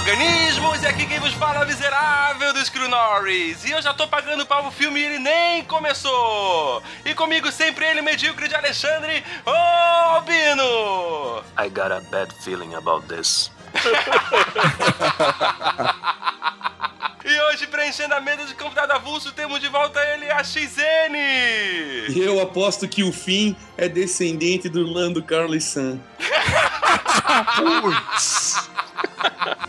organismos! 0.00 0.82
E 0.82 0.86
aqui 0.86 1.06
quem 1.06 1.20
vos 1.20 1.32
fala 1.34 1.60
é 1.60 1.64
o 1.64 1.66
miserável 1.66 2.52
do 2.52 2.64
Screw 2.64 2.88
Norris. 2.88 3.64
E 3.64 3.70
eu 3.70 3.82
já 3.82 3.92
tô 3.92 4.08
pagando 4.08 4.46
para 4.46 4.66
o 4.66 4.70
filme 4.70 4.98
e 4.98 5.04
ele 5.04 5.18
nem 5.18 5.62
começou. 5.64 6.82
E 7.04 7.14
comigo 7.14 7.52
sempre 7.52 7.84
ele, 7.84 8.00
medíocre 8.00 8.48
de 8.48 8.54
Alexandre, 8.54 9.22
ô 9.44 9.50
Albino! 10.14 11.42
I 11.58 11.68
got 11.68 11.92
a 11.92 12.00
bad 12.10 12.32
feeling 12.42 12.74
about 12.74 13.06
this. 13.06 13.50
E 17.22 17.40
hoje, 17.42 17.66
preenchendo 17.66 18.14
a 18.14 18.20
mesa 18.20 18.46
de 18.46 18.54
convidado 18.54 18.92
avulso, 18.94 19.30
temos 19.32 19.60
de 19.60 19.68
volta 19.68 20.00
ele, 20.00 20.30
a 20.30 20.42
XN! 20.42 21.14
E 22.08 22.18
eu 22.18 22.40
aposto 22.40 22.88
que 22.88 23.04
o 23.04 23.12
fim 23.12 23.54
é 23.76 23.88
descendente 23.88 24.68
do 24.68 24.82
Lando 24.82 25.22
Carlos 25.22 25.62
San. 25.62 26.00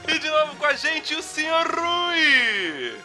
E 0.07 0.19
de 0.19 0.29
novo 0.29 0.55
com 0.55 0.65
a 0.65 0.73
gente, 0.73 1.15
o 1.15 1.21
Sr. 1.21 1.67
Rui! 1.75 2.95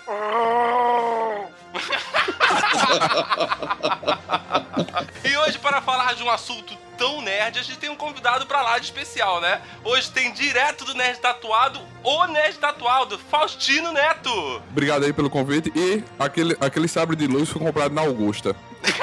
e 5.24 5.36
hoje, 5.38 5.59
para 5.59 5.80
falar 5.80 6.14
de 6.14 6.22
um 6.22 6.30
assunto 6.30 6.77
tão 6.96 7.20
nerd, 7.20 7.59
a 7.59 7.62
gente 7.62 7.78
tem 7.78 7.91
um 7.91 7.97
convidado 7.97 8.47
pra 8.47 8.62
lá 8.62 8.78
de 8.78 8.86
especial, 8.86 9.41
né? 9.41 9.61
Hoje 9.84 10.11
tem 10.11 10.33
direto 10.33 10.84
do 10.84 10.94
Nerd 10.94 11.19
Tatuado, 11.20 11.80
o 12.03 12.27
Nerd 12.27 12.58
Tatuado, 12.58 13.19
Faustino 13.19 13.92
Neto! 13.92 14.62
Obrigado 14.70 15.05
aí 15.05 15.12
pelo 15.12 15.28
convite. 15.28 15.70
E 15.77 16.03
aquele, 16.19 16.56
aquele 16.60 16.88
sabre 16.88 17.16
de 17.16 17.27
luz 17.27 17.48
foi 17.50 17.60
comprado 17.60 17.94
na 17.94 18.03
Augusta. 18.03 18.56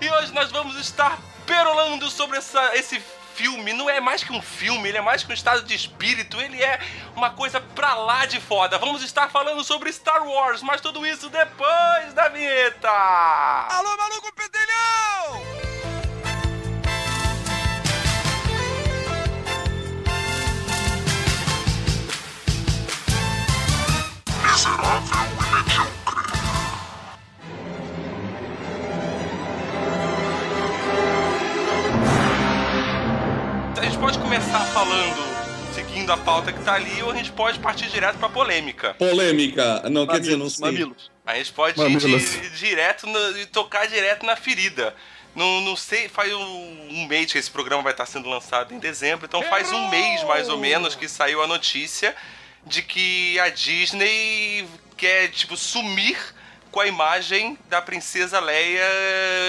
E 0.00 0.08
hoje 0.08 0.32
nós 0.32 0.50
vamos 0.50 0.78
estar 0.78 1.18
perolando 1.46 2.08
sobre 2.10 2.38
essa, 2.38 2.74
esse 2.76 3.02
filme. 3.40 3.72
Não 3.72 3.88
é 3.88 4.00
mais 4.00 4.22
que 4.22 4.32
um 4.32 4.42
filme, 4.42 4.88
ele 4.88 4.98
é 4.98 5.00
mais 5.00 5.24
que 5.24 5.30
um 5.30 5.34
estado 5.34 5.62
de 5.62 5.74
espírito, 5.74 6.38
ele 6.40 6.62
é 6.62 6.78
uma 7.16 7.30
coisa 7.30 7.58
pra 7.60 7.94
lá 7.94 8.26
de 8.26 8.38
foda. 8.38 8.76
Vamos 8.78 9.02
estar 9.02 9.30
falando 9.30 9.64
sobre 9.64 9.90
Star 9.92 10.22
Wars, 10.26 10.62
mas 10.62 10.80
tudo 10.82 11.06
isso 11.06 11.30
depois 11.30 12.12
da 12.14 12.28
vinheta! 12.28 12.90
Alô, 12.90 13.96
maluco 13.96 14.30
pedelhão! 14.34 15.70
A 24.42 24.56
gente 24.56 25.99
pode 34.00 34.18
começar 34.18 34.60
falando, 34.72 35.74
seguindo 35.74 36.10
a 36.12 36.16
pauta 36.16 36.52
que 36.52 36.62
tá 36.64 36.74
ali, 36.74 37.02
ou 37.02 37.10
a 37.10 37.14
gente 37.14 37.30
pode 37.32 37.58
partir 37.58 37.88
direto 37.90 38.18
pra 38.18 38.28
polêmica. 38.28 38.94
Polêmica. 38.94 39.88
Não, 39.90 40.06
quer 40.06 40.20
dizer, 40.20 40.36
não 40.36 40.48
sei. 40.48 40.64
Mamilos. 40.64 41.10
A 41.26 41.34
gente 41.36 41.52
pode 41.52 41.78
ir 41.78 41.82
Mamilos. 41.82 42.30
di- 42.32 42.50
direto 42.50 43.06
no- 43.06 43.38
e 43.38 43.46
tocar 43.46 43.86
direto 43.86 44.24
na 44.24 44.36
ferida. 44.36 44.94
Não, 45.34 45.60
não 45.60 45.76
sei, 45.76 46.08
faz 46.08 46.32
um, 46.32 46.88
um 46.90 47.06
mês 47.06 47.30
que 47.30 47.38
esse 47.38 47.50
programa 47.50 47.82
vai 47.82 47.92
estar 47.92 48.06
sendo 48.06 48.28
lançado 48.28 48.74
em 48.74 48.78
dezembro, 48.78 49.26
então 49.26 49.42
faz 49.44 49.70
um 49.70 49.88
mês 49.88 50.24
mais 50.24 50.48
ou 50.48 50.58
menos 50.58 50.94
que 50.96 51.06
saiu 51.08 51.40
a 51.42 51.46
notícia 51.46 52.16
de 52.66 52.82
que 52.82 53.38
a 53.38 53.48
Disney 53.48 54.66
quer, 54.96 55.28
tipo, 55.28 55.56
sumir 55.56 56.18
com 56.70 56.80
a 56.80 56.86
imagem 56.86 57.58
da 57.68 57.80
princesa 57.80 58.40
Leia 58.40 58.84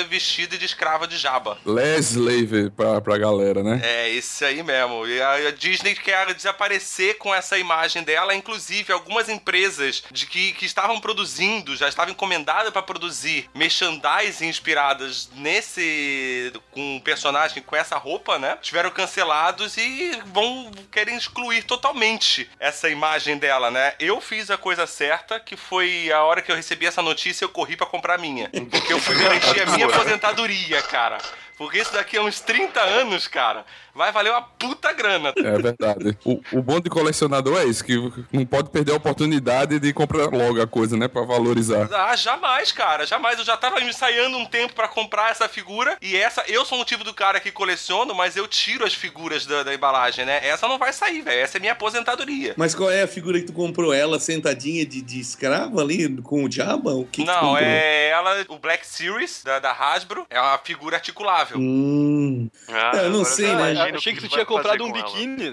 vestida 0.09 0.57
de 0.57 0.65
escrava 0.65 1.07
de 1.07 1.17
Jabba. 1.17 1.57
Leslave 1.65 2.69
pra, 2.71 2.99
pra 3.01 3.17
galera, 3.17 3.63
né? 3.63 3.79
É, 3.83 4.09
esse 4.09 4.43
aí 4.43 4.61
mesmo. 4.63 5.07
E 5.07 5.21
a, 5.21 5.33
a 5.47 5.51
Disney 5.51 5.95
quer 5.95 6.33
desaparecer 6.33 7.17
com 7.17 7.33
essa 7.33 7.57
imagem 7.57 8.03
dela. 8.03 8.35
Inclusive, 8.35 8.91
algumas 8.91 9.29
empresas 9.29 10.03
de 10.11 10.25
que, 10.25 10.53
que 10.53 10.65
estavam 10.65 10.99
produzindo, 10.99 11.75
já 11.75 11.87
estavam 11.87 12.11
encomendadas 12.11 12.71
para 12.71 12.81
produzir 12.81 13.49
merchandising 13.53 14.47
inspiradas 14.47 15.29
nesse. 15.35 16.51
com 16.71 16.95
um 16.95 16.99
personagem 16.99 17.63
com 17.63 17.75
essa 17.75 17.97
roupa, 17.97 18.37
né? 18.39 18.57
Tiveram 18.61 18.89
cancelados 18.89 19.77
e 19.77 20.19
vão 20.27 20.71
querem 20.91 21.15
excluir 21.15 21.63
totalmente 21.63 22.49
essa 22.59 22.89
imagem 22.89 23.37
dela, 23.37 23.71
né? 23.71 23.93
Eu 23.99 24.19
fiz 24.19 24.49
a 24.49 24.57
coisa 24.57 24.85
certa, 24.85 25.39
que 25.39 25.55
foi 25.55 26.11
a 26.11 26.23
hora 26.23 26.41
que 26.41 26.51
eu 26.51 26.55
recebi 26.55 26.85
essa 26.85 27.01
notícia, 27.01 27.10
eu 27.43 27.49
corri 27.49 27.75
para 27.75 27.87
comprar 27.87 28.15
a 28.15 28.17
minha. 28.17 28.49
Porque 28.69 28.93
eu 28.93 28.99
fui 28.99 29.15
garantir 29.15 29.61
a 29.61 29.65
minha 29.71 29.85
aposentadoria, 29.85 30.81
cara. 30.83 31.17
Porque 31.61 31.77
isso 31.77 31.93
daqui 31.93 32.17
a 32.17 32.23
uns 32.23 32.39
30 32.39 32.81
anos, 32.81 33.27
cara, 33.27 33.63
vai 33.93 34.11
valer 34.11 34.31
uma 34.31 34.41
puta 34.41 34.91
grana. 34.93 35.31
É 35.37 35.59
verdade. 35.59 36.17
O, 36.25 36.41
o 36.53 36.61
bom 36.63 36.79
de 36.79 36.89
colecionador 36.89 37.59
é 37.59 37.65
isso, 37.65 37.85
que 37.85 37.93
não 38.33 38.43
pode 38.47 38.71
perder 38.71 38.93
a 38.93 38.95
oportunidade 38.95 39.79
de 39.79 39.93
comprar 39.93 40.25
logo 40.25 40.59
a 40.59 40.65
coisa, 40.65 40.97
né? 40.97 41.07
Pra 41.07 41.21
valorizar. 41.21 41.87
Ah, 41.93 42.15
jamais, 42.15 42.71
cara, 42.71 43.05
jamais. 43.05 43.37
Eu 43.37 43.45
já 43.45 43.55
tava 43.55 43.79
ensaiando 43.79 44.39
um 44.39 44.45
tempo 44.45 44.73
pra 44.73 44.87
comprar 44.87 45.29
essa 45.29 45.47
figura. 45.47 45.97
E 46.01 46.17
essa, 46.17 46.43
eu 46.47 46.65
sou 46.65 46.81
um 46.81 46.83
tipo 46.83 47.03
do 47.03 47.13
cara 47.13 47.39
que 47.39 47.51
coleciono, 47.51 48.15
mas 48.15 48.35
eu 48.35 48.47
tiro 48.47 48.83
as 48.83 48.95
figuras 48.95 49.45
da, 49.45 49.61
da 49.61 49.71
embalagem, 49.71 50.25
né? 50.25 50.39
Essa 50.43 50.67
não 50.67 50.79
vai 50.79 50.91
sair, 50.91 51.21
velho. 51.21 51.41
Essa 51.41 51.57
é 51.57 51.59
minha 51.59 51.73
aposentadoria. 51.73 52.55
Mas 52.57 52.73
qual 52.73 52.89
é 52.89 53.03
a 53.03 53.07
figura 53.07 53.39
que 53.39 53.45
tu 53.45 53.53
comprou? 53.53 53.93
Ela 53.93 54.19
sentadinha 54.19 54.83
de, 54.83 54.99
de 54.99 55.19
escrava 55.19 55.79
ali 55.79 56.19
com 56.23 56.43
o 56.43 56.51
Jabba? 56.51 56.95
O 56.95 57.05
que 57.05 57.21
que 57.21 57.31
tu 57.31 57.31
não, 57.31 57.55
é 57.55 58.09
ela, 58.09 58.45
o 58.49 58.57
Black 58.57 58.87
Series 58.87 59.43
da, 59.43 59.59
da 59.59 59.71
Hasbro, 59.71 60.25
é 60.27 60.41
uma 60.41 60.57
figura 60.57 60.95
articulável. 60.95 61.50
Hum. 61.57 62.49
Ah, 62.67 62.91
Eu 63.03 63.09
não 63.09 63.25
sei, 63.25 63.47
né? 63.55 63.73
imagino 63.73 63.97
Achei 63.97 64.13
que 64.13 64.21
tu 64.21 64.27
tinha 64.29 64.45
comprado 64.45 64.83
um 64.83 64.89
ela. 64.89 65.03
biquíni. 65.03 65.51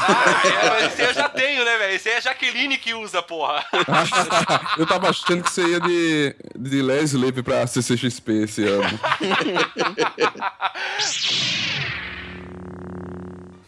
Ah, 0.00 0.80
é, 0.80 0.86
esse 0.86 1.02
eu 1.02 1.14
já 1.14 1.28
tenho, 1.28 1.64
né, 1.64 1.76
velho? 1.78 1.94
Esse 1.94 2.08
aí 2.08 2.14
é 2.14 2.18
a 2.18 2.20
Jaqueline 2.20 2.76
que 2.78 2.94
usa, 2.94 3.22
porra. 3.22 3.64
Eu 4.78 4.86
tava 4.86 5.10
achando 5.10 5.42
que 5.42 5.50
você 5.50 5.62
ia 5.66 5.80
de, 5.80 6.34
de 6.58 6.82
Leslave 6.82 7.42
pra 7.42 7.66
CCXP 7.66 8.32
esse 8.44 8.64
ano. 8.64 8.82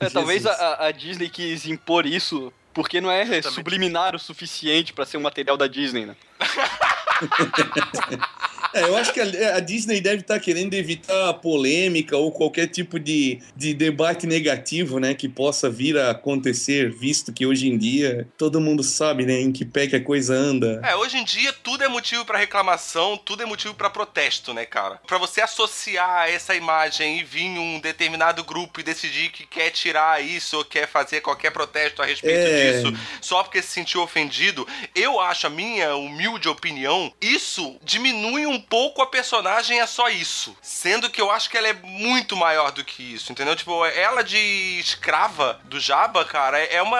É, 0.01 0.11
talvez 0.11 0.45
a, 0.45 0.87
a 0.87 0.91
Disney 0.91 1.29
quis 1.31 1.67
impor 1.67 2.05
isso 2.05 2.53
porque 2.73 3.01
não 3.01 3.11
é 3.11 3.41
subliminar 3.43 4.15
o 4.15 4.19
suficiente 4.19 4.93
pra 4.93 5.07
ser 5.07 5.17
um 5.17 5.21
material 5.21 5.57
da 5.57 5.67
Disney, 5.67 6.07
né? 6.07 6.17
É, 8.75 8.83
eu 8.83 8.97
acho 8.97 9.13
que 9.13 9.21
a, 9.21 9.57
a 9.57 9.61
Disney 9.61 10.01
deve 10.01 10.23
estar 10.23 10.41
querendo 10.41 10.75
evitar 10.75 11.33
polêmica 11.35 12.17
ou 12.17 12.33
qualquer 12.33 12.67
tipo 12.67 12.99
de, 12.99 13.39
de 13.55 13.73
debate 13.73 14.27
negativo, 14.27 14.99
né, 14.99 15.15
que 15.15 15.29
possa 15.29 15.71
vir 15.71 15.97
a 15.97 16.11
acontecer, 16.11 16.91
visto 16.91 17.33
que 17.33 17.47
hoje 17.47 17.69
em 17.69 17.79
dia 17.79 18.27
todo 18.37 18.61
mundo 18.61 18.83
sabe, 18.83 19.25
né, 19.25 19.41
em 19.41 19.53
que 19.53 19.65
pé 19.65 19.87
que 19.87 19.95
a 19.95 20.03
coisa 20.03 20.35
anda. 20.35 20.81
É, 20.83 20.97
hoje 20.97 21.17
em 21.17 21.25
dia 21.25 21.53
tudo 21.53 21.85
é 21.85 21.89
motivo 21.89 22.25
pra 22.25 22.37
reclamação, 22.37 23.17
tudo 23.17 23.45
é 23.45 23.47
motivo 23.47 23.75
pra 23.75 23.89
protesto, 23.89 24.53
né, 24.53 24.67
cara? 24.67 25.01
Pra 25.07 25.19
você 25.19 25.41
associar 25.41 26.29
essa 26.29 26.53
imagem 26.57 27.21
e 27.21 27.23
vir 27.23 27.57
um 27.57 27.79
determinado 27.79 28.43
grupo 28.43 28.81
e 28.81 28.83
decidir 28.83 29.31
que 29.31 29.47
quer 29.47 29.71
tirar 29.71 30.21
isso 30.21 30.57
ou 30.59 30.65
quer 30.65 30.89
fazer 30.89 31.21
qualquer 31.21 31.53
protesto 31.53 32.03
a 32.03 32.07
respeito 32.07 32.39
É. 32.41 32.73
disso 32.73 32.93
só 33.21 33.45
porque 33.45 33.63
se 33.63 33.69
sentiu 33.69 34.03
ofendido, 34.03 34.67
eu 34.97 35.21
acho, 35.21 35.47
a 35.47 35.51
minha 35.51 35.95
humilde 35.95 36.49
opinião, 36.49 37.04
isso 37.21 37.79
diminui 37.83 38.47
um 38.47 38.61
pouco 38.61 39.03
a 39.03 39.07
personagem 39.07 39.81
é 39.81 39.87
só 39.87 40.09
isso. 40.09 40.57
Sendo 40.63 41.11
que 41.11 41.21
eu 41.21 41.31
acho 41.31 41.51
que 41.51 41.57
ela 41.57 41.69
é 41.69 41.73
muito 41.73 42.37
maior 42.37 42.71
do 42.71 42.85
que 42.85 43.03
isso, 43.15 43.33
entendeu? 43.33 43.57
Tipo, 43.57 43.85
ela 43.87 44.23
de 44.23 44.39
escrava 44.79 45.61
do 45.65 45.81
Jabba, 45.81 46.25
cara, 46.25 46.59
é 46.59 46.81
uma. 46.83 46.99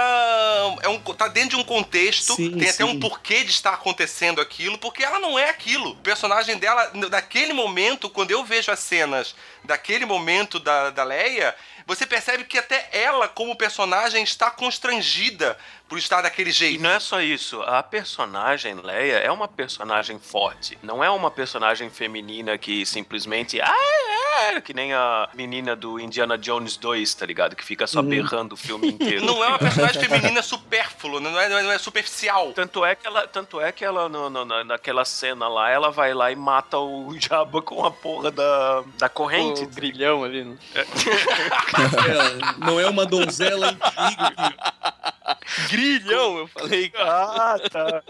É 0.83 0.89
um, 0.89 0.99
tá 0.99 1.29
dentro 1.29 1.51
de 1.51 1.57
um 1.57 1.65
contexto, 1.65 2.35
Sim, 2.35 2.53
tem 2.59 2.69
até 2.69 2.73
sim. 2.73 2.85
um 2.85 2.99
porquê 2.99 3.45
de 3.45 3.51
estar 3.51 3.75
acontecendo 3.75 4.41
aquilo, 4.41 4.79
porque 4.79 5.05
ela 5.05 5.19
não 5.19 5.39
é 5.39 5.51
aquilo. 5.51 5.91
O 5.91 5.97
personagem 5.97 6.59
dela, 6.59 6.91
naquele 7.11 7.53
momento, 7.53 8.11
quando 8.11 8.31
eu 8.31 8.45
vejo 8.45 8.71
as 8.71 8.81
cenas 8.81 9.35
daquele 9.65 10.05
momento 10.05 10.59
da, 10.59 10.91
da 10.91 11.05
Leia, 11.05 11.55
você 11.87 12.07
percebe 12.07 12.45
que 12.45 12.59
até 12.59 12.89
ela, 12.93 13.29
como 13.29 13.57
personagem, 13.57 14.23
está 14.23 14.51
constrangida 14.51 15.57
por 15.89 15.99
estar 15.99 16.23
daquele 16.23 16.51
E 16.51 16.53
jeito. 16.53 16.83
não 16.83 16.91
é 16.91 16.99
só 17.01 17.21
isso, 17.21 17.61
a 17.63 17.83
personagem 17.83 18.75
Leia 18.75 19.19
é 19.19 19.31
uma 19.31 19.47
personagem 19.47 20.19
forte, 20.19 20.79
não 20.83 21.05
é 21.05 21.11
uma 21.11 21.31
personagem 21.31 21.91
feminina 21.91 22.57
que 22.59 22.85
simplesmente 22.87 23.61
ah, 23.61 23.73
É, 24.51 24.61
que 24.61 24.75
nem 24.75 24.93
a 24.93 25.29
menina 25.33 25.77
do 25.77 26.01
Indiana 26.01 26.37
Jones 26.37 26.77
2, 26.77 27.15
tá 27.15 27.25
ligado? 27.25 27.55
Que 27.55 27.65
fica 27.65 27.87
só 27.87 28.01
Uhum. 28.01 28.09
berrando 28.09 28.55
o 28.55 28.57
filme 28.57 28.89
inteiro. 28.89 29.25
Não 29.25 29.43
é 29.45 29.47
uma 29.47 29.59
personagem 29.61 30.03
feminina 30.03 30.43
supérflua, 30.43 31.21
não 31.21 31.39
é, 31.39 31.49
não 31.49 31.71
é 31.71 31.79
superficial. 31.79 32.53
Tanto 32.53 32.85
é 32.85 32.97
que 32.97 33.07
ela, 33.07 33.29
tanto 33.29 33.61
é 33.61 33.71
que 33.71 33.85
ela 33.85 34.09
no- 34.09 34.29
no- 34.29 34.45
na- 34.45 34.65
naquela 34.65 35.05
cena 35.05 35.47
lá, 35.47 35.71
ela 35.71 35.91
vai 35.93 36.13
lá 36.13 36.33
e 36.33 36.37
mata 36.37 36.79
o 36.79 37.15
Jabba 37.21 37.63
com 37.63 37.85
a 37.87 37.91
porra 37.93 38.33
da, 38.33 38.83
da 38.99 39.09
corrente. 39.09 39.63
O 39.63 39.69
brilhão 39.69 40.25
ali. 40.25 40.43
Né? 40.45 40.57
É, 42.05 42.65
não 42.65 42.79
é 42.81 42.89
uma 42.89 43.05
donzela 43.07 43.71
em 43.71 43.77
perigo 43.77 44.55
que 45.69 45.74
Grilhão, 45.77 46.39
eu 46.39 46.49
falei, 46.49 46.89
cara. 46.89 47.11
Ah, 47.11 47.59
tá. 47.71 48.03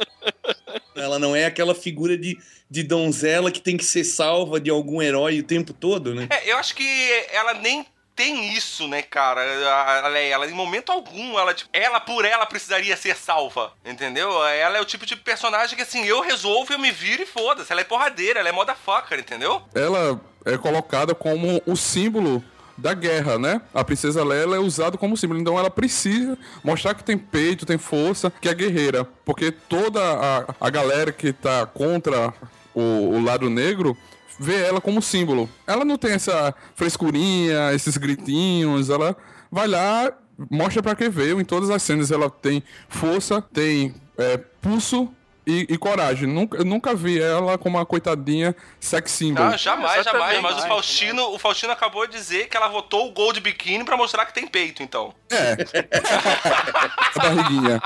ela 0.96 1.18
não 1.18 1.34
é 1.34 1.46
aquela 1.46 1.74
figura 1.74 2.16
de, 2.16 2.38
de 2.70 2.82
donzela 2.82 3.50
que 3.50 3.60
tem 3.60 3.76
que 3.76 3.84
ser 3.84 4.04
salva 4.04 4.60
de 4.60 4.70
algum 4.70 5.00
herói 5.00 5.40
o 5.40 5.44
tempo 5.44 5.72
todo, 5.72 6.14
né? 6.14 6.28
É, 6.30 6.52
eu 6.52 6.56
acho 6.56 6.74
que 6.74 6.84
ela 7.32 7.54
nem 7.54 7.86
tem 8.14 8.54
isso, 8.54 8.86
né, 8.86 9.02
cara? 9.02 9.40
A 9.40 10.06
a 10.06 10.08
Leia, 10.08 10.34
ela 10.34 10.46
em 10.46 10.54
momento 10.54 10.92
algum, 10.92 11.38
ela, 11.38 11.52
tipo, 11.52 11.68
ela 11.72 12.00
por 12.00 12.24
ela 12.24 12.46
precisaria 12.46 12.96
ser 12.96 13.16
salva, 13.16 13.72
entendeu? 13.84 14.44
Ela 14.46 14.78
é 14.78 14.80
o 14.80 14.84
tipo 14.84 15.04
de 15.04 15.16
personagem 15.16 15.76
que, 15.76 15.82
assim, 15.82 16.04
eu 16.04 16.20
resolvo, 16.20 16.72
eu 16.72 16.78
me 16.78 16.92
viro 16.92 17.22
e 17.22 17.26
foda-se. 17.26 17.72
Ela 17.72 17.80
é 17.80 17.84
porradeira, 17.84 18.40
ela 18.40 18.48
é 18.48 18.52
motherfucker, 18.52 19.18
entendeu? 19.18 19.62
Ela 19.74 20.20
é 20.44 20.56
colocada 20.56 21.14
como 21.14 21.60
o 21.66 21.76
símbolo 21.76 22.44
da 22.76 22.94
guerra, 22.94 23.38
né? 23.38 23.60
A 23.72 23.84
princesa 23.84 24.24
Leia 24.24 24.56
é 24.56 24.58
usada 24.58 24.98
como 24.98 25.16
símbolo, 25.16 25.40
então 25.40 25.58
ela 25.58 25.70
precisa 25.70 26.36
mostrar 26.62 26.94
que 26.94 27.04
tem 27.04 27.16
peito, 27.16 27.66
tem 27.66 27.78
força, 27.78 28.32
que 28.40 28.48
é 28.48 28.54
guerreira, 28.54 29.04
porque 29.24 29.50
toda 29.50 30.00
a, 30.00 30.54
a 30.60 30.70
galera 30.70 31.12
que 31.12 31.32
tá 31.32 31.66
contra 31.66 32.32
o, 32.74 32.80
o 32.80 33.22
lado 33.22 33.48
negro 33.48 33.96
vê 34.38 34.62
ela 34.62 34.80
como 34.80 35.00
símbolo. 35.00 35.48
Ela 35.66 35.84
não 35.84 35.96
tem 35.96 36.12
essa 36.12 36.54
frescurinha, 36.74 37.72
esses 37.72 37.96
gritinhos, 37.96 38.90
ela 38.90 39.16
vai 39.50 39.68
lá, 39.68 40.12
mostra 40.50 40.82
pra 40.82 40.96
que 40.96 41.08
veio 41.08 41.40
em 41.40 41.44
todas 41.44 41.70
as 41.70 41.82
cenas, 41.82 42.10
ela 42.10 42.28
tem 42.28 42.62
força, 42.88 43.40
tem 43.40 43.94
é, 44.18 44.36
pulso 44.36 45.08
e, 45.46 45.66
e 45.68 45.78
coragem. 45.78 46.28
Nunca, 46.28 46.58
eu 46.58 46.64
nunca 46.64 46.94
vi 46.94 47.20
ela 47.20 47.58
como 47.58 47.76
uma 47.76 47.86
coitadinha 47.86 48.54
sex 48.80 49.12
symbol. 49.12 49.44
Ah, 49.44 49.56
jamais, 49.56 50.00
Exatamente. 50.00 50.34
jamais. 50.36 50.54
Mas 50.54 50.64
o 50.64 50.68
Faustino, 50.68 51.34
o 51.34 51.38
Faustino 51.38 51.72
acabou 51.72 52.06
de 52.06 52.12
dizer 52.12 52.48
que 52.48 52.56
ela 52.56 52.68
votou 52.68 53.08
o 53.08 53.12
Gold 53.12 53.40
Bikini 53.40 53.84
pra 53.84 53.96
mostrar 53.96 54.26
que 54.26 54.34
tem 54.34 54.46
peito, 54.46 54.82
então. 54.82 55.14
É. 55.30 55.56
a 57.14 57.22
barriguinha. 57.22 57.82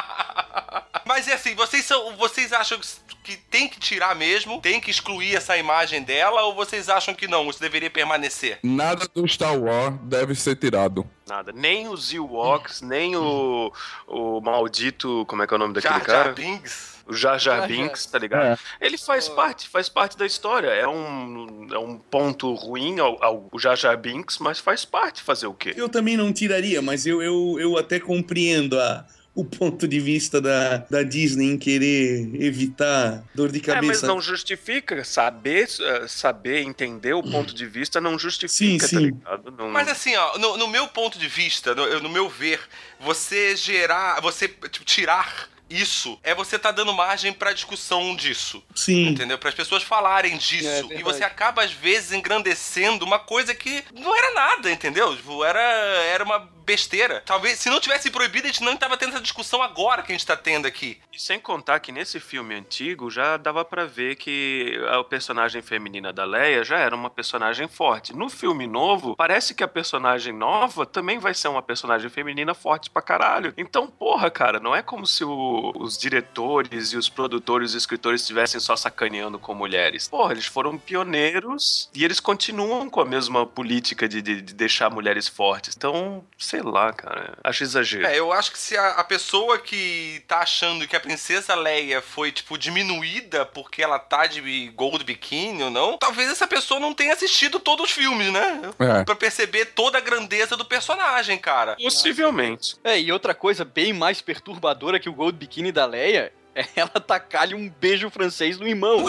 Mas 1.04 1.26
é 1.26 1.34
assim, 1.34 1.54
vocês 1.54 1.84
são, 1.84 2.14
vocês 2.16 2.52
acham 2.52 2.78
que 3.24 3.36
tem 3.36 3.68
que 3.68 3.80
tirar 3.80 4.14
mesmo, 4.14 4.60
tem 4.60 4.80
que 4.80 4.90
excluir 4.90 5.34
essa 5.34 5.56
imagem 5.56 6.02
dela, 6.02 6.42
ou 6.42 6.54
vocês 6.54 6.88
acham 6.88 7.14
que 7.14 7.26
não, 7.26 7.48
isso 7.48 7.60
deveria 7.60 7.90
permanecer? 7.90 8.58
Nada 8.62 9.06
do 9.14 9.26
Star 9.26 9.58
Wars 9.58 9.94
deve 10.02 10.34
ser 10.34 10.56
tirado. 10.56 11.08
Nada. 11.26 11.52
Nem 11.52 11.88
os 11.88 12.12
Ewoks, 12.12 12.82
nem 12.82 13.16
o, 13.16 13.72
o 14.06 14.40
maldito. 14.40 15.24
Como 15.26 15.42
é 15.42 15.46
que 15.46 15.52
é 15.52 15.56
o 15.56 15.58
nome 15.58 15.74
daquele 15.74 15.94
Jar 15.94 16.04
cara? 16.04 16.24
Jar 16.24 16.34
Binks. 16.34 16.97
O 17.08 17.14
Jar 17.14 17.38
Jar. 17.38 17.66
Binks, 17.66 18.06
tá 18.06 18.18
ligado? 18.18 18.58
Ele 18.80 18.98
faz 18.98 19.28
parte, 19.28 19.68
faz 19.68 19.88
parte 19.88 20.16
da 20.18 20.26
história. 20.26 20.68
É 20.68 20.86
um, 20.86 21.66
é 21.72 21.78
um 21.78 21.96
ponto 21.98 22.52
ruim 22.54 23.00
ao, 23.00 23.22
ao 23.24 23.48
o 23.50 23.58
Jar 23.58 23.76
Jar 23.76 23.96
Binks, 23.96 24.38
mas 24.38 24.58
faz 24.58 24.84
parte 24.84 25.22
fazer 25.22 25.46
o 25.46 25.54
quê? 25.54 25.72
Eu 25.76 25.88
também 25.88 26.16
não 26.16 26.32
tiraria, 26.32 26.82
mas 26.82 27.06
eu, 27.06 27.22
eu, 27.22 27.56
eu 27.58 27.78
até 27.78 27.98
compreendo 27.98 28.78
a, 28.78 29.06
o 29.34 29.44
ponto 29.44 29.86
de 29.88 29.98
vista 30.00 30.40
da, 30.40 30.78
da 30.90 31.02
Disney 31.02 31.46
em 31.52 31.56
querer 31.58 32.28
evitar 32.42 33.22
dor 33.34 33.50
de 33.50 33.58
É, 33.58 33.74
mas 33.74 33.74
cabeça. 34.00 34.06
não 34.06 34.20
justifica. 34.20 35.02
Saber, 35.04 35.68
eh, 35.80 36.06
saber 36.08 36.60
entender 36.62 37.14
o 37.14 37.22
ponto 37.22 37.54
de 37.54 37.64
vista 37.66 38.00
não 38.00 38.18
justifica, 38.18 38.52
Sim, 38.52 38.78
tá 38.78 38.86
sim. 38.88 38.96
ligado? 38.98 39.50
Não- 39.56 39.70
Mas 39.70 39.88
assim, 39.88 40.14
ó, 40.16 40.36
no, 40.38 40.56
no 40.56 40.68
meu 40.68 40.88
ponto 40.88 41.18
de 41.18 41.28
vista, 41.28 41.74
no, 41.74 42.00
no 42.00 42.08
meu 42.08 42.28
ver, 42.28 42.60
você 43.00 43.54
gerar, 43.56 44.20
você 44.20 44.48
tipo, 44.48 44.84
tirar 44.84 45.48
isso 45.68 46.18
é 46.22 46.34
você 46.34 46.58
tá 46.58 46.70
dando 46.70 46.92
margem 46.92 47.32
pra 47.32 47.52
discussão 47.52 48.14
disso. 48.16 48.62
Sim. 48.74 49.08
Entendeu? 49.08 49.38
Para 49.38 49.48
as 49.50 49.54
pessoas 49.54 49.82
falarem 49.82 50.36
disso. 50.36 50.68
É, 50.92 50.98
e 50.98 51.02
você 51.02 51.24
acaba, 51.24 51.62
às 51.62 51.72
vezes, 51.72 52.12
engrandecendo 52.12 53.04
uma 53.04 53.18
coisa 53.18 53.54
que 53.54 53.84
não 53.94 54.14
era 54.16 54.32
nada, 54.34 54.70
entendeu? 54.70 55.14
Tipo, 55.16 55.44
era, 55.44 55.60
era 55.60 56.24
uma 56.24 56.38
besteira. 56.38 57.22
Talvez, 57.24 57.58
se 57.58 57.70
não 57.70 57.80
tivesse 57.80 58.10
proibido, 58.10 58.46
a 58.46 58.50
gente 58.50 58.62
não 58.62 58.76
tava 58.76 58.96
tendo 58.96 59.10
essa 59.14 59.22
discussão 59.22 59.62
agora 59.62 60.02
que 60.02 60.12
a 60.12 60.14
gente 60.14 60.26
tá 60.26 60.36
tendo 60.36 60.66
aqui. 60.66 60.98
E 61.12 61.18
sem 61.18 61.40
contar 61.40 61.80
que 61.80 61.90
nesse 61.90 62.20
filme 62.20 62.54
antigo 62.54 63.10
já 63.10 63.38
dava 63.38 63.64
pra 63.64 63.86
ver 63.86 64.16
que 64.16 64.78
a 64.90 65.02
personagem 65.02 65.62
feminina 65.62 66.12
da 66.12 66.24
Leia 66.26 66.62
já 66.62 66.76
era 66.78 66.94
uma 66.94 67.08
personagem 67.08 67.66
forte. 67.68 68.14
No 68.14 68.28
filme 68.28 68.66
novo, 68.66 69.16
parece 69.16 69.54
que 69.54 69.64
a 69.64 69.68
personagem 69.68 70.32
nova 70.34 70.84
também 70.84 71.18
vai 71.18 71.32
ser 71.32 71.48
uma 71.48 71.62
personagem 71.62 72.10
feminina 72.10 72.52
forte 72.54 72.90
pra 72.90 73.00
caralho. 73.00 73.54
Então, 73.56 73.86
porra, 73.86 74.30
cara, 74.30 74.60
não 74.60 74.76
é 74.76 74.82
como 74.82 75.06
se 75.06 75.24
o- 75.24 75.57
os 75.76 75.96
diretores 75.98 76.92
e 76.92 76.96
os 76.96 77.08
produtores 77.08 77.74
e 77.74 77.76
escritores 77.76 78.20
estivessem 78.22 78.60
só 78.60 78.76
sacaneando 78.76 79.38
com 79.38 79.54
mulheres. 79.54 80.08
Porra, 80.08 80.32
eles 80.32 80.46
foram 80.46 80.78
pioneiros 80.78 81.88
e 81.94 82.04
eles 82.04 82.20
continuam 82.20 82.88
com 82.88 83.00
a 83.00 83.04
mesma 83.04 83.46
política 83.46 84.08
de, 84.08 84.22
de- 84.22 84.40
de 84.42 84.54
deixar 84.54 84.90
mulheres 84.90 85.26
fortes. 85.28 85.74
Então, 85.76 86.24
sei 86.38 86.62
lá, 86.62 86.92
cara, 86.92 87.36
acho 87.44 87.62
exagero. 87.62 88.06
É, 88.06 88.18
eu 88.18 88.32
acho 88.32 88.52
que 88.52 88.58
se 88.58 88.76
a, 88.76 88.90
a 88.92 89.04
pessoa 89.04 89.58
que 89.58 90.22
tá 90.26 90.40
achando 90.40 90.86
que 90.86 90.96
a 90.96 91.00
princesa 91.00 91.54
Leia 91.54 92.00
foi, 92.00 92.30
tipo, 92.32 92.56
diminuída 92.58 93.44
porque 93.46 93.82
ela 93.82 93.98
tá 93.98 94.26
de 94.26 94.68
gold 94.74 95.04
bikini 95.04 95.62
ou 95.62 95.70
não, 95.70 95.98
talvez 95.98 96.30
essa 96.30 96.46
pessoa 96.46 96.78
não 96.80 96.94
tenha 96.94 97.12
assistido 97.12 97.58
todos 97.60 97.86
os 97.86 97.90
filmes, 97.92 98.32
né? 98.32 98.60
É. 98.78 99.04
Pra 99.04 99.14
perceber 99.16 99.66
toda 99.66 99.98
a 99.98 100.00
grandeza 100.00 100.56
do 100.56 100.64
personagem, 100.64 101.38
cara. 101.38 101.76
Possivelmente. 101.82 102.76
É, 102.84 102.98
e 102.98 103.10
outra 103.12 103.34
coisa 103.34 103.64
bem 103.64 103.92
mais 103.92 104.20
perturbadora 104.22 104.98
que 105.00 105.08
o 105.08 105.12
Gold 105.12 105.36
Bikini 105.48 105.72
da 105.72 105.86
Leia 105.86 106.30
é 106.54 106.66
ela 106.76 106.88
tacar-lhe 106.88 107.54
um 107.54 107.70
beijo 107.80 108.10
francês 108.10 108.58
no 108.58 108.68
irmão. 108.68 109.06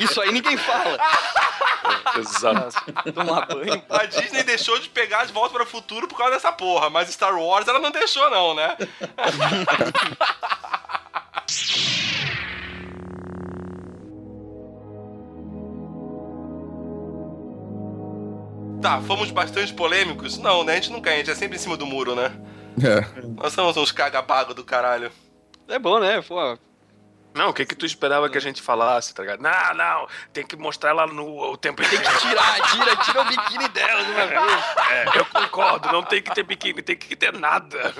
Isso 0.00 0.20
aí 0.22 0.32
ninguém 0.32 0.56
fala. 0.56 0.98
Exato. 2.18 3.12
Tomar 3.12 3.46
banho. 3.46 3.82
A 3.90 4.06
Disney 4.06 4.42
deixou 4.42 4.78
de 4.78 4.88
pegar 4.88 5.20
as 5.20 5.30
voltas 5.30 5.52
para 5.52 5.64
o 5.64 5.66
futuro 5.66 6.08
por 6.08 6.16
causa 6.16 6.32
dessa 6.34 6.50
porra, 6.50 6.88
mas 6.88 7.10
Star 7.10 7.36
Wars 7.36 7.68
ela 7.68 7.78
não 7.78 7.90
deixou, 7.90 8.30
não, 8.30 8.54
né? 8.54 8.76
Tá, 18.80 19.00
fomos 19.00 19.30
bastante 19.30 19.72
polêmicos? 19.72 20.36
Não, 20.36 20.62
né? 20.62 20.72
A 20.72 20.74
gente 20.74 20.92
nunca 20.92 21.08
é, 21.08 21.14
a 21.14 21.16
gente 21.16 21.30
é 21.30 21.34
sempre 21.34 21.56
em 21.56 21.58
cima 21.58 21.74
do 21.74 21.86
muro, 21.86 22.14
né? 22.14 22.30
É. 22.82 23.22
Nós 23.40 23.52
somos 23.52 23.76
uns 23.76 23.92
cagapago 23.92 24.54
do 24.54 24.64
caralho. 24.64 25.10
É 25.68 25.78
bom, 25.78 25.98
né? 25.98 26.20
Pô, 26.22 26.58
Não, 27.34 27.48
o 27.50 27.52
que 27.54 27.64
que 27.64 27.74
tu 27.74 27.86
esperava 27.86 28.28
que 28.28 28.36
a 28.38 28.40
gente 28.40 28.60
falasse, 28.62 29.14
tá 29.14 29.22
ligado? 29.22 29.40
Não, 29.40 29.74
não, 29.74 30.06
tem 30.32 30.46
que 30.46 30.56
mostrar 30.56 30.90
ela 30.90 31.06
no 31.06 31.52
o 31.52 31.56
tempo 31.56 31.82
tem 31.82 31.98
inteiro. 31.98 32.14
que 32.16 32.28
tirar, 32.28 32.60
tira, 32.70 32.96
tira 32.96 33.20
o 33.22 33.24
biquíni 33.24 33.68
dela 33.68 34.04
de 34.04 34.10
uma 34.10 34.26
vez. 34.26 34.64
É, 34.90 35.18
eu 35.18 35.24
concordo, 35.26 35.90
não 35.92 36.02
tem 36.02 36.22
que 36.22 36.34
ter 36.34 36.42
biquíni, 36.42 36.82
tem 36.82 36.96
que 36.96 37.16
ter 37.16 37.32
nada. 37.32 37.94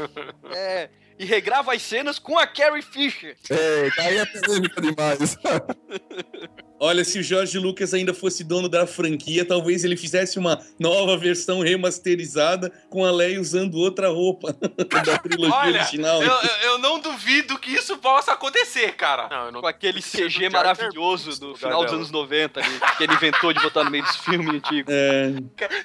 É. 0.52 0.88
E 1.18 1.24
regrava 1.24 1.72
as 1.72 1.80
cenas 1.82 2.18
com 2.18 2.36
a 2.36 2.46
Carrie 2.46 2.82
Fisher. 2.82 3.36
É, 3.48 3.88
daí 3.96 4.18
é 4.18 4.26
polêmica 4.26 4.80
demais. 4.80 5.36
Olha, 6.80 7.04
se 7.04 7.18
o 7.18 7.22
Jorge 7.22 7.58
Lucas 7.58 7.94
ainda 7.94 8.12
fosse 8.12 8.42
dono 8.44 8.68
da 8.68 8.86
franquia, 8.86 9.44
talvez 9.44 9.84
ele 9.84 9.96
fizesse 9.96 10.38
uma 10.38 10.60
nova 10.78 11.16
versão 11.16 11.60
remasterizada 11.60 12.70
com 12.90 13.04
a 13.04 13.10
Leia 13.10 13.40
usando 13.40 13.76
outra 13.76 14.08
roupa 14.08 14.52
da 15.04 15.18
trilogia 15.18 15.54
Olha, 15.54 15.80
original. 15.80 16.22
eu, 16.22 16.32
eu- 16.64 16.74
não 16.84 16.98
duvido 17.00 17.58
que 17.58 17.70
isso 17.72 17.96
possa 17.98 18.32
acontecer, 18.32 18.92
cara. 18.96 19.28
Não, 19.30 19.52
não 19.52 19.60
Com 19.62 19.66
aquele 19.66 20.02
CG 20.02 20.50
maravilhoso 20.50 21.40
do 21.40 21.56
final 21.56 21.82
dos 21.84 21.94
anos 21.94 22.10
90 22.10 22.60
ali, 22.60 22.80
que 22.98 23.04
ele 23.04 23.14
inventou 23.14 23.52
de 23.54 23.60
botar 23.60 23.84
no 23.84 23.90
meio 23.90 24.04
dos 24.04 24.16
filmes 24.16 24.48
antigos. 24.54 24.92
É, 24.92 25.32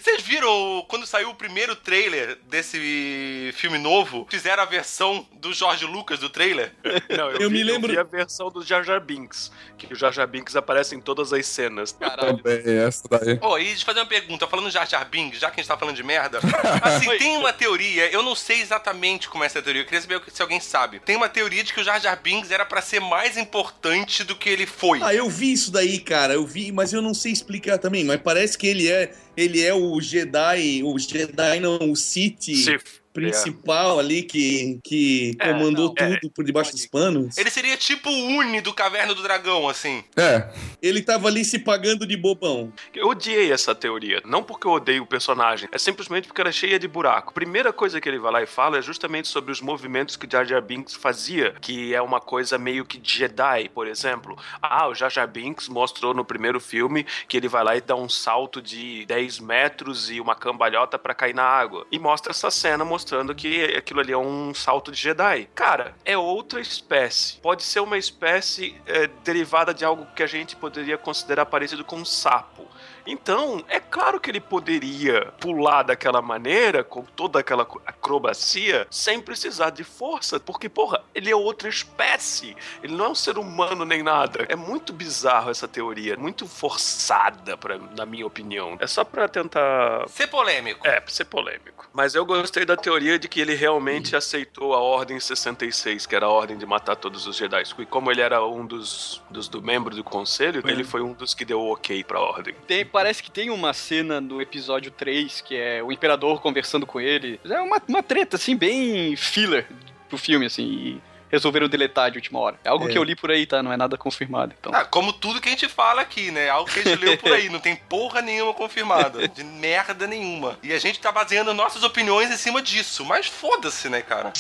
Vocês 0.02 0.22
viram 0.24 0.84
quando 0.90 1.06
saiu 1.06 1.30
o 1.30 1.36
primeiro 1.36 1.76
trailer 1.76 2.38
desse 2.50 3.52
filme 3.56 3.78
novo? 3.78 4.28
Fizeram 4.30 4.64
a 4.64 4.66
versão 4.66 5.26
do 5.40 5.54
Jorge 5.54 5.86
Lucas 5.86 6.20
do 6.20 6.30
trailer? 6.30 6.74
Não, 7.16 7.30
eu, 7.32 7.42
Eu 7.42 7.50
vi, 7.50 7.58
me 7.58 7.64
lembro- 7.64 7.92
Eu 7.92 7.96
vi 7.96 8.00
a 8.00 8.04
versão 8.20 8.50
do 8.50 8.62
Jar 8.64 8.84
Jar 8.84 9.00
Binks, 9.00 9.52
que 9.78 9.94
o 9.94 9.96
Jar 9.96 10.12
Jar 10.12 10.28
Binks 10.28 10.56
aparece 10.56 10.79
em 10.92 11.00
todas 11.00 11.32
as 11.34 11.46
cenas. 11.46 11.92
Caralho. 11.92 12.38
Também, 12.38 12.78
essa 12.78 13.04
daí. 13.10 13.38
Ó, 13.42 13.58
e 13.58 13.66
deixa 13.66 13.82
eu 13.82 13.86
fazer 13.86 14.00
uma 14.00 14.06
pergunta, 14.06 14.48
falando 14.48 14.68
de 14.68 14.74
Jar 14.74 14.88
Jar 14.88 15.08
Binks, 15.10 15.40
já 15.40 15.50
que 15.50 15.60
a 15.60 15.64
gente 15.64 15.68
tá 15.68 15.78
falando 15.78 15.96
de 15.96 16.04
merda. 16.04 16.40
Assim, 16.82 17.18
tem 17.18 17.38
uma 17.38 17.54
teoria, 17.54 18.12
eu 18.12 18.24
não 18.24 18.36
sei 18.36 18.62
exatamente 18.62 19.30
como 19.30 19.44
é 19.44 19.48
essa 19.48 19.62
teoria, 19.62 19.82
eu 19.82 19.86
queria 19.86 20.02
saber 20.02 20.22
se 20.32 20.42
alguém 20.42 20.60
sabe. 20.60 21.00
Tem 21.00 21.16
uma 21.16 21.30
teoria 21.30 21.64
de 21.64 21.74
que 21.74 21.82
o 21.82 21.84
Jar 21.84 22.00
Jar 22.00 22.20
Binks 22.22 22.52
era 22.52 22.66
pra 22.66 22.82
ser 22.82 23.00
mais 23.00 23.38
importante 23.38 24.24
do 24.24 24.36
que 24.36 24.50
ele 24.50 24.66
foi. 24.66 25.00
Ah, 25.02 25.14
eu 25.14 25.30
vi 25.30 25.52
isso 25.52 25.72
daí, 25.72 26.00
cara. 26.00 26.34
Eu 26.34 26.46
vi, 26.46 26.72
mas 26.72 26.94
eu 26.94 27.02
não 27.02 27.14
sei 27.14 27.32
explicar 27.32 27.78
também. 27.78 28.04
Mas 28.04 28.22
parece 28.22 28.58
que 28.58 28.68
ele 28.68 28.90
é, 28.90 29.12
ele 29.36 29.64
é 29.64 29.74
o 29.74 30.00
Jedi, 30.02 30.84
o 30.84 30.98
Jedi 30.98 31.60
não, 31.60 31.92
o 31.92 31.96
Sith. 31.96 32.44
Sith. 32.44 32.99
Principal 33.14 34.00
ali 34.00 34.24
que, 34.24 34.80
que 34.84 35.36
É, 35.40 35.52
comandou 35.52 35.94
não, 35.98 36.06
é. 36.06 36.18
tudo 36.18 36.32
por 36.32 36.46
debaixo 36.46 36.72
dos 36.72 36.86
panos. 36.86 37.38
Ele 37.38 37.50
seria 37.50 37.76
tipo 37.78 38.10
o 38.10 38.26
Uni 38.38 38.62
do 38.62 38.74
Caverna 38.74 39.14
do 39.14 39.22
Dragão, 39.24 39.68
assim. 39.68 40.04
É, 40.16 40.48
Ele 40.82 41.02
tava 41.02 41.28
ali 41.28 41.44
se 41.44 41.60
pagando 41.60 42.06
de 42.06 42.16
bobão. 42.16 42.72
Eu 42.94 43.08
odiei 43.08 43.52
essa 43.52 43.74
teoria. 43.76 44.22
Não 44.26 44.44
porque 44.44 44.68
eu 44.68 44.72
odeio 44.72 45.04
o 45.04 45.08
personagem, 45.08 45.68
é 45.72 45.78
simplesmente 45.78 46.28
porque 46.28 46.40
ela 46.42 46.50
é 46.50 46.54
cheia 46.54 46.80
de 46.80 46.88
buraco. 46.88 47.34
Primeira 47.34 47.74
coisa 47.74 48.00
que 48.00 48.08
ele 48.08 48.20
vai 48.20 48.32
lá 48.32 48.44
e 48.44 48.46
fala 48.46 48.78
é 48.78 48.82
justamente 48.82 49.28
sobre 49.28 49.52
os 49.52 49.62
movimentos 49.62 50.16
que 50.16 50.30
Jar 50.30 50.46
Jar 50.46 50.62
Binks 50.62 50.94
fazia, 50.96 51.54
que 51.60 51.94
é 51.94 52.02
uma 52.02 52.22
coisa 52.22 52.58
meio 52.58 52.86
que 52.86 53.00
Jedi, 53.04 53.70
por 53.70 53.88
exemplo. 53.88 54.38
Ah, 54.62 54.88
o 54.88 54.96
Jar 54.96 55.10
Jar 55.10 55.28
Binks 55.28 55.68
mostrou 55.68 56.14
no 56.14 56.24
primeiro 56.24 56.60
filme 56.60 57.06
que 57.28 57.36
ele 57.38 57.48
vai 57.48 57.64
lá 57.64 57.76
e 57.76 57.82
dá 57.82 57.96
um 57.96 58.08
salto 58.10 58.62
de 58.62 59.06
10 59.06 59.40
metros 59.40 60.10
e 60.10 60.22
uma 60.22 60.36
cambalhota 60.36 60.98
pra 60.98 61.14
cair 61.14 61.34
na 61.34 61.44
água. 61.44 61.86
E 61.92 62.00
mostra 62.00 62.32
essa 62.32 62.50
cena 62.52 62.86
mostrando 62.86 62.99
que 63.36 63.64
aquilo 63.76 64.00
ali 64.00 64.12
é 64.12 64.18
um 64.18 64.54
salto 64.54 64.92
de 64.92 64.98
Jedi. 64.98 65.48
Cara, 65.56 65.96
é 66.06 66.18
outra 66.18 66.60
espécie. 66.60 67.38
Pode 67.38 67.64
ser 67.64 67.80
uma 67.80 67.98
espécie 67.98 68.76
é, 68.86 69.08
derivada 69.24 69.74
de 69.74 69.86
algo 69.86 70.06
que 70.16 70.24
a 70.24 70.28
gente 70.28 70.56
poderia 70.56 70.98
considerar 70.98 71.46
parecido 71.46 71.84
com 71.84 71.98
um 71.98 72.06
sapo. 72.06 72.68
Então, 73.06 73.64
é 73.68 73.80
claro 73.80 74.20
que 74.20 74.30
ele 74.30 74.40
poderia 74.40 75.34
pular 75.40 75.82
daquela 75.82 76.22
maneira, 76.22 76.84
com 76.84 77.04
toda 77.04 77.40
aquela 77.40 77.64
acrobacia, 77.86 78.86
sem 78.92 79.20
precisar 79.20 79.72
de 79.72 79.84
força, 79.84 80.40
porque, 80.40 80.70
porra, 80.70 81.04
ele 81.16 81.32
é 81.32 81.36
outra 81.36 81.68
espécie. 81.68 82.56
Ele 82.84 82.96
não 82.96 83.06
é 83.06 83.10
um 83.10 83.16
ser 83.16 83.40
humano 83.40 83.84
nem 83.84 84.04
nada. 84.04 84.46
É 84.48 84.56
muito 84.56 84.94
bizarro 84.94 85.50
essa 85.50 85.68
teoria, 85.68 86.18
muito 86.18 86.48
forçada, 86.48 87.58
pra, 87.58 87.80
na 87.98 88.06
minha 88.06 88.28
opinião. 88.28 88.78
É 88.80 88.86
só 88.86 89.04
pra 89.04 89.28
tentar. 89.28 90.08
Ser 90.10 90.28
polêmico. 90.28 90.88
É, 90.88 91.00
pra 91.00 91.12
ser 91.12 91.26
polêmico. 91.26 91.79
Mas 91.94 92.14
eu 92.16 92.26
gostei 92.26 92.66
da 92.66 92.78
teoria 92.78 93.18
de 93.18 93.28
que 93.28 93.42
ele 93.42 93.56
realmente 93.56 94.16
aceitou 94.16 94.74
a 94.74 94.80
Ordem 94.80 95.20
66, 95.20 96.06
que 96.06 96.16
era 96.16 96.28
a 96.28 96.30
ordem 96.30 96.58
de 96.58 96.66
matar 96.66 96.96
todos 96.96 97.26
os 97.28 97.36
Jedi. 97.36 97.64
E 97.80 97.86
como 97.86 98.12
ele 98.12 98.22
era 98.22 98.46
um 98.46 98.66
dos, 98.66 99.22
dos 99.30 99.48
do 99.48 99.62
membro 99.62 99.96
do 99.96 100.04
conselho, 100.04 100.62
ele 100.68 100.84
foi 100.84 101.02
um 101.02 101.14
dos 101.14 101.34
que 101.34 101.44
deu 101.44 101.60
o 101.60 101.74
ok 101.74 102.04
pra 102.04 102.20
ordem. 102.20 102.54
Tem- 102.68 102.86
parece 102.86 103.24
que 103.24 103.32
tem 103.32 103.50
uma 103.50 103.74
cena 103.74 104.22
no 104.22 104.42
episódio 104.42 104.92
3 104.92 105.42
que 105.42 105.56
é 105.56 105.82
o 105.84 105.92
Imperador 105.92 106.42
conversando 106.42 106.86
com 106.86 107.00
ele. 107.02 107.40
É 107.44 107.60
uma, 107.62 107.82
uma 107.88 108.04
treta, 108.04 108.36
assim, 108.36 108.56
bem 108.56 109.16
filler 109.16 109.68
pro 110.08 110.18
filme, 110.18 110.46
assim. 110.46 110.64
E 110.64 111.02
resolveram 111.32 111.68
deletar 111.68 112.12
de 112.12 112.18
última 112.18 112.40
hora. 112.40 112.60
É 112.64 112.70
algo 112.70 112.88
É. 112.88 112.92
que 112.92 112.98
eu 112.98 113.04
li 113.04 113.16
por 113.16 113.32
aí, 113.32 113.46
tá? 113.46 113.62
Não 113.64 113.72
é 113.72 113.78
nada 113.78 113.98
confirmado. 113.98 114.54
Então. 114.60 114.72
Ah, 114.74 114.84
como 114.86 115.14
tudo 115.14 115.40
que 115.42 115.48
a 115.48 115.52
gente 115.52 115.68
fala 115.68 116.02
aqui, 116.02 116.32
né? 116.32 116.50
Algo 116.50 116.70
que 116.70 116.80
a 116.80 116.84
gente 116.84 117.04
leu 117.04 117.18
por 117.18 117.32
aí, 117.32 117.48
não 117.50 117.60
tem 117.60 117.76
porra 117.76 118.22
nenhuma 118.22 118.54
confirmada. 118.54 119.28
De 119.28 119.44
merda 119.44 120.06
nenhuma. 120.08 120.58
E 120.64 120.74
a 120.74 120.80
gente 120.80 121.00
tá 121.00 121.12
baseando 121.12 121.54
nossas 121.54 121.84
opiniões 121.84 122.30
em 122.32 122.38
cima 122.38 122.62
disso. 122.62 123.06
Mas 123.06 123.28
foda-se, 123.28 123.90
né, 123.90 124.02
cara? 124.02 124.32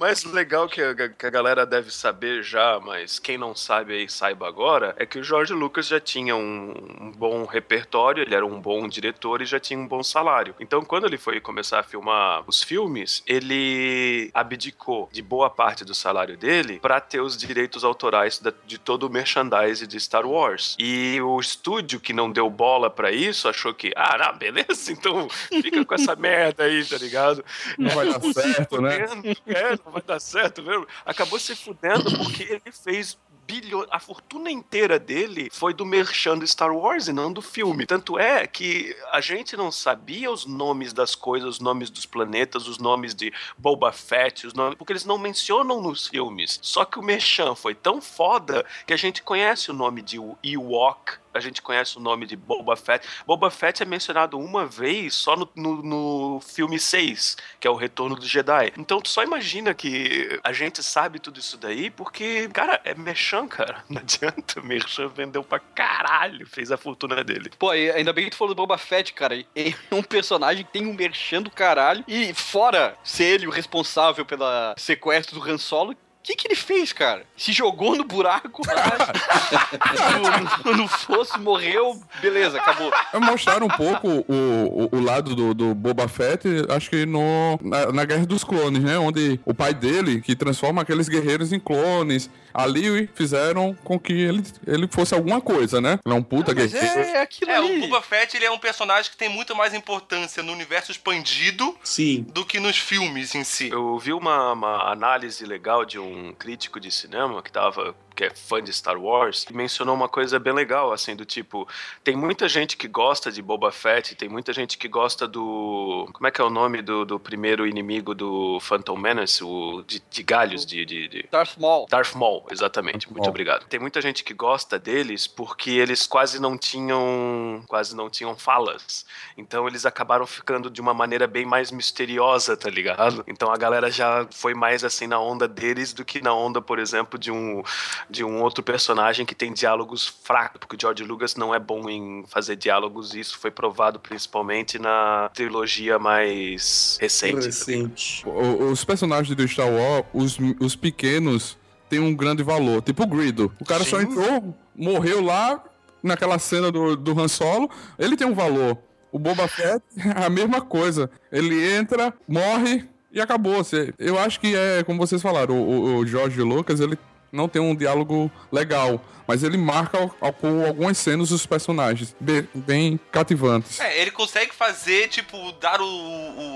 O 0.00 0.02
mais 0.02 0.24
legal 0.24 0.66
que 0.66 0.80
a, 0.80 0.94
que 1.10 1.26
a 1.26 1.28
galera 1.28 1.66
deve 1.66 1.90
saber 1.90 2.42
já, 2.42 2.80
mas 2.80 3.18
quem 3.18 3.36
não 3.36 3.54
sabe 3.54 3.92
aí 3.92 4.08
saiba 4.08 4.48
agora, 4.48 4.94
é 4.96 5.04
que 5.04 5.18
o 5.18 5.22
George 5.22 5.52
Lucas 5.52 5.86
já 5.88 6.00
tinha 6.00 6.34
um, 6.34 6.72
um 7.02 7.12
bom 7.12 7.44
repertório, 7.44 8.22
ele 8.22 8.34
era 8.34 8.46
um 8.46 8.58
bom 8.58 8.88
diretor 8.88 9.42
e 9.42 9.44
já 9.44 9.60
tinha 9.60 9.78
um 9.78 9.86
bom 9.86 10.02
salário. 10.02 10.54
Então, 10.58 10.82
quando 10.82 11.04
ele 11.04 11.18
foi 11.18 11.38
começar 11.38 11.80
a 11.80 11.82
filmar 11.82 12.42
os 12.46 12.62
filmes, 12.62 13.22
ele 13.26 14.30
abdicou 14.32 15.06
de 15.12 15.20
boa 15.20 15.50
parte 15.50 15.84
do 15.84 15.94
salário 15.94 16.34
dele 16.34 16.78
para 16.80 16.98
ter 16.98 17.20
os 17.20 17.36
direitos 17.36 17.84
autorais 17.84 18.38
da- 18.38 18.54
de 18.66 18.78
todo 18.78 19.02
o 19.02 19.10
merchandise 19.10 19.86
de 19.86 20.00
Star 20.00 20.26
Wars. 20.26 20.76
E 20.78 21.20
o 21.20 21.38
estúdio 21.38 22.00
que 22.00 22.14
não 22.14 22.32
deu 22.32 22.48
bola 22.48 22.88
para 22.88 23.12
isso 23.12 23.46
achou 23.50 23.74
que, 23.74 23.92
ah, 23.94 24.16
não, 24.16 24.38
beleza, 24.38 24.92
então 24.96 25.28
fica 25.28 25.84
com 25.84 25.94
essa 25.94 26.16
merda 26.16 26.64
aí, 26.64 26.82
tá 26.86 26.96
ligado? 26.96 27.44
não 27.76 27.90
vai 27.90 28.06
dar 28.06 28.20
certo, 28.32 28.80
né? 28.80 29.06
fudendo. 29.06 29.36
É, 29.46 29.89
não 29.90 29.92
vai 29.92 30.02
dar 30.02 30.20
certo 30.20 30.62
mesmo. 30.62 30.86
Acabou 31.04 31.38
se 31.38 31.54
fudendo 31.56 32.04
porque 32.16 32.44
ele 32.44 32.72
fez 32.72 33.18
bilhões. 33.46 33.88
A 33.90 33.98
fortuna 33.98 34.50
inteira 34.50 34.98
dele 34.98 35.48
foi 35.50 35.74
do 35.74 35.84
merchan 35.84 36.38
do 36.38 36.46
Star 36.46 36.72
Wars 36.72 37.08
e 37.08 37.12
não 37.12 37.32
do 37.32 37.42
filme. 37.42 37.84
Tanto 37.84 38.18
é 38.18 38.46
que 38.46 38.96
a 39.10 39.20
gente 39.20 39.56
não 39.56 39.72
sabia 39.72 40.30
os 40.30 40.46
nomes 40.46 40.92
das 40.92 41.14
coisas, 41.16 41.48
os 41.48 41.60
nomes 41.60 41.90
dos 41.90 42.06
planetas, 42.06 42.68
os 42.68 42.78
nomes 42.78 43.14
de 43.14 43.32
Boba 43.58 43.90
Fett, 43.90 44.46
os 44.46 44.54
nomes, 44.54 44.76
porque 44.76 44.92
eles 44.92 45.04
não 45.04 45.18
mencionam 45.18 45.82
nos 45.82 46.06
filmes. 46.06 46.60
Só 46.62 46.84
que 46.84 46.98
o 46.98 47.02
merchan 47.02 47.54
foi 47.56 47.74
tão 47.74 48.00
foda 48.00 48.64
que 48.86 48.92
a 48.92 48.96
gente 48.96 49.22
conhece 49.22 49.70
o 49.70 49.74
nome 49.74 50.00
de 50.00 50.16
Ewok. 50.44 51.18
A 51.32 51.40
gente 51.40 51.62
conhece 51.62 51.96
o 51.96 52.00
nome 52.00 52.26
de 52.26 52.36
Boba 52.36 52.76
Fett. 52.76 53.06
Boba 53.26 53.50
Fett 53.50 53.82
é 53.82 53.86
mencionado 53.86 54.38
uma 54.38 54.66
vez 54.66 55.14
só 55.14 55.36
no, 55.36 55.48
no, 55.54 55.82
no 55.82 56.40
filme 56.40 56.78
6, 56.78 57.36
que 57.58 57.66
é 57.66 57.70
o 57.70 57.76
Retorno 57.76 58.16
do 58.16 58.26
Jedi. 58.26 58.72
Então 58.76 59.00
tu 59.00 59.08
só 59.08 59.22
imagina 59.22 59.74
que 59.74 60.40
a 60.42 60.52
gente 60.52 60.82
sabe 60.82 61.18
tudo 61.18 61.38
isso 61.38 61.56
daí 61.56 61.90
porque, 61.90 62.48
cara, 62.48 62.80
é 62.84 62.94
merchan, 62.94 63.46
cara. 63.46 63.84
Não 63.88 64.00
adianta. 64.00 64.60
Merchan 64.60 65.08
vendeu 65.08 65.42
pra 65.42 65.58
caralho, 65.58 66.46
fez 66.46 66.70
a 66.72 66.76
fortuna 66.76 67.22
dele. 67.22 67.50
Pô, 67.58 67.70
ainda 67.70 68.12
bem 68.12 68.24
que 68.24 68.30
tu 68.30 68.36
falou 68.36 68.54
do 68.54 68.58
Boba 68.58 68.78
Fett, 68.78 69.12
cara. 69.12 69.34
Ele 69.34 69.76
é 69.90 69.94
um 69.94 70.02
personagem 70.02 70.64
que 70.64 70.72
tem 70.72 70.86
um 70.86 70.94
merchan 70.94 71.42
do 71.42 71.50
caralho. 71.50 72.04
E 72.06 72.32
fora 72.34 72.96
ser 73.04 73.24
ele 73.24 73.46
o 73.46 73.50
responsável 73.50 74.24
pela 74.24 74.74
sequestro 74.76 75.38
do 75.38 75.48
Han 75.48 75.58
Solo, 75.58 75.94
o 76.20 76.22
que, 76.22 76.36
que 76.36 76.46
ele 76.48 76.54
fez, 76.54 76.92
cara? 76.92 77.24
Se 77.36 77.52
jogou 77.52 77.96
no 77.96 78.04
buraco, 78.04 78.62
no, 80.64 80.72
no, 80.72 80.76
no 80.82 80.88
fosso, 80.88 81.38
morreu, 81.40 82.00
beleza, 82.20 82.58
acabou. 82.58 82.90
Mostraram 83.20 83.66
um 83.66 83.70
pouco 83.70 84.08
o, 84.28 84.88
o, 84.92 84.96
o 84.96 85.00
lado 85.00 85.34
do, 85.34 85.54
do 85.54 85.74
Boba 85.74 86.08
Fett, 86.08 86.46
acho 86.70 86.90
que 86.90 87.06
no, 87.06 87.58
na, 87.62 87.92
na 87.92 88.04
Guerra 88.04 88.26
dos 88.26 88.44
Clones, 88.44 88.82
né? 88.82 88.98
Onde 88.98 89.40
o 89.44 89.54
pai 89.54 89.72
dele, 89.74 90.20
que 90.20 90.34
transforma 90.36 90.82
aqueles 90.82 91.08
guerreiros 91.08 91.52
em 91.52 91.60
clones, 91.60 92.30
ali 92.52 93.08
fizeram 93.14 93.76
com 93.84 93.98
que 93.98 94.12
ele, 94.12 94.42
ele 94.66 94.88
fosse 94.88 95.14
alguma 95.14 95.40
coisa, 95.40 95.80
né? 95.80 95.98
Ele 96.04 96.14
é 96.14 96.18
um 96.18 96.22
puta 96.22 96.54
Mas 96.54 96.72
guerreiro. 96.72 97.00
é, 97.00 97.10
é 97.12 97.22
aquilo 97.22 97.50
É, 97.50 97.56
ali. 97.56 97.78
o 97.78 97.80
Boba 97.88 98.02
Fett 98.02 98.36
ele 98.36 98.44
é 98.44 98.50
um 98.50 98.58
personagem 98.58 99.10
que 99.10 99.16
tem 99.16 99.28
muito 99.28 99.54
mais 99.56 99.72
importância 99.74 100.42
no 100.42 100.52
universo 100.52 100.90
expandido 100.92 101.76
Sim. 101.82 102.26
do 102.32 102.44
que 102.44 102.60
nos 102.60 102.76
filmes 102.78 103.34
em 103.34 103.44
si. 103.44 103.70
Eu 103.70 103.98
vi 103.98 104.12
uma, 104.12 104.52
uma 104.52 104.92
análise 104.92 105.44
legal 105.44 105.84
de 105.84 105.98
um 105.98 106.09
crítico 106.38 106.80
de 106.80 106.90
cinema 106.90 107.42
que 107.42 107.52
tava 107.52 107.94
que 108.20 108.24
é 108.26 108.30
fã 108.30 108.62
de 108.62 108.70
Star 108.70 109.00
Wars, 109.00 109.46
e 109.48 109.54
mencionou 109.54 109.94
uma 109.94 110.06
coisa 110.06 110.38
bem 110.38 110.52
legal, 110.52 110.92
assim, 110.92 111.16
do 111.16 111.24
tipo, 111.24 111.66
tem 112.04 112.14
muita 112.14 112.50
gente 112.50 112.76
que 112.76 112.86
gosta 112.86 113.32
de 113.32 113.40
Boba 113.40 113.72
Fett, 113.72 114.14
tem 114.14 114.28
muita 114.28 114.52
gente 114.52 114.76
que 114.76 114.86
gosta 114.88 115.26
do... 115.26 116.06
Como 116.12 116.26
é 116.26 116.30
que 116.30 116.38
é 116.38 116.44
o 116.44 116.50
nome 116.50 116.82
do, 116.82 117.06
do 117.06 117.18
primeiro 117.18 117.66
inimigo 117.66 118.14
do 118.14 118.60
Phantom 118.60 118.98
Menace? 118.98 119.42
O 119.42 119.82
de, 119.86 120.02
de 120.10 120.22
galhos, 120.22 120.66
de... 120.66 120.84
de, 120.84 121.08
de... 121.08 121.28
Darth 121.30 121.56
Maul. 121.56 121.86
Darth 121.88 122.14
Maul, 122.14 122.44
exatamente. 122.50 123.06
Darth 123.06 123.12
Muito 123.12 123.20
Maul. 123.20 123.30
obrigado. 123.30 123.64
Tem 123.64 123.80
muita 123.80 124.02
gente 124.02 124.22
que 124.22 124.34
gosta 124.34 124.78
deles 124.78 125.26
porque 125.26 125.70
eles 125.70 126.06
quase 126.06 126.38
não 126.38 126.58
tinham, 126.58 127.64
quase 127.66 127.96
não 127.96 128.10
tinham 128.10 128.36
falas. 128.36 129.06
Então 129.34 129.66
eles 129.66 129.86
acabaram 129.86 130.26
ficando 130.26 130.68
de 130.68 130.82
uma 130.82 130.92
maneira 130.92 131.26
bem 131.26 131.46
mais 131.46 131.70
misteriosa, 131.70 132.54
tá 132.54 132.68
ligado? 132.68 133.24
Então 133.26 133.50
a 133.50 133.56
galera 133.56 133.90
já 133.90 134.26
foi 134.30 134.52
mais 134.52 134.84
assim 134.84 135.06
na 135.06 135.18
onda 135.18 135.48
deles 135.48 135.94
do 135.94 136.04
que 136.04 136.20
na 136.20 136.34
onda, 136.34 136.60
por 136.60 136.78
exemplo, 136.78 137.18
de 137.18 137.30
um 137.30 137.62
de 138.10 138.24
um 138.24 138.42
outro 138.42 138.62
personagem 138.62 139.24
que 139.24 139.34
tem 139.34 139.52
diálogos 139.52 140.06
fracos, 140.06 140.58
porque 140.58 140.74
o 140.76 140.78
George 140.80 141.04
Lucas 141.04 141.36
não 141.36 141.54
é 141.54 141.58
bom 141.58 141.88
em 141.88 142.24
fazer 142.28 142.56
diálogos 142.56 143.14
e 143.14 143.20
isso 143.20 143.38
foi 143.38 143.50
provado 143.50 144.00
principalmente 144.00 144.78
na 144.78 145.30
trilogia 145.32 145.98
mais 145.98 146.98
recente. 147.00 147.46
Recente. 147.46 148.24
Os 148.26 148.84
personagens 148.84 149.34
do 149.34 149.46
Star 149.48 149.68
Wars, 149.70 150.04
os, 150.12 150.38
os 150.60 150.76
pequenos, 150.76 151.56
têm 151.88 152.00
um 152.00 152.14
grande 152.14 152.42
valor. 152.42 152.82
Tipo 152.82 153.04
o 153.04 153.06
Grido. 153.06 153.52
O 153.60 153.64
cara 153.64 153.84
só 153.84 153.98
Sim. 153.98 154.06
entrou, 154.06 154.54
morreu 154.74 155.22
lá, 155.22 155.62
naquela 156.02 156.38
cena 156.38 156.70
do, 156.70 156.96
do 156.96 157.18
Han 157.20 157.28
Solo. 157.28 157.70
Ele 157.98 158.16
tem 158.16 158.26
um 158.26 158.34
valor. 158.34 158.76
O 159.12 159.18
Boba 159.18 159.48
Fett, 159.48 159.82
a 160.16 160.30
mesma 160.30 160.60
coisa. 160.60 161.10
Ele 161.32 161.74
entra, 161.74 162.14
morre 162.28 162.84
e 163.12 163.20
acabou. 163.20 163.60
Eu 163.98 164.18
acho 164.18 164.38
que 164.38 164.54
é, 164.54 164.84
como 164.84 164.98
vocês 164.98 165.20
falaram, 165.20 165.56
o, 165.60 165.68
o- 165.68 165.96
o 165.98 166.06
George 166.06 166.40
Lucas, 166.42 166.78
ele 166.80 166.96
não 167.32 167.48
tem 167.48 167.60
um 167.60 167.74
diálogo 167.74 168.30
legal. 168.52 169.00
Mas 169.26 169.44
ele 169.44 169.56
marca 169.56 169.96
ao- 169.96 170.12
ao- 170.20 170.32
com 170.32 170.66
algumas 170.66 170.98
cenas 170.98 171.30
os 171.30 171.46
personagens 171.46 172.16
bem, 172.18 172.48
bem 172.52 172.98
cativantes. 173.12 173.78
É, 173.78 174.00
ele 174.00 174.10
consegue 174.10 174.52
fazer, 174.52 175.06
tipo, 175.08 175.52
dar 175.52 175.80
o, 175.80 175.86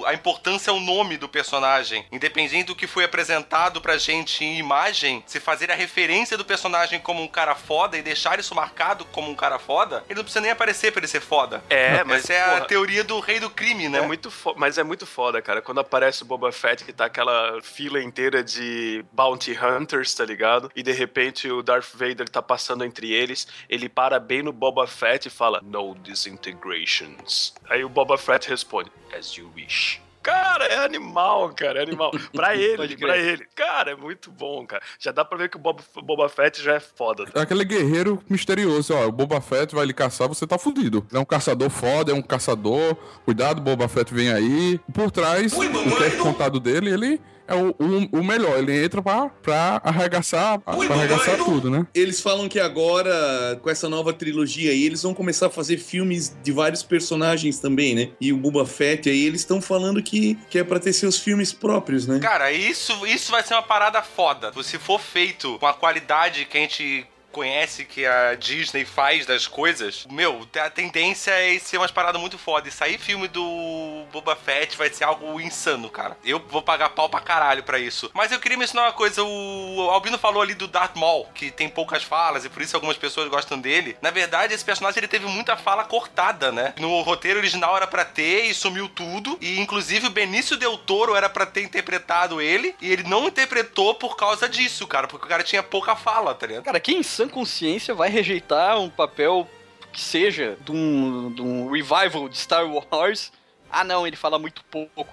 o- 0.00 0.06
a 0.06 0.12
importância 0.12 0.72
ao 0.72 0.80
nome 0.80 1.16
do 1.16 1.28
personagem. 1.28 2.04
Independente 2.10 2.64
do 2.64 2.74
que 2.74 2.88
foi 2.88 3.04
apresentado 3.04 3.80
pra 3.80 3.96
gente 3.96 4.44
em 4.44 4.58
imagem, 4.58 5.22
se 5.24 5.38
fazer 5.38 5.70
a 5.70 5.74
referência 5.76 6.36
do 6.36 6.44
personagem 6.44 6.98
como 6.98 7.22
um 7.22 7.28
cara 7.28 7.54
foda 7.54 7.96
e 7.96 8.02
deixar 8.02 8.40
isso 8.40 8.54
marcado 8.56 9.04
como 9.06 9.30
um 9.30 9.36
cara 9.36 9.58
foda, 9.60 10.02
ele 10.08 10.16
não 10.16 10.24
precisa 10.24 10.40
nem 10.40 10.50
aparecer 10.50 10.90
pra 10.90 10.98
ele 10.98 11.06
ser 11.06 11.20
foda. 11.20 11.62
É, 11.70 12.02
mas 12.02 12.24
Essa 12.24 12.32
é 12.32 12.42
a 12.42 12.48
porra, 12.54 12.64
teoria 12.66 13.04
do 13.04 13.20
rei 13.20 13.38
do 13.38 13.50
crime, 13.50 13.88
né? 13.88 13.98
É 13.98 14.02
muito 14.06 14.32
mas 14.56 14.78
é 14.78 14.82
muito 14.82 15.06
foda, 15.06 15.40
cara. 15.40 15.62
Quando 15.62 15.78
aparece 15.78 16.22
o 16.22 16.26
Boba 16.26 16.50
Fett, 16.50 16.84
que 16.84 16.92
tá 16.92 17.04
aquela 17.04 17.60
fila 17.62 18.02
inteira 18.02 18.42
de 18.42 19.04
Bounty 19.12 19.56
Hunters, 19.56 20.12
tá 20.12 20.24
ligado? 20.24 20.63
Ligado? 20.64 20.70
E 20.74 20.82
de 20.82 20.92
repente 20.92 21.50
o 21.50 21.62
Darth 21.62 21.94
Vader 21.94 22.28
tá 22.28 22.42
passando 22.42 22.84
entre 22.84 23.12
eles, 23.12 23.46
ele 23.68 23.88
para 23.88 24.18
bem 24.18 24.42
no 24.42 24.52
Boba 24.52 24.86
Fett 24.86 25.28
e 25.28 25.30
fala: 25.30 25.60
No 25.62 25.94
disintegrations. 25.96 27.54
Aí 27.68 27.84
o 27.84 27.88
Boba 27.88 28.16
Fett 28.16 28.48
responde: 28.48 28.90
As 29.16 29.32
you 29.32 29.50
wish. 29.54 30.02
Cara, 30.22 30.64
é 30.64 30.78
animal, 30.78 31.52
cara, 31.54 31.80
é 31.80 31.82
animal. 31.82 32.10
Pra 32.32 32.56
ele, 32.56 32.96
pra 32.96 33.18
ele. 33.18 33.46
Cara, 33.54 33.90
é 33.90 33.94
muito 33.94 34.30
bom, 34.30 34.66
cara. 34.66 34.82
Já 34.98 35.12
dá 35.12 35.22
pra 35.22 35.36
ver 35.36 35.50
que 35.50 35.58
o 35.58 35.60
Boba, 35.60 35.82
Boba 36.02 36.30
Fett 36.30 36.62
já 36.62 36.76
é 36.76 36.80
foda. 36.80 37.26
É 37.34 37.40
aquele 37.42 37.62
guerreiro 37.62 38.18
misterioso, 38.26 38.94
ó. 38.94 39.06
O 39.06 39.12
Boba 39.12 39.38
Fett 39.42 39.74
vai 39.74 39.84
lhe 39.84 39.92
caçar, 39.92 40.26
você 40.26 40.46
tá 40.46 40.56
fudido. 40.56 41.06
É 41.12 41.18
um 41.18 41.26
caçador 41.26 41.68
foda, 41.68 42.10
é 42.10 42.14
um 42.14 42.22
caçador. 42.22 42.96
Cuidado, 43.26 43.60
Boba 43.60 43.86
Fett 43.86 44.14
vem 44.14 44.32
aí. 44.32 44.80
Por 44.94 45.10
trás, 45.10 45.52
o 45.52 45.60
que 45.60 46.04
é 46.04 46.10
contado 46.12 46.58
dele, 46.58 46.90
ele 46.90 47.20
é 47.46 47.54
o, 47.54 47.74
o, 47.78 48.20
o 48.20 48.24
melhor. 48.24 48.58
Ele 48.58 48.84
entra 48.84 49.02
pra, 49.02 49.28
pra 49.28 49.80
arregaçar, 49.84 50.58
pra 50.58 50.74
arregaçar 50.74 51.36
tudo, 51.36 51.70
né? 51.70 51.86
Eles 51.94 52.20
falam 52.20 52.48
que 52.48 52.58
agora, 52.58 53.58
com 53.62 53.70
essa 53.70 53.88
nova 53.88 54.12
trilogia 54.12 54.70
aí, 54.70 54.84
eles 54.84 55.02
vão 55.02 55.14
começar 55.14 55.46
a 55.46 55.50
fazer 55.50 55.78
filmes 55.78 56.36
de 56.42 56.52
vários 56.52 56.82
personagens 56.82 57.58
também, 57.58 57.94
né? 57.94 58.10
E 58.20 58.32
o 58.32 58.36
Boba 58.36 58.66
Fett 58.66 59.08
aí, 59.08 59.24
eles 59.24 59.40
estão 59.40 59.60
falando 59.60 60.02
que, 60.02 60.38
que 60.48 60.58
é 60.58 60.64
pra 60.64 60.78
ter 60.78 60.92
seus 60.92 61.18
filmes 61.18 61.52
próprios, 61.52 62.06
né? 62.06 62.18
Cara, 62.18 62.52
isso, 62.52 63.06
isso 63.06 63.30
vai 63.30 63.42
ser 63.42 63.54
uma 63.54 63.62
parada 63.62 64.02
foda. 64.02 64.52
Se 64.62 64.78
for 64.78 65.00
feito 65.00 65.58
com 65.58 65.66
a 65.66 65.74
qualidade 65.74 66.46
que 66.46 66.56
a 66.56 66.60
gente 66.60 67.06
conhece 67.34 67.84
que 67.84 68.06
a 68.06 68.36
Disney 68.36 68.84
faz 68.84 69.26
das 69.26 69.48
coisas, 69.48 70.06
meu, 70.08 70.46
a 70.64 70.70
tendência 70.70 71.32
é 71.32 71.58
ser 71.58 71.78
umas 71.78 71.90
paradas 71.90 72.20
muito 72.20 72.38
foda. 72.38 72.68
E 72.68 72.72
sair 72.72 72.96
filme 72.96 73.26
do 73.26 74.04
Boba 74.12 74.36
Fett 74.36 74.78
vai 74.78 74.88
ser 74.88 75.02
algo 75.02 75.40
insano, 75.40 75.90
cara. 75.90 76.16
Eu 76.24 76.38
vou 76.48 76.62
pagar 76.62 76.90
pau 76.90 77.08
pra 77.08 77.20
caralho 77.20 77.64
pra 77.64 77.78
isso. 77.78 78.10
Mas 78.14 78.30
eu 78.30 78.38
queria 78.38 78.56
mencionar 78.56 78.86
uma 78.86 78.92
coisa, 78.92 79.22
o 79.22 79.88
Albino 79.90 80.16
falou 80.16 80.40
ali 80.40 80.54
do 80.54 80.68
Darth 80.68 80.94
Maul, 80.94 81.26
que 81.34 81.50
tem 81.50 81.68
poucas 81.68 82.04
falas 82.04 82.44
e 82.44 82.48
por 82.48 82.62
isso 82.62 82.76
algumas 82.76 82.96
pessoas 82.96 83.28
gostam 83.28 83.58
dele. 83.58 83.96
Na 84.00 84.10
verdade, 84.10 84.54
esse 84.54 84.64
personagem 84.64 85.00
ele 85.00 85.08
teve 85.08 85.26
muita 85.26 85.56
fala 85.56 85.84
cortada, 85.84 86.52
né? 86.52 86.72
No 86.78 87.00
roteiro 87.00 87.40
original 87.40 87.76
era 87.76 87.86
pra 87.86 88.04
ter 88.04 88.44
e 88.44 88.54
sumiu 88.54 88.88
tudo. 88.88 89.36
E 89.40 89.58
inclusive 89.58 90.06
o 90.06 90.10
Benício 90.10 90.56
Del 90.56 90.78
Toro 90.78 91.16
era 91.16 91.28
pra 91.28 91.46
ter 91.46 91.62
interpretado 91.62 92.40
ele 92.40 92.76
e 92.80 92.92
ele 92.92 93.02
não 93.02 93.26
interpretou 93.26 93.94
por 93.96 94.16
causa 94.16 94.48
disso, 94.48 94.86
cara, 94.86 95.08
porque 95.08 95.26
o 95.26 95.28
cara 95.28 95.42
tinha 95.42 95.62
pouca 95.62 95.96
fala, 95.96 96.34
tá 96.34 96.46
ligado? 96.46 96.64
Cara, 96.64 96.78
quem 96.78 96.98
em 96.98 97.02
sã 97.24 97.28
consciência 97.28 97.94
vai 97.94 98.08
rejeitar 98.10 98.78
um 98.78 98.90
papel 98.90 99.48
que 99.92 100.00
seja 100.00 100.56
de 100.64 100.72
um, 100.72 101.32
de 101.32 101.42
um 101.42 101.70
revival 101.70 102.28
de 102.28 102.36
Star 102.36 102.66
Wars? 102.66 103.32
Ah, 103.70 103.84
não, 103.84 104.06
ele 104.06 104.16
fala 104.16 104.38
muito 104.38 104.64
pouco. 104.64 105.06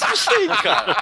Não 0.00 0.16
sei, 0.16 0.48
cara. 0.48 0.96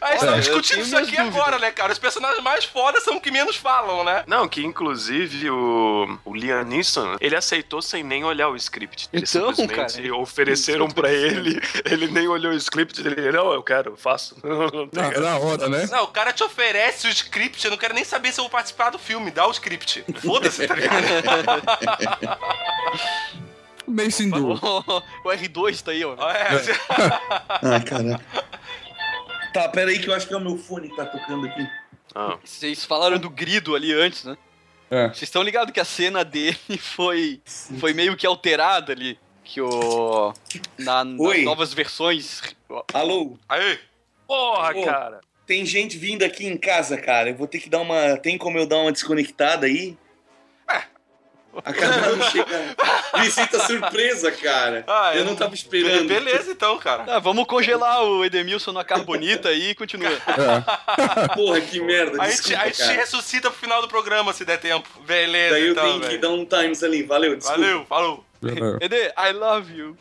A 0.00 0.10
gente 0.12 0.20
tá 0.20 0.26
Olha, 0.26 0.30
eu 0.30 0.40
discutindo 0.40 0.80
isso 0.82 0.96
aqui 0.96 1.16
dúvidas. 1.16 1.36
agora, 1.36 1.58
né, 1.58 1.70
cara? 1.70 1.92
Os 1.92 1.98
personagens 1.98 2.42
mais 2.42 2.64
fodas 2.64 3.02
são 3.02 3.16
os 3.16 3.22
que 3.22 3.30
menos 3.30 3.56
falam, 3.56 4.04
né? 4.04 4.24
Não, 4.26 4.48
que 4.48 4.64
inclusive 4.64 5.50
o, 5.50 6.18
o 6.24 6.34
Liam 6.34 6.62
Neeson, 6.64 7.16
ele 7.20 7.36
aceitou 7.36 7.80
sem 7.82 8.02
nem 8.02 8.24
olhar 8.24 8.48
o 8.48 8.56
script. 8.56 9.08
Ele 9.12 9.24
Então, 9.28 9.54
simplesmente 9.54 10.02
cara, 10.02 10.16
ofereceram 10.16 10.88
pra 10.88 11.10
ele, 11.12 11.60
ele 11.84 12.06
nem 12.08 12.26
olhou 12.28 12.52
o 12.52 12.56
script, 12.56 13.00
ele, 13.06 13.30
não, 13.32 13.52
eu 13.52 13.62
quero, 13.62 13.90
eu 13.92 13.96
faço. 13.96 14.36
Não 14.44 14.88
Na, 14.92 15.08
essa. 15.10 15.20
na 15.20 15.38
hora, 15.38 15.68
né? 15.68 15.88
Não, 15.90 16.04
o 16.04 16.08
cara 16.08 16.32
te 16.32 16.42
oferece 16.44 17.06
o 17.06 17.10
script, 17.10 17.64
eu 17.64 17.70
não 17.70 17.78
quero 17.78 17.94
nem 17.94 18.04
saber 18.04 18.32
se 18.32 18.40
eu 18.40 18.44
vou 18.44 18.50
participar 18.50 18.90
do 18.90 18.98
filme, 18.98 19.30
dá 19.30 19.46
o 19.46 19.50
script. 19.50 20.04
Foda-se, 20.22 20.66
tá 20.66 20.74
ligado? 20.74 21.04
Mace 23.94 24.22
Windu. 24.24 24.52
o 25.24 25.28
R2 25.28 25.82
tá 25.82 25.90
aí, 25.92 26.04
ó. 26.04 26.14
É, 26.30 26.48
Ai, 27.62 27.84
caraca. 27.84 28.24
Tá, 29.52 29.68
pera 29.68 29.90
aí 29.90 29.98
que 29.98 30.08
eu 30.08 30.14
acho 30.14 30.26
que 30.26 30.34
é 30.34 30.36
o 30.36 30.40
meu 30.40 30.56
fone 30.58 30.88
que 30.88 30.96
tá 30.96 31.06
tocando 31.06 31.46
aqui. 31.46 31.66
Ah, 32.14 32.38
Vocês 32.44 32.84
falaram 32.84 33.18
do 33.18 33.30
grido 33.30 33.74
ali 33.74 33.92
antes, 33.92 34.24
né? 34.24 34.36
É. 34.90 35.08
Vocês 35.08 35.22
estão 35.22 35.42
ligados 35.42 35.72
que 35.72 35.80
a 35.80 35.84
cena 35.84 36.24
dele 36.24 36.58
foi, 36.78 37.40
foi 37.78 37.92
meio 37.92 38.16
que 38.16 38.26
alterada 38.26 38.92
ali? 38.92 39.18
Que 39.44 39.60
o. 39.60 40.32
Na, 40.78 41.04
nas 41.04 41.20
Oi. 41.20 41.42
novas 41.44 41.72
versões. 41.74 42.42
Alô? 42.92 43.36
Aí, 43.48 43.78
Porra, 44.26 44.74
Ô. 44.74 44.84
cara. 44.84 45.20
Tem 45.46 45.66
gente 45.66 45.98
vindo 45.98 46.22
aqui 46.24 46.46
em 46.46 46.56
casa, 46.56 46.96
cara. 46.96 47.28
Eu 47.28 47.36
vou 47.36 47.46
ter 47.46 47.58
que 47.58 47.68
dar 47.68 47.80
uma. 47.80 48.16
Tem 48.16 48.38
como 48.38 48.56
eu 48.56 48.66
dar 48.66 48.78
uma 48.78 48.90
desconectada 48.92 49.66
aí? 49.66 49.96
Acabaram 51.64 52.16
de 52.18 52.30
chegar. 52.30 52.74
Visita 53.20 53.58
surpresa, 53.60 54.32
cara. 54.32 54.84
Ah, 54.86 55.12
eu 55.14 55.24
não 55.24 55.36
tava 55.36 55.54
esperando. 55.54 56.08
Beleza, 56.08 56.50
então, 56.52 56.78
cara. 56.78 57.04
Ah, 57.06 57.18
vamos 57.18 57.46
congelar 57.46 58.02
o 58.02 58.24
Edemilson 58.24 58.72
na 58.72 58.82
carbonita 58.84 59.48
aí 59.50 59.70
e 59.70 59.74
continua. 59.74 60.10
Porra, 61.34 61.60
que 61.60 61.80
merda. 61.80 62.22
A 62.22 62.26
gente, 62.28 62.36
Desculpa, 62.38 62.62
a 62.62 62.66
gente 62.66 62.78
cara. 62.78 62.92
ressuscita 62.92 63.50
pro 63.50 63.58
final 63.60 63.80
do 63.82 63.88
programa, 63.88 64.32
se 64.32 64.44
der 64.44 64.58
tempo. 64.58 64.88
Beleza, 65.06 65.54
Daí 65.54 65.66
eu 65.66 65.72
então, 65.72 65.84
tenho 65.84 66.00
que 66.00 66.06
velho. 66.08 66.20
dar 66.20 66.30
um 66.30 66.44
times 66.44 66.82
ali. 66.82 67.02
Valeu, 67.02 67.36
desculpa. 67.36 67.60
Valeu, 67.60 67.84
falou. 67.86 68.24
É. 68.80 68.84
Ede, 68.84 69.12
I 69.16 69.32
love 69.32 69.72
you. 69.76 69.96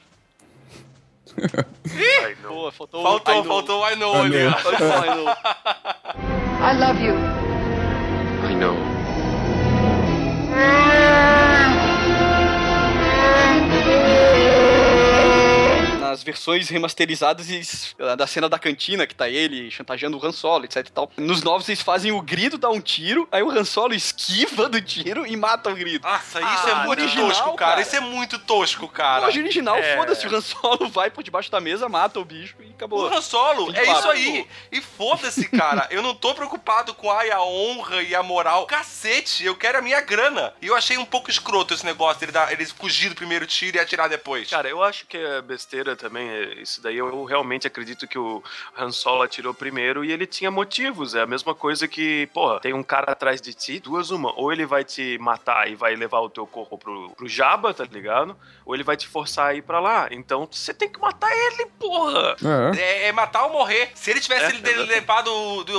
Pô, 2.47 2.71
faltou 2.71 3.01
o 3.01 3.03
I 3.03 3.07
Faltou, 3.07 3.33
know. 3.35 3.43
faltou 3.45 3.81
o 3.81 3.89
I 3.89 3.95
know 3.95 4.15
I 4.15 4.19
ali. 4.25 4.51
Faltou 4.61 4.87
o 4.87 5.05
I 5.05 5.15
know. 5.15 5.27
I 6.61 6.77
love 6.77 7.03
you. 7.03 7.15
I 8.49 8.55
know. 8.55 8.92
Thank 13.83 14.07
you. 14.07 14.12
Nas 16.13 16.21
versões 16.21 16.69
remasterizadas 16.69 17.49
e 17.49 17.57
s- 17.57 17.95
da 18.15 18.27
cena 18.27 18.47
da 18.47 18.59
cantina, 18.59 19.07
que 19.07 19.15
tá 19.15 19.27
ele 19.27 19.71
chantageando 19.71 20.15
o 20.15 20.23
Han 20.23 20.31
Solo, 20.31 20.63
etc 20.65 20.77
e 20.87 20.91
tal. 20.91 21.11
Nos 21.17 21.41
novos 21.41 21.67
eles 21.67 21.81
fazem 21.81 22.11
o 22.11 22.21
grido, 22.21 22.55
dá 22.55 22.69
um 22.69 22.79
tiro, 22.79 23.27
aí 23.31 23.41
o 23.41 23.49
Han 23.49 23.63
Solo 23.63 23.95
esquiva 23.95 24.69
do 24.69 24.79
tiro 24.79 25.25
e 25.25 25.35
mata 25.35 25.71
o 25.71 25.75
grido. 25.75 26.07
Nossa, 26.07 26.39
isso 26.39 26.67
Ah, 26.67 26.69
é 26.69 26.85
muito 26.85 26.99
original, 27.01 27.27
tosco, 27.29 27.53
cara. 27.55 27.71
cara. 27.71 27.81
Isso 27.81 27.95
é 27.95 27.99
muito 27.99 28.37
tosco, 28.37 28.87
cara. 28.87 29.25
original, 29.25 29.75
é. 29.77 29.97
foda-se, 29.97 30.27
o 30.27 30.35
Han 30.35 30.41
Solo 30.41 30.87
vai 30.89 31.09
por 31.09 31.23
debaixo 31.23 31.49
da 31.49 31.59
mesa, 31.59 31.89
mata 31.89 32.19
o 32.19 32.25
bicho 32.25 32.55
e 32.59 32.67
O 32.67 32.73
acabou. 32.75 33.07
Han 33.11 33.21
Solo, 33.21 33.75
é 33.75 33.83
isso 33.91 34.09
aí. 34.11 34.47
E 34.71 34.81
foda-se, 34.81 35.49
cara. 35.49 35.87
Eu 35.89 36.03
não 36.03 36.13
tô 36.13 36.35
preocupado 36.35 36.93
com 36.93 37.09
ai, 37.09 37.31
a 37.31 37.41
honra 37.41 38.03
e 38.03 38.13
a 38.13 38.21
moral. 38.21 38.67
Cacete, 38.67 39.43
eu 39.43 39.55
quero 39.55 39.79
a 39.79 39.81
minha 39.81 39.99
grana. 40.01 40.53
E 40.61 40.67
eu 40.67 40.75
achei 40.75 40.95
um 40.97 41.05
pouco 41.05 41.31
escroto 41.31 41.73
esse 41.73 41.83
negócio 41.85 42.19
dele 42.19 42.31
dar, 42.31 42.51
eles 42.51 42.69
fugir 42.71 43.09
do 43.09 43.15
primeiro 43.15 43.47
tiro 43.47 43.77
e 43.77 43.79
atirar 43.79 44.07
depois. 44.07 44.47
Cara, 44.49 44.69
eu 44.69 44.83
acho 44.83 45.07
que 45.07 45.17
é 45.17 45.41
besteira 45.41 45.95
também. 46.03 46.29
é, 46.29 46.61
Isso 46.61 46.81
daí 46.81 46.97
eu 46.97 47.23
realmente 47.23 47.65
acredito 47.65 48.07
que 48.07 48.19
o 48.19 48.43
Han 48.77 48.91
Solo 48.91 49.21
atirou 49.23 49.53
primeiro 49.53 50.03
e 50.03 50.11
ele 50.11 50.25
tinha 50.27 50.51
motivos. 50.51 51.15
É 51.15 51.21
a 51.21 51.25
mesma 51.25 51.55
coisa 51.55 51.87
que, 51.87 52.27
porra, 52.33 52.59
tem 52.59 52.73
um 52.73 52.83
cara 52.83 53.11
atrás 53.11 53.39
de 53.41 53.53
ti, 53.53 53.79
duas 53.79 54.11
uma. 54.11 54.33
Ou 54.37 54.51
ele 54.51 54.65
vai 54.65 54.83
te 54.83 55.17
matar 55.19 55.69
e 55.69 55.75
vai 55.75 55.95
levar 55.95 56.19
o 56.19 56.29
teu 56.29 56.45
corpo 56.45 56.77
pro, 56.77 57.09
pro 57.11 57.27
Jabba, 57.27 57.73
tá 57.73 57.85
ligado? 57.85 58.35
Ou 58.65 58.75
ele 58.75 58.83
vai 58.83 58.97
te 58.97 59.07
forçar 59.07 59.47
a 59.47 59.53
ir 59.53 59.61
pra 59.61 59.79
lá. 59.79 60.07
Então 60.11 60.47
você 60.51 60.73
tem 60.73 60.89
que 60.89 60.99
matar 60.99 61.31
ele, 61.31 61.65
porra! 61.79 62.35
É. 62.75 62.79
É, 62.79 63.07
é 63.07 63.11
matar 63.11 63.45
ou 63.45 63.53
morrer. 63.53 63.91
Se 63.95 64.11
ele 64.11 64.19
tivesse 64.19 64.55
É, 64.55 64.75
levado 64.83 65.29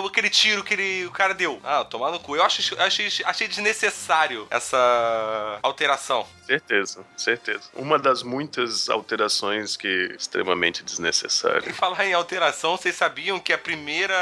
aquele 0.06 0.30
tiro 0.30 0.64
que 0.64 0.72
ele, 0.74 1.06
o 1.06 1.10
cara 1.10 1.34
deu. 1.34 1.60
Ah, 1.62 1.84
tomar 1.84 2.10
no 2.10 2.18
cu. 2.18 2.36
Eu 2.36 2.42
acho, 2.42 2.80
achei, 2.80 3.08
achei 3.24 3.46
desnecessário 3.48 4.46
essa 4.50 5.58
alteração. 5.62 6.26
Certeza, 6.46 7.04
certeza. 7.16 7.62
Uma 7.74 7.98
das 7.98 8.22
muitas 8.22 8.88
alterações 8.88 9.76
que 9.76 10.13
extremamente 10.16 10.80
E 10.80 10.84
desnecessária. 10.84 11.72
falar 11.74 12.04
em 12.06 12.12
alteração, 12.14 12.76
vocês 12.76 12.94
sabiam 12.94 13.38
que 13.40 13.52
a 13.52 13.58
primeira 13.58 14.14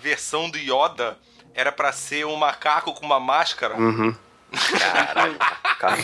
versão 0.00 0.48
do 0.50 0.58
Yoda 0.58 1.18
era 1.54 1.72
pra 1.72 1.92
ser 1.92 2.26
um 2.26 2.36
macaco 2.36 2.92
com 2.94 3.04
uma 3.06 3.20
máscara? 3.20 3.76
Uhum. 3.76 4.14
Caralho, 4.78 5.36
cara. 5.78 5.96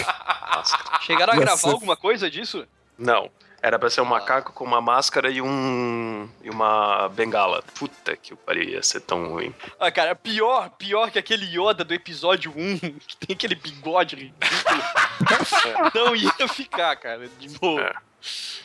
Chegaram 1.03 1.33
a 1.33 1.37
Nossa. 1.37 1.47
gravar 1.47 1.71
alguma 1.71 1.97
coisa 1.97 2.31
disso? 2.31 2.67
Não. 2.99 3.31
Era 3.65 3.79
pra 3.79 3.89
ser 3.89 4.01
um 4.01 4.05
macaco 4.07 4.53
com 4.53 4.65
uma 4.65 4.81
máscara 4.81 5.31
e 5.31 5.41
um. 5.41 6.29
e 6.43 6.51
uma 6.51 7.09
bengala. 7.11 7.63
Puta 7.79 8.17
que 8.17 8.35
pariu, 8.35 8.65
ia 8.65 8.83
ser 8.83 9.01
tão 9.03 9.29
ruim. 9.29 9.55
Ah, 9.79 9.89
cara, 9.89 10.17
pior, 10.17 10.69
pior 10.71 11.13
que 11.13 11.19
aquele 11.19 11.47
Yoda 11.47 11.85
do 11.85 11.95
episódio 11.95 12.53
1, 12.57 12.79
que 13.07 13.17
tem 13.19 13.37
aquele 13.37 13.55
bigode 13.55 14.17
ridículo. 14.17 14.83
Não 15.95 16.17
ia 16.17 16.49
ficar, 16.49 16.97
cara, 16.97 17.29
de 17.39 17.51
boa. 17.59 17.95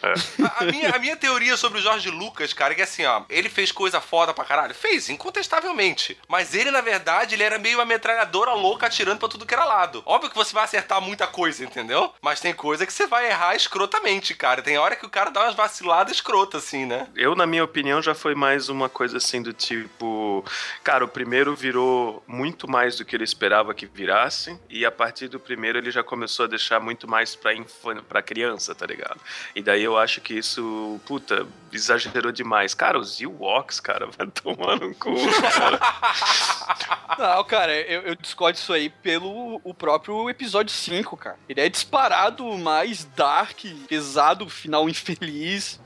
É. 0.01 0.13
A, 0.43 0.63
a 0.63 0.65
minha, 0.65 0.89
a 0.91 0.99
minha 0.99 1.15
teoria 1.15 1.57
sobre 1.57 1.79
o 1.79 1.81
Jorge 1.81 2.09
Lucas, 2.09 2.53
cara, 2.53 2.73
é 2.73 2.75
que 2.75 2.81
assim, 2.81 3.05
ó, 3.05 3.23
ele 3.29 3.49
fez 3.49 3.71
coisa 3.71 3.99
foda 3.99 4.33
pra 4.33 4.45
caralho. 4.45 4.73
Fez, 4.73 5.09
incontestavelmente. 5.09 6.17
Mas 6.27 6.53
ele, 6.53 6.71
na 6.71 6.81
verdade, 6.81 7.35
ele 7.35 7.43
era 7.43 7.57
meio 7.57 7.77
uma 7.77 7.85
metralhadora 7.85 8.53
louca 8.53 8.87
atirando 8.87 9.19
pra 9.19 9.29
tudo 9.29 9.45
que 9.45 9.53
era 9.53 9.65
lado. 9.65 10.03
Óbvio 10.05 10.29
que 10.29 10.35
você 10.35 10.53
vai 10.53 10.63
acertar 10.63 11.01
muita 11.01 11.27
coisa, 11.27 11.63
entendeu? 11.63 12.13
Mas 12.21 12.39
tem 12.39 12.53
coisa 12.53 12.85
que 12.85 12.93
você 12.93 13.07
vai 13.07 13.27
errar 13.27 13.55
escrotamente, 13.55 14.33
cara. 14.33 14.61
Tem 14.61 14.77
hora 14.77 14.95
que 14.95 15.05
o 15.05 15.09
cara 15.09 15.29
dá 15.29 15.43
umas 15.43 15.55
vaciladas 15.55 16.13
escrotas, 16.13 16.63
assim, 16.63 16.85
né? 16.85 17.07
Eu, 17.15 17.35
na 17.35 17.45
minha 17.45 17.63
opinião, 17.63 18.01
já 18.01 18.13
foi 18.13 18.35
mais 18.35 18.69
uma 18.69 18.89
coisa 18.89 19.17
assim 19.17 19.41
do 19.41 19.53
tipo. 19.53 20.43
Cara, 20.83 21.05
o 21.05 21.07
primeiro 21.07 21.55
virou 21.55 22.23
muito 22.27 22.69
mais 22.69 22.97
do 22.97 23.05
que 23.05 23.15
ele 23.15 23.23
esperava 23.23 23.73
que 23.73 23.85
virasse. 23.85 24.59
E 24.69 24.85
a 24.85 24.91
partir 24.91 25.27
do 25.27 25.39
primeiro 25.39 25.77
ele 25.77 25.91
já 25.91 26.03
começou 26.03 26.45
a 26.45 26.47
deixar 26.47 26.79
muito 26.79 27.07
mais 27.07 27.35
pra, 27.35 27.53
infan... 27.53 28.03
pra 28.03 28.21
criança, 28.21 28.75
tá 28.75 28.85
ligado? 28.85 29.19
E 29.55 29.61
daí 29.61 29.83
eu 29.83 29.97
acho 29.97 30.21
que 30.21 30.33
isso, 30.35 30.99
puta, 31.05 31.47
exagerou 31.71 32.31
demais. 32.31 32.73
Cara, 32.73 32.99
os 32.99 33.19
Ewoks, 33.19 33.79
cara, 33.79 34.07
vai 34.17 34.27
tomar 34.27 34.79
no 34.79 34.93
cu, 34.95 35.13
cara. 35.41 35.79
Não, 37.17 37.43
cara, 37.43 37.73
eu, 37.73 38.01
eu 38.03 38.15
discordo 38.15 38.57
isso 38.57 38.71
aí 38.73 38.89
pelo 38.89 39.59
o 39.63 39.73
próprio 39.73 40.29
episódio 40.29 40.73
5, 40.73 41.17
cara. 41.17 41.37
Ele 41.49 41.61
é 41.61 41.69
disparado 41.69 42.45
mais 42.57 43.05
dark, 43.05 43.63
pesado, 43.87 44.47
final 44.49 44.87
infeliz. 44.89 45.79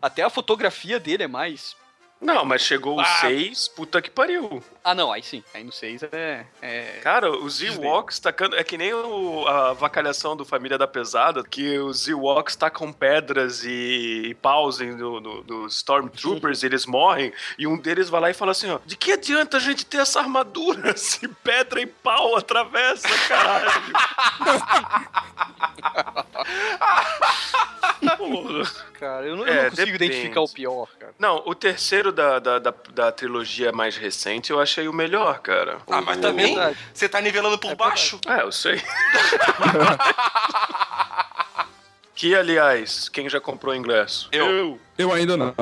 Até 0.00 0.22
a 0.22 0.30
fotografia 0.30 1.00
dele 1.00 1.24
é 1.24 1.28
mais. 1.28 1.74
Não, 2.20 2.44
mas 2.44 2.62
chegou 2.62 2.96
o 2.96 3.00
Ah. 3.00 3.04
6, 3.20 3.68
puta 3.68 4.00
que 4.00 4.10
pariu. 4.10 4.62
Ah, 4.88 4.94
não, 4.94 5.10
aí 5.12 5.20
sim. 5.20 5.42
Aí 5.52 5.64
no 5.64 5.72
6 5.72 6.04
é. 6.12 6.46
é... 6.62 7.00
Cara, 7.02 7.28
os 7.28 7.60
Ewoks 7.60 8.20
tacando. 8.20 8.54
É 8.54 8.62
que 8.62 8.78
nem 8.78 8.94
o- 8.94 9.44
a 9.48 9.72
vacalhação 9.72 10.36
do 10.36 10.44
Família 10.44 10.78
da 10.78 10.86
Pesada, 10.86 11.42
que 11.42 11.76
os 11.76 12.06
Ewoks 12.06 12.54
tacam 12.54 12.92
pedras 12.92 13.64
e, 13.64 14.26
e 14.28 14.34
paus 14.36 14.78
no, 14.78 15.20
no, 15.20 15.42
nos 15.42 15.74
Stormtroopers, 15.78 16.62
eles 16.64 16.86
morrem, 16.86 17.32
e 17.58 17.66
um 17.66 17.76
deles 17.76 18.08
vai 18.08 18.20
lá 18.20 18.30
e 18.30 18.34
fala 18.34 18.52
assim: 18.52 18.70
ó, 18.70 18.78
de 18.86 18.96
que 18.96 19.10
adianta 19.10 19.56
a 19.56 19.60
gente 19.60 19.84
ter 19.84 19.96
essa 19.98 20.20
armadura 20.20 20.94
se 20.96 21.26
pedra 21.26 21.80
e 21.80 21.86
pau 21.86 22.36
atravessa, 22.36 23.08
caralho? 23.26 23.70
Porra. 28.16 28.62
Cara, 28.96 29.26
eu 29.26 29.36
não, 29.36 29.46
É, 29.46 29.50
eu 29.50 29.54
não 29.64 29.70
consigo 29.70 29.92
depende. 29.92 30.04
identificar 30.06 30.40
o 30.40 30.48
pior, 30.48 30.88
cara. 30.98 31.12
Não, 31.18 31.42
o 31.44 31.54
terceiro 31.54 32.10
da, 32.10 32.38
da, 32.38 32.58
da, 32.58 32.74
da 32.94 33.12
trilogia 33.12 33.70
mais 33.70 33.94
recente 33.96 34.50
eu 34.50 34.58
achei 34.76 34.88
o 34.88 34.92
melhor, 34.92 35.38
cara. 35.38 35.78
Ah, 35.90 36.02
mas 36.02 36.18
O- 36.18 36.20
também 36.20 36.54
verdade. 36.54 36.78
você 36.92 37.08
tá 37.08 37.20
nivelando 37.20 37.58
por 37.58 37.74
baixo. 37.74 38.20
É, 38.28 38.42
eu 38.42 38.52
sei. 38.52 38.76
que, 42.14 42.34
aliás, 42.34 43.08
quem 43.08 43.28
já 43.28 43.40
comprou 43.40 43.74
ingresso? 43.74 44.28
Eu. 44.32 44.78
Eu 44.98 45.12
ainda 45.12 45.36
não. 45.36 45.54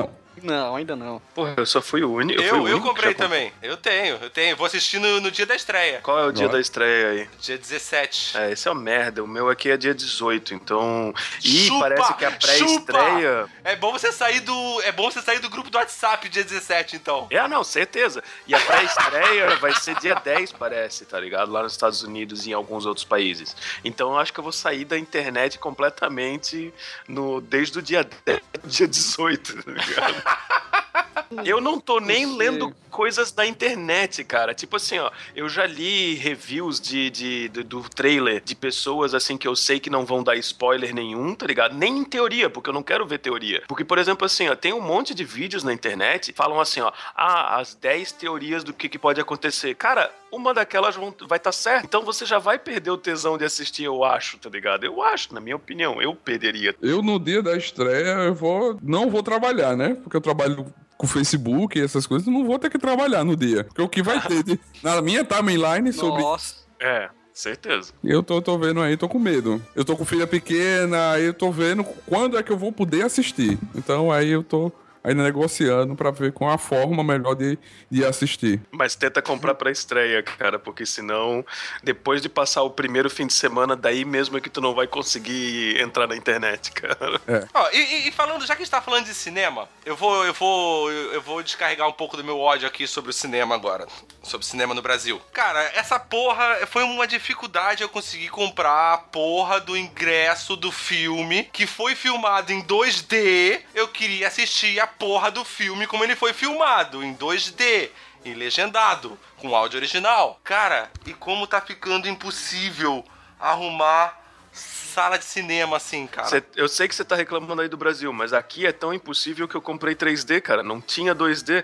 Não, 0.45 0.75
ainda 0.75 0.95
não. 0.95 1.19
Porra, 1.33 1.55
eu 1.57 1.65
só 1.65 1.81
fui 1.81 2.03
o 2.03 2.13
único. 2.13 2.39
Eu, 2.39 2.55
eu 2.55 2.63
único 2.63 2.81
comprei 2.81 3.15
também. 3.15 3.51
Eu 3.63 3.75
tenho, 3.75 4.17
eu 4.21 4.29
tenho. 4.29 4.55
Vou 4.55 4.67
assistir 4.67 4.99
no, 4.99 5.19
no 5.19 5.31
dia 5.31 5.45
da 5.45 5.55
estreia. 5.55 5.99
Qual 6.01 6.19
é 6.19 6.25
o 6.25 6.31
dia 6.31 6.47
da 6.47 6.59
estreia 6.59 7.09
aí? 7.09 7.29
Dia 7.39 7.57
17. 7.57 8.37
É, 8.37 8.51
esse 8.51 8.67
é 8.67 8.71
o 8.71 8.75
merda. 8.75 9.23
O 9.23 9.27
meu 9.27 9.49
aqui 9.49 9.71
é 9.71 9.77
dia 9.77 9.93
18, 9.93 10.53
então. 10.53 11.13
Ih, 11.43 11.67
Chupa! 11.67 11.79
parece 11.79 12.13
que 12.13 12.25
a 12.25 12.31
pré-estreia. 12.31 13.47
É 13.63 13.75
bom 13.75 13.91
você 13.91 14.11
sair 14.11 14.39
do. 14.41 14.81
É 14.83 14.91
bom 14.91 15.09
você 15.09 15.21
sair 15.21 15.39
do 15.39 15.49
grupo 15.49 15.69
do 15.69 15.77
WhatsApp 15.77 16.29
dia 16.29 16.43
17, 16.43 16.95
então. 16.95 17.25
É, 17.31 17.47
não, 17.47 17.63
certeza. 17.63 18.23
E 18.45 18.53
a 18.53 18.59
pré-estreia 18.59 19.55
vai 19.57 19.73
ser 19.73 19.95
dia 19.99 20.15
10, 20.15 20.51
parece, 20.51 21.05
tá 21.05 21.19
ligado? 21.19 21.51
Lá 21.51 21.63
nos 21.63 21.71
Estados 21.71 22.03
Unidos 22.03 22.45
e 22.45 22.51
em 22.51 22.53
alguns 22.53 22.85
outros 22.85 23.05
países. 23.05 23.55
Então 23.83 24.11
eu 24.11 24.19
acho 24.19 24.31
que 24.31 24.39
eu 24.39 24.43
vou 24.43 24.53
sair 24.53 24.85
da 24.85 24.97
internet 24.97 25.57
completamente 25.57 26.73
no, 27.07 27.41
desde 27.41 27.79
o 27.79 27.81
dia 27.81 28.07
10, 28.25 28.41
dia 28.65 28.87
18, 28.87 29.63
tá 29.63 29.71
ligado? 29.71 30.34
Eu 31.43 31.59
não 31.59 31.79
tô 31.79 31.99
nem 31.99 32.25
Você- 32.25 32.37
lendo 32.37 32.73
coisas 32.89 33.31
da 33.31 33.45
internet, 33.45 34.23
cara. 34.23 34.53
Tipo 34.53 34.77
assim, 34.77 34.99
ó, 34.99 35.11
eu 35.35 35.49
já 35.49 35.65
li 35.65 36.13
reviews 36.13 36.79
de, 36.79 37.09
de, 37.09 37.49
do- 37.49 37.63
do 37.63 37.89
trailer 37.89 38.41
de 38.41 38.55
pessoas 38.55 39.13
assim 39.13 39.37
que 39.37 39.47
eu 39.47 39.55
sei 39.55 39.79
que 39.79 39.89
não 39.89 40.05
vão 40.05 40.23
dar 40.23 40.37
spoiler 40.37 40.93
nenhum, 40.93 41.35
tá 41.35 41.45
ligado? 41.45 41.75
Nem 41.75 41.97
em 41.97 42.03
teoria, 42.05 42.49
porque 42.49 42.69
eu 42.69 42.73
não 42.73 42.83
quero 42.83 43.05
ver 43.05 43.17
teoria. 43.17 43.63
Porque, 43.67 43.83
por 43.83 43.97
exemplo, 43.97 44.25
assim, 44.25 44.47
ó, 44.47 44.55
tem 44.55 44.71
um 44.71 44.79
monte 44.79 45.13
de 45.13 45.25
vídeos 45.25 45.63
na 45.63 45.73
internet 45.73 46.31
que 46.31 46.37
falam 46.37 46.59
assim, 46.59 46.79
ó, 46.79 46.91
ah, 47.15 47.57
as 47.57 47.75
10 47.75 48.13
teorias 48.13 48.63
do 48.63 48.71
que, 48.71 48.87
que 48.87 48.99
pode 48.99 49.19
acontecer. 49.19 49.75
Cara, 49.75 50.09
uma 50.35 50.53
daquelas 50.53 50.95
vão, 50.95 51.13
vai 51.27 51.37
estar 51.37 51.51
certa. 51.51 51.85
Então 51.85 52.03
você 52.03 52.25
já 52.25 52.39
vai 52.39 52.57
perder 52.59 52.91
o 52.91 52.97
tesão 52.97 53.37
de 53.37 53.45
assistir, 53.45 53.83
eu 53.83 54.03
acho, 54.03 54.37
tá 54.37 54.49
ligado? 54.49 54.85
Eu 54.85 55.01
acho, 55.01 55.33
na 55.33 55.39
minha 55.39 55.55
opinião, 55.55 56.01
eu 56.01 56.15
perderia. 56.15 56.75
Eu, 56.81 57.01
no 57.01 57.19
dia 57.19 57.41
da 57.41 57.55
estreia, 57.55 58.13
eu 58.25 58.33
vou. 58.35 58.77
Não 58.81 59.09
vou 59.09 59.23
trabalhar, 59.23 59.75
né? 59.75 59.95
Porque 59.95 60.17
eu 60.17 60.21
trabalho 60.21 60.65
com 60.97 61.07
Facebook 61.07 61.77
e 61.77 61.81
essas 61.83 62.07
coisas, 62.07 62.27
não 62.27 62.45
vou 62.45 62.57
ter 62.57 62.69
que 62.69 62.79
trabalhar 62.79 63.23
no 63.23 63.35
dia. 63.35 63.63
Porque 63.65 63.81
o 63.81 63.89
que 63.89 64.01
vai 64.01 64.19
ter 64.21 64.43
de- 64.43 64.59
na 64.83 65.01
minha 65.01 65.23
timeline 65.25 65.91
sobre. 65.91 66.21
Nossa. 66.21 66.55
É, 66.79 67.09
certeza. 67.33 67.91
Eu 68.03 68.23
tô, 68.23 68.41
tô 68.41 68.57
vendo 68.57 68.81
aí, 68.81 68.95
tô 68.95 69.07
com 69.09 69.19
medo. 69.19 69.61
Eu 69.75 69.83
tô 69.83 69.95
com 69.97 70.05
filha 70.05 70.25
pequena, 70.25 71.11
aí 71.11 71.25
eu 71.25 71.33
tô 71.33 71.51
vendo 71.51 71.83
quando 72.07 72.37
é 72.37 72.43
que 72.43 72.51
eu 72.51 72.57
vou 72.57 72.71
poder 72.71 73.03
assistir. 73.03 73.57
Então 73.75 74.11
aí 74.11 74.29
eu 74.29 74.41
tô 74.43 74.71
ainda 75.05 75.23
negociando 75.23 75.95
pra 75.95 76.11
ver 76.11 76.33
qual 76.33 76.49
a 76.51 76.57
forma 76.57 77.03
melhor 77.03 77.35
de, 77.35 77.57
de 77.89 78.03
assistir. 78.03 78.59
Mas 78.71 78.95
tenta 78.95 79.21
comprar 79.21 79.53
pra 79.55 79.69
estreia, 79.71 80.23
cara, 80.23 80.57
porque 80.57 80.85
senão, 80.85 81.45
depois 81.83 82.21
de 82.21 82.27
passar 82.29 82.63
o 82.63 82.69
primeiro 82.69 83.09
fim 83.09 83.27
de 83.27 83.33
semana, 83.33 83.75
daí 83.75 84.03
mesmo 84.03 84.37
é 84.37 84.41
que 84.41 84.49
tu 84.49 84.59
não 84.59 84.73
vai 84.73 84.87
conseguir 84.87 85.79
entrar 85.79 86.07
na 86.07 86.15
internet, 86.15 86.71
cara. 86.71 87.21
Ó, 87.53 87.69
e, 87.71 88.07
e- 88.07 88.11
falando, 88.11 88.45
já 88.45 88.55
que 88.55 88.61
a 88.61 88.65
gente 88.65 88.71
tá 88.71 88.81
falando 88.81 89.05
de 89.05 89.13
cinema, 89.13 89.67
eu 89.85 89.95
vou, 89.95 90.25
eu 90.25 90.33
vou, 90.33 90.91
eu 90.91 91.21
vou 91.21 91.43
descarregar 91.43 91.87
um 91.87 91.93
pouco 91.93 92.17
do 92.17 92.23
meu 92.23 92.39
ódio 92.39 92.67
aqui 92.67 92.87
sobre 92.87 93.11
o 93.11 93.13
cinema 93.13 93.53
agora. 93.53 93.85
Sobre 94.23 94.45
o 94.45 94.49
cinema 94.49 94.73
no 94.73 94.81
Brasil. 94.81 95.21
Cara, 95.33 95.61
essa 95.75 95.99
porra 95.99 96.65
foi 96.67 96.83
uma 96.83 97.05
dificuldade 97.05 97.83
eu 97.83 97.89
conseguir 97.89 98.29
comprar 98.29 98.93
a 98.93 98.97
porra 98.97 99.59
do 99.59 99.77
ingresso 99.77 100.55
do 100.55 100.71
filme 100.71 101.43
que 101.51 101.67
foi 101.67 101.93
filmado 101.93 102.51
em 102.51 102.63
2D. 102.63 103.59
Eu 103.73 103.87
queria 103.89 104.27
assistir 104.27 104.79
a 104.79 104.87
porra 104.97 105.29
do 105.31 105.43
filme 105.45 105.87
como 105.87 106.03
ele 106.03 106.15
foi 106.15 106.33
filmado, 106.33 107.03
em 107.03 107.15
2D. 107.15 107.89
E 108.23 108.33
legendado, 108.33 109.19
com 109.37 109.55
áudio 109.55 109.77
original. 109.77 110.39
Cara, 110.43 110.89
e 111.05 111.13
como 111.13 111.45
tá 111.45 111.61
ficando 111.61 112.07
impossível 112.07 113.05
arrumar 113.39 114.19
sala 114.51 115.19
de 115.19 115.25
cinema 115.25 115.77
assim, 115.77 116.07
cara. 116.07 116.27
Cê- 116.29 116.43
eu 116.55 116.67
sei 116.67 116.87
que 116.87 116.95
você 116.95 117.03
tá 117.05 117.15
reclamando 117.15 117.61
aí 117.61 117.67
do 117.67 117.77
Brasil, 117.77 118.11
mas 118.11 118.33
aqui 118.33 118.65
é 118.65 118.71
tão 118.71 118.93
impossível 118.93 119.47
que 119.47 119.53
eu 119.55 119.61
comprei 119.61 119.93
3D, 119.93 120.41
cara. 120.41 120.63
Não 120.63 120.81
tinha 120.81 121.13
2D. 121.13 121.63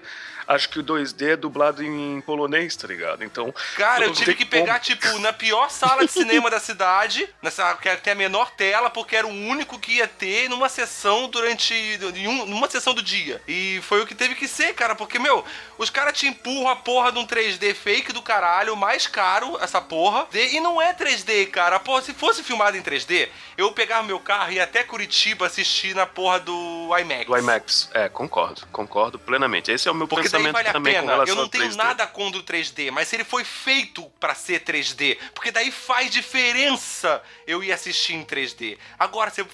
Acho 0.55 0.69
que 0.69 0.79
o 0.79 0.83
2D 0.83 1.29
é 1.33 1.35
dublado 1.35 1.83
em 1.83 2.19
polonês, 2.21 2.75
tá 2.75 2.87
ligado? 2.87 3.23
Então. 3.23 3.53
Cara, 3.77 4.05
eu 4.05 4.11
tive 4.13 4.33
que 4.35 4.45
como. 4.45 4.51
pegar, 4.63 4.79
tipo, 4.79 5.07
na 5.19 5.31
pior 5.31 5.69
sala 5.71 6.05
de 6.05 6.11
cinema 6.11 6.49
da 6.49 6.59
cidade, 6.59 7.27
nessa 7.41 7.73
que 7.75 7.95
tem 7.97 8.13
a 8.13 8.15
menor 8.15 8.51
tela, 8.51 8.89
porque 8.89 9.15
era 9.15 9.25
o 9.25 9.29
único 9.29 9.79
que 9.79 9.93
ia 9.97 10.07
ter 10.07 10.49
numa 10.49 10.67
sessão 10.67 11.29
durante. 11.29 11.73
em 11.73 12.27
um- 12.27 12.45
numa 12.45 12.69
sessão 12.69 12.93
do 12.93 13.01
dia. 13.01 13.41
E 13.47 13.79
foi 13.83 14.01
o 14.01 14.05
que 14.05 14.13
teve 14.13 14.35
que 14.35 14.47
ser, 14.47 14.73
cara, 14.73 14.93
porque, 14.95 15.17
meu, 15.17 15.43
os 15.77 15.89
caras 15.89 16.17
te 16.17 16.27
empurram 16.27 16.69
a 16.69 16.75
porra 16.75 17.11
de 17.11 17.19
um 17.19 17.25
3D 17.25 17.73
fake 17.73 18.11
do 18.11 18.21
caralho, 18.21 18.75
mais 18.75 19.07
caro, 19.07 19.57
essa 19.61 19.79
porra. 19.81 20.27
E 20.33 20.59
não 20.59 20.81
é 20.81 20.93
3D, 20.93 21.45
cara. 21.47 21.79
Porra, 21.79 22.01
se 22.01 22.13
fosse 22.13 22.43
filmado 22.43 22.75
em 22.75 22.81
3D, 22.81 23.29
eu 23.57 23.71
pegava 23.71 24.03
meu 24.03 24.19
carro 24.19 24.51
e 24.51 24.55
ia 24.55 24.63
até 24.63 24.83
Curitiba 24.83 25.45
assistir 25.45 25.95
na 25.95 26.05
porra 26.05 26.39
do 26.39 26.89
IMAX. 26.99 27.25
Do 27.25 27.37
IMAX. 27.37 27.89
É, 27.93 28.09
concordo. 28.09 28.61
Concordo 28.71 29.17
plenamente. 29.17 29.71
Esse 29.71 29.87
é 29.87 29.91
o 29.91 29.95
meu 29.95 30.07
Porque 30.07 30.27
daí 30.29 30.40
pensamento 30.43 30.53
vale 30.53 30.69
a 30.69 30.81
pena. 30.81 31.23
Eu 31.27 31.35
não 31.35 31.47
tenho 31.47 31.69
3D. 31.69 31.75
nada 31.75 32.07
contra 32.07 32.39
o 32.39 32.43
3D, 32.43 32.91
mas 32.91 33.11
ele 33.13 33.23
foi 33.23 33.43
feito 33.43 34.03
pra 34.19 34.35
ser 34.35 34.63
3D, 34.63 35.17
porque 35.33 35.51
daí 35.51 35.71
faz 35.71 36.11
diferença 36.11 37.21
eu 37.45 37.63
ir 37.63 37.71
assistir 37.71 38.13
em 38.13 38.23
3D. 38.23 38.77
Agora, 38.97 39.29
se 39.29 39.41
eu 39.41 39.47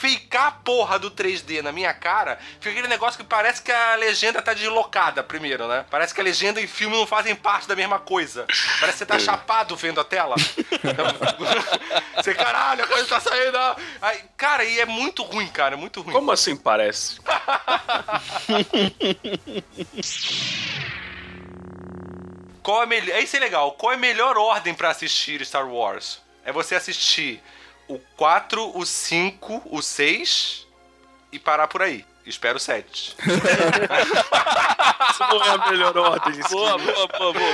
fakear 0.00 0.46
a 0.46 0.50
porra 0.52 0.98
do 0.98 1.10
3D 1.10 1.60
na 1.60 1.70
minha 1.72 1.92
cara, 1.92 2.38
fica 2.58 2.70
aquele 2.70 2.88
negócio 2.88 3.18
que 3.18 3.24
parece 3.24 3.60
que 3.60 3.70
a 3.70 3.96
legenda 3.96 4.40
tá 4.40 4.54
deslocada 4.54 5.22
primeiro, 5.22 5.68
né? 5.68 5.84
Parece 5.90 6.14
que 6.14 6.20
a 6.22 6.24
legenda 6.24 6.58
e 6.58 6.66
filme 6.66 6.96
não 6.96 7.06
fazem 7.06 7.36
parte 7.36 7.68
da 7.68 7.76
mesma 7.76 7.98
coisa. 7.98 8.46
Parece 8.80 8.92
que 8.92 8.98
você 8.98 9.06
tá 9.06 9.16
É. 9.16 9.20
chapado 9.20 9.76
vendo 9.76 10.00
a 10.00 10.04
tela. 10.04 10.36
você, 12.16 12.34
caralho, 12.34 12.82
a 12.84 12.86
coisa 12.86 13.06
tá 13.06 13.20
saindo. 13.20 13.58
Aí, 14.00 14.22
cara, 14.38 14.64
e 14.64 14.80
é 14.80 14.86
muito 14.86 15.22
ruim, 15.22 15.48
cara, 15.48 15.74
é 15.74 15.76
muito 15.76 16.00
ruim. 16.00 16.14
Como 16.14 16.32
assim 16.32 16.56
parece? 16.56 17.20
Qual 22.62 22.82
é 22.82 22.86
melhor? 22.86 23.18
Isso 23.18 23.36
é 23.36 23.40
legal. 23.40 23.72
Qual 23.72 23.92
é 23.92 23.96
a 23.96 23.98
melhor 23.98 24.36
ordem 24.38 24.74
pra 24.74 24.90
assistir 24.90 25.44
Star 25.44 25.68
Wars? 25.68 26.20
É 26.44 26.52
você 26.52 26.74
assistir 26.74 27.42
o 27.90 27.98
4, 28.16 28.78
o 28.78 28.86
5, 28.86 29.62
o 29.66 29.82
6 29.82 30.66
e 31.32 31.38
parar 31.38 31.66
por 31.66 31.82
aí. 31.82 32.04
Espero 32.24 32.56
o 32.56 32.60
7. 32.60 33.16
Isso 35.10 35.20
não 35.20 35.42
é 35.42 35.50
a 35.50 35.70
melhor 35.70 35.96
ordem. 35.96 36.38
isso 36.38 36.50
Boa, 36.50 36.78
boa, 36.78 37.08
boa, 37.08 37.32
boa. 37.32 37.52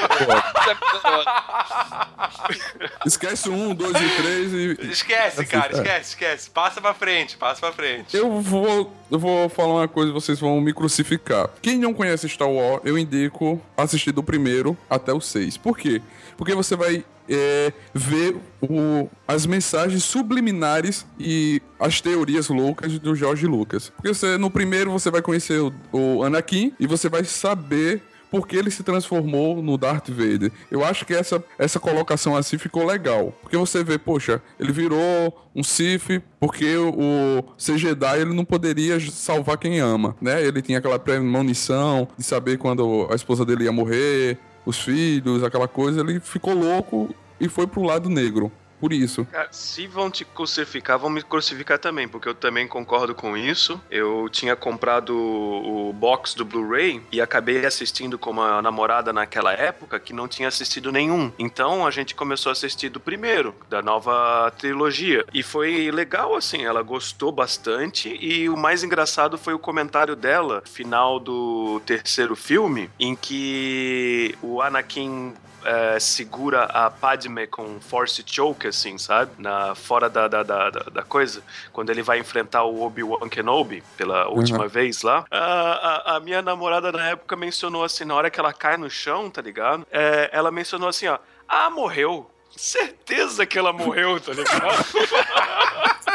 Esquece 3.07 3.49
um, 3.49 3.75
dois 3.75 3.97
e 3.97 4.09
três 4.23 4.53
e. 4.53 4.91
Esquece, 4.91 5.47
cara, 5.47 5.73
é. 5.73 5.77
esquece, 5.77 6.09
esquece. 6.11 6.51
Passa 6.51 6.81
pra 6.81 6.93
frente, 6.93 7.37
passa 7.37 7.61
pra 7.61 7.73
frente. 7.73 8.17
Eu 8.17 8.41
vou, 8.41 8.93
eu 9.11 9.19
vou 9.19 9.49
falar 9.49 9.75
uma 9.75 9.89
coisa 9.89 10.11
e 10.11 10.13
vocês 10.13 10.39
vão 10.39 10.61
me 10.61 10.75
crucificar. 10.75 11.49
Quem 11.63 11.79
não 11.79 11.95
conhece 11.95 12.29
Star 12.29 12.51
Wars, 12.51 12.83
eu 12.85 12.99
indico 12.99 13.61
assistir 13.77 14.13
do 14.13 14.23
primeiro 14.23 14.77
até 14.91 15.13
o 15.13 15.21
seis. 15.21 15.57
Por 15.57 15.79
quê? 15.79 16.03
Porque 16.37 16.55
você 16.55 16.77
vai 16.77 17.05
é, 17.29 17.73
ver 17.95 18.37
o- 18.63 19.09
as 19.27 19.47
mensagens 19.47 20.05
subliminares 20.05 21.07
e 21.19 21.61
as 21.81 22.01
teorias 22.01 22.49
loucas 22.49 22.99
do 22.99 23.15
George 23.15 23.47
Lucas. 23.47 23.91
Porque 23.97 24.13
você, 24.13 24.37
no 24.37 24.51
primeiro 24.51 24.91
você 24.91 25.11
vai 25.11 25.23
conhecer 25.23 25.61
o, 25.61 25.73
o 25.93 26.23
Anakin 26.23 26.73
e 26.79 26.87
você 26.87 27.09
vai 27.09 27.25
saber 27.25 28.03
porque 28.29 28.57
ele 28.57 28.73
se 28.73 28.83
transformou 28.83 29.63
no 29.63 29.79
Darth 29.79 30.09
Vader. 30.11 30.51
Eu 30.69 30.85
acho 30.85 31.07
que 31.07 31.15
essa, 31.15 31.43
essa 31.57 31.79
colocação 31.79 32.37
assim 32.37 32.59
ficou 32.59 32.85
legal. 32.85 33.33
Porque 33.41 33.57
você 33.57 33.85
vê, 33.85 33.99
poxa, 33.99 34.43
ele 34.59 34.73
virou 34.73 35.49
um 35.55 35.63
Sith 35.63 36.21
porque 36.41 36.77
o 36.77 37.45
ser 37.57 37.79
Jedi 37.79 38.21
ele 38.21 38.35
não 38.35 38.45
poderia 38.45 38.99
salvar 39.11 39.57
quem 39.57 39.79
ama, 39.79 40.17
né? 40.21 40.45
Ele 40.45 40.61
tinha 40.61 40.79
aquela 40.79 40.99
premonição 40.99 42.09
de 42.19 42.25
saber 42.25 42.59
quando 42.59 43.07
a 43.11 43.15
esposa 43.15 43.45
dele 43.45 43.65
ia 43.65 43.73
morrer, 43.73 44.37
os 44.67 44.79
filhos, 44.79 45.43
aquela 45.43 45.69
coisa. 45.69 46.01
Ele 46.01 46.21
ficou 46.21 46.53
louco 46.53 47.15
e 47.41 47.49
foi 47.49 47.67
pro 47.67 47.83
lado 47.83 48.11
negro 48.11 48.53
por 48.81 48.93
isso. 48.93 49.25
Cara, 49.27 49.49
se 49.51 49.87
vão 49.87 50.11
te 50.11 50.25
crucificar, 50.25 50.99
vão 50.99 51.11
me 51.11 51.23
crucificar 51.23 51.79
também, 51.79 52.09
porque 52.09 52.29
eu 52.29 52.35
também 52.35 52.67
concordo 52.67 53.15
com 53.15 53.37
isso. 53.37 53.81
Eu 53.91 54.29
tinha 54.31 54.55
comprado 54.55 55.17
o 55.17 55.93
box 55.93 56.35
do 56.35 56.45
Blu-ray 56.45 57.03
e 57.11 57.21
acabei 57.21 57.65
assistindo 57.65 58.19
com 58.19 58.31
uma 58.31 58.61
namorada 58.61 59.13
naquela 59.13 59.53
época 59.53 59.99
que 59.99 60.13
não 60.13 60.29
tinha 60.29 60.49
assistido 60.49 60.93
nenhum. 60.93 61.33
Então 61.39 61.87
a 61.87 61.91
gente 61.91 62.15
começou 62.15 62.51
a 62.51 62.53
assistir 62.53 62.89
do 62.89 63.01
primeiro, 63.01 63.55
da 63.69 63.83
nova 63.83 64.51
trilogia. 64.59 65.25
E 65.33 65.43
foi 65.43 65.91
legal, 65.91 66.35
assim, 66.35 66.65
ela 66.65 66.83
gostou 66.83 67.33
bastante. 67.33 68.17
E 68.21 68.49
o 68.49 68.57
mais 68.57 68.83
engraçado 68.83 69.39
foi 69.39 69.55
o 69.55 69.59
comentário 69.59 70.17
dela, 70.17 70.63
final 70.65 71.19
do 71.19 71.81
terceiro 71.87 72.37
filme, 72.37 72.91
em 72.99 73.15
que 73.15 74.35
o 74.43 74.61
Anakin 74.61 75.35
é, 75.67 75.99
segura 76.01 76.65
a 76.65 76.91
Padme 76.91 77.47
com 77.47 77.81
Force 77.81 78.23
Choke, 78.27 78.69
assim, 78.69 78.97
sabe? 78.99 79.33
Na, 79.39 79.75
fora 79.75 80.09
da, 80.09 80.29
da, 80.29 80.43
da, 80.43 80.71
da 80.71 81.03
coisa. 81.03 81.43
Quando 81.73 81.91
ele 81.91 82.03
vai 82.03 82.19
enfrentar 82.19 82.63
o 82.65 82.83
Obi-Wan 82.83 83.29
Kenobi 83.29 83.83
pela 83.97 84.29
última 84.29 84.63
Uhum. 84.65 84.69
vez 84.69 85.03
lá. 85.03 85.25
A, 85.31 86.13
a, 86.13 86.17
a 86.17 86.21
minha 86.21 86.41
namorada 86.41 86.91
na 86.93 87.09
época 87.09 87.35
mencionou 87.37 87.85
assim, 87.85 88.05
na 88.05 88.15
hora 88.15 88.31
que 88.31 88.39
ela 88.41 88.53
cai 88.53 88.77
no 88.77 88.89
chão, 88.89 89.29
tá 89.29 89.43
ligado? 89.43 89.87
É, 89.91 90.31
ela 90.33 90.51
mencionou 90.51 90.89
assim, 90.89 91.09
ó. 91.09 91.19
Ah, 91.49 91.69
morreu. 91.71 92.31
Certeza 92.57 93.45
que 93.45 93.59
ela 93.59 93.73
morreu, 93.73 94.19
tá 94.21 94.33
ligado? 94.33 94.85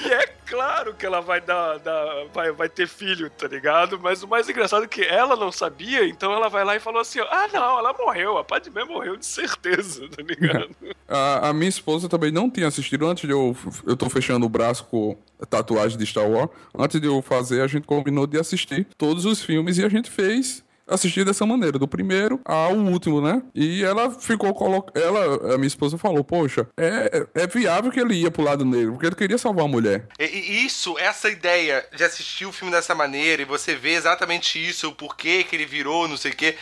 E 0.00 0.12
é 0.12 0.26
claro 0.54 0.94
que 0.94 1.04
ela 1.04 1.20
vai 1.20 1.40
dar, 1.40 1.78
dar- 1.78 2.26
vai, 2.32 2.52
vai 2.52 2.68
ter 2.68 2.86
filho, 2.88 3.28
tá 3.30 3.48
ligado? 3.48 3.98
Mas 3.98 4.22
o 4.22 4.28
mais 4.28 4.48
engraçado 4.48 4.84
é 4.84 4.88
que 4.88 5.02
ela 5.02 5.36
não 5.36 5.50
sabia, 5.50 6.06
então 6.06 6.32
ela 6.32 6.48
vai 6.48 6.64
lá 6.64 6.76
e 6.76 6.80
falou 6.80 7.00
assim: 7.00 7.18
ah, 7.20 7.48
não, 7.52 7.78
ela 7.78 7.92
morreu, 7.92 8.38
a 8.38 8.44
Padmé 8.44 8.84
morreu 8.84 9.16
de 9.16 9.26
certeza, 9.26 10.08
tá 10.14 10.22
ligado? 10.22 10.70
A, 11.08 11.48
a 11.48 11.52
minha 11.52 11.68
esposa 11.68 12.08
também 12.08 12.30
não 12.30 12.48
tinha 12.50 12.68
assistido 12.68 13.06
antes 13.06 13.26
de 13.26 13.32
eu. 13.32 13.56
Eu 13.86 13.96
tô 13.96 14.08
fechando 14.08 14.46
o 14.46 14.48
braço 14.48 14.84
com 14.84 15.16
tatuagem 15.50 15.98
de 15.98 16.06
Star 16.06 16.28
Wars. 16.28 16.50
Antes 16.76 17.00
de 17.00 17.06
eu 17.06 17.20
fazer, 17.20 17.60
a 17.60 17.66
gente 17.66 17.86
combinou 17.86 18.26
de 18.26 18.38
assistir 18.38 18.86
todos 18.96 19.24
os 19.24 19.42
filmes 19.42 19.78
e 19.78 19.84
a 19.84 19.88
gente 19.88 20.10
fez. 20.10 20.62
Assistir 20.86 21.24
dessa 21.24 21.46
maneira, 21.46 21.78
do 21.78 21.88
primeiro 21.88 22.40
ao 22.44 22.74
último, 22.74 23.20
né? 23.20 23.42
E 23.54 23.82
ela 23.82 24.10
ficou 24.10 24.52
colocando. 24.52 25.02
Ela, 25.02 25.54
a 25.54 25.56
minha 25.56 25.66
esposa 25.66 25.96
falou: 25.96 26.22
Poxa, 26.22 26.68
é, 26.76 27.26
é 27.34 27.46
viável 27.46 27.90
que 27.90 28.00
ele 28.00 28.14
ia 28.14 28.30
pro 28.30 28.42
lado 28.42 28.64
negro, 28.64 28.92
porque 28.92 29.06
ele 29.06 29.14
queria 29.14 29.38
salvar 29.38 29.64
a 29.64 29.68
mulher. 29.68 30.06
E, 30.18 30.24
e 30.24 30.66
isso, 30.66 30.98
essa 30.98 31.30
ideia 31.30 31.84
de 31.94 32.04
assistir 32.04 32.46
o 32.46 32.52
filme 32.52 32.72
dessa 32.72 32.94
maneira 32.94 33.42
e 33.42 33.46
você 33.46 33.74
vê 33.74 33.94
exatamente 33.94 34.58
isso, 34.58 34.88
o 34.88 34.94
porquê 34.94 35.44
que 35.44 35.56
ele 35.56 35.66
virou, 35.66 36.06
não 36.06 36.16
sei 36.16 36.32
o 36.32 36.36
quê. 36.36 36.56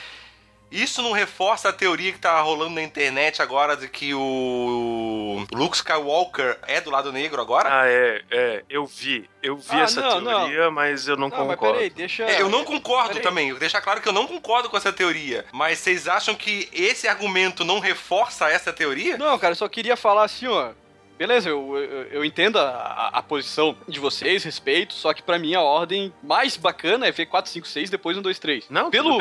Isso 0.72 1.02
não 1.02 1.12
reforça 1.12 1.68
a 1.68 1.72
teoria 1.72 2.12
que 2.12 2.18
tá 2.18 2.40
rolando 2.40 2.70
na 2.74 2.82
internet 2.82 3.42
agora 3.42 3.76
de 3.76 3.88
que 3.88 4.14
o 4.14 5.44
Luke 5.52 5.76
Skywalker 5.76 6.58
é 6.66 6.80
do 6.80 6.90
lado 6.90 7.12
negro 7.12 7.40
agora? 7.40 7.68
Ah, 7.70 7.86
é, 7.88 8.22
é, 8.30 8.64
eu 8.68 8.86
vi, 8.86 9.28
eu 9.42 9.56
vi 9.56 9.66
Ah, 9.70 9.80
essa 9.82 10.00
não, 10.20 10.24
teoria, 10.24 10.70
mas 10.70 11.06
eu 11.06 11.16
não, 11.16 11.28
Não, 11.28 11.36
mas 11.38 11.56
concordo. 11.56 11.74
peraí, 11.74 11.90
deixa. 11.90 12.24
É, 12.24 12.40
Eu 12.40 12.48
não 12.48 12.64
concordo 12.64 13.08
Peraí. 13.10 13.22
também, 13.22 13.50
vou 13.50 13.60
deixar 13.60 13.80
claro 13.80 14.00
que 14.00 14.08
eu 14.08 14.12
não 14.12 14.26
concordo 14.26 14.68
com 14.70 14.76
essa 14.76 14.92
teoria. 14.92 15.44
Mas 15.52 15.78
vocês 15.78 16.08
acham 16.08 16.34
que 16.34 16.68
esse 16.72 17.06
argumento 17.06 17.64
não 17.64 17.78
reforça 17.78 18.48
essa 18.48 18.72
teoria? 18.72 19.16
Não, 19.18 19.38
cara, 19.38 19.52
eu 19.52 19.56
só 19.56 19.68
queria 19.68 19.96
falar 19.96 20.24
assim, 20.24 20.46
ó. 20.46 20.70
Beleza, 21.18 21.48
eu, 21.48 21.76
eu, 21.78 22.02
eu 22.04 22.24
entendo 22.24 22.58
a, 22.58 23.10
a- 23.12 23.22
posição 23.22 23.76
de 23.86 24.00
vocês, 24.00 24.42
respeito, 24.42 24.92
só 24.94 25.14
que 25.14 25.22
pra 25.22 25.38
mim 25.38 25.54
a 25.54 25.60
ordem 25.60 26.12
mais 26.22 26.56
bacana 26.56 27.06
é 27.06 27.12
ver 27.12 27.26
4, 27.26 27.50
5, 27.50 27.66
6, 27.66 27.90
depois 27.90 28.16
1, 28.18 28.22
2, 28.22 28.38
3. 28.38 28.66
Não, 28.70 28.90
pelo, 28.90 29.18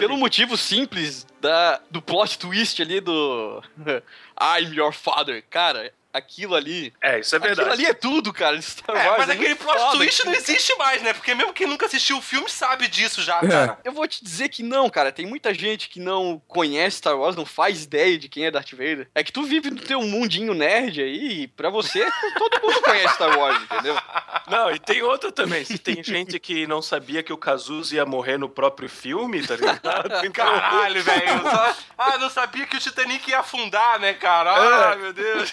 pelo 0.00 0.16
motivo 0.16 0.56
simples 0.56 1.26
da, 1.40 1.80
do 1.90 2.00
plot 2.00 2.38
twist 2.38 2.80
ali 2.80 3.00
do 3.00 3.62
I'm 4.40 4.74
your 4.74 4.92
father. 4.92 5.44
Cara, 5.50 5.92
aquilo 6.12 6.54
ali. 6.54 6.92
É, 7.00 7.20
isso 7.20 7.34
é 7.34 7.38
Aquilo 7.38 7.54
verdade. 7.56 7.70
ali 7.80 7.86
é 7.86 7.94
tudo, 7.94 8.32
cara, 8.32 8.56
de 8.58 8.62
Star 8.64 8.94
É, 8.96 9.06
Wars. 9.08 9.18
mas 9.18 9.28
é 9.30 9.32
aquele 9.32 9.54
plot 9.54 9.78
foda 9.78 9.96
twist 9.96 10.20
aquilo. 10.20 10.34
não 10.34 10.40
existe 10.40 10.74
mais, 10.76 11.02
né? 11.02 11.12
Porque 11.12 11.34
mesmo 11.34 11.52
quem 11.52 11.66
nunca 11.66 11.86
assistiu 11.86 12.18
o 12.18 12.22
filme 12.22 12.48
sabe 12.50 12.86
disso 12.88 13.22
já, 13.22 13.38
É. 13.38 13.48
cara. 13.48 13.78
Eu 13.84 13.92
vou 13.92 14.06
te 14.06 14.22
dizer 14.22 14.48
que 14.48 14.62
não, 14.62 14.88
cara. 14.90 15.10
Tem 15.12 15.26
muita 15.26 15.52
gente 15.54 15.88
que 15.88 15.98
não 16.00 16.40
conhece 16.46 16.98
Star 16.98 17.16
Wars, 17.18 17.34
não 17.36 17.46
faz 17.46 17.84
ideia 17.84 18.18
de 18.18 18.28
quem 18.28 18.44
é 18.46 18.50
Darth 18.50 18.72
Vader. 18.72 19.08
É 19.14 19.22
que 19.24 19.32
tu 19.32 19.42
vive 19.42 19.70
no 19.70 19.80
teu 19.80 20.00
mundinho 20.02 20.54
nerd 20.54 21.00
aí, 21.02 21.42
e 21.42 21.48
pra 21.48 21.70
você, 21.70 22.06
todo 22.38 22.60
mundo 22.62 22.80
conhece 22.82 23.14
Star 23.14 23.38
Wars, 23.38 23.62
entendeu? 23.62 23.96
Não, 24.48 24.70
e 24.70 24.78
tem 24.78 25.00
outra 25.02 25.30
também. 25.30 25.64
Se 25.64 25.78
tem 25.78 26.02
gente 26.02 26.38
que 26.40 26.66
não 26.66 26.82
sabia 26.82 27.22
que 27.22 27.32
o 27.32 27.36
Cazuza 27.38 27.94
ia 27.94 28.04
morrer 28.04 28.36
no 28.38 28.48
próprio 28.48 28.88
filme, 28.88 29.40
tá 29.46 29.54
ligado? 29.56 29.80
Então, 30.26 30.44
Caralho, 30.44 31.02
velho. 31.02 31.42
só- 31.42 31.74
Ah, 31.96 32.18
não 32.18 32.28
sabia 32.28 32.66
que 32.66 32.76
o 32.76 32.80
Titanic 32.80 33.30
ia 33.30 33.38
afundar, 33.38 33.98
né, 34.00 34.12
cara? 34.14 34.50
É. 34.50 34.84
Ai, 34.90 34.96
meu 34.96 35.12
Deus. 35.12 35.52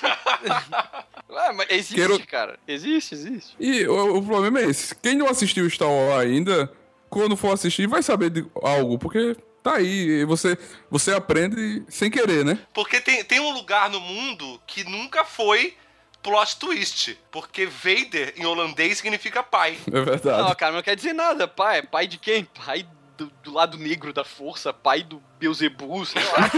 Ah, 1.32 1.54
mas 1.54 1.68
existe, 1.70 1.96
Quero- 1.96 2.26
cara. 2.26 2.60
Existe, 2.68 3.14
existe. 3.14 3.56
E 3.60 3.88
o, 3.88 4.18
o 4.18 4.24
problema 4.26 4.60
é 4.60 4.66
esse: 4.66 4.96
quem 4.96 5.16
não 5.16 5.28
assistiu 5.30 5.70
Star 5.70 5.88
Wars 5.88 6.22
ainda, 6.26 6.72
quando 7.10 7.38
for 7.38 7.54
assistir, 7.54 7.88
vai 7.88 8.02
saber 8.02 8.30
de 8.32 8.46
algo, 8.64 8.98
porque 8.98 9.38
tá 9.64 9.76
aí, 9.76 10.22
e 10.22 10.26
você, 10.26 10.58
você 10.90 11.14
aprende 11.14 11.84
sem 11.88 12.10
querer, 12.10 12.44
né? 12.44 12.58
Porque 12.74 13.00
tem, 13.00 13.24
tem 13.24 13.40
um 13.40 13.52
lugar 13.54 13.90
no 13.92 14.00
mundo 14.02 14.60
que 14.66 14.84
nunca 14.84 15.24
foi 15.24 15.76
plot 16.24 16.58
twist. 16.58 17.18
Porque 17.32 17.68
Vader, 17.68 18.34
em 18.36 18.46
holandês, 18.46 18.98
significa 18.98 19.44
pai. 19.44 19.78
É 19.88 20.02
verdade. 20.02 20.42
Não, 20.42 20.56
cara, 20.56 20.72
não 20.74 20.82
quer 20.82 20.96
dizer 20.96 21.14
nada. 21.14 21.48
Pai, 21.48 21.84
pai 21.84 22.08
de 22.08 22.18
quem? 22.18 22.44
Pai 22.66 22.86
do, 23.20 23.32
do 23.44 23.54
lado 23.54 23.78
negro 23.78 24.14
da 24.14 24.24
força, 24.24 24.72
pai 24.72 25.04
do 25.04 25.22
Beelzebub, 25.40 26.06
sei 26.06 26.24
lá. 26.24 26.50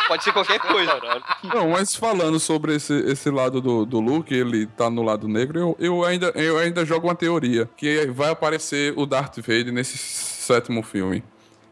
Pode 0.08 0.24
ser 0.24 0.32
qualquer 0.32 0.58
coisa. 0.58 0.98
Não, 1.44 1.70
mas 1.70 1.94
falando 1.94 2.40
sobre 2.40 2.74
esse, 2.74 2.92
esse 3.02 3.30
lado 3.30 3.60
do, 3.60 3.84
do 3.84 4.00
Luke, 4.00 4.32
ele 4.34 4.66
tá 4.66 4.88
no 4.88 5.02
lado 5.02 5.28
negro, 5.28 5.58
eu, 5.58 5.76
eu, 5.78 6.04
ainda, 6.04 6.28
eu 6.34 6.58
ainda 6.58 6.84
jogo 6.84 7.06
uma 7.06 7.14
teoria. 7.14 7.68
Que 7.76 8.06
vai 8.06 8.30
aparecer 8.30 8.94
o 8.96 9.04
Darth 9.06 9.36
Vader 9.38 9.72
nesse 9.72 9.98
sétimo 9.98 10.82
filme. 10.82 11.22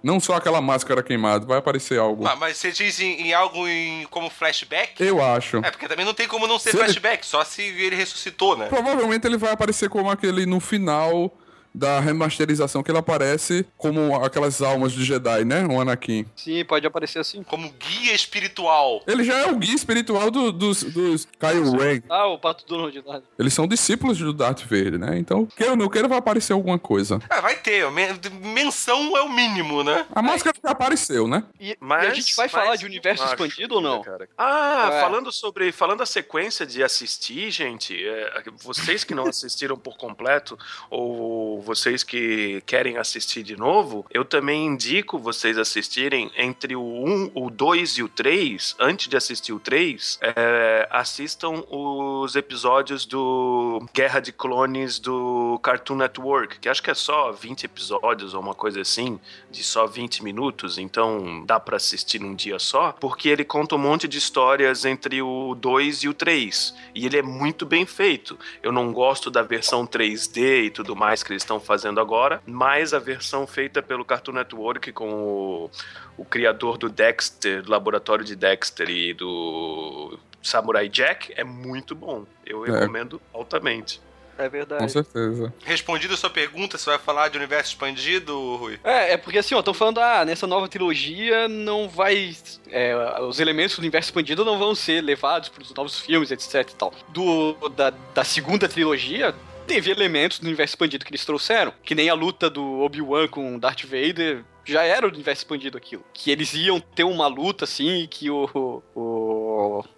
Não 0.00 0.20
só 0.20 0.34
aquela 0.34 0.60
máscara 0.60 1.02
queimada, 1.02 1.44
vai 1.44 1.58
aparecer 1.58 1.98
algo. 1.98 2.24
Ah, 2.26 2.36
mas 2.36 2.56
você 2.56 2.70
diz 2.70 3.00
em, 3.00 3.20
em 3.22 3.34
algo 3.34 3.66
em- 3.66 4.06
como 4.10 4.30
flashback? 4.30 5.02
Eu 5.02 5.20
acho. 5.24 5.56
É, 5.56 5.70
porque 5.72 5.88
também 5.88 6.04
não 6.06 6.14
tem 6.14 6.28
como 6.28 6.46
não 6.46 6.56
ser 6.58 6.70
Se 6.70 6.76
ele- 6.76 6.84
flashback, 6.84 7.26
só 7.26 7.42
se 7.42 7.62
ele 7.62 7.96
ressuscitou, 7.96 8.56
né? 8.56 8.66
Provavelmente 8.68 9.26
ele 9.26 9.36
vai 9.36 9.50
aparecer 9.52 9.88
como 9.88 10.08
aquele 10.08 10.46
no 10.46 10.60
final 10.60 11.36
da 11.78 12.00
remasterização 12.00 12.82
que 12.82 12.90
ele 12.90 12.98
aparece 12.98 13.64
como 13.76 14.14
aquelas 14.16 14.60
almas 14.60 14.92
de 14.92 15.04
Jedi, 15.04 15.44
né? 15.44 15.64
O 15.66 15.80
Anakin. 15.80 16.26
Sim, 16.36 16.64
pode 16.64 16.86
aparecer 16.86 17.20
assim. 17.20 17.42
Como 17.42 17.70
guia 17.72 18.12
espiritual. 18.14 19.02
Ele 19.06 19.22
já 19.24 19.38
é 19.38 19.46
o 19.50 19.56
guia 19.56 19.74
espiritual 19.74 20.30
do- 20.30 20.50
dos, 20.52 20.82
dos 20.82 21.26
Kylo 21.38 21.76
Ren. 21.78 22.02
Ah, 22.08 22.26
o 22.26 22.38
Pato 22.38 22.66
Donald. 22.66 23.02
Eles 23.38 23.54
são 23.54 23.66
discípulos 23.68 24.18
do 24.18 24.32
Darth 24.32 24.62
Vader, 24.62 24.98
né? 24.98 25.18
Então, 25.18 25.46
queira 25.46 25.72
ou 25.72 25.76
não 25.78 25.88
queira, 25.88 26.08
vai 26.08 26.18
aparecer 26.18 26.52
alguma 26.52 26.78
coisa. 26.78 27.20
Ah, 27.30 27.40
vai 27.40 27.54
ter. 27.56 27.88
men- 27.90 28.08
Menção 28.42 29.16
é 29.16 29.22
o 29.22 29.28
mínimo, 29.28 29.84
né? 29.84 30.04
A 30.14 30.20
máscara 30.22 30.56
já 30.62 30.70
apareceu, 30.70 31.28
né? 31.28 31.44
E, 31.60 31.76
Mas, 31.80 32.04
e 32.04 32.06
a 32.08 32.14
gente 32.14 32.34
vai 32.36 32.46
mas 32.46 32.52
falar 32.52 32.76
de 32.76 32.86
universo 32.86 33.22
acho 33.22 33.32
expandido 33.34 33.76
ou 33.76 33.80
não? 33.80 34.02
cara. 34.02 34.28
Ah, 34.36 34.90
É. 34.92 35.00
falando 35.00 35.30
sobre. 35.30 35.70
Falando 35.70 36.02
a 36.02 36.06
sequência 36.06 36.66
de 36.66 36.82
assistir, 36.82 37.50
gente, 37.50 37.94
é, 38.04 38.42
vocês 38.62 39.04
que 39.04 39.14
não 39.14 39.26
assistiram 39.28 39.76
por 39.76 39.96
completo, 39.96 40.58
ou 40.90 41.60
vocês 41.68 42.02
que 42.02 42.62
querem 42.64 42.96
assistir 42.96 43.42
de 43.42 43.54
novo, 43.54 44.06
eu 44.10 44.24
também 44.24 44.64
indico 44.64 45.18
vocês 45.18 45.58
assistirem 45.58 46.30
entre 46.34 46.74
o 46.74 46.82
1, 46.82 47.32
o 47.34 47.50
2 47.50 47.98
e 47.98 48.02
o 48.02 48.08
3. 48.08 48.74
Antes 48.80 49.06
de 49.06 49.16
assistir 49.18 49.52
o 49.52 49.60
3, 49.60 50.18
é, 50.22 50.88
assistam 50.90 51.62
os 51.70 52.34
episódios 52.34 53.04
do 53.04 53.86
Guerra 53.94 54.20
de 54.20 54.32
Clones 54.32 54.98
do 54.98 55.60
Cartoon 55.62 55.96
Network, 55.96 56.58
que 56.58 56.70
acho 56.70 56.82
que 56.82 56.90
é 56.90 56.94
só 56.94 57.32
20 57.32 57.64
episódios 57.64 58.32
ou 58.32 58.40
uma 58.40 58.54
coisa 58.54 58.80
assim, 58.80 59.20
de 59.50 59.62
só 59.62 59.86
20 59.86 60.24
minutos, 60.24 60.78
então 60.78 61.44
dá 61.44 61.60
pra 61.60 61.76
assistir 61.76 62.18
num 62.18 62.34
dia 62.34 62.58
só, 62.58 62.92
porque 62.92 63.28
ele 63.28 63.44
conta 63.44 63.74
um 63.74 63.78
monte 63.78 64.08
de 64.08 64.16
histórias 64.16 64.86
entre 64.86 65.20
o 65.20 65.54
2 65.54 66.04
e 66.04 66.08
o 66.08 66.14
3, 66.14 66.74
e 66.94 67.04
ele 67.04 67.18
é 67.18 67.22
muito 67.22 67.66
bem 67.66 67.84
feito. 67.84 68.38
Eu 68.62 68.72
não 68.72 68.90
gosto 68.90 69.30
da 69.30 69.42
versão 69.42 69.86
3D 69.86 70.64
e 70.64 70.70
tudo 70.70 70.96
mais 70.96 71.22
que 71.22 71.30
eles 71.30 71.42
estão 71.42 71.57
fazendo 71.60 72.00
agora, 72.00 72.42
mas 72.46 72.92
a 72.94 72.98
versão 72.98 73.46
feita 73.46 73.82
pelo 73.82 74.04
Cartoon 74.04 74.32
Network 74.32 74.92
com 74.92 75.10
o, 75.12 75.70
o 76.16 76.24
criador 76.24 76.78
do 76.78 76.88
Dexter, 76.88 77.62
do 77.62 77.70
laboratório 77.70 78.24
de 78.24 78.34
Dexter 78.36 78.88
e 78.90 79.14
do 79.14 80.18
Samurai 80.42 80.88
Jack 80.88 81.32
é 81.36 81.44
muito 81.44 81.94
bom. 81.94 82.24
Eu 82.46 82.64
É. 82.66 82.80
recomendo 82.80 83.20
altamente. 83.32 84.00
É 84.40 84.44
Com 84.44 84.50
verdade. 84.50 84.92
certeza. 84.92 85.52
Respondido 85.64 86.14
a 86.14 86.16
sua 86.16 86.30
pergunta, 86.30 86.78
você 86.78 86.88
vai 86.88 86.98
falar 87.00 87.26
de 87.26 87.36
universo 87.36 87.72
expandido, 87.72 88.54
Rui? 88.54 88.78
É, 88.84 89.14
é 89.14 89.16
porque 89.16 89.38
assim, 89.38 89.52
ó, 89.52 89.58
estão 89.58 89.74
falando, 89.74 89.98
ah, 89.98 90.24
nessa 90.24 90.46
nova 90.46 90.68
trilogia 90.68 91.48
não 91.48 91.88
vai. 91.88 92.36
é, 92.70 92.94
os 93.22 93.40
elementos 93.40 93.74
do 93.74 93.80
universo 93.80 94.10
expandido 94.10 94.44
não 94.44 94.56
vão 94.56 94.76
ser 94.76 95.00
levados 95.00 95.48
para 95.48 95.62
os 95.64 95.74
novos 95.74 95.98
filmes, 95.98 96.30
etc 96.30 96.54
e 96.70 96.74
tal. 96.76 96.94
Do, 97.08 97.54
da, 97.70 97.90
da 98.14 98.22
segunda 98.22 98.68
trilogia. 98.68 99.34
Teve 99.68 99.90
elementos 99.90 100.38
do 100.38 100.46
universo 100.46 100.72
expandido 100.72 101.04
que 101.04 101.10
eles 101.10 101.26
trouxeram, 101.26 101.74
que 101.84 101.94
nem 101.94 102.08
a 102.08 102.14
luta 102.14 102.48
do 102.48 102.80
Obi-Wan 102.80 103.28
com 103.28 103.58
Darth 103.58 103.84
Vader, 103.84 104.42
já 104.64 104.82
era 104.82 105.06
o 105.06 105.10
universo 105.10 105.42
expandido 105.42 105.76
aquilo. 105.76 106.02
Que 106.14 106.30
eles 106.30 106.54
iam 106.54 106.80
ter 106.80 107.04
uma 107.04 107.26
luta 107.26 107.64
assim, 107.64 108.04
e 108.04 108.08
que 108.08 108.30
o, 108.30 108.48
o, 108.54 108.82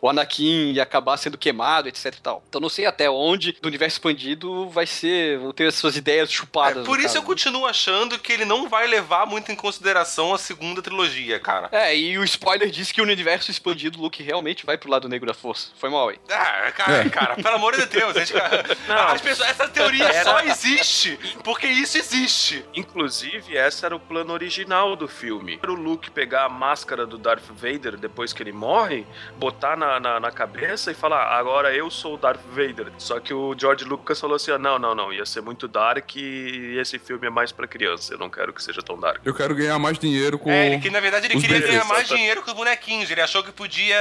o 0.00 0.08
Anakin 0.08 0.72
ia 0.72 0.82
acabar 0.82 1.16
sendo 1.16 1.36
queimado, 1.38 1.88
etc 1.88 2.06
e 2.16 2.20
tal. 2.20 2.42
Então 2.48 2.60
não 2.60 2.68
sei 2.68 2.86
até 2.86 3.10
onde 3.10 3.52
do 3.60 3.68
universo 3.68 3.96
expandido 3.96 4.68
vai 4.70 4.86
ser, 4.86 5.38
vão 5.38 5.52
ter 5.52 5.66
as 5.68 5.74
suas 5.74 5.96
ideias 5.96 6.30
chupadas. 6.30 6.82
É, 6.82 6.86
por 6.86 6.98
isso 6.98 7.16
eu 7.16 7.22
caso. 7.22 7.26
continuo 7.26 7.66
achando 7.66 8.18
que 8.18 8.32
ele 8.32 8.44
não 8.44 8.68
vai 8.68 8.86
levar 8.86 9.26
muito 9.26 9.50
em 9.52 9.56
consideração 9.56 10.32
a 10.34 10.38
segunda 10.38 10.80
trilogia, 10.82 11.38
cara. 11.38 11.68
É, 11.72 11.96
e 11.96 12.18
o 12.18 12.24
spoiler 12.24 12.70
diz 12.70 12.90
que 12.92 13.00
o 13.00 13.04
universo 13.04 13.50
expandido, 13.50 13.98
o 13.98 14.02
Luke 14.02 14.22
realmente 14.22 14.64
vai 14.64 14.76
pro 14.78 14.90
lado 14.90 15.08
negro 15.08 15.26
da 15.26 15.34
força. 15.34 15.70
Foi 15.76 15.90
mal 15.90 16.08
aí. 16.08 16.18
Ah, 16.30 16.72
cara, 16.72 16.96
É. 17.04 17.08
cara, 17.08 17.34
pelo 17.36 17.54
amor 17.56 17.76
de 17.76 17.86
Deus. 17.86 18.16
a 18.16 18.24
gente- 18.24 18.34
as 18.88 19.20
pessoas- 19.20 19.48
essa 19.50 19.68
teoria 19.68 20.04
Era- 20.04 20.24
só 20.24 20.40
existe 20.40 21.18
porque 21.44 21.66
isso 21.66 21.98
existe. 21.98 22.64
Inclusive, 22.74 23.56
esse 23.56 23.84
era 23.84 23.94
o 23.94 24.00
plano 24.00 24.32
original 24.32 24.96
do 24.96 25.06
filme. 25.08 25.58
Era 25.62 25.72
o 25.72 25.74
Luke 25.74 26.10
pegar 26.10 26.44
a 26.44 26.48
máscara 26.48 27.06
do 27.06 27.16
Darth 27.18 27.44
Vader 27.50 27.96
depois 27.96 28.32
que 28.32 28.42
ele 28.42 28.52
morre, 28.52 29.06
botar 29.36 29.49
na, 29.76 30.00
na, 30.00 30.20
na 30.20 30.30
cabeça 30.30 30.90
e 30.90 30.94
falar, 30.94 31.24
agora 31.36 31.74
eu 31.74 31.90
sou 31.90 32.14
o 32.14 32.16
Darth 32.16 32.40
Vader. 32.50 32.92
Só 32.98 33.18
que 33.20 33.32
o 33.32 33.54
George 33.58 33.84
Lucas 33.84 34.20
falou 34.20 34.36
assim, 34.36 34.50
ah, 34.50 34.58
não, 34.58 34.78
não, 34.78 34.94
não, 34.94 35.12
ia 35.12 35.24
ser 35.26 35.40
muito 35.40 35.68
dark 35.68 36.16
e 36.16 36.76
esse 36.78 36.98
filme 36.98 37.26
é 37.26 37.30
mais 37.30 37.52
pra 37.52 37.66
criança, 37.66 38.14
eu 38.14 38.18
não 38.18 38.30
quero 38.30 38.52
que 38.52 38.62
seja 38.62 38.82
tão 38.82 38.98
dark. 38.98 39.20
Eu 39.24 39.34
quero 39.34 39.54
ganhar 39.54 39.78
mais 39.78 39.98
dinheiro 39.98 40.38
com. 40.38 40.50
É, 40.50 40.66
ele 40.66 40.78
que 40.78 40.90
na 40.90 41.00
verdade 41.00 41.26
ele 41.26 41.34
queria 41.34 41.56
bebês. 41.56 41.70
ganhar 41.70 41.84
mais 41.84 42.08
dinheiro 42.08 42.42
com 42.42 42.50
os 42.50 42.56
bonequinhos. 42.56 43.10
Ele 43.10 43.20
achou 43.20 43.42
que 43.42 43.52
podia 43.52 43.96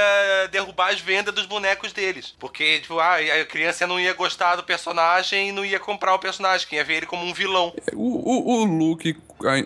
derrubar 0.50 0.90
as 0.92 1.00
vendas 1.00 1.34
dos 1.34 1.46
bonecos 1.46 1.92
deles. 1.92 2.34
Porque, 2.38 2.80
tipo, 2.80 2.98
ah, 2.98 3.16
a 3.16 3.44
criança 3.44 3.86
não 3.86 3.98
ia 3.98 4.12
gostar 4.14 4.56
do 4.56 4.62
personagem 4.62 5.48
e 5.48 5.52
não 5.52 5.64
ia 5.64 5.78
comprar 5.78 6.14
o 6.14 6.18
personagem, 6.18 6.66
que 6.66 6.76
ia 6.76 6.84
ver 6.84 6.98
ele 6.98 7.06
como 7.06 7.24
um 7.24 7.32
vilão. 7.32 7.72
O, 7.92 8.60
o, 8.60 8.62
o 8.62 8.64
Luke 8.64 9.16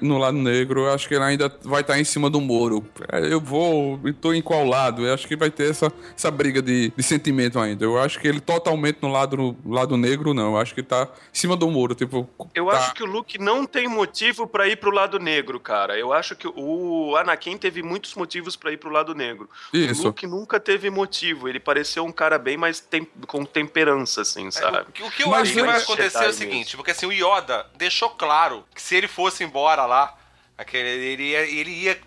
no 0.01 0.19
lado 0.19 0.37
negro, 0.37 0.83
eu 0.83 0.93
acho 0.93 1.09
que 1.09 1.15
ele 1.15 1.25
ainda 1.25 1.53
vai 1.63 1.81
estar 1.81 1.99
em 1.99 2.05
cima 2.05 2.31
do 2.31 2.41
muro. 2.41 2.85
É, 3.11 3.33
Eu 3.33 3.41
vou. 3.41 4.01
e 4.05 4.13
tô 4.13 4.33
em 4.33 4.43
qual 4.43 4.65
lado? 4.65 5.05
Eu 5.07 5.13
acho 5.13 5.27
que 5.27 5.37
vai 5.37 5.51
ter 5.51 5.74
essa, 5.75 5.93
essa 6.17 6.31
briga 6.31 6.63
de, 6.63 6.91
de 6.97 7.03
sentimento 7.03 7.59
ainda. 7.59 7.85
Eu 7.85 7.99
acho 7.99 8.19
que 8.19 8.27
ele 8.27 8.41
totalmente 8.41 8.99
no 9.03 9.11
lado, 9.11 9.37
no 9.37 9.57
lado 9.73 9.97
negro, 9.97 10.33
não. 10.33 10.53
Eu 10.53 10.59
acho 10.59 10.75
que 10.75 10.83
tá 10.83 11.05
em 11.05 11.37
cima 11.39 11.57
do 11.57 11.71
muro. 11.71 11.95
Tipo. 11.95 12.29
Eu 12.55 12.67
tá- 12.67 12.79
acho 12.79 12.95
que 12.95 13.03
o 13.03 13.07
Luke 13.07 13.39
não 13.39 13.67
tem 13.67 13.89
motivo 13.89 14.47
pra 14.47 14.67
ir 14.69 14.77
pro 14.77 14.91
lado 14.91 15.19
negro, 15.19 15.59
cara. 15.61 15.99
Eu 15.99 16.13
acho 16.13 16.35
que 16.37 16.47
o 16.49 17.17
Anakin 17.17 17.57
teve 17.59 17.83
muitos 17.83 18.15
motivos 18.15 18.57
pra 18.57 18.73
ir 18.73 18.77
pro 18.79 18.91
lado 18.91 19.15
negro. 19.15 19.49
Isso. 19.73 20.03
O 20.03 20.07
Luke 20.07 20.27
nunca 20.27 20.59
teve 20.61 20.89
motivo. 20.91 21.49
Ele 21.49 21.61
pareceu 21.61 22.05
um 22.05 22.13
cara 22.13 22.39
bem 22.39 22.57
mais 22.57 22.81
tem- 22.81 23.07
com 23.27 23.45
temperança, 23.45 24.23
assim, 24.23 24.51
sabe? 24.51 24.79
O, 24.89 24.93
que- 24.93 25.03
o 25.03 25.11
que 25.11 25.23
eu 25.25 25.29
Mas 25.29 25.43
acho 25.43 25.53
que 25.55 25.61
vai 25.63 25.79
é 25.79 25.83
acontecer 25.83 26.25
é 26.25 26.29
o 26.29 26.33
seguinte, 26.33 26.65
mesmo. 26.67 26.77
porque 26.79 26.91
assim, 26.93 27.07
o 27.07 27.13
Yoda 27.13 27.67
deixou 27.77 28.11
claro 28.11 28.65
que 28.75 28.81
se 28.81 28.95
ele 28.95 29.09
fosse 29.09 29.43
embora 29.45 29.85
lá, 29.87 30.17
aquele, 30.57 30.89
ele 30.89 31.23
ia, 31.31 31.41
ele 31.41 31.71
ia. 31.71 32.01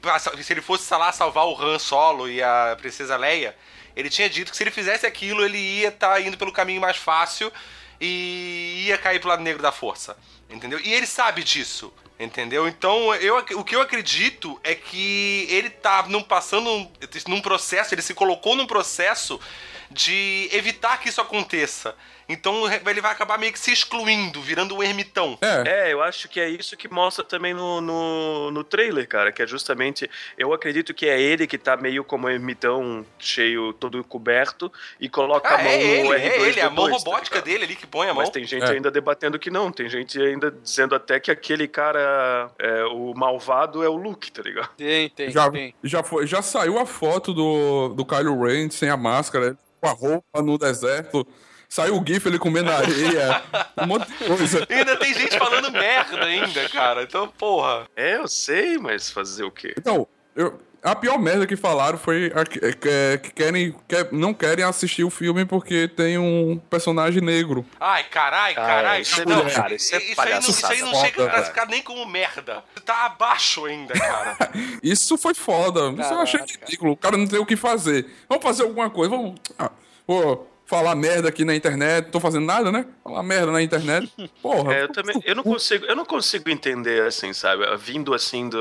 Se 0.43 0.53
ele 0.53 0.62
fosse 0.62 0.91
lá 0.93 1.12
salvar 1.12 1.45
o 1.45 1.60
Han 1.62 1.79
Solo 1.79 2.29
e 2.29 2.41
a 2.41 2.75
Princesa 2.79 3.15
Leia, 3.17 3.55
ele 3.95 4.10
tinha 4.10 4.29
dito 4.29 4.51
que 4.51 4.57
se 4.57 4.63
ele 4.63 4.71
fizesse 4.71 5.05
aquilo, 5.05 5.43
ele 5.43 5.57
ia 5.57 5.89
estar 5.89 6.21
indo 6.21 6.38
pelo 6.38 6.51
caminho 6.51 6.81
mais 6.81 6.97
fácil 6.97 7.51
e 7.99 8.86
ia 8.88 8.97
cair 8.97 9.19
pro 9.19 9.29
lado 9.29 9.41
negro 9.43 9.62
da 9.62 9.71
força. 9.71 10.17
Entendeu? 10.49 10.79
E 10.79 10.93
ele 10.93 11.05
sabe 11.05 11.43
disso. 11.43 11.93
Entendeu? 12.19 12.67
Então, 12.67 13.13
eu, 13.15 13.38
o 13.38 13.63
que 13.63 13.75
eu 13.75 13.81
acredito 13.81 14.60
é 14.63 14.73
que 14.73 15.45
ele 15.51 15.69
tá 15.69 16.03
num, 16.07 16.23
passando 16.23 16.67
um- 16.67 16.91
num 17.27 17.41
processo, 17.41 17.93
ele 17.93 18.01
se 18.01 18.15
colocou 18.15 18.55
num 18.55 18.65
processo 18.65 19.39
de 19.91 20.49
evitar 20.51 20.99
que 20.99 21.10
isso 21.10 21.21
aconteça. 21.21 21.95
Então 22.30 22.63
ele 22.90 23.02
vai 23.02 23.12
acabar 23.12 23.38
meio 23.38 23.54
que 23.54 23.60
se 23.60 23.72
excluindo, 23.72 24.42
virando 24.42 24.76
um 24.76 24.84
ermitão. 24.84 25.38
É. 25.42 25.88
É, 25.88 25.94
eu 25.94 26.02
acho 26.02 26.28
que 26.28 26.40
é 26.40 26.50
isso 26.50 26.76
que 26.76 26.88
mostra 26.88 27.24
também 27.24 27.54
no, 27.54 27.80
no, 27.82 28.52
no 28.52 28.63
trailer, 28.63 29.08
cara, 29.08 29.32
que 29.32 29.42
é 29.42 29.48
justamente, 29.48 30.10
eu 30.38 30.54
acredito 30.54 30.94
que 30.94 31.08
é 31.08 31.20
ele 31.22 31.48
que 31.48 31.58
tá 31.58 31.78
meio 31.78 32.04
como 32.04 32.30
ermitão 32.30 33.06
cheio, 33.18 33.72
todo 33.74 34.04
coberto, 34.04 34.72
e 35.00 35.08
coloca 35.08 35.48
a 35.50 35.56
Ah, 35.56 35.63
mão 35.63 35.72
é 35.72 35.78
no 36.04 36.13
ele, 36.13 36.30
R2D2, 36.30 36.44
é 36.44 36.50
ele, 36.50 36.62
a 36.62 36.70
mão 36.70 36.86
tá 36.90 36.98
robótica 36.98 37.36
ligado? 37.36 37.46
dele 37.46 37.63
ali 37.66 37.76
que 37.76 37.88
põe 37.88 38.08
a 38.10 38.13
mão. 38.13 38.24
Mas 38.24 38.30
tem 38.30 38.46
gente 38.46 38.63
É. 38.66 38.72
ainda 38.72 38.92
debatendo 38.92 39.40
que 39.40 39.50
não, 39.50 39.72
tem 39.72 39.88
gente 39.90 40.20
ainda 40.22 40.52
dizendo 40.52 40.96
até 40.96 41.20
que 41.20 41.32
aquele 41.32 41.68
cara, 41.68 42.52
é, 42.60 42.84
o 42.86 43.13
malvado 43.16 43.84
é 43.84 43.90
o 43.90 43.96
Luke, 43.96 44.32
tá 44.32 44.42
ligado? 44.42 44.70
Tem, 44.76 45.10
tem, 45.10 45.32
Já, 45.32 45.50
tem. 45.50 45.74
já, 45.84 46.04
foi, 46.04 46.28
já 46.28 46.42
saiu 46.42 46.78
a 46.80 46.86
foto 46.86 47.34
do, 47.34 47.90
do 47.90 48.06
Kylo 48.06 48.44
Ren 48.46 48.70
sem 48.70 48.90
a 48.90 48.98
máscara, 48.98 49.58
com 49.80 49.88
a 49.88 49.92
roupa 49.92 50.42
no 50.42 50.58
deserto. 50.58 51.26
Saiu 51.69 51.97
o 51.99 52.06
GIF 52.06 52.25
ele 52.27 52.39
comendo 52.39 52.71
areia. 52.71 53.41
um 53.82 53.88
monte 53.88 54.08
de 54.08 54.13
coisa. 54.25 54.65
E 54.69 54.73
ainda 54.73 54.95
tem 54.97 55.13
gente 55.13 55.38
falando 55.38 55.71
merda 55.71 56.23
ainda, 56.25 56.67
cara. 56.69 57.03
Então, 57.03 57.27
porra. 57.27 57.86
É, 57.95 58.15
eu 58.17 58.27
sei, 58.27 58.77
mas 58.77 59.10
fazer 59.12 59.43
o 59.43 59.51
quê? 59.51 59.73
Então, 59.77 60.08
eu, 60.36 60.60
a 60.82 60.95
pior 60.95 61.19
merda 61.19 61.45
que 61.45 61.58
falaram 61.58 61.97
foi 61.97 62.32
a 62.34 62.45
que, 62.45 62.60
que- 62.60 63.17
que 63.21 63.32
querem, 63.32 63.75
que 63.88 64.08
não 64.13 64.34
querem 64.34 64.63
assistir 64.63 65.03
o 65.03 65.10
filme 65.10 65.43
porque 65.45 65.89
tem 65.89 66.17
um 66.17 66.58
personagem 66.69 67.21
negro. 67.21 67.65
Ai, 67.80 68.06
carai, 68.06 68.53
Ah, 68.53 68.56
carai. 68.56 69.01
isso 69.01 69.21
é- 69.21 69.25
não, 69.25 69.49
cara, 69.49 69.75
isso 69.75 69.93
é 69.93 69.97
aí 69.97 70.15
não, 70.15 70.39
isso 70.39 70.65
aí 70.67 70.82
não 70.82 70.95
chega 70.95 71.25
a 71.25 71.30
classificar 71.30 71.67
nem 71.67 71.84
como 71.84 72.06
merda. 72.06 72.63
Tá 72.86 73.06
abaixo 73.08 73.65
ainda, 73.65 73.93
cara. 73.93 74.38
Isso 74.82 75.17
foi 75.17 75.34
foda. 75.34 75.89
Isso 75.99 76.13
eu 76.13 76.19
achei 76.21 76.39
Caraca. 76.39 76.60
ridículo. 76.65 76.91
O 76.93 76.97
cara 76.97 77.17
não 77.17 77.27
tem 77.27 77.38
o 77.39 77.45
que 77.45 77.58
fazer. 77.58 78.06
Vamos 78.30 78.41
fazer 78.43 78.63
alguma 78.63 78.89
coisa. 78.89 79.10
Vamos. 79.10 79.36
Ah, 79.60 79.69
vou 80.08 80.49
falar 80.67 80.95
merda 80.95 81.30
aqui 81.30 81.45
na 81.45 81.56
internet. 81.56 82.12
Tô 82.12 82.19
fazendo 82.19 82.45
nada, 82.45 82.71
né? 82.71 82.86
Falar 83.01 83.23
merda 83.23 83.51
na 83.51 83.62
internet. 83.62 84.12
Porra. 84.43 84.73
É, 84.75 84.84
eu 84.84 84.89
também, 84.89 85.19
eu 85.23 85.34
não 85.34 85.43
consigo, 85.43 85.86
eu 85.86 85.95
não 85.95 86.06
consigo 86.06 86.49
entender 86.49 87.01
assim, 87.03 87.32
sabe? 87.32 87.63
Vindo 87.77 88.13
assim 88.13 88.49
do, 88.49 88.60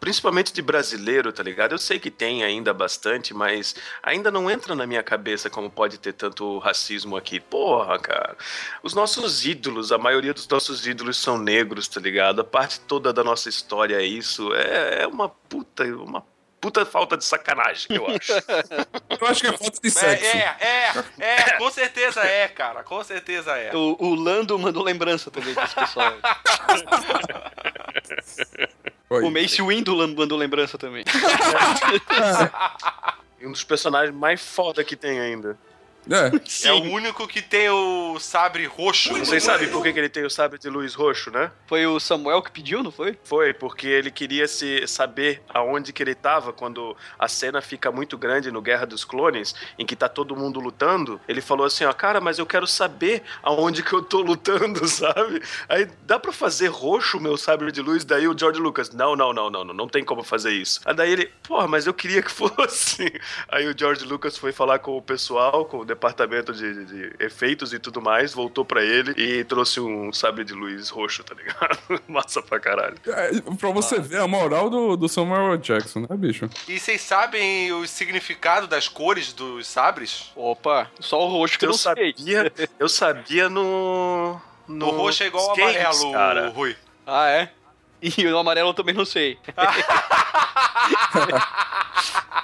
principalmente 0.00 0.52
de 0.52 0.60
brasileiro, 0.60 1.32
tá 1.32 1.44
ligado? 1.44 1.72
Eu 1.72 1.78
sei 1.78 2.00
que 2.00 2.10
tem 2.10 2.42
ainda 2.42 2.74
bastante, 2.74 3.32
mas 3.32 3.76
ainda 4.02 4.30
não 4.30 4.50
entra 4.50 4.74
na 4.74 4.86
minha 4.86 5.02
cabeça 5.02 5.48
como 5.48 5.70
pode 5.70 5.98
ter 5.98 6.12
tanto 6.12 6.58
racismo 6.58 7.16
aqui. 7.16 7.38
Porra, 7.38 7.98
cara. 8.00 8.36
Os 8.82 8.92
nossos 8.92 9.46
ídolos, 9.46 9.92
a 9.92 9.98
maioria 9.98 10.34
dos 10.34 10.48
nossos 10.48 10.86
ídolos 10.86 11.16
são 11.16 11.38
negros, 11.38 11.86
tá 11.86 12.00
ligado? 12.00 12.40
A 12.40 12.44
parte 12.44 12.80
toda 12.80 13.12
da 13.12 13.22
nossa 13.22 13.48
história 13.48 13.94
é 13.94 14.04
isso. 14.04 14.52
É, 14.54 15.04
é 15.04 15.06
uma 15.06 15.28
puta, 15.28 15.84
uma 15.84 16.20
puta 16.60 16.84
falta 16.86 17.16
de 17.16 17.24
sacanagem, 17.24 17.86
eu 17.90 18.06
acho. 18.06 18.32
Eu 19.18 19.26
acho 19.28 19.40
que 19.40 19.46
é 19.46 19.52
falta 19.56 19.80
de 19.80 19.88
É, 19.88 19.90
sexo. 19.90 20.36
é, 20.36 20.56
é, 20.60 20.92
é, 21.18 21.52
com 21.58 21.70
certeza 21.70 22.20
é, 22.22 22.48
cara. 22.48 22.82
Com 22.82 23.02
certeza 23.02 23.56
é. 23.56 23.74
O, 23.74 23.96
o 23.98 24.14
Lando 24.14 24.58
mandou 24.58 24.82
lembrança 24.82 25.30
também 25.30 25.54
desse 25.54 25.74
pessoal. 25.74 26.12
Oi. 29.08 29.22
o 29.22 29.30
Mace 29.30 29.62
Windu 29.62 29.96
mandou 30.16 30.36
lembrança 30.36 30.76
também. 30.76 31.04
E 33.40 33.46
um 33.46 33.52
dos 33.52 33.62
personagens 33.64 34.14
mais 34.14 34.40
foda 34.44 34.82
que 34.82 34.96
tem 34.96 35.20
ainda. 35.20 35.56
É. 36.10 36.68
É 36.68 36.72
o 36.72 36.82
único 36.82 37.26
que 37.26 37.42
tem 37.42 37.68
o 37.68 38.18
sabre 38.18 38.64
roxo. 38.66 39.12
Vocês 39.18 39.42
sabem 39.42 39.68
por 39.68 39.82
que 39.82 39.92
que 39.92 39.98
ele 39.98 40.08
tem 40.08 40.24
o 40.24 40.30
sabre 40.30 40.58
de 40.58 40.68
luz 40.68 40.94
roxo, 40.94 41.30
né? 41.30 41.50
Foi 41.66 41.86
o 41.86 41.98
Samuel 41.98 42.42
que 42.42 42.50
pediu, 42.50 42.82
não 42.82 42.90
foi? 42.90 43.18
Foi, 43.24 43.52
porque 43.52 43.86
ele 43.86 44.10
queria 44.10 44.46
se 44.46 44.86
saber 44.86 45.42
aonde 45.48 45.92
que 45.92 46.02
ele 46.02 46.14
tava 46.14 46.52
quando 46.52 46.96
a 47.18 47.28
cena 47.28 47.60
fica 47.60 47.90
muito 47.90 48.16
grande 48.16 48.50
no 48.50 48.62
Guerra 48.62 48.86
dos 48.86 49.04
Clones, 49.04 49.54
em 49.78 49.84
que 49.84 49.96
tá 49.96 50.08
todo 50.08 50.36
mundo 50.36 50.60
lutando. 50.60 51.20
Ele 51.28 51.40
falou 51.40 51.66
assim, 51.66 51.84
ó, 51.84 51.92
cara, 51.92 52.20
mas 52.20 52.38
eu 52.38 52.46
quero 52.46 52.66
saber 52.66 53.22
aonde 53.42 53.82
que 53.82 53.92
eu 53.92 54.02
tô 54.02 54.20
lutando, 54.20 54.86
sabe? 54.88 55.42
Aí 55.68 55.88
dá 56.06 56.18
pra 56.18 56.32
fazer 56.32 56.68
roxo 56.68 57.18
o 57.18 57.20
meu 57.20 57.36
sabre 57.36 57.72
de 57.72 57.82
luz? 57.82 58.04
Daí 58.04 58.28
o 58.28 58.38
George 58.38 58.60
Lucas, 58.60 58.90
não, 58.90 59.16
não, 59.16 59.32
não, 59.32 59.50
não, 59.50 59.64
não, 59.64 59.74
não 59.74 59.88
tem 59.88 60.04
como 60.04 60.22
fazer 60.22 60.52
isso. 60.52 60.80
Aí 60.84 60.94
daí 60.94 61.10
ele, 61.10 61.32
porra, 61.42 61.66
mas 61.66 61.86
eu 61.86 61.94
queria 61.94 62.22
que 62.22 62.30
fosse. 62.32 63.12
Aí 63.48 63.66
o 63.66 63.74
George 63.76 64.04
Lucas 64.04 64.36
foi 64.36 64.52
falar 64.52 64.78
com 64.78 64.96
o 64.96 65.02
pessoal, 65.02 65.64
com 65.64 65.78
o 65.78 65.84
departamento 65.96 66.52
de, 66.52 66.84
de- 66.84 66.84
de 66.84 67.24
efeitos 67.24 67.72
e 67.72 67.78
tudo 67.78 68.00
mais, 68.00 68.32
voltou 68.32 68.64
pra 68.64 68.82
ele 68.84 69.12
e 69.16 69.42
trouxe 69.44 69.80
um 69.80 70.12
sabre 70.12 70.44
de 70.44 70.52
luz 70.52 70.88
roxo, 70.90 71.24
tá 71.24 71.34
ligado? 71.34 71.78
Massa 72.06 72.40
pra 72.42 72.60
caralho. 72.60 72.96
É, 73.06 73.30
pra 73.58 73.70
você 73.70 73.98
ver 73.98 74.20
a 74.20 74.28
moral 74.28 74.68
do, 74.70 74.96
do 74.96 75.08
Samuel. 75.08 75.56
Jackson, 75.56 76.00
né, 76.00 76.16
bicho? 76.16 76.48
E 76.68 76.78
vocês 76.78 77.00
sabem 77.00 77.72
o 77.72 77.86
significado 77.86 78.66
das 78.66 78.88
cores 78.88 79.32
dos 79.32 79.66
sabres? 79.66 80.30
Opa, 80.36 80.90
só 81.00 81.24
o 81.24 81.28
roxo 81.28 81.58
que 81.58 81.64
eu 81.64 81.70
não 81.70 81.76
sei. 81.76 82.12
sabia, 82.16 82.52
eu 82.78 82.88
sabia 82.88 83.48
no. 83.48 84.38
no 84.68 84.86
O 84.86 84.90
roxo 84.90 85.22
é 85.22 85.26
igual 85.26 85.48
ao 85.50 85.54
amarelo, 85.56 86.12
cara. 86.12 86.48
Rui. 86.50 86.76
Ah, 87.06 87.28
é? 87.28 87.50
E 88.00 88.26
o 88.26 88.38
amarelo 88.38 88.70
eu 88.70 88.74
também 88.74 88.94
não 88.94 89.04
sei. 89.04 89.38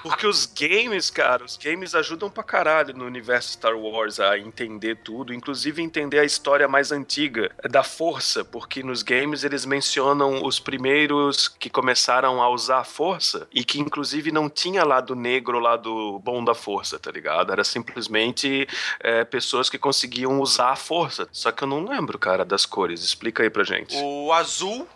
Porque 0.02 0.26
os 0.26 0.46
games, 0.46 1.10
cara, 1.10 1.44
os 1.44 1.56
games 1.56 1.94
ajudam 1.94 2.28
pra 2.28 2.42
caralho 2.42 2.92
no 2.92 3.04
universo 3.04 3.52
Star 3.52 3.76
Wars 3.76 4.18
a 4.18 4.36
entender 4.36 4.96
tudo, 4.96 5.32
inclusive 5.32 5.80
entender 5.80 6.18
a 6.18 6.24
história 6.24 6.66
mais 6.66 6.90
antiga 6.90 7.52
da 7.70 7.84
força, 7.84 8.44
porque 8.44 8.82
nos 8.82 9.02
games 9.02 9.44
eles 9.44 9.64
mencionam 9.64 10.44
os 10.44 10.58
primeiros 10.58 11.46
que 11.46 11.70
começaram 11.70 12.42
a 12.42 12.48
usar 12.48 12.78
a 12.78 12.84
força 12.84 13.46
e 13.52 13.64
que 13.64 13.80
inclusive 13.80 14.32
não 14.32 14.50
tinha 14.50 14.84
lado 14.84 15.14
negro, 15.14 15.60
lado 15.60 16.18
bom 16.18 16.42
da 16.44 16.54
força, 16.54 16.98
tá 16.98 17.10
ligado? 17.10 17.52
Era 17.52 17.62
simplesmente 17.62 18.66
é, 18.98 19.24
pessoas 19.24 19.70
que 19.70 19.78
conseguiam 19.78 20.40
usar 20.40 20.70
a 20.70 20.76
força. 20.76 21.28
Só 21.30 21.52
que 21.52 21.62
eu 21.62 21.68
não 21.68 21.84
lembro, 21.84 22.18
cara, 22.18 22.44
das 22.44 22.66
cores. 22.66 23.04
Explica 23.04 23.44
aí 23.44 23.50
pra 23.50 23.62
gente. 23.62 23.94
O 23.96 24.32
azul 24.32 24.88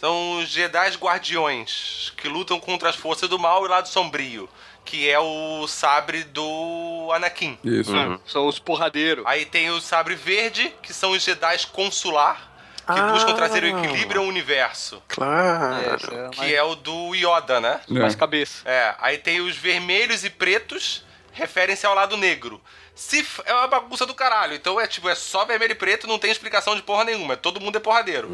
são 0.00 0.38
os 0.38 0.48
Jedi 0.48 0.96
Guardiões, 0.96 2.12
que 2.16 2.28
lutam 2.28 2.58
contra 2.58 2.88
as 2.88 2.96
forças 2.96 3.28
do 3.28 3.38
mal 3.38 3.62
e 3.62 3.66
o 3.66 3.70
lado 3.70 3.86
sombrio. 3.88 4.48
Que 4.84 5.08
é 5.10 5.18
o 5.20 5.66
sabre 5.68 6.24
do 6.24 7.10
Anakin. 7.14 7.58
Isso. 7.62 7.94
Uhum. 7.94 8.18
São 8.26 8.46
os 8.48 8.58
porradeiros. 8.58 9.24
Aí 9.26 9.44
tem 9.44 9.70
o 9.70 9.80
sabre 9.80 10.14
verde, 10.14 10.74
que 10.82 10.92
são 10.92 11.10
os 11.12 11.22
Jedi 11.22 11.66
consular, 11.70 12.50
que 12.86 12.98
Ah. 12.98 13.12
buscam 13.12 13.34
trazer 13.34 13.62
o 13.62 13.66
equilíbrio 13.78 14.22
ao 14.22 14.26
universo. 14.26 15.00
Claro. 15.06 15.94
Essa 15.94 16.14
é 16.14 16.28
Que 16.30 16.54
é 16.54 16.62
o 16.62 16.74
do 16.74 17.14
Yoda, 17.14 17.60
né? 17.60 17.80
É. 17.88 17.92
mais 17.92 18.14
cabeça. 18.16 18.62
É, 18.68 18.94
aí 18.98 19.18
tem 19.18 19.40
os 19.40 19.54
vermelhos 19.54 20.24
e 20.24 20.30
pretos, 20.30 21.04
referem-se 21.30 21.86
ao 21.86 21.94
lado 21.94 22.16
negro. 22.16 22.60
Sif 23.00 23.40
é 23.46 23.54
uma 23.54 23.66
bagunça 23.66 24.04
do 24.04 24.14
caralho, 24.14 24.54
então 24.54 24.78
é 24.78 24.86
tipo, 24.86 25.08
é 25.08 25.14
só 25.14 25.46
vermelho 25.46 25.72
e 25.72 25.74
preto, 25.74 26.06
não 26.06 26.18
tem 26.18 26.30
explicação 26.30 26.76
de 26.76 26.82
porra 26.82 27.02
nenhuma, 27.04 27.34
todo 27.34 27.58
mundo 27.58 27.76
é 27.76 27.80
porradeiro. 27.80 28.28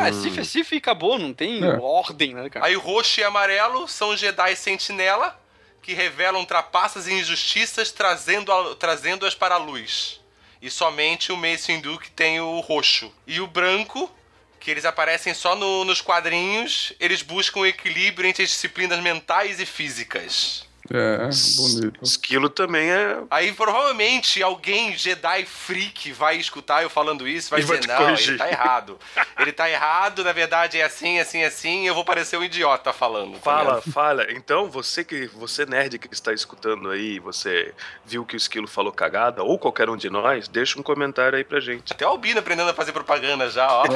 Ah, 0.00 0.12
Sif 0.12 0.40
é 0.40 0.42
Sif 0.44 0.72
e 0.74 0.78
acabou, 0.78 1.16
não 1.20 1.32
tem 1.32 1.62
É. 1.64 1.78
ordem, 1.80 2.34
né, 2.34 2.50
cara? 2.50 2.66
Aí 2.66 2.74
roxo 2.74 3.20
e 3.20 3.24
amarelo 3.24 3.86
são 3.86 4.08
os 4.10 4.18
Jedi 4.18 4.56
Sentinela, 4.56 5.40
que 5.80 5.94
revelam 5.94 6.44
trapaças 6.44 7.06
e 7.06 7.12
injustiças, 7.12 7.92
trazendo 7.92 8.74
trazendo-as 8.74 9.36
para 9.36 9.54
a 9.54 9.58
luz. 9.58 10.20
E 10.60 10.68
somente 10.68 11.30
o 11.30 11.36
Mace 11.36 11.72
Windu 11.72 11.96
que 12.00 12.10
tem 12.10 12.40
o 12.40 12.58
roxo. 12.58 13.14
E 13.24 13.40
o 13.40 13.46
branco, 13.46 14.10
que 14.58 14.68
eles 14.68 14.84
aparecem 14.84 15.32
só 15.32 15.54
no- 15.54 15.84
nos 15.84 16.00
quadrinhos, 16.00 16.92
eles 16.98 17.22
buscam 17.22 17.60
o 17.60 17.66
equilíbrio 17.66 18.28
entre 18.28 18.42
as 18.42 18.50
disciplinas 18.50 18.98
mentais 18.98 19.60
e 19.60 19.64
físicas. 19.64 20.66
É, 20.90 21.28
bonito. 21.56 22.00
Esquilo 22.02 22.48
também 22.48 22.90
é. 22.90 23.18
Aí 23.30 23.52
provavelmente 23.52 24.42
alguém 24.42 24.96
Jedi 24.96 25.44
freak 25.44 26.12
vai 26.12 26.36
escutar 26.36 26.82
eu 26.82 26.90
falando 26.90 27.28
isso, 27.28 27.50
vai 27.50 27.60
E 27.60 27.64
vai 27.64 27.78
dizer, 27.78 27.88
te 27.88 27.92
não, 27.92 27.98
corrigir." 28.04 28.28
ele 28.30 28.38
tá 28.38 28.48
errado. 28.50 28.98
Ele 29.38 29.52
tá 29.52 29.70
errado, 29.70 30.24
na 30.24 30.32
verdade 30.32 30.78
é 30.78 30.84
assim, 30.84 31.18
assim, 31.18 31.44
assim, 31.44 31.84
e 31.84 31.86
eu 31.86 31.94
vou 31.94 32.04
parecer 32.04 32.36
um 32.38 32.44
idiota 32.44 32.92
falando. 32.92 33.34
tá 33.34 33.40
Fala, 33.40 33.74
ligado? 33.76 33.92
fala. 33.92 34.26
Então, 34.32 34.70
você 34.70 35.04
que 35.04 35.26
você 35.28 35.66
nerd 35.66 35.98
que 35.98 36.08
está 36.12 36.32
escutando 36.32 36.90
aí, 36.90 37.18
você 37.18 37.74
viu 38.04 38.24
que 38.24 38.34
o 38.34 38.38
Esquilo 38.38 38.66
falou 38.66 38.92
cagada, 38.92 39.42
ou 39.42 39.58
qualquer 39.58 39.90
um 39.90 39.96
de 39.96 40.08
nós, 40.08 40.48
deixa 40.48 40.78
um 40.78 40.82
comentário 40.82 41.36
aí 41.36 41.44
pra 41.44 41.60
gente. 41.60 41.92
Até 41.92 42.06
o 42.06 42.10
Albino 42.10 42.40
aprendendo 42.40 42.70
a 42.70 42.74
fazer 42.74 42.92
propaganda 42.92 43.50
já, 43.50 43.68
ó. 43.70 43.84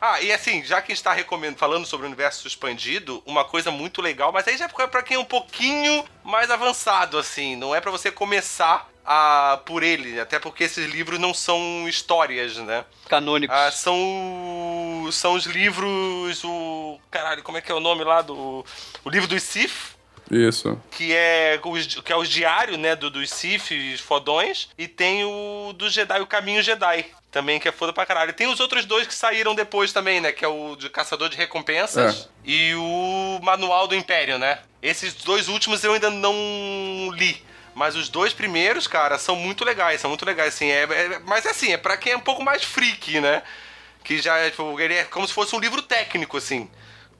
ah, 0.00 0.20
e 0.20 0.32
assim, 0.32 0.62
já 0.64 0.80
que 0.80 0.92
a 0.92 0.94
gente 0.94 1.04
tá 1.04 1.12
recomendando, 1.12 1.58
falando 1.58 1.86
sobre 1.86 2.06
o 2.06 2.08
universo 2.08 2.46
expandido, 2.46 3.21
uma 3.26 3.44
coisa 3.44 3.70
muito 3.70 4.02
legal, 4.02 4.32
mas 4.32 4.46
aí 4.48 4.56
já 4.56 4.66
é 4.66 4.86
pra 4.86 5.02
quem 5.02 5.16
é 5.16 5.20
um 5.20 5.24
pouquinho 5.24 6.04
mais 6.24 6.50
avançado, 6.50 7.18
assim, 7.18 7.56
não 7.56 7.74
é 7.74 7.80
pra 7.80 7.90
você 7.90 8.10
começar 8.10 8.88
a, 9.04 9.60
por 9.64 9.82
ele, 9.82 10.20
até 10.20 10.38
porque 10.38 10.64
esses 10.64 10.90
livros 10.90 11.18
não 11.18 11.34
são 11.34 11.88
histórias, 11.88 12.56
né? 12.56 12.84
Canônicos. 13.08 13.56
Ah, 13.56 13.70
são, 13.70 15.08
são 15.10 15.34
os 15.34 15.46
livros, 15.46 16.42
o... 16.44 16.98
Caralho, 17.10 17.42
como 17.42 17.58
é 17.58 17.60
que 17.60 17.70
é 17.70 17.74
o 17.74 17.80
nome 17.80 18.04
lá 18.04 18.22
do... 18.22 18.64
O 19.04 19.10
livro 19.10 19.28
dos 19.28 19.42
Sith, 19.42 19.96
Isso. 20.32 20.80
que 20.90 21.12
é 21.14 21.60
os, 21.62 21.86
que 21.86 22.12
é 22.12 22.16
os 22.16 22.28
diários, 22.28 22.78
né, 22.78 22.96
do, 22.96 23.10
dos 23.10 23.28
Sith 23.30 23.98
fodões, 24.00 24.68
e 24.78 24.88
tem 24.88 25.24
o 25.24 25.72
do 25.76 25.90
Jedi, 25.90 26.20
o 26.20 26.26
Caminho 26.26 26.62
Jedi, 26.62 27.04
também, 27.30 27.60
que 27.60 27.68
é 27.68 27.72
foda 27.72 27.92
pra 27.92 28.06
caralho. 28.06 28.30
E 28.30 28.34
tem 28.34 28.46
os 28.46 28.58
outros 28.60 28.84
dois 28.84 29.06
que 29.06 29.14
saíram 29.14 29.54
depois 29.54 29.92
também, 29.92 30.20
né, 30.20 30.32
que 30.32 30.44
é 30.44 30.48
o 30.48 30.74
de 30.76 30.88
Caçador 30.90 31.28
de 31.28 31.36
Recompensas 31.36 32.28
e 32.44 32.74
o 32.74 33.40
Manual 33.42 33.86
do 33.86 33.94
Império, 33.94 34.38
né. 34.38 34.58
Esses 34.82 35.14
dois 35.14 35.48
últimos 35.48 35.84
eu 35.84 35.92
ainda 35.92 36.10
não 36.10 36.34
li. 37.14 37.42
Mas 37.74 37.96
os 37.96 38.08
dois 38.10 38.34
primeiros, 38.34 38.86
cara, 38.86 39.16
são 39.18 39.34
muito 39.34 39.64
legais, 39.64 40.00
são 40.00 40.10
muito 40.10 40.26
legais, 40.26 40.54
assim. 40.54 40.70
É, 40.70 40.82
é- 40.82 41.18
mas 41.24 41.46
assim, 41.46 41.72
é 41.72 41.78
pra 41.78 41.96
quem 41.96 42.12
é 42.12 42.16
um 42.16 42.20
pouco 42.20 42.42
mais 42.42 42.62
freak, 42.62 43.18
né? 43.20 43.42
Que 44.04 44.20
já 44.20 44.36
é, 44.36 44.50
tipo, 44.50 44.78
ele 44.78 44.94
é 44.94 45.04
como 45.04 45.26
se 45.26 45.32
fosse 45.32 45.54
um 45.56 45.58
livro 45.60 45.80
técnico, 45.80 46.36
assim. 46.36 46.68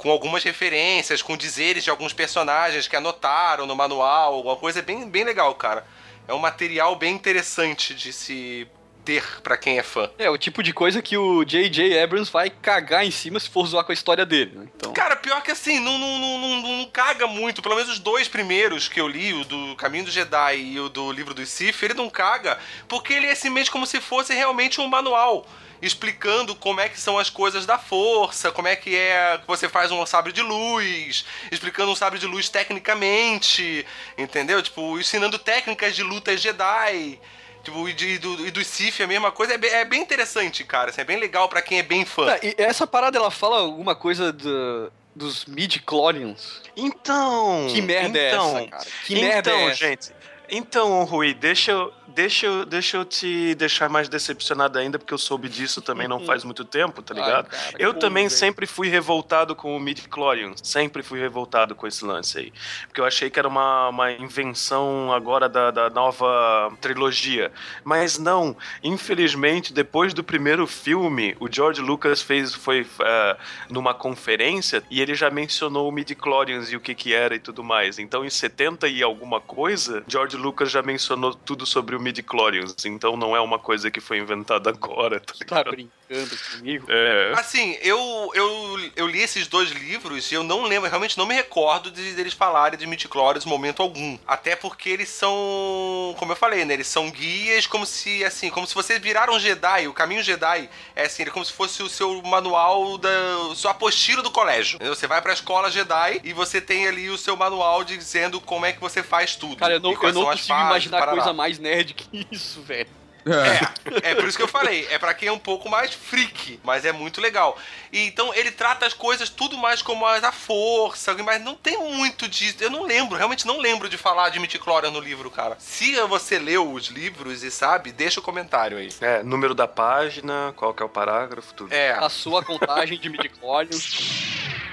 Com 0.02 0.10
algumas 0.10 0.42
referências, 0.42 1.22
com 1.22 1.36
dizeres 1.36 1.84
de 1.84 1.90
alguns 1.90 2.12
personagens 2.12 2.88
que 2.88 2.96
anotaram 2.96 3.66
no 3.66 3.76
manual, 3.76 4.34
alguma 4.34 4.56
coisa 4.56 4.80
é 4.80 4.82
bem, 4.82 5.08
bem 5.08 5.22
legal, 5.22 5.54
cara. 5.54 5.86
É 6.26 6.34
um 6.34 6.40
material 6.40 6.96
bem 6.96 7.14
interessante 7.14 7.94
de 7.94 8.12
se 8.12 8.66
ter 9.04 9.40
pra 9.42 9.56
quem 9.56 9.78
é 9.78 9.82
fã. 9.82 10.10
É, 10.18 10.30
o 10.30 10.38
tipo 10.38 10.62
de 10.62 10.72
coisa 10.72 11.02
que 11.02 11.16
o 11.16 11.44
J.J. 11.44 12.00
Abrams 12.02 12.30
vai 12.30 12.50
cagar 12.50 13.04
em 13.04 13.10
cima 13.10 13.38
se 13.38 13.48
for 13.48 13.66
zoar 13.66 13.84
com 13.84 13.92
a 13.92 13.94
história 13.94 14.24
dele, 14.24 14.52
né? 14.54 14.68
Então, 14.74 14.92
Cara, 14.92 15.16
pior 15.16 15.42
que 15.42 15.50
assim, 15.50 15.80
não, 15.80 15.98
não, 15.98 16.18
não, 16.18 16.62
não, 16.62 16.86
caga 16.86 17.26
muito. 17.26 17.62
Pelo 17.62 17.76
menos 17.76 17.90
os 17.90 17.98
dois 17.98 18.28
primeiros 18.28 18.88
que 18.88 19.00
eu 19.00 19.08
li, 19.08 19.32
o 19.32 19.44
do 19.44 19.76
Caminho 19.76 20.04
do 20.04 20.10
Jedi 20.10 20.56
e 20.56 20.80
o 20.80 20.88
do 20.88 21.10
Livro 21.12 21.34
dos 21.34 21.48
Sith, 21.48 21.82
ele 21.82 21.94
não 21.94 22.08
caga, 22.08 22.58
porque 22.88 23.12
ele 23.12 23.26
é 23.26 23.34
simplesmente 23.34 23.70
como 23.70 23.86
se 23.86 24.00
fosse 24.00 24.34
realmente 24.34 24.80
um 24.80 24.86
manual. 24.86 25.46
Explicando 25.80 26.54
como 26.54 26.80
é 26.80 26.88
que 26.88 27.00
são 27.00 27.18
as 27.18 27.28
coisas 27.28 27.66
da 27.66 27.76
força, 27.76 28.52
como 28.52 28.68
é 28.68 28.76
que 28.76 28.94
é 28.94 29.36
que 29.38 29.46
você 29.48 29.68
faz 29.68 29.90
um 29.90 30.06
sabre 30.06 30.32
de 30.32 30.40
luz, 30.40 31.24
explicando 31.50 31.90
um 31.90 31.96
sabre 31.96 32.20
de 32.20 32.26
luz 32.26 32.48
tecnicamente, 32.48 33.84
entendeu? 34.16 34.62
Tipo, 34.62 34.96
ensinando 35.00 35.40
técnicas 35.40 35.96
de 35.96 36.04
luta 36.04 36.36
Jedi. 36.36 37.18
Tipo, 37.62 37.88
e, 37.88 37.92
de, 37.92 38.18
do, 38.18 38.46
e 38.46 38.50
do 38.50 38.64
Sith 38.64 39.00
a 39.00 39.06
mesma 39.06 39.30
coisa. 39.30 39.54
É 39.54 39.58
bem, 39.58 39.70
é 39.70 39.84
bem 39.84 40.02
interessante, 40.02 40.64
cara. 40.64 40.90
assim, 40.90 41.00
é 41.00 41.04
bem 41.04 41.18
legal 41.18 41.48
pra 41.48 41.62
quem 41.62 41.78
é 41.78 41.82
bem 41.82 42.04
fã. 42.04 42.32
Ah, 42.32 42.38
e 42.42 42.54
essa 42.58 42.86
parada 42.86 43.16
ela 43.16 43.30
fala 43.30 43.58
alguma 43.60 43.94
coisa 43.94 44.32
do- 44.32 44.92
dos 45.14 45.44
midi-chlorians. 45.44 46.60
Então. 46.76 47.66
Que 47.70 47.80
merda 47.82 48.18
então, 48.18 48.58
é 48.58 48.60
essa, 48.62 48.70
cara? 48.70 48.86
Que 49.06 49.14
merda 49.14 49.50
então, 49.50 49.60
é 49.60 49.64
essa? 49.66 49.74
gente. 49.76 50.10
Então, 50.54 51.04
Rui, 51.04 51.32
deixa 51.32 51.70
eu, 51.72 51.92
deixa, 52.14 52.46
eu, 52.46 52.64
deixa 52.64 52.96
eu 52.96 53.04
te 53.04 53.54
deixar 53.54 53.88
mais 53.88 54.08
decepcionado 54.08 54.78
ainda, 54.78 54.98
porque 54.98 55.12
eu 55.12 55.18
soube 55.18 55.48
disso 55.48 55.80
também 55.82 56.08
não 56.08 56.20
faz 56.20 56.44
muito 56.44 56.64
tempo, 56.64 57.02
tá 57.02 57.14
Ai, 57.16 57.20
ligado? 57.20 57.48
cara, 57.48 57.76
eu 57.78 57.94
também 57.94 58.28
velho? 58.28 58.38
sempre 58.38 58.66
fui 58.66 58.88
revoltado 58.88 59.54
com 59.54 59.76
o 59.76 59.80
midi-chlorians. 59.80 60.60
Sempre 60.62 61.02
fui 61.02 61.18
revoltado 61.20 61.74
com 61.74 61.86
esse 61.86 62.04
lance 62.04 62.38
aí. 62.38 62.52
Porque 62.86 63.00
eu 63.00 63.04
achei 63.04 63.30
que 63.30 63.38
era 63.38 63.48
uma, 63.48 63.88
uma 63.88 64.12
invenção 64.12 65.12
agora 65.12 65.48
da, 65.48 65.70
da 65.70 65.90
nova 65.90 66.72
trilogia. 66.80 67.50
Mas 67.84 68.18
não. 68.18 68.56
Infelizmente, 68.82 69.72
depois 69.72 70.14
do 70.14 70.22
primeiro 70.22 70.66
filme, 70.66 71.36
o 71.40 71.48
George 71.50 71.80
Lucas 71.80 72.22
fez, 72.22 72.54
foi 72.54 72.86
eh, 73.00 73.36
numa 73.68 73.94
conferência 73.94 74.82
e 74.90 75.00
ele 75.00 75.14
já 75.14 75.30
mencionou 75.30 75.88
o 75.88 75.92
midi-chlorians 75.92 76.70
e 76.70 76.76
o 76.76 76.80
que 76.80 76.94
que 76.94 77.14
era 77.14 77.34
e 77.34 77.38
tudo 77.38 77.64
mais. 77.64 77.98
Então, 77.98 78.24
em 78.24 78.30
70 78.30 78.88
e 78.88 79.02
alguma 79.02 79.40
coisa, 79.40 80.02
George 80.06 80.36
Lucas 80.36 80.70
já 80.70 80.82
mencionou 80.82 81.34
tudo 81.34 81.66
sobre 81.66 81.96
o 81.96 82.00
midi-chlorians. 82.02 82.74
Então, 82.84 83.16
não 83.16 83.34
é 83.36 83.40
uma 83.40 83.58
coisa 83.58 83.90
que 83.90 84.00
foi 84.00 84.18
inventada 84.18 84.70
agora, 84.70 85.20
tá 85.20 85.32
Tá 85.32 85.38
ligado? 85.62 85.70
brincando 85.70 86.36
comigo? 86.56 86.86
É. 86.90 87.32
Assim, 87.36 87.76
eu, 87.82 88.30
eu, 88.34 88.90
eu 88.96 89.06
li 89.06 89.20
esses 89.20 89.46
dois 89.46 89.70
livros 89.70 90.30
e 90.30 90.34
eu 90.34 90.42
não 90.42 90.64
lembro, 90.64 90.88
realmente 90.88 91.16
não 91.16 91.26
me 91.26 91.34
recordo 91.34 91.90
de 91.90 92.12
deles 92.12 92.34
falarem 92.34 92.78
de 92.78 92.86
Midichlorians 92.86 93.46
em 93.46 93.48
momento 93.48 93.82
algum. 93.82 94.18
Até 94.26 94.54
porque 94.56 94.88
eles 94.90 95.08
são, 95.08 96.14
como 96.18 96.32
eu 96.32 96.36
falei, 96.36 96.64
né? 96.64 96.74
Eles 96.74 96.86
são 96.86 97.10
guias 97.10 97.66
como 97.66 97.86
se, 97.86 98.24
assim, 98.24 98.50
como 98.50 98.66
se 98.66 98.74
você 98.74 98.98
virar 98.98 99.30
um 99.30 99.38
Jedi. 99.38 99.88
O 99.88 99.92
caminho 99.94 100.22
Jedi 100.22 100.68
é 100.94 101.04
assim, 101.06 101.22
é 101.22 101.26
como 101.26 101.44
se 101.44 101.52
fosse 101.52 101.82
o 101.82 101.88
seu 101.88 102.20
manual, 102.22 102.98
da, 102.98 103.10
o 103.50 103.54
seu 103.56 103.70
apostila 103.70 104.22
do 104.22 104.30
colégio. 104.30 104.76
entendeu? 104.76 104.94
Você 104.94 105.06
vai 105.06 105.20
pra 105.22 105.32
escola 105.32 105.70
Jedi 105.70 106.20
e 106.24 106.32
você 106.32 106.60
tem 106.60 106.86
ali 106.86 107.08
o 107.10 107.18
seu 107.18 107.36
manual 107.36 107.84
dizendo 107.84 108.40
como 108.40 108.66
é 108.66 108.72
que 108.72 108.80
você 108.80 109.02
faz 109.02 109.36
tudo. 109.36 109.56
Cara, 109.56 109.74
eu 109.74 109.80
não, 109.80 109.92
eu 109.92 110.12
não 110.12 110.24
consigo 110.24 110.48
fases, 110.48 110.66
imaginar 110.66 110.98
parará. 110.98 111.16
coisa 111.16 111.32
mais 111.32 111.58
nerd 111.58 111.91
que 111.92 112.26
isso, 112.30 112.62
velho. 112.62 112.88
É. 113.24 114.08
É, 114.08 114.10
é 114.10 114.14
por 114.14 114.26
isso 114.26 114.36
que 114.36 114.42
eu 114.42 114.48
falei, 114.48 114.86
é 114.90 114.98
pra 114.98 115.14
quem 115.14 115.28
é 115.28 115.32
um 115.32 115.38
pouco 115.38 115.68
mais 115.68 115.94
freak, 115.94 116.58
mas 116.64 116.84
é 116.84 116.92
muito 116.92 117.20
legal. 117.20 117.56
E 117.92 118.00
então 118.06 118.34
ele 118.34 118.50
trata 118.50 118.84
as 118.84 118.94
coisas 118.94 119.28
tudo 119.28 119.56
mais 119.56 119.80
como 119.80 120.04
a, 120.04 120.16
a 120.16 120.32
força, 120.32 121.14
mas 121.22 121.40
não 121.40 121.54
tem 121.54 121.78
muito 121.78 122.28
disso. 122.28 122.56
Eu 122.60 122.70
não 122.70 122.82
lembro, 122.82 123.16
realmente 123.16 123.46
não 123.46 123.58
lembro 123.58 123.88
de 123.88 123.96
falar 123.96 124.30
de 124.30 124.40
Midichlorian 124.40 124.90
no 124.90 125.00
livro, 125.00 125.30
cara. 125.30 125.56
Se 125.58 125.94
você 126.02 126.38
leu 126.38 126.72
os 126.72 126.86
livros 126.88 127.42
e 127.42 127.50
sabe, 127.50 127.92
deixa 127.92 128.18
o 128.18 128.22
comentário 128.22 128.76
aí. 128.76 128.88
É, 129.00 129.22
número 129.22 129.54
da 129.54 129.68
página, 129.68 130.52
qual 130.56 130.74
que 130.74 130.82
é 130.82 130.86
o 130.86 130.88
parágrafo, 130.88 131.54
tudo. 131.54 131.72
É, 131.72 131.92
A 131.92 132.08
sua 132.08 132.42
contagem 132.42 132.98
de 132.98 133.08
midichlorians. 133.08 134.32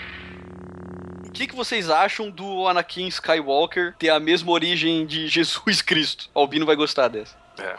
O 1.40 1.42
que, 1.42 1.48
que 1.48 1.56
vocês 1.56 1.90
acham 1.90 2.30
do 2.30 2.68
Anakin 2.68 3.08
Skywalker 3.08 3.96
ter 3.98 4.10
a 4.10 4.20
mesma 4.20 4.52
origem 4.52 5.06
de 5.06 5.26
Jesus 5.32 5.82
Cristo? 5.82 6.30
O 6.36 6.40
Albino 6.42 6.66
vai 6.66 6.76
gostar 6.76 7.08
dessa. 7.08 7.34
É. 7.58 7.78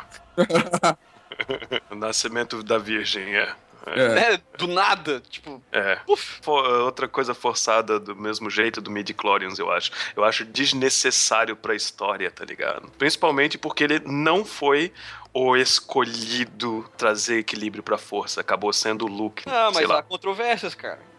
o 1.92 1.94
nascimento 1.94 2.62
da 2.62 2.78
Virgem, 2.78 3.36
é. 3.36 3.52
É. 3.84 4.08
Né? 4.14 4.40
Do 4.56 4.66
nada, 4.66 5.20
tipo, 5.28 5.62
É. 5.70 5.98
uf. 6.06 6.38
For- 6.40 6.66
outra 6.84 7.06
coisa 7.06 7.34
forçada 7.34 8.00
do 8.00 8.16
mesmo 8.16 8.48
jeito 8.48 8.80
do 8.80 8.90
Midi-Chlorians, 8.90 9.58
eu 9.58 9.70
acho. 9.70 9.90
Eu 10.16 10.24
acho 10.24 10.42
desnecessário 10.46 11.54
pra 11.54 11.74
história, 11.74 12.30
tá 12.30 12.46
ligado? 12.46 12.90
Principalmente 12.96 13.58
porque 13.58 13.84
ele 13.84 13.98
não 14.06 14.42
foi 14.42 14.90
o 15.34 15.54
escolhido 15.54 16.90
trazer 16.96 17.40
equilíbrio 17.40 17.82
pra 17.82 17.98
força. 17.98 18.40
Acabou 18.40 18.72
sendo 18.72 19.04
o 19.04 19.08
Luke. 19.08 19.42
Ah, 19.46 19.70
mas 19.74 19.86
lá. 19.86 19.98
há 19.98 20.02
controvérsias, 20.02 20.74
cara. 20.74 21.09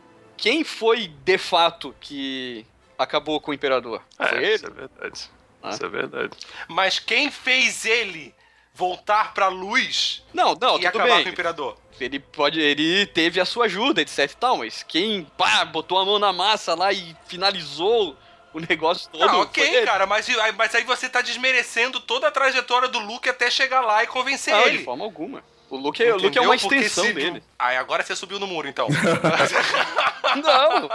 Quem 0.42 0.64
foi 0.64 1.08
de 1.08 1.38
fato 1.38 1.96
que 2.02 2.66
acabou 2.98 3.40
com 3.40 3.52
o 3.52 3.54
Imperador? 3.54 4.02
Foi 4.18 4.28
É, 4.28 4.36
ele? 4.44 4.56
isso 4.56 4.66
é 4.66 4.70
verdade. 4.70 5.30
Ah. 5.64 5.70
Isso 5.70 5.86
é 5.86 5.88
verdade. 5.88 6.38
Mas 6.68 6.98
quem 7.00 7.30
fez 7.32 7.86
ele 7.86 8.34
voltar 8.74 9.34
pra 9.34 9.48
luz 9.48 10.24
Não, 10.34 10.56
não, 10.60 10.76
e 10.78 10.80
tudo 10.82 10.88
acabar 10.88 11.06
bem. 11.16 11.24
com 11.24 11.30
o 11.30 11.34
Imperador? 11.34 11.78
Ele 12.00 12.20
pode, 12.20 12.60
ele 12.60 13.06
teve 13.06 13.40
a 13.40 13.46
sua 13.46 13.66
ajuda, 13.66 14.02
etc 14.02 14.20
e 14.20 14.36
tal, 14.36 14.58
mas 14.58 14.82
quem, 14.82 15.24
pá, 15.38 15.64
botou 15.64 16.00
a 16.00 16.06
mão 16.06 16.18
na 16.18 16.34
massa 16.34 16.74
lá 16.74 16.92
e 16.92 17.16
finalizou 17.28 18.18
o 18.52 18.60
negócio 18.60 19.08
todo. 19.12 19.24
Ah, 19.24 19.30
foi 19.30 19.40
ok, 19.42 19.86
cara, 19.86 20.08
mas, 20.08 20.28
mas 20.58 20.74
aí 20.74 20.84
você 20.84 21.08
tá 21.08 21.22
desmerecendo 21.22 22.00
toda 22.00 22.28
a 22.28 22.32
trajetória 22.32 22.88
do 22.88 22.98
Luke 22.98 23.30
até 23.30 23.52
chegar 23.52 23.82
lá 23.82 24.04
e 24.04 24.08
convencer 24.08 24.52
Não, 24.54 24.62
ele. 24.66 24.80
de 24.80 24.84
forma 24.84 25.04
alguma. 25.04 25.44
O 25.72 25.78
Luke, 25.78 26.04
é- 26.04 26.14
o 26.14 26.18
Luke 26.18 26.38
é 26.38 26.42
uma 26.42 26.54
extensão 26.56 27.06
se- 27.06 27.14
dele. 27.14 27.42
Aí 27.58 27.78
agora 27.78 28.04
você 28.04 28.14
subiu 28.16 28.38
no 28.40 28.46
muro, 28.46 28.68
então. 28.68 28.88
Não! 30.44 30.90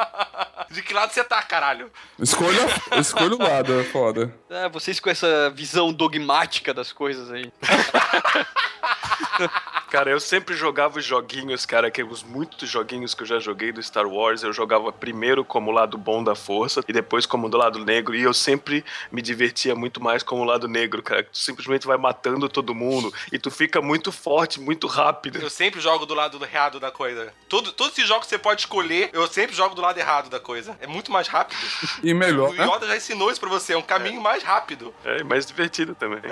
De 0.70 0.82
que 0.82 0.92
lado 0.92 1.12
você 1.12 1.24
tá, 1.24 1.42
caralho? 1.42 1.90
Escolha, 2.18 2.60
escolha 3.00 3.34
o 3.34 3.42
lado, 3.42 3.80
é 3.80 3.84
foda. 3.84 4.34
É, 4.50 4.68
vocês 4.68 5.00
com 5.00 5.08
essa 5.08 5.48
visão 5.50 5.92
dogmática 5.92 6.74
das 6.74 6.92
coisas 6.92 7.30
aí. 7.30 7.50
Cara, 9.90 10.10
eu 10.10 10.18
sempre 10.18 10.56
jogava 10.56 10.98
os 10.98 11.04
joguinhos, 11.04 11.64
cara, 11.64 11.90
que 11.90 12.02
os 12.02 12.22
muitos 12.22 12.68
joguinhos 12.68 13.14
que 13.14 13.22
eu 13.22 13.26
já 13.26 13.38
joguei 13.38 13.70
do 13.70 13.80
Star 13.80 14.06
Wars, 14.06 14.42
eu 14.42 14.52
jogava 14.52 14.92
primeiro 14.92 15.44
como 15.44 15.70
lado 15.70 15.96
bom 15.96 16.24
da 16.24 16.34
força 16.34 16.82
e 16.88 16.92
depois 16.92 17.24
como 17.24 17.48
do 17.48 17.56
lado 17.56 17.84
negro, 17.84 18.14
e 18.14 18.22
eu 18.22 18.34
sempre 18.34 18.84
me 19.12 19.22
divertia 19.22 19.76
muito 19.76 20.02
mais 20.02 20.24
como 20.24 20.44
lado 20.44 20.66
negro, 20.66 21.02
cara. 21.02 21.22
Tu 21.22 21.38
simplesmente 21.38 21.86
vai 21.86 21.96
matando 21.96 22.48
todo 22.48 22.74
mundo 22.74 23.14
e 23.32 23.38
tu 23.38 23.50
fica 23.50 23.80
muito 23.80 24.10
forte, 24.10 24.60
muito 24.60 24.88
rápido. 24.88 25.40
Eu 25.40 25.48
sempre 25.48 25.80
jogo 25.80 26.04
do 26.04 26.14
lado 26.14 26.42
errado 26.44 26.80
da 26.80 26.90
coisa. 26.90 27.32
Todo, 27.48 27.72
todos 27.72 27.92
esses 27.92 28.08
jogos 28.08 28.24
que 28.26 28.30
você 28.30 28.38
pode 28.38 28.62
escolher, 28.62 29.10
eu 29.12 29.26
sempre 29.28 29.54
jogo 29.54 29.74
do 29.74 29.80
lado 29.80 29.98
errado 29.98 30.28
da 30.28 30.40
coisa. 30.40 30.76
É 30.80 30.86
muito 30.86 31.12
mais 31.12 31.28
rápido. 31.28 31.60
E 32.02 32.12
melhor, 32.12 32.50
O 32.50 32.54
né? 32.54 32.66
Yoda 32.66 32.86
já 32.88 32.96
ensinou 32.96 33.30
isso 33.30 33.40
pra 33.40 33.48
você, 33.48 33.74
é 33.74 33.78
um 33.78 33.82
caminho 33.82 34.20
mais 34.20 34.42
rápido. 34.42 34.92
É, 35.04 35.18
e 35.18 35.24
mais 35.24 35.46
divertido 35.46 35.94
também. 35.94 36.20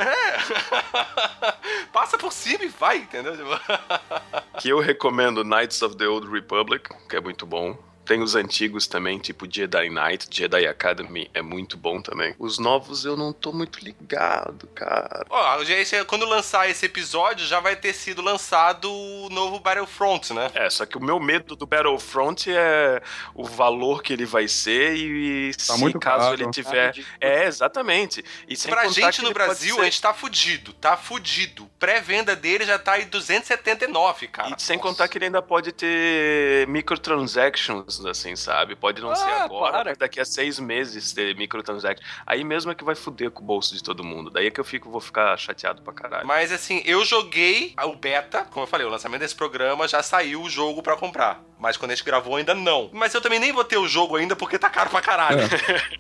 Passa 1.93 2.19
por 2.19 2.33
cima 2.33 2.65
e 2.65 2.69
vai, 2.69 2.94
entendeu? 2.97 3.35
Que 4.61 4.69
eu 4.69 4.79
recomendo 4.79 5.43
Knights 5.45 5.83
of 5.83 5.97
the 5.97 6.07
Old 6.07 6.29
Republic, 6.31 6.89
que 7.09 7.17
é 7.17 7.21
muito 7.21 7.45
bom. 7.45 7.77
Tem 8.05 8.21
os 8.23 8.35
antigos 8.35 8.87
também, 8.87 9.19
tipo 9.19 9.47
Jedi 9.51 9.89
Knight, 9.89 10.27
Jedi 10.31 10.67
Academy, 10.67 11.31
é 11.33 11.41
muito 11.43 11.77
bom 11.77 12.01
também. 12.03 12.35
Os 12.39 12.59
novos 12.59 13.05
eu 13.05 13.17
não 13.17 13.33
tô 13.33 13.53
muito 13.53 13.79
ligado, 13.85 14.67
cara. 14.75 15.25
Ó, 15.31 15.63
esse- 15.63 16.05
quando 16.05 16.27
lançar 16.27 16.69
esse 16.69 16.85
episódio, 16.87 17.47
já 17.47 17.61
vai 17.61 17.75
ter 17.77 17.93
sido 17.95 18.21
lançado 18.23 18.93
o 18.93 19.29
novo 19.31 19.59
Battlefront, 19.59 20.33
né? 20.35 20.51
É, 20.55 20.69
só 20.69 20.85
que 20.85 20.99
o 20.99 21.01
meu 21.03 21.19
medo 21.19 21.57
do 21.57 21.67
Battlefront 21.67 22.51
é 22.51 23.03
o 23.35 23.45
valor 23.45 24.03
que 24.03 24.13
ele 24.13 24.27
vai 24.27 24.49
ser 24.49 24.95
e 24.97 25.53
Tá 25.55 25.75
se 25.75 25.81
muito 25.81 25.99
caso 25.99 26.31
caro. 26.31 26.43
ele 26.43 26.51
tiver. 26.51 26.89
Ridículo. 26.89 27.17
é, 27.21 27.45
exatamente. 27.47 28.25
E 28.49 28.57
sem 28.57 28.71
Pra 28.71 28.87
gente 28.89 29.23
no 29.23 29.33
Brasil, 29.33 29.77
ser- 29.77 29.81
a 29.81 29.85
gente 29.85 30.01
tá 30.03 30.13
fudido, 30.13 30.73
tá 30.75 30.97
fudido. 30.97 31.69
Pré-venda 31.79 32.35
dele 32.37 32.65
já 32.65 32.79
tá 32.79 32.99
em 33.01 33.07
279, 33.07 34.29
cara. 34.29 34.55
E 34.57 34.63
sem 34.63 34.79
contar 34.79 35.09
que 35.09 35.19
ele 35.19 35.27
ainda 35.27 35.43
pode 35.43 35.73
ter 35.73 36.67
microtransactions, 36.69 37.94
assim, 38.07 38.35
sabe? 38.37 38.75
Pode 38.75 39.01
não 39.03 39.15
ser 39.15 39.29
Ah, 39.29 39.45
agora, 39.45 39.73
para. 39.73 39.85
mas 39.91 39.99
daqui 39.99 40.21
a 40.21 40.25
seis 40.25 40.59
meses 40.59 41.13
ter 41.13 41.35
microtransactions. 41.37 42.07
Aí 42.27 42.43
mesmo 42.45 42.71
é 42.71 42.75
que 42.75 42.85
vai 42.85 42.95
fuder 42.95 43.31
com 43.31 43.43
o 43.43 43.45
bolso 43.47 43.75
de 43.75 43.83
todo 43.83 44.03
mundo. 44.05 44.31
Daí 44.31 44.47
é 44.47 44.51
que 44.51 44.61
eu 44.61 44.65
fico, 44.65 44.91
vou 44.91 45.01
ficar 45.01 45.37
chateado 45.37 45.83
pra 45.83 45.93
caralho. 45.93 46.27
Mas 46.27 46.51
assim, 46.53 46.83
eu 46.85 47.05
joguei 47.05 47.75
o 47.85 47.95
beta, 47.95 48.45
como 48.51 48.65
eu 48.65 48.69
falei, 48.69 48.87
o 48.87 48.91
lançamento 48.91 49.21
desse 49.21 49.35
programa 49.35 49.87
já 49.89 50.03
saiu 50.03 50.43
o 50.43 50.51
jogo 50.51 50.83
pra 50.83 50.97
comprar. 50.97 51.43
Mas 51.59 51.77
quando 51.77 51.93
a 51.93 51.95
gente 51.95 52.05
gravou 52.05 52.37
ainda 52.37 52.55
não. 52.55 52.91
Mas 52.93 53.15
eu 53.15 53.21
também 53.21 53.39
nem 53.39 53.53
vou 53.53 53.65
ter 53.65 53.79
o 53.79 53.89
jogo 53.89 54.17
ainda 54.17 54.37
porque 54.37 54.59
tá 54.59 54.69
caro 54.69 54.91
pra 54.91 55.01
caralho. 55.01 55.39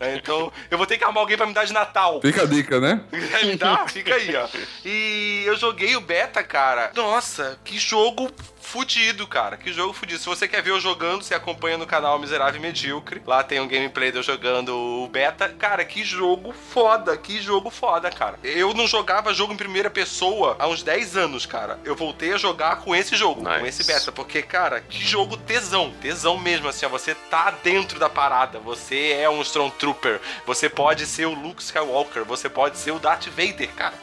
É, 0.01 0.16
Então 0.16 0.53
eu 0.70 0.76
vou 0.76 0.86
ter 0.86 0.99
que 0.99 1.05
arrumar 1.05 1.20
alguém 1.20 1.36
pra 1.36 1.47
me 1.47 1.55
dar 1.55 1.64
de 1.64 1.72
Natal. 1.72 2.20
Fica 2.20 2.42
a 2.42 2.47
dica, 2.47 2.80
né? 2.80 3.03
Quer 3.11 3.47
me 3.47 3.57
dar? 3.57 3.88
Fica 3.88 4.14
aí, 4.14 4.34
ó. 4.36 4.47
E 4.84 5.42
eu 5.47 5.57
joguei 5.57 5.97
o 5.97 6.01
beta, 6.01 6.42
cara. 6.42 6.92
Nossa, 6.95 7.59
que 7.64 7.78
jogo 7.78 8.30
fudido, 8.65 9.27
cara. 9.27 9.57
Que 9.57 9.73
jogo 9.73 9.93
fudido. 9.93 10.19
Se 10.19 10.27
você 10.27 10.49
quer 10.49 10.62
ver 10.62 10.71
eu 10.71 10.81
jogando, 10.81 11.23
você 11.23 11.35
acompanha 11.35 11.77
no 11.79 11.87
canal 11.87 12.19
Miserável 12.19 12.59
e 12.59 12.62
Medíocre. 12.62 13.23
Lá 13.27 13.43
tem 13.45 13.61
um 13.61 13.69
gameplay 13.69 14.11
de 14.11 14.17
eu 14.19 14.23
jogando 14.23 14.75
o 14.75 15.07
beta. 15.09 15.49
Cara, 15.49 15.85
que 15.85 16.03
jogo 16.03 16.53
foda. 16.73 17.17
Que 17.17 17.41
jogo 17.41 17.71
foda, 17.71 18.11
cara. 18.11 18.39
Eu 18.43 18.73
não 18.75 18.87
jogava 18.87 19.33
jogo 19.35 19.53
em 19.53 19.57
primeira 19.57 19.91
pessoa 19.91 20.57
há 20.59 20.67
uns 20.67 20.83
10 20.83 21.17
anos, 21.17 21.47
cara. 21.47 21.79
Eu 21.85 21.95
voltei 21.95 22.33
a 22.33 22.39
jogar 22.39 22.77
com 22.77 22.95
esse 22.97 23.15
jogo, 23.17 23.43
com 23.45 23.49
Nice. 23.51 23.69
esse 23.83 23.85
beta. 23.85 24.11
Porque, 24.11 24.43
cara, 24.43 24.81
que 24.81 25.03
jogo 25.05 25.37
tesão. 25.37 25.93
Tesão 26.01 26.39
mesmo, 26.39 26.69
assim, 26.69 26.87
ó. 26.87 26.89
Você 26.89 27.15
tá 27.15 27.53
dentro 27.62 27.99
da 28.01 28.09
parada. 28.09 28.59
Você 28.61 29.12
é 29.21 29.29
um 29.29 29.43
Stormtrooper. 29.43 30.21
Você 30.47 30.69
pode 30.69 31.07
ser 31.07 31.27
o 31.27 31.35
Luke 31.35 31.62
Skywalker. 31.62 32.25
Você 32.25 32.49
pode 32.49 32.79
ser 32.79 32.93
o 32.93 32.99
Darth 32.99 33.27
Vader, 33.29 33.69
cara. 33.75 33.95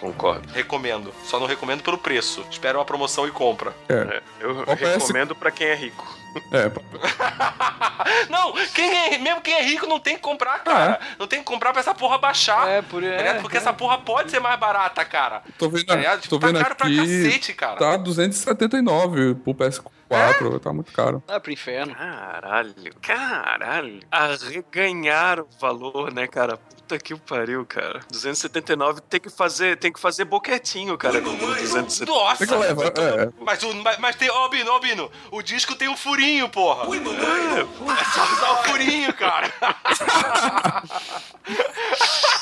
Concordo. 0.00 0.46
Recomendo. 0.52 1.14
Só 1.24 1.40
não 1.40 1.46
recomendo 1.46 1.82
pelo 1.82 1.96
preço. 1.96 2.44
Espera 2.50 2.78
uma 2.78 2.84
promoção 2.84 3.26
e 3.26 3.30
compra. 3.30 3.74
É. 3.88 4.03
É, 4.10 4.22
eu 4.40 4.64
recomendo 4.64 5.34
pra 5.34 5.50
quem 5.50 5.66
é 5.68 5.74
rico. 5.74 6.24
É, 6.50 6.68
não, 8.28 8.52
quem 8.74 8.92
é, 9.14 9.18
mesmo 9.18 9.40
quem 9.40 9.54
é 9.54 9.62
rico 9.62 9.86
não 9.86 10.00
tem 10.00 10.16
que 10.16 10.20
comprar, 10.22 10.58
cara. 10.64 10.98
Não 11.18 11.26
tem 11.26 11.38
que 11.38 11.44
comprar 11.44 11.70
pra 11.72 11.80
essa 11.80 11.94
porra 11.94 12.18
baixar. 12.18 12.68
É, 12.68 12.82
por- 12.82 13.02
tá 13.02 13.08
é? 13.08 13.34
Porque 13.40 13.56
é. 13.56 13.60
essa 13.60 13.72
porra 13.72 13.98
pode 13.98 14.30
ser 14.30 14.40
mais 14.40 14.58
barata, 14.58 15.04
cara. 15.04 15.42
tô 15.58 15.68
vendo, 15.68 15.86
Tá 15.86 16.18
tô 16.28 16.38
Tá 16.38 16.46
vendo 16.48 16.60
caro 16.60 16.74
pra 16.74 16.86
aqui. 16.86 16.96
cacete, 16.96 17.54
cara. 17.54 17.76
Tá 17.76 17.96
279 17.96 19.34
pro 19.36 19.54
PS4, 19.54 19.84
tá 20.60 20.72
muito 20.72 20.92
caro. 20.92 21.22
Ah, 21.28 21.40
pro 21.40 21.52
inferno. 21.52 21.94
Caralho, 21.94 22.74
caralho. 23.00 24.00
Arreganhar 24.10 25.40
o 25.40 25.48
valor, 25.60 26.12
né, 26.12 26.26
cara? 26.26 26.56
Puta 26.56 26.98
que 26.98 27.14
o 27.14 27.18
pariu, 27.18 27.64
cara. 27.64 28.00
279 28.10 29.00
tem 29.02 29.20
que 29.20 29.30
fazer, 29.30 29.78
tem 29.78 29.92
que 29.92 29.98
fazer 29.98 30.24
boquetinho, 30.24 30.96
cara, 30.98 31.20
com 31.20 31.34
279. 31.34 32.10
Nossa! 32.10 32.38
Tem 32.38 32.46
que 32.46 32.54
levar, 32.54 32.86
é. 32.86 33.30
Mas, 33.40 33.62
o, 33.62 33.74
mas, 33.74 33.98
mas 33.98 34.16
tem. 34.16 34.30
Ó, 34.30 34.48
Bino, 34.48 34.70
ó, 34.70 34.78
Bino, 34.78 35.10
o 35.30 35.42
disco 35.42 35.74
tem 35.74 35.88
um 35.88 35.96
furinho, 35.96 36.48
porra. 36.48 36.84
É 36.84 38.04
só 38.04 38.32
usar 38.32 38.50
o 38.50 38.56
furinho, 38.64 39.12
cara. 39.14 39.52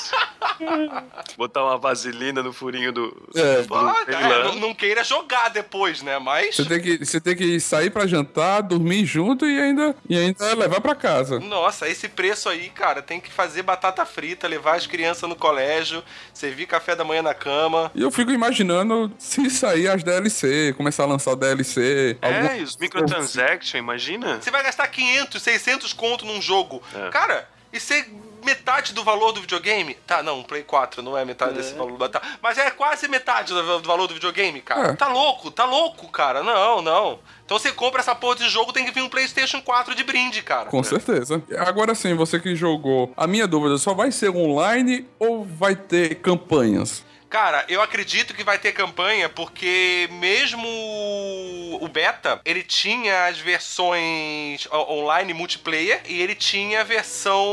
Botar 1.36 1.64
uma 1.64 1.78
vaselina 1.78 2.42
no 2.42 2.52
furinho 2.52 2.92
do. 2.92 3.28
É, 3.34 3.62
do 3.62 3.74
Ah, 3.74 4.04
é, 4.06 4.44
não, 4.44 4.54
não 4.56 4.74
queira 4.74 5.02
jogar 5.04 5.48
depois, 5.50 6.02
né? 6.02 6.18
Mas. 6.18 6.56
Você 6.56 6.64
tem, 6.64 6.80
que, 6.80 7.04
você 7.04 7.20
tem 7.20 7.36
que 7.36 7.60
sair 7.60 7.90
pra 7.90 8.06
jantar, 8.06 8.62
dormir 8.62 9.04
junto 9.04 9.46
e 9.46 9.58
ainda, 9.60 9.94
e 10.08 10.16
ainda 10.16 10.54
levar 10.54 10.80
pra 10.80 10.94
casa. 10.94 11.38
Nossa, 11.40 11.88
esse 11.88 12.08
preço 12.08 12.48
aí, 12.48 12.68
cara, 12.70 13.02
tem 13.02 13.20
que 13.20 13.30
fazer 13.32 13.62
batata 13.62 14.04
frita, 14.04 14.46
levar 14.48 14.76
as 14.76 14.86
crianças 14.86 15.28
no 15.28 15.36
colégio, 15.36 16.02
servir 16.32 16.66
café 16.66 16.94
da 16.94 17.04
manhã 17.04 17.22
na 17.22 17.34
cama. 17.34 17.90
E 17.94 18.02
eu 18.02 18.10
fico 18.10 18.30
imaginando 18.30 19.12
se 19.18 19.48
sair 19.50 19.88
as 19.88 20.02
DLC, 20.02 20.74
começar 20.76 21.04
a 21.04 21.06
lançar 21.06 21.34
DLC. 21.34 22.16
É, 22.22 22.28
algum- 22.48 22.62
os 22.62 22.76
microtransactions, 22.76 23.74
imagina? 23.74 24.40
Você 24.40 24.50
vai 24.50 24.62
gastar 24.62 24.86
500, 24.88 25.42
600 25.42 25.92
conto 25.92 26.24
num 26.24 26.40
jogo. 26.40 26.82
É. 26.94 27.10
Cara, 27.10 27.48
e 27.72 27.80
ser 27.80 28.06
metade 28.44 28.92
do 28.92 29.04
valor 29.04 29.32
do 29.32 29.40
videogame? 29.40 29.94
Tá, 30.06 30.22
não, 30.22 30.42
Play 30.42 30.62
4 30.62 31.02
não 31.02 31.16
é 31.16 31.24
metade 31.24 31.54
desse 31.54 31.74
valor. 31.74 32.08
Tá, 32.08 32.20
mas 32.40 32.58
é 32.58 32.70
quase 32.70 33.08
metade 33.08 33.52
do, 33.52 33.80
do 33.80 33.88
valor 33.88 34.06
do 34.06 34.14
videogame, 34.14 34.60
cara. 34.60 34.88
É. 34.88 34.92
Tá 34.94 35.08
louco, 35.08 35.50
tá 35.50 35.64
louco, 35.64 36.08
cara. 36.08 36.42
Não, 36.42 36.82
não. 36.82 37.18
Então 37.44 37.58
você 37.58 37.72
compra 37.72 38.00
essa 38.00 38.14
porra 38.14 38.36
de 38.36 38.48
jogo, 38.48 38.72
tem 38.72 38.84
que 38.84 38.92
vir 38.92 39.02
um 39.02 39.08
PlayStation 39.08 39.60
4 39.60 39.94
de 39.94 40.04
brinde, 40.04 40.42
cara. 40.42 40.70
Com 40.70 40.82
certeza. 40.82 41.42
Agora 41.58 41.94
sim, 41.94 42.14
você 42.14 42.40
que 42.40 42.54
jogou, 42.54 43.12
a 43.16 43.26
minha 43.26 43.46
dúvida 43.46 43.78
só 43.78 43.94
vai 43.94 44.10
ser 44.10 44.30
online 44.30 45.06
ou 45.18 45.44
vai 45.44 45.74
ter 45.76 46.16
campanhas? 46.16 47.04
Cara, 47.32 47.64
eu 47.66 47.80
acredito 47.80 48.34
que 48.34 48.44
vai 48.44 48.58
ter 48.58 48.72
campanha 48.72 49.26
porque 49.26 50.06
mesmo 50.12 50.68
o 51.80 51.88
beta, 51.88 52.38
ele 52.44 52.62
tinha 52.62 53.24
as 53.24 53.38
versões 53.38 54.68
online 54.70 55.32
multiplayer 55.32 56.02
e 56.06 56.20
ele 56.20 56.34
tinha 56.34 56.82
a 56.82 56.84
versão 56.84 57.50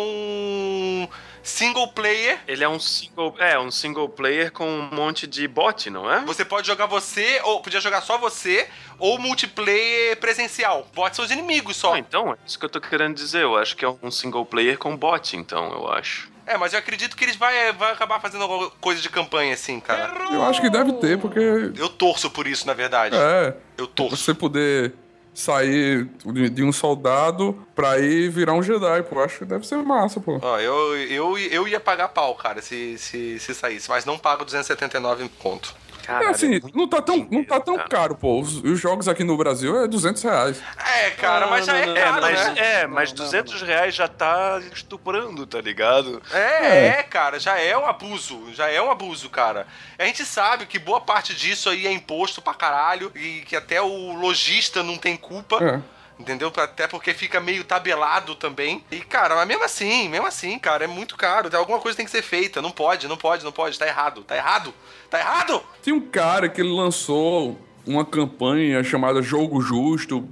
single 1.42 1.88
player. 1.94 2.40
Ele 2.46 2.62
é 2.62 2.68
um 2.68 2.78
single, 2.78 3.34
é, 3.40 3.58
um 3.58 3.72
single 3.72 4.10
player 4.10 4.52
com 4.52 4.68
um 4.68 4.90
monte 4.94 5.26
de 5.26 5.48
bot, 5.48 5.90
não 5.90 6.12
é? 6.12 6.26
Você 6.26 6.44
pode 6.44 6.68
jogar 6.68 6.86
você, 6.86 7.40
ou 7.46 7.62
podia 7.62 7.80
jogar 7.80 8.02
só 8.02 8.18
você, 8.18 8.68
ou 8.98 9.18
multiplayer 9.18 10.18
presencial. 10.18 10.90
Bots 10.94 11.16
são 11.16 11.24
os 11.24 11.32
inimigos 11.32 11.78
só. 11.78 11.94
Ah, 11.94 12.00
então, 12.00 12.34
é 12.34 12.38
isso 12.46 12.60
que 12.60 12.66
eu 12.66 12.70
tô 12.70 12.82
querendo 12.82 13.16
dizer. 13.16 13.44
Eu 13.44 13.56
acho 13.56 13.78
que 13.78 13.86
é 13.86 13.96
um 14.04 14.12
single 14.12 14.46
player 14.46 14.78
com 14.78 14.94
bot, 14.98 15.38
então, 15.38 15.72
eu 15.72 15.90
acho. 15.90 16.30
É, 16.50 16.58
mas 16.58 16.74
eu 16.74 16.80
acredito 16.80 17.16
que 17.16 17.24
eles 17.24 17.36
vai, 17.36 17.72
vai 17.74 17.92
acabar 17.92 18.20
fazendo 18.20 18.42
alguma 18.42 18.72
coisa 18.82 19.00
de 19.00 19.08
campanha 19.08 19.54
assim, 19.54 19.80
cara. 19.80 20.12
Eu 20.34 20.44
acho 20.44 20.60
que 20.60 20.68
deve 20.68 20.94
ter, 20.94 21.20
porque. 21.20 21.40
Eu 21.40 21.90
torço 21.90 22.28
por 22.32 22.48
isso, 22.48 22.66
na 22.66 22.74
verdade. 22.74 23.16
É. 23.16 23.54
Eu 23.78 23.86
torço. 23.86 24.18
Você 24.18 24.34
poder 24.34 24.92
sair 25.32 26.10
de, 26.26 26.64
um 26.64 26.72
soldado 26.72 27.56
pra 27.76 28.00
ir 28.00 28.30
virar 28.30 28.54
um 28.54 28.64
Jedi, 28.64 29.04
pô. 29.04 29.20
Acho 29.20 29.38
que 29.38 29.46
deve 29.46 29.68
ser 29.68 29.78
massa, 29.78 30.20
pô. 30.20 30.40
Ó, 30.42 30.60
eu, 30.60 30.98
eu, 30.98 31.38
eu 31.38 31.68
ia 31.68 31.80
pagar 31.80 32.08
pau, 32.08 32.34
cara, 32.34 32.64
se, 32.64 32.98
se, 32.98 33.40
se 33.40 33.54
saísse, 33.54 33.88
mas 33.88 34.04
não 34.04 34.18
pago 34.18 34.44
279 34.44 35.26
em 35.26 35.28
conto. 35.28 35.76
É 36.10 36.28
assim, 36.28 36.60
não 36.74 36.88
tá 36.88 37.02
tão, 37.02 37.28
não 37.30 37.44
tá 37.44 37.60
tão 37.60 37.78
caro, 37.88 38.16
pô. 38.16 38.40
Os, 38.42 38.64
os 38.64 38.80
jogos 38.80 39.08
aqui 39.08 39.24
no 39.24 39.38
Brasil 39.38 39.84
é 39.84 39.88
200 39.88 40.22
reais. 40.24 40.62
É, 40.98 41.12
cara, 41.12 41.48
mas 41.48 41.66
já 41.66 41.78
é 41.78 41.90
É, 41.90 41.94
caro, 41.94 42.22
mas, 42.22 42.48
né? 42.48 42.54
é, 42.58 42.88
mas 42.88 43.12
200 43.12 43.62
reais 43.62 43.94
já 43.96 44.08
tá 44.08 44.62
estuprando, 44.74 45.46
tá 45.46 45.62
ligado? 45.62 46.22
É, 46.32 46.88
é, 46.88 47.04
cara, 47.04 47.40
já 47.40 47.60
é 47.60 47.78
um 47.78 47.86
abuso, 47.86 48.54
já 48.54 48.70
é 48.70 48.82
um 48.82 48.90
abuso, 48.92 49.30
cara. 49.30 49.68
A 49.98 50.06
gente 50.06 50.26
sabe 50.26 50.66
que 50.66 50.80
boa 50.80 51.02
parte 51.02 51.34
disso 51.36 51.70
aí 51.70 51.86
é 51.86 51.92
imposto 51.92 52.42
pra 52.42 52.54
caralho 52.54 53.12
e 53.16 53.42
que 53.42 53.56
até 53.56 53.82
o 53.82 54.14
lojista 54.14 54.82
não 54.84 54.98
tem 54.98 55.16
culpa. 55.16 55.58
É. 55.64 55.99
Entendeu? 56.20 56.52
Até 56.58 56.86
porque 56.86 57.14
fica 57.14 57.40
meio 57.40 57.64
tabelado 57.64 58.36
também. 58.36 58.84
E, 58.92 59.00
cara, 59.00 59.36
mas 59.36 59.48
mesmo 59.48 59.64
assim, 59.64 60.10
mesmo 60.10 60.28
assim, 60.28 60.60
cara, 60.60 60.84
é 60.84 60.88
muito 60.88 61.16
caro. 61.16 61.50
Alguma 61.56 61.80
coisa 61.80 61.96
tem 61.96 62.06
que 62.06 62.12
ser 62.12 62.22
feita. 62.22 62.62
Não 62.62 62.72
pode, 62.72 63.08
não 63.08 63.16
pode, 63.16 63.46
não 63.46 63.52
pode. 63.54 63.80
Tá 63.80 63.88
errado, 63.88 64.22
tá 64.24 64.36
errado, 64.36 64.74
tá 65.10 65.18
errado! 65.18 65.64
Tinha 65.82 65.96
um 65.96 66.02
cara 66.02 66.50
que 66.50 66.60
ele 66.60 66.72
lançou 66.74 67.58
uma 67.88 68.04
campanha 68.06 68.84
chamada 68.84 69.22
Jogo 69.22 69.62
Justo, 69.62 70.28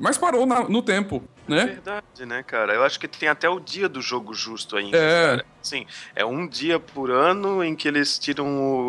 mas 0.00 0.18
parou 0.18 0.44
na- 0.46 0.68
no 0.68 0.82
tempo, 0.82 1.22
né? 1.46 1.64
Verdade, 1.66 2.26
né, 2.26 2.42
cara? 2.42 2.74
Eu 2.74 2.82
acho 2.82 2.98
que 2.98 3.06
tem 3.06 3.28
até 3.28 3.48
o 3.48 3.60
dia 3.60 3.88
do 3.88 4.02
jogo 4.02 4.34
justo 4.34 4.76
ainda. 4.76 4.96
É. 4.98 5.26
cara. 5.36 5.46
Sim, 5.62 5.86
é 6.16 6.24
um 6.24 6.46
dia 6.46 6.78
por 6.80 7.10
ano 7.10 7.62
em 7.62 7.74
que 7.76 7.86
eles 7.86 8.18
tiram 8.18 8.46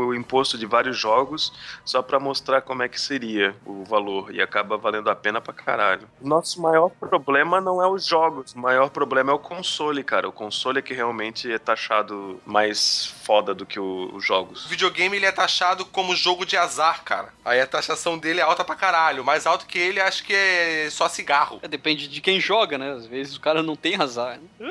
o 0.08 0.16
imposto 0.16 0.58
de 0.58 0.66
vários 0.66 0.98
jogos 0.98 1.52
só 1.84 2.02
pra 2.02 2.20
mostrar 2.20 2.62
como 2.62 2.84
é 2.84 2.88
que 2.88 3.00
seria 3.00 3.56
o 3.66 3.84
valor 3.84 4.34
e 4.34 4.42
acaba 4.42 4.78
valendo 4.78 5.10
a 5.10 5.16
pena 5.16 5.42
pra 5.42 5.54
caralho. 5.54 6.08
Nosso 6.22 6.62
maior 6.62 6.90
problema 6.90 7.60
não 7.60 7.82
é 7.82 7.88
os 7.88 8.06
jogos, 8.06 8.54
o 8.54 8.60
maior 8.60 8.90
problema 8.90 9.32
é 9.32 9.36
o 9.36 9.40
console, 9.40 10.04
cara. 10.04 10.28
O 10.28 10.32
console 10.32 10.80
é 10.80 10.82
que 10.82 10.94
realmente 10.94 11.52
é 11.52 11.58
taxado 11.58 12.40
mais 12.46 13.14
foda 13.24 13.54
do 13.54 13.66
que 13.66 13.80
o- 13.80 14.10
os 14.14 14.24
O 14.24 14.28
jogos. 14.28 14.66
videogame 14.68 15.18
ele 15.18 15.26
é 15.26 15.32
taxado 15.32 15.86
como 15.86 16.16
jogo 16.16 16.46
de 16.46 16.56
azar, 16.56 17.04
cara. 17.04 17.30
Aí 17.44 17.60
a 17.60 17.68
taxação 17.68 18.18
dele 18.18 18.40
é 18.40 18.44
alta 18.44 18.64
pra 18.64 18.76
caralho. 18.76 19.24
Mais 19.24 19.46
alto 19.46 19.66
que 19.66 19.78
ele, 19.78 20.00
acho 20.00 20.24
que 20.24 20.34
é 20.34 20.88
só 20.90 21.10
cigarro. 21.10 21.60
É, 21.62 21.68
depende 21.68 22.08
de 22.08 22.22
quem 22.22 22.40
joga, 22.40 22.78
né? 22.78 22.92
Às 22.94 23.06
vezes 23.06 23.36
o 23.36 23.42
cara 23.42 23.62
não 23.62 23.76
tem 23.76 23.96
azar. 24.02 24.40
né? 24.60 24.70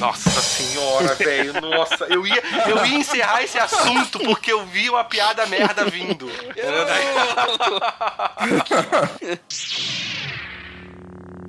Nossa 0.00 0.40
senhora, 0.40 1.14
velho. 1.14 1.41
Nossa, 1.60 2.06
eu 2.06 2.26
ia, 2.26 2.42
eu 2.68 2.86
ia 2.86 2.96
encerrar 2.96 3.42
esse 3.42 3.58
assunto 3.58 4.18
porque 4.20 4.52
eu 4.52 4.64
vi 4.66 4.90
uma 4.90 5.04
piada 5.04 5.46
merda 5.46 5.84
vindo. 5.84 6.30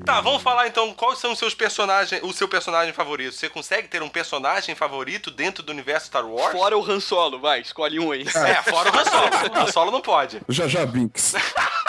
Tá, 0.06 0.20
vamos 0.20 0.42
falar 0.42 0.68
então 0.68 0.94
quais 0.94 1.18
são 1.18 1.32
os 1.32 1.40
seus 1.40 1.56
personagens, 1.56 2.22
o 2.24 2.34
seu 2.34 2.46
personagem 2.46 2.94
favorito. 2.94 3.34
Você 3.34 3.48
consegue 3.48 3.88
ter 3.88 4.04
um 4.04 4.10
personagem 4.10 4.76
favorito 4.76 5.32
dentro 5.32 5.64
do 5.64 5.72
universo 5.72 6.08
Star 6.08 6.26
Wars? 6.26 6.52
Fora 6.52 6.78
o 6.78 6.84
Han 6.84 7.00
Solo, 7.00 7.40
vai, 7.40 7.62
escolhe 7.62 8.00
um 8.00 8.12
aí. 8.12 8.24
É, 8.24 8.62
fora 8.64 8.92
o 8.92 9.00
Han 9.00 9.06
Solo. 9.06 9.28
O 9.28 9.60
Han 9.60 9.72
Solo 9.72 9.92
não 9.92 10.02
pode. 10.02 10.42
Já 10.50 10.68
já 10.68 10.86
Binks. 10.86 11.36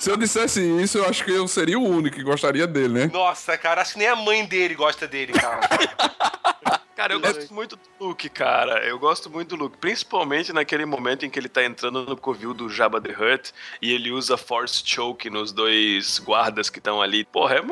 Se 0.00 0.10
eu 0.10 0.16
dissesse 0.16 0.62
isso, 0.82 0.96
eu 0.96 1.04
acho 1.04 1.22
que 1.22 1.30
eu 1.30 1.46
seria 1.46 1.78
o 1.78 1.86
único 1.86 2.16
que 2.16 2.22
gostaria 2.22 2.66
dele, 2.66 2.94
né? 2.94 3.10
Nossa, 3.12 3.56
cara, 3.58 3.82
acho 3.82 3.92
que 3.92 3.98
nem 3.98 4.08
a 4.08 4.16
mãe 4.16 4.46
dele 4.46 4.74
gosta 4.74 5.06
dele, 5.06 5.34
cara. 5.34 5.60
Cara, 6.96 7.14
eu 7.14 7.20
gosto 7.20 7.54
muito 7.54 7.76
do 7.76 8.08
Luke, 8.08 8.28
cara. 8.28 8.86
Eu 8.86 8.98
gosto 8.98 9.30
muito 9.30 9.56
do 9.56 9.64
Luke. 9.64 9.78
Principalmente 9.78 10.52
naquele 10.52 10.84
momento 10.84 11.24
em 11.24 11.30
que 11.30 11.38
ele 11.38 11.48
tá 11.48 11.64
entrando 11.64 12.04
no 12.04 12.14
covil 12.14 12.52
do 12.52 12.68
Jabba 12.68 13.00
the 13.00 13.12
Hutt 13.12 13.54
e 13.80 13.90
ele 13.90 14.12
usa 14.12 14.36
Force 14.36 14.82
Choke 14.84 15.30
nos 15.30 15.50
dois 15.50 16.18
guardas 16.18 16.68
que 16.68 16.78
estão 16.78 17.00
ali. 17.00 17.24
Porra, 17.24 17.54
é 17.54 17.62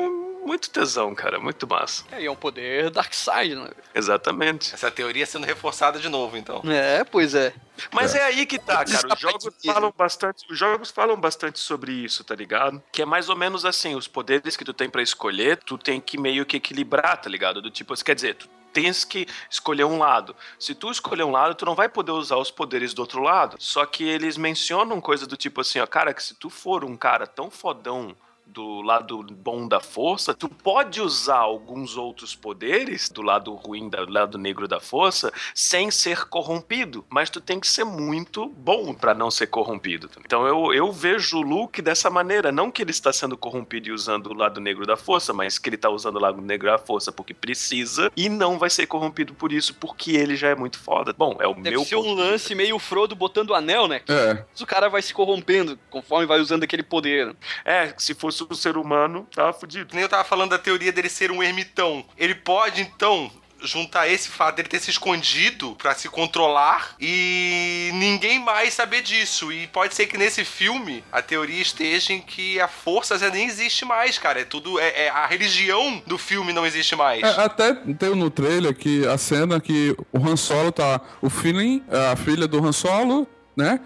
muito 0.45 0.69
tesão, 0.69 1.13
cara. 1.13 1.39
Muito 1.39 1.67
massa. 1.67 2.03
É, 2.11 2.21
e 2.21 2.25
é 2.25 2.31
um 2.31 2.35
poder 2.35 2.89
Darkseid, 2.89 3.55
né? 3.55 3.69
Exatamente. 3.93 4.73
Essa 4.73 4.89
teoria 4.89 5.25
sendo 5.25 5.45
reforçada 5.45 5.99
de 5.99 6.09
novo, 6.09 6.37
então. 6.37 6.61
É, 6.65 7.03
pois 7.03 7.35
é. 7.35 7.53
Mas 7.91 8.15
é. 8.15 8.23
aí 8.23 8.45
que 8.45 8.59
tá, 8.59 8.83
cara. 8.85 9.13
Os 9.13 9.19
jogos 9.19 9.43
Desaparecida. 9.43 9.73
falam 9.73 9.93
bastante, 9.95 10.45
os 10.49 10.57
jogos 10.57 10.91
falam 10.91 11.19
bastante 11.19 11.59
sobre 11.59 11.91
isso, 11.91 12.23
tá 12.23 12.35
ligado? 12.35 12.81
Que 12.91 13.01
é 13.01 13.05
mais 13.05 13.29
ou 13.29 13.35
menos 13.35 13.65
assim, 13.65 13.95
os 13.95 14.07
poderes 14.07 14.57
que 14.57 14.65
tu 14.65 14.73
tem 14.73 14.89
pra 14.89 15.01
escolher, 15.01 15.57
tu 15.57 15.77
tem 15.77 15.99
que 16.01 16.17
meio 16.17 16.45
que 16.45 16.57
equilibrar, 16.57 17.21
tá 17.21 17.29
ligado? 17.29 17.61
Do 17.61 17.71
tipo, 17.71 17.95
quer 18.03 18.15
dizer, 18.15 18.35
tu 18.35 18.49
tens 18.73 19.03
que 19.03 19.27
escolher 19.49 19.83
um 19.83 19.97
lado. 19.97 20.35
Se 20.59 20.75
tu 20.75 20.91
escolher 20.91 21.23
um 21.23 21.31
lado, 21.31 21.55
tu 21.55 21.65
não 21.65 21.75
vai 21.75 21.89
poder 21.89 22.11
usar 22.11 22.37
os 22.37 22.51
poderes 22.51 22.93
do 22.93 22.99
outro 22.99 23.21
lado. 23.21 23.55
Só 23.59 23.85
que 23.85 24.03
eles 24.03 24.37
mencionam 24.37 25.01
coisa 25.01 25.25
do 25.25 25.37
tipo 25.37 25.61
assim, 25.61 25.79
ó, 25.79 25.87
cara, 25.87 26.13
que 26.13 26.23
se 26.23 26.35
tu 26.35 26.49
for 26.49 26.83
um 26.83 26.95
cara 26.95 27.25
tão 27.25 27.49
fodão 27.49 28.15
do 28.53 28.81
lado 28.81 29.23
bom 29.23 29.67
da 29.67 29.79
força, 29.79 30.33
tu 30.33 30.49
pode 30.49 31.01
usar 31.01 31.37
alguns 31.37 31.97
outros 31.97 32.35
poderes 32.35 33.09
do 33.09 33.21
lado 33.21 33.53
ruim, 33.53 33.89
do 33.89 34.11
lado 34.11 34.37
negro 34.37 34.67
da 34.67 34.79
força, 34.79 35.31
sem 35.53 35.91
ser 35.91 36.25
corrompido. 36.25 37.05
Mas 37.09 37.29
tu 37.29 37.39
tem 37.39 37.59
que 37.59 37.67
ser 37.67 37.83
muito 37.83 38.47
bom 38.47 38.93
pra 38.93 39.13
não 39.13 39.29
ser 39.29 39.47
corrompido. 39.47 40.09
Então 40.25 40.45
eu, 40.45 40.73
eu 40.73 40.91
vejo 40.91 41.37
o 41.37 41.41
Luke 41.41 41.81
dessa 41.81 42.09
maneira. 42.09 42.51
Não 42.51 42.71
que 42.71 42.81
ele 42.81 42.91
está 42.91 43.11
sendo 43.13 43.37
corrompido 43.37 43.89
e 43.89 43.91
usando 43.91 44.27
o 44.27 44.33
lado 44.33 44.59
negro 44.59 44.85
da 44.85 44.97
força, 44.97 45.33
mas 45.33 45.57
que 45.57 45.69
ele 45.69 45.75
está 45.75 45.89
usando 45.89 46.15
o 46.15 46.19
lado 46.19 46.41
negro 46.41 46.67
da 46.67 46.77
força 46.77 47.11
porque 47.11 47.33
precisa 47.33 48.11
e 48.15 48.29
não 48.29 48.57
vai 48.57 48.69
ser 48.69 48.87
corrompido 48.87 49.33
por 49.33 49.51
isso, 49.51 49.73
porque 49.75 50.11
ele 50.11 50.35
já 50.35 50.49
é 50.49 50.55
muito 50.55 50.79
foda. 50.79 51.13
Bom, 51.17 51.37
é 51.39 51.47
o 51.47 51.53
Deve 51.53 51.69
meu 51.71 51.85
ser 51.85 51.95
um 51.95 52.13
lance 52.13 52.55
meio 52.55 52.75
o 52.75 52.79
Frodo 52.79 53.15
botando 53.15 53.51
o 53.51 53.55
anel, 53.55 53.87
né? 53.87 54.01
É. 54.07 54.43
O 54.59 54.65
cara 54.65 54.89
vai 54.89 55.01
se 55.01 55.13
corrompendo 55.13 55.77
conforme 55.89 56.25
vai 56.25 56.39
usando 56.39 56.63
aquele 56.63 56.83
poder. 56.83 57.35
É, 57.65 57.93
se 57.97 58.13
fosse 58.13 58.38
um 58.49 58.53
ser 58.53 58.77
humano, 58.77 59.27
tava 59.33 59.53
fudido. 59.53 59.93
Nem 59.93 60.03
eu 60.03 60.09
tava 60.09 60.23
falando 60.23 60.51
da 60.51 60.59
teoria 60.59 60.91
dele 60.91 61.09
ser 61.09 61.31
um 61.31 61.41
ermitão. 61.43 62.05
Ele 62.17 62.35
pode, 62.35 62.81
então, 62.81 63.31
juntar 63.61 64.07
esse 64.07 64.29
fato 64.29 64.55
dele 64.55 64.69
ter 64.69 64.79
se 64.79 64.89
escondido 64.89 65.75
pra 65.75 65.93
se 65.93 66.07
controlar 66.09 66.95
e 66.99 67.89
ninguém 67.93 68.39
mais 68.39 68.73
saber 68.73 69.01
disso. 69.01 69.51
E 69.51 69.67
pode 69.67 69.95
ser 69.95 70.07
que 70.07 70.17
nesse 70.17 70.45
filme 70.45 71.03
a 71.11 71.21
teoria 71.21 71.61
esteja 71.61 72.13
em 72.13 72.21
que 72.21 72.59
a 72.59 72.67
força 72.67 73.17
já 73.17 73.29
nem 73.29 73.45
existe 73.45 73.85
mais, 73.85 74.17
cara. 74.17 74.41
É 74.41 74.45
tudo. 74.45 74.79
É, 74.79 75.05
é- 75.05 75.09
a 75.09 75.25
religião 75.25 76.01
do 76.05 76.17
filme 76.17 76.53
não 76.53 76.65
existe 76.65 76.95
mais. 76.95 77.21
É, 77.23 77.41
até 77.41 77.73
tem 77.73 78.15
no 78.15 78.29
trailer 78.29 78.73
que 78.73 79.05
a 79.07 79.17
cena 79.17 79.59
que 79.59 79.95
o 80.11 80.25
Han 80.25 80.37
Solo 80.37 80.71
tá. 80.71 81.01
O 81.21 81.29
Feeling, 81.29 81.83
a 82.11 82.15
filha 82.15 82.47
do 82.47 82.65
Han 82.65 82.71
Solo, 82.71 83.27
né? 83.55 83.79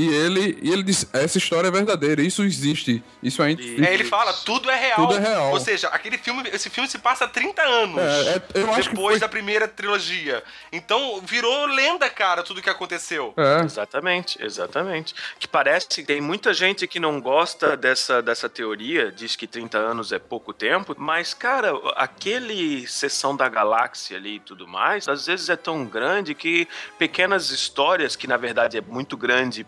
E 0.00 0.14
ele, 0.14 0.58
e 0.62 0.72
ele 0.72 0.82
diz: 0.82 1.06
essa 1.12 1.36
história 1.38 1.68
é 1.68 1.70
verdadeira, 1.70 2.22
isso 2.22 2.42
existe. 2.42 3.02
Isso 3.22 3.42
ainda. 3.42 3.60
E- 3.62 3.84
É, 3.84 3.92
ele 3.92 4.04
fala, 4.04 4.32
tudo 4.32 4.70
é 4.70 4.76
real. 4.76 4.96
Tudo 4.96 5.14
é 5.16 5.18
real. 5.20 5.50
Ou 5.50 5.60
seja, 5.60 5.88
aquele 5.88 6.16
filme, 6.16 6.48
esse 6.52 6.70
filme 6.70 6.88
se 6.88 6.98
passa 6.98 7.24
há 7.24 7.28
30 7.28 7.62
anos. 7.62 7.98
É, 7.98 8.36
é, 8.36 8.62
eu 8.62 8.72
acho 8.72 8.88
que 8.88 8.94
depois 8.94 9.14
foi- 9.14 9.20
da 9.20 9.28
primeira 9.28 9.68
trilogia. 9.68 10.42
Então 10.72 11.20
virou 11.24 11.66
lenda, 11.66 12.08
cara, 12.08 12.42
tudo 12.42 12.62
que 12.62 12.70
aconteceu. 12.70 13.34
É. 13.36 13.64
Exatamente, 13.64 14.38
exatamente. 14.42 15.14
Que 15.38 15.46
parece 15.46 15.88
que 15.88 16.02
tem 16.02 16.20
muita 16.20 16.54
gente 16.54 16.86
que 16.86 16.98
não 17.00 17.20
gosta 17.20 17.76
dessa, 17.76 18.22
dessa 18.22 18.48
teoria, 18.48 19.12
diz 19.12 19.36
que 19.36 19.46
30 19.46 19.76
anos 19.78 20.12
é 20.12 20.18
pouco 20.18 20.52
tempo, 20.52 20.94
mas, 20.98 21.34
cara, 21.34 21.72
aquele 21.96 22.86
sessão 22.86 23.36
da 23.36 23.48
galáxia 23.48 24.16
ali 24.16 24.36
e 24.36 24.40
tudo 24.40 24.66
mais, 24.66 25.08
às 25.08 25.26
vezes 25.26 25.48
é 25.48 25.56
tão 25.56 25.84
grande 25.84 26.34
que 26.34 26.66
pequenas 26.98 27.50
histórias, 27.50 28.16
que 28.16 28.26
na 28.26 28.36
verdade 28.36 28.76
é 28.78 28.80
muito 28.80 29.16
grande 29.16 29.62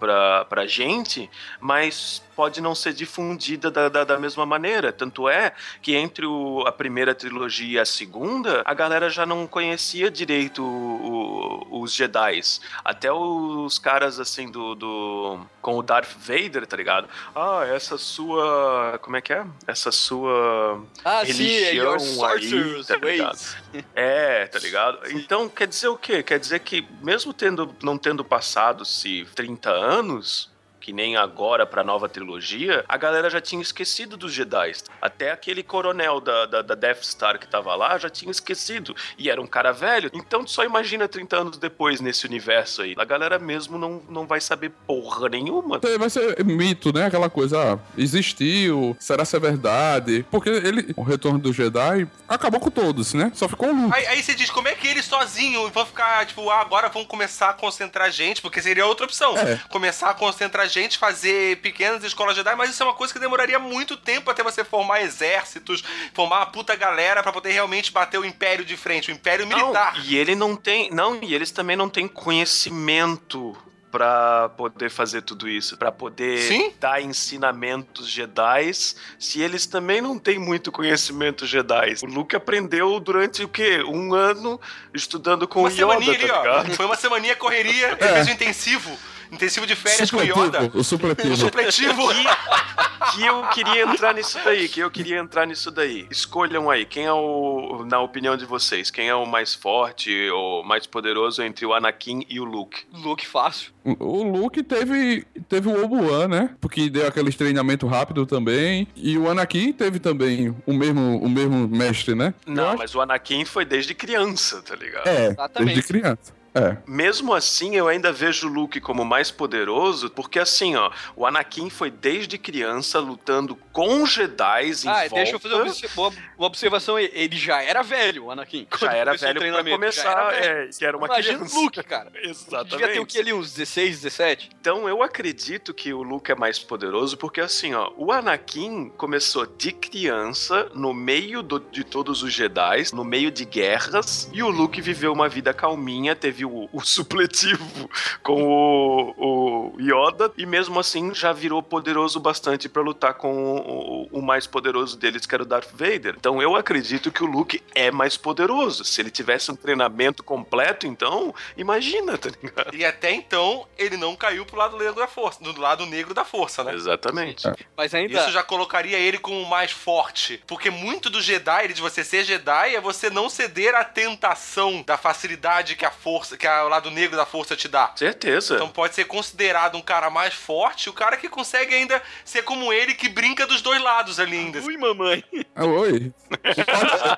pra, 0.49 0.67
gente, 0.67 1.31
mas 1.61 2.23
pode 2.35 2.61
não 2.61 2.75
ser 2.75 2.93
difundida 2.93 3.71
da, 3.71 3.89
da, 3.89 4.05
da 4.05 4.19
mesma 4.19 4.45
maneira. 4.47 4.93
Tanto 4.93 5.29
é 5.29 5.53
que 5.81 5.95
entre 5.95 6.27
o- 6.27 6.65
a 6.67 6.73
primeira 6.73 7.15
trilogia 7.15 7.79
e 7.79 7.79
a 7.79 7.85
segunda, 7.85 8.63
a 8.65 8.75
galera 8.75 9.09
já 9.11 9.25
não 9.27 9.47
conhecia 9.47 10.11
direito 10.11 10.63
o- 10.65 11.67
o- 11.71 11.83
os 11.83 11.93
Jedis. 11.93 12.61
Até 12.85 13.13
os 13.13 13.79
caras 13.79 14.19
assim 14.21 14.51
do, 14.51 14.75
do. 14.75 15.41
com 15.61 15.77
o 15.79 15.83
Darth 15.83 16.11
Vader, 16.19 16.67
tá 16.67 16.77
ligado? 16.77 17.09
Ah, 17.35 17.65
essa 17.67 17.97
sua. 17.99 18.99
Como 19.03 19.17
é 19.17 19.21
que 19.21 19.33
é? 19.33 19.45
Essa 19.67 19.91
sua. 19.93 20.83
Ah, 21.05 21.25
sim, 21.25 21.31
é 21.47 21.73
religião 21.73 21.97
aí, 22.27 22.85
tá 22.85 22.97
ligado? 22.97 23.39
É, 23.95 24.47
tá 24.47 24.59
ligado? 24.59 24.99
Então 25.11 25.49
quer 25.49 25.67
dizer 25.67 25.89
o 25.89 25.97
quê? 25.97 26.23
Quer 26.23 26.39
dizer 26.39 26.61
que 26.61 26.87
mesmo 27.03 27.33
tendo 27.33 27.75
não 27.83 27.97
tendo 27.97 28.23
passado 28.25 28.85
se 28.85 29.27
30 29.35 29.71
anos, 29.71 30.51
que 30.83 30.93
nem 30.93 31.17
agora 31.17 31.65
pra 31.65 31.85
nova 31.85 32.09
trilogia, 32.09 32.85
a 32.89 32.97
galera 32.97 33.31
já 33.31 33.41
tinha 33.41 33.63
esquecido 33.63 34.17
dos 34.17 34.33
Jedi. 34.33 34.73
Até 35.01 35.31
aquele 35.31 35.63
coronel 35.63 36.21
da, 36.21 36.47
da, 36.47 36.63
da 36.63 36.75
Death 36.75 37.05
Star 37.05 37.39
que 37.39 37.47
tava 37.47 37.75
lá 37.77 37.97
já 37.97 38.11
tinha 38.11 38.31
esquecido. 38.31 38.95
E 39.17 39.31
era 39.31 39.41
um 39.41 39.47
cara 39.47 39.73
velho. 39.73 40.11
Então 40.13 40.47
só 40.47 40.65
imagina 40.65 41.07
30 41.07 41.37
anos 41.37 41.59
depois 41.59 42.01
nesse 42.01 42.27
universo 42.27 42.83
aí. 42.83 42.95
A 42.99 43.05
galera 43.05 43.39
mesmo 43.39 43.79
não, 43.79 44.03
não 44.09 44.27
vai 44.27 44.41
saber 44.41 44.73
porra 44.87 45.29
nenhuma. 45.29 45.77
Então, 45.77 45.99
Vai 46.03 46.11
ser 46.11 46.45
mito, 46.45 46.93
né? 46.93 47.07
Aquela 47.07 47.31
coisa, 47.31 47.75
ah, 47.75 47.79
existiu, 47.97 48.97
será 48.99 49.25
se 49.25 49.37
é 49.37 49.41
verdade? 49.41 50.25
Porque 50.31 50.49
ele, 50.49 50.93
o 50.97 51.03
retorno 51.03 51.39
do 51.39 51.53
Jedi 51.53 52.09
acabou 52.29 52.59
com 52.59 52.71
todos, 52.71 53.15
né? 53.15 53.31
Só 53.35 53.49
ficou 53.49 53.69
um 53.69 53.85
Luke. 53.85 53.97
Aí, 53.97 54.07
aí 54.09 54.23
você 54.23 54.35
diz, 54.35 54.51
como 54.51 54.67
é 54.67 54.75
que 54.75 54.89
ele 54.89 55.03
sozinho 55.03 55.71
vão 55.71 55.87
ficar, 55.87 56.27
tipo, 56.27 56.49
ah, 56.51 56.61
agora 56.61 56.89
vão 56.89 57.05
começar 57.05 57.51
a 57.51 57.53
concentrar 57.53 58.11
gente, 58.11 58.43
porque 58.43 58.61
seria 58.61 58.85
outra 58.85 59.07
opção. 59.07 59.37
É. 59.39 59.61
Começar 59.69 60.11
a 60.11 60.15
concentrar 60.15 60.67
gente, 60.73 60.99
fazer 60.99 61.59
pequenas 61.59 62.03
escolas 62.03 62.35
Jedi, 62.37 62.55
mas 62.57 62.71
isso 62.71 62.83
é 62.83 62.87
uma 62.87 62.95
coisa 62.95 63.13
que 63.13 63.19
demoraria 63.21 63.59
muito 63.59 63.97
tempo 63.97 64.31
até 64.31 64.43
você 64.43 64.65
formar 64.65 65.03
exércitos, 65.03 65.85
formar 66.15 66.39
uma 66.39 66.47
puta 66.47 66.75
galera 66.75 67.23
pra 67.23 67.33
poder 67.33 67.53
realmente 67.53 67.93
bater 67.93 68.19
o 68.19 68.25
Império 68.25 68.65
de 68.65 68.77
frente, 68.77 69.11
o 69.11 69.15
Império 69.15 69.47
Militar. 69.47 69.95
Não, 69.97 70.05
e 70.05 70.17
ele 70.17 70.35
não 70.35 70.57
tem. 70.57 70.91
Não, 70.91 71.19
e 71.23 71.35
eles 71.35 71.51
também 71.51 71.77
não 71.77 71.89
têm 71.89 72.09
conhecimento 72.09 73.57
pra 73.91 74.49
poder 74.57 74.91
fazer 74.91 75.21
tudo 75.21 75.47
isso, 75.47 75.77
pra 75.77 75.93
poder 75.93 76.39
Sim. 76.39 76.73
dar 76.81 77.03
ensinamentos 77.03 78.09
Jedi, 78.09 78.71
se 79.19 79.43
eles 79.43 79.67
também 79.67 80.01
não 80.01 80.19
têm 80.19 80.39
muito 80.39 80.73
conhecimento 80.73 81.47
Jedi. 81.47 81.97
O 82.03 82.07
Luke 82.07 82.35
aprendeu 82.35 82.99
durante 82.99 83.45
o 83.45 83.49
quê? 83.49 83.85
Um 83.87 84.15
ano 84.15 84.59
estudando 84.95 85.47
com 85.47 85.61
Uma 85.61 85.69
o 85.69 85.71
Yoda, 85.71 85.77
semaninha 85.77 86.15
ali, 86.15 86.27
tá? 86.27 86.65
Foi 86.75 86.87
uma 86.87 86.97
semaninha 86.97 87.37
correria, 87.37 87.89
ele 88.01 88.03
É. 88.05 88.15
fez 88.15 88.29
intensivo. 88.29 88.99
Intensivo 89.33 89.67
de 89.67 89.75
férias 89.75 90.11
com 90.11 90.19
o 90.19 90.23
Yoda. 90.23 90.61
Supletivo, 90.63 90.79
o 90.79 90.85
supletivo. 90.85 91.33
Um 91.33 91.37
supletivo. 91.37 92.09
Que, 92.09 93.17
que 93.17 93.27
eu 93.27 93.43
queria 93.49 93.83
entrar 93.83 94.15
nisso 94.15 94.39
daí, 94.45 94.69
que 94.69 94.81
eu 94.81 94.91
queria 94.91 95.19
entrar 95.19 95.47
nisso 95.47 95.71
daí. 95.71 96.07
Escolham 96.11 96.71
aí, 96.71 96.85
quem 96.85 97.07
é 97.07 97.13
o, 97.13 97.85
na 97.89 98.01
opinião 98.01 98.37
de 98.37 98.45
vocês, 98.45 98.91
quem 98.91 99.09
é 99.09 99.15
o 99.15 99.27
mais 99.27 99.55
forte 99.55 100.29
ou 100.31 100.63
mais 100.63 100.87
poderoso 100.87 101.43
entre 101.43 101.67
o 101.67 101.75
Anakin 101.75 102.25
e 102.29 102.39
o 102.39 102.45
Luke? 102.45 102.83
Luke 102.93 103.27
fácil. 103.27 103.73
O 103.99 104.23
Luke 104.23 104.63
teve, 104.63 105.27
teve 105.49 105.69
o 105.69 105.85
Obi-Wan, 105.85 106.29
né? 106.29 106.51
Porque 106.61 106.89
deu 106.89 107.07
aquele 107.07 107.33
treinamento 107.33 107.87
rápido 107.87 108.25
também. 108.27 108.87
E 108.95 109.19
o 109.19 109.29
Anakin 109.29 109.73
teve 109.73 109.99
também 109.99 110.55
o 110.67 110.73
mesmo, 110.73 111.19
o 111.19 111.29
mesmo 111.29 111.67
mestre, 111.67 112.15
né? 112.15 112.33
Não, 112.47 112.69
acho- 112.69 112.79
mas 112.79 112.95
o 112.95 113.01
Anakin 113.01 113.45
foi 113.45 113.65
desde 113.65 113.95
criança, 113.95 114.63
tá 114.63 114.77
ligado? 114.77 115.07
É, 115.09 115.27
Exatamente. 115.29 115.75
desde 115.75 115.89
criança. 115.93 116.42
É. 116.55 116.77
Mesmo 116.87 117.33
assim, 117.35 117.77
eu 117.77 117.89
ainda 117.89 118.13
vejo 118.13 118.47
o 118.47 118.53
Luke 118.53 118.81
como 118.81 119.05
mais 119.05 119.31
poderoso, 119.31 120.11
porque 120.11 120.39
assim, 120.39 120.77
ó, 120.77 120.91
o 121.17 121.25
Anakin 121.25 121.71
foi 121.71 121.91
desde 121.91 122.37
criança 122.37 122.99
lutando 123.01 123.57
com 123.73 124.05
Jedi 124.05 124.67
em 124.85 124.89
Ah, 124.89 124.93
volta. 125.01 125.15
deixa 125.15 125.33
eu 125.37 125.39
fazer 125.41 125.55
uma 125.55 126.09
uma, 126.09 126.13
observação 126.47 126.97
aí. 126.97 127.11
Ele 127.15 127.37
já 127.37 127.63
era 127.63 127.83
velho, 127.83 128.25
o 128.27 128.31
Anakin. 128.31 128.67
Já 128.79 128.93
era 128.93 129.17
velho 129.17 129.41
pra 129.41 129.65
começar, 129.65 130.03
Já 130.03 130.11
era 130.11 130.31
velho. 130.31 130.69
é, 130.69 130.71
que 130.77 130.85
era 130.85 130.97
uma 130.97 131.07
Imagina 131.07 131.39
criança. 131.39 131.57
o 131.59 131.63
Luke, 131.63 131.83
cara. 131.85 132.13
Exatamente. 132.23 132.71
Devia 132.71 132.89
ter 132.93 133.01
o 133.01 133.07
que 133.07 133.19
ali, 133.19 133.33
uns 133.33 133.53
16, 133.55 134.01
17? 134.03 134.51
Então 134.61 134.89
eu 134.89 135.03
acredito 135.03 135.73
que 135.73 135.93
o 135.95 136.03
Luke 136.03 136.31
é 136.31 136.35
mais 136.35 136.59
poderoso 136.59 137.17
porque 137.17 137.41
assim, 137.41 137.73
ó, 137.75 137.91
o 137.97 138.13
Anakin 138.13 138.91
começou 138.97 139.47
de 139.47 139.73
criança 139.73 140.69
no 140.75 140.93
meio 140.93 141.43
do- 141.43 141.61
de 141.61 141.85
todos 141.85 142.23
os 142.23 142.33
Jedi, 142.33 142.85
no 142.93 143.05
meio 143.05 143.31
de 143.31 143.45
guerras, 143.45 144.29
e 144.33 144.43
o 144.43 144.49
Luke 144.51 144.81
viveu 144.81 145.13
uma 145.13 145.29
vida 145.29 145.55
calminha, 145.55 146.15
teve 146.17 146.42
o, 146.45 146.69
o 146.73 146.81
supletivo 146.85 147.89
com 148.23 148.43
o, 148.43 149.75
o 149.77 149.81
Yoda 149.81 150.33
e 150.37 150.47
mesmo 150.47 150.79
assim 150.79 151.15
já 151.15 151.33
virou 151.33 151.63
poderoso 151.63 152.21
bastante 152.21 152.69
pra 152.69 152.83
lutar 152.83 153.15
com 153.15 153.33
o, 153.33 153.59
o- 153.59 154.09
o 154.13 154.23
mais 154.23 154.47
poderoso 154.47 154.97
deles, 154.99 155.25
que 155.27 155.35
era 155.35 155.43
o 155.43 155.47
Darth 155.47 155.71
Vader. 155.73 156.15
Então 156.19 156.41
eu 156.43 156.55
acredito 156.57 157.11
que 157.11 157.23
o 157.23 157.27
Luke 157.27 157.63
é 157.75 157.91
mais 157.91 158.17
poderoso. 158.17 158.85
Se 158.85 159.01
ele 159.01 159.11
tivesse 159.11 159.51
um 159.51 159.57
treinamento 159.57 160.23
completo, 160.23 160.87
então 160.87 161.35
imagina, 161.57 162.19
tá 162.19 162.29
ligado? 162.31 162.75
E 162.75 162.85
até 162.85 163.13
então, 163.13 163.67
ele 163.79 163.97
não 163.97 164.15
caiu 164.17 164.45
pro 164.45 164.57
lado 164.57 164.77
negro 164.77 164.95
da 164.95 165.07
força, 165.07 165.43
do 165.43 165.59
lado 165.61 165.87
negro 165.87 166.13
da 166.15 166.25
força, 166.25 166.63
né? 166.65 166.75
Exatamente. 166.75 167.45
Mas 167.77 167.95
ainda. 167.95 168.21
Isso 168.21 168.31
já 168.31 168.43
colocaria 168.43 168.99
ele 168.99 169.19
como 169.19 169.41
o 169.41 169.49
mais 169.49 169.71
forte. 169.71 170.43
Porque 170.47 170.71
muito 170.71 171.09
do 171.09 171.21
Jedi, 171.21 171.69
de 171.73 171.81
você 171.81 172.05
ser 172.05 172.25
Jedi, 172.25 172.75
é 172.75 172.81
você 172.81 173.09
não 173.11 173.29
ceder 173.29 173.75
à 173.75 173.85
tentação 173.85 174.83
da 174.83 174.97
facilidade 174.97 175.75
que 175.77 175.85
a 175.85 175.91
força, 175.91 176.32
que 176.37 176.47
a- 176.47 176.65
o 176.65 176.69
lado 176.69 176.91
negro 176.91 177.17
da 177.17 177.25
força 177.27 177.55
te 177.57 177.69
dá. 177.69 177.93
Certeza. 177.97 178.55
Então 178.55 178.69
pode 178.69 178.95
ser 178.95 179.05
considerado 179.05 179.77
um 179.77 179.83
cara 179.83 180.11
mais 180.11 180.35
forte, 180.35 180.89
o 180.89 180.93
cara 180.93 181.17
que 181.17 181.29
consegue 181.29 181.75
ainda 181.75 182.03
ser 182.25 182.43
como 182.43 182.73
ele, 182.73 182.95
que 182.95 183.09
brinca 183.09 183.47
dos 183.47 183.61
dois 183.63 183.81
lados 183.83 184.19
ali 184.21 184.39
ainda. 184.39 184.61
Ui, 184.61 184.77
mamãe. 184.77 185.25
Ah, 185.55 185.65
Oi. 185.65 186.13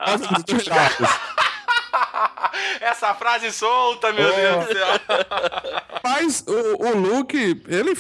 Quase 0.05 0.27
dos 0.29 0.45
dois 0.45 0.67
lados. 0.67 1.09
Essa 2.81 3.15
frase 3.15 3.53
solta, 3.53 4.13
meu 4.13 4.29
Oh. 4.29 4.35
Deus 4.35 4.67
do 4.67 4.73
céu. 4.73 4.87
Mas 6.03 6.45
o, 6.47 6.87
o 6.89 6.97
Luke, 6.97 7.63
ele 7.69 7.95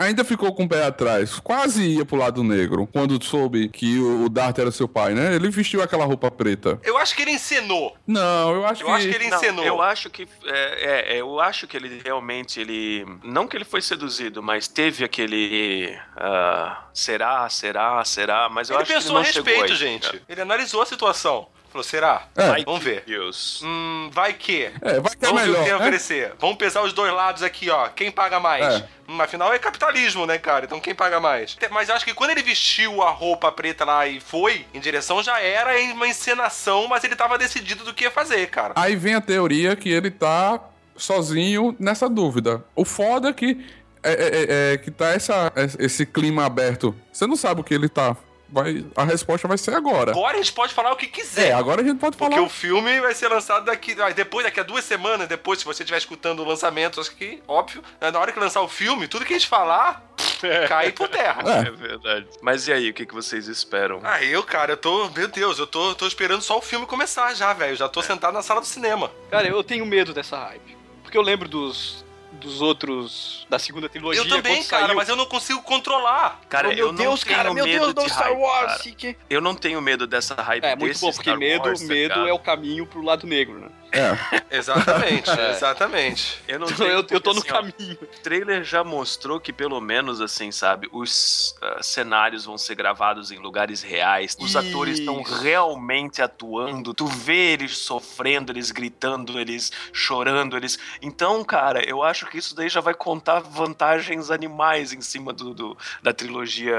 ainda 0.00 0.24
ficou 0.24 0.52
com 0.54 0.64
o 0.64 0.68
pé 0.68 0.84
atrás. 0.84 1.38
Quase 1.40 1.82
ia 1.82 2.04
pro 2.04 2.16
lado 2.16 2.42
negro. 2.42 2.86
Quando 2.92 3.22
soube 3.22 3.68
que 3.68 3.98
o 3.98 4.20
o 4.20 4.28
Darth 4.28 4.58
era 4.58 4.70
seu 4.70 4.86
pai, 4.86 5.14
né? 5.14 5.34
Ele 5.34 5.48
vestiu 5.50 5.82
aquela 5.82 6.04
roupa 6.04 6.30
preta. 6.30 6.78
Eu 6.84 6.98
acho 6.98 7.14
que 7.14 7.22
ele 7.22 7.32
encenou. 7.32 7.96
Não, 8.06 8.54
eu 8.54 8.66
acho 8.66 8.82
Eu 8.82 8.86
que. 8.86 8.92
acho 8.92 9.08
que 9.08 9.14
ele 9.14 9.28
Não, 9.30 9.36
encenou. 9.36 9.64
eu 9.64 9.82
acho 9.82 10.10
que 10.10 10.28
é, 10.44 11.14
é, 11.16 11.20
eu 11.20 11.40
acho 11.40 11.66
que 11.66 11.76
ele 11.76 12.00
realmente 12.04 12.60
ele 12.60 13.06
não 13.22 13.46
que 13.46 13.56
ele 13.56 13.64
foi 13.64 13.80
seduzido, 13.80 14.42
mas 14.42 14.68
teve 14.68 15.04
aquele 15.04 15.96
ah, 16.16 16.84
será, 16.92 17.48
será, 17.48 18.04
será, 18.04 18.48
mas 18.48 18.68
eu 18.68 18.76
ele 18.76 18.82
acho 18.82 18.92
pensou 18.92 19.12
que 19.12 19.16
a 19.16 19.20
ele 19.20 19.26
não 19.26 19.32
chegou 19.32 19.52
respeito, 19.52 19.72
aí, 19.72 19.78
gente. 19.92 20.06
cara. 20.10 20.22
Ele 20.28 20.40
analisou 20.40 20.82
a 20.82 20.86
situação. 20.86 21.48
Falou, 21.70 21.84
será? 21.84 22.26
É. 22.36 22.48
Vai 22.48 22.64
Vamos 22.64 22.82
ver. 22.82 23.04
Deus. 23.06 23.62
Hum, 23.64 24.10
vai 24.12 24.32
que. 24.32 24.70
É, 24.82 24.98
vai 25.00 25.14
que 25.14 25.24
é 25.24 25.28
Vamos 25.28 25.42
ver 25.42 25.50
o 25.50 25.52
que 25.54 25.60
melhor. 25.60 25.64
tem 25.64 25.72
a 25.72 25.76
né? 25.78 25.80
oferecer. 25.82 26.32
Vamos 26.38 26.56
pesar 26.56 26.82
os 26.82 26.92
dois 26.92 27.12
lados 27.12 27.42
aqui, 27.44 27.70
ó. 27.70 27.88
Quem 27.88 28.10
paga 28.10 28.40
mais? 28.40 28.64
É. 28.80 28.88
Hum, 29.08 29.20
afinal 29.20 29.52
é 29.54 29.58
capitalismo, 29.58 30.26
né, 30.26 30.36
cara? 30.38 30.64
Então 30.64 30.80
quem 30.80 30.94
paga 30.94 31.20
mais? 31.20 31.56
Mas 31.70 31.88
eu 31.88 31.94
acho 31.94 32.04
que 32.04 32.12
quando 32.14 32.30
ele 32.30 32.42
vestiu 32.42 33.02
a 33.02 33.10
roupa 33.10 33.52
preta 33.52 33.84
lá 33.84 34.06
e 34.06 34.18
foi 34.20 34.66
em 34.74 34.80
direção, 34.80 35.22
já 35.22 35.40
era 35.40 35.80
em 35.80 35.92
uma 35.92 36.08
encenação, 36.08 36.88
mas 36.88 37.04
ele 37.04 37.14
tava 37.14 37.38
decidido 37.38 37.84
do 37.84 37.94
que 37.94 38.04
ia 38.04 38.10
fazer, 38.10 38.48
cara. 38.48 38.74
Aí 38.76 38.96
vem 38.96 39.14
a 39.14 39.20
teoria 39.20 39.76
que 39.76 39.88
ele 39.90 40.10
tá 40.10 40.60
sozinho 40.96 41.74
nessa 41.78 42.08
dúvida. 42.08 42.64
O 42.74 42.84
foda 42.84 43.28
é 43.28 43.32
que 43.32 43.64
é, 44.02 44.12
é- 44.12 44.70
é- 44.72 44.74
é 44.74 44.78
que 44.78 44.90
tá 44.90 45.10
essa, 45.10 45.52
esse 45.78 46.04
clima 46.06 46.44
aberto. 46.46 46.94
Você 47.12 47.26
não 47.26 47.36
sabe 47.36 47.60
o 47.60 47.64
que 47.64 47.74
ele 47.74 47.88
tá. 47.88 48.16
Vai, 48.52 48.84
a 48.96 49.04
resposta 49.04 49.46
vai 49.46 49.56
ser 49.58 49.74
agora. 49.74 50.10
Agora 50.10 50.34
a 50.34 50.36
gente 50.38 50.52
pode 50.52 50.74
falar 50.74 50.92
o 50.92 50.96
que 50.96 51.06
É, 51.06 51.08
quiser. 51.08 51.52
agora 51.52 51.82
a 51.82 51.84
gente 51.84 51.98
pode 51.98 52.16
Porque 52.16 52.34
falar. 52.34 52.46
o 52.46 52.50
filme 52.50 53.00
vai 53.00 53.14
ser 53.14 53.28
lançado 53.28 53.64
daqui. 53.64 53.94
Depois, 54.14 54.44
daqui 54.44 54.58
a 54.60 54.62
duas 54.64 54.84
semanas, 54.84 55.28
depois, 55.28 55.60
se 55.60 55.64
você 55.64 55.82
estiver 55.82 55.98
escutando 55.98 56.40
o 56.40 56.44
lançamento, 56.44 57.00
acho 57.00 57.14
que, 57.14 57.42
óbvio, 57.46 57.82
né, 58.00 58.10
na 58.10 58.18
hora 58.18 58.32
que 58.32 58.40
lançar 58.40 58.60
o 58.62 58.68
filme, 58.68 59.06
tudo 59.06 59.24
que 59.24 59.32
a 59.34 59.38
gente 59.38 59.48
falar 59.48 60.02
cai 60.68 60.90
por 60.92 61.08
terra. 61.08 61.42
É. 61.46 61.68
É 61.68 61.70
verdade. 61.70 62.26
Mas 62.42 62.66
e 62.66 62.72
aí, 62.72 62.90
o 62.90 62.94
que, 62.94 63.06
que 63.06 63.14
vocês 63.14 63.46
esperam? 63.46 64.00
Ah, 64.02 64.22
eu, 64.22 64.42
cara, 64.42 64.72
eu 64.72 64.76
tô. 64.76 65.08
Meu 65.10 65.28
Deus, 65.28 65.58
eu 65.58 65.66
tô, 65.66 65.94
tô 65.94 66.06
esperando 66.06 66.42
só 66.42 66.58
o 66.58 66.62
filme 66.62 66.86
começar 66.86 67.32
já, 67.34 67.52
velho. 67.52 67.76
Já 67.76 67.88
tô 67.88 68.02
sentado 68.02 68.32
na 68.34 68.42
sala 68.42 68.60
do 68.60 68.66
cinema. 68.66 69.10
Cara, 69.30 69.46
eu 69.46 69.62
tenho 69.62 69.86
medo 69.86 70.12
dessa 70.12 70.36
hype. 70.38 70.76
Porque 71.02 71.16
eu 71.16 71.22
lembro 71.22 71.48
dos, 71.48 72.04
dos 72.32 72.60
outros. 72.60 73.46
da 73.50 73.58
segunda 73.58 73.88
trilogia. 73.88 74.20
Eu 74.22 74.28
também, 74.28 74.62
cara, 74.64 74.86
saiu. 74.86 74.96
mas 74.96 75.08
eu 75.08 75.16
não 75.16 75.26
consigo 75.26 75.60
controlar. 75.62 76.40
Cara, 76.48 76.68
Oh, 76.68 76.72
meu 76.74 76.78
eu 76.88 76.92
Deus, 76.92 77.20
não 77.20 77.26
tenho 77.26 77.36
cara, 77.36 77.52
meu 77.54 77.64
medo 77.64 77.78
Deus, 77.80 77.94
de 77.94 78.00
não 78.00 78.08
Star 78.08 78.28
hype, 78.28 78.38
Wars. 78.38 78.66
cara. 78.82 78.94
que- 78.96 79.16
Eu 79.28 79.40
não 79.40 79.54
tenho 79.54 79.80
medo 79.80 80.06
dessa 80.06 80.34
hype 80.34 80.64
É, 80.64 80.76
muito 80.76 80.92
desse 80.92 81.00
bom, 81.04 81.12
porque 81.12 81.30
Star 81.30 81.38
medo, 81.38 81.66
Wars, 81.66 81.80
tá 81.80 81.86
medo 81.86 82.28
é 82.28 82.32
o 82.32 82.38
caminho 82.38 82.86
pro 82.86 83.02
lado 83.02 83.26
negro, 83.26 83.58
né? 83.58 83.68
É. 83.92 84.16
Exatamente, 84.56 85.28
É. 85.38 85.50
exatamente. 85.50 86.40
Eu 86.46 86.60
não 86.60 86.66
Então 86.68 86.78
tenho, 86.86 86.98
eu, 86.98 87.06
eu 87.10 87.20
tô 87.20 87.32
no 87.32 87.40
assim, 87.40 87.50
ó, 87.50 87.54
caminho. 87.54 87.98
O 88.00 88.06
trailer 88.22 88.62
já 88.62 88.84
mostrou 88.84 89.40
que, 89.40 89.52
pelo 89.52 89.80
menos, 89.80 90.20
assim, 90.20 90.52
sabe, 90.52 90.88
os 90.92 91.56
ah, 91.60 91.82
cenários 91.82 92.44
vão 92.44 92.56
ser 92.56 92.74
gravados 92.76 93.30
em 93.32 93.38
lugares 93.38 93.82
reais. 93.82 94.36
Os 94.38 94.54
atores 94.54 94.98
estão 95.00 95.20
Isso. 95.22 95.34
realmente 95.42 96.22
atuando. 96.22 96.94
Tu 96.94 97.06
vê 97.06 97.52
eles 97.52 97.76
sofrendo, 97.78 98.52
eles 98.52 98.70
gritando, 98.70 99.38
eles 99.40 99.72
chorando, 99.92 100.56
eles. 100.56 100.78
Então, 101.02 101.42
cara, 101.42 101.82
eu 101.88 102.02
acho 102.02 102.19
que 102.28 102.38
isso 102.38 102.54
daí 102.54 102.68
já 102.68 102.80
vai 102.80 102.94
contar 102.94 103.40
vantagens 103.40 104.30
animais 104.30 104.92
em 104.92 105.00
cima 105.00 105.32
do, 105.32 105.54
do- 105.54 105.78
da 106.02 106.12
trilogia 106.12 106.76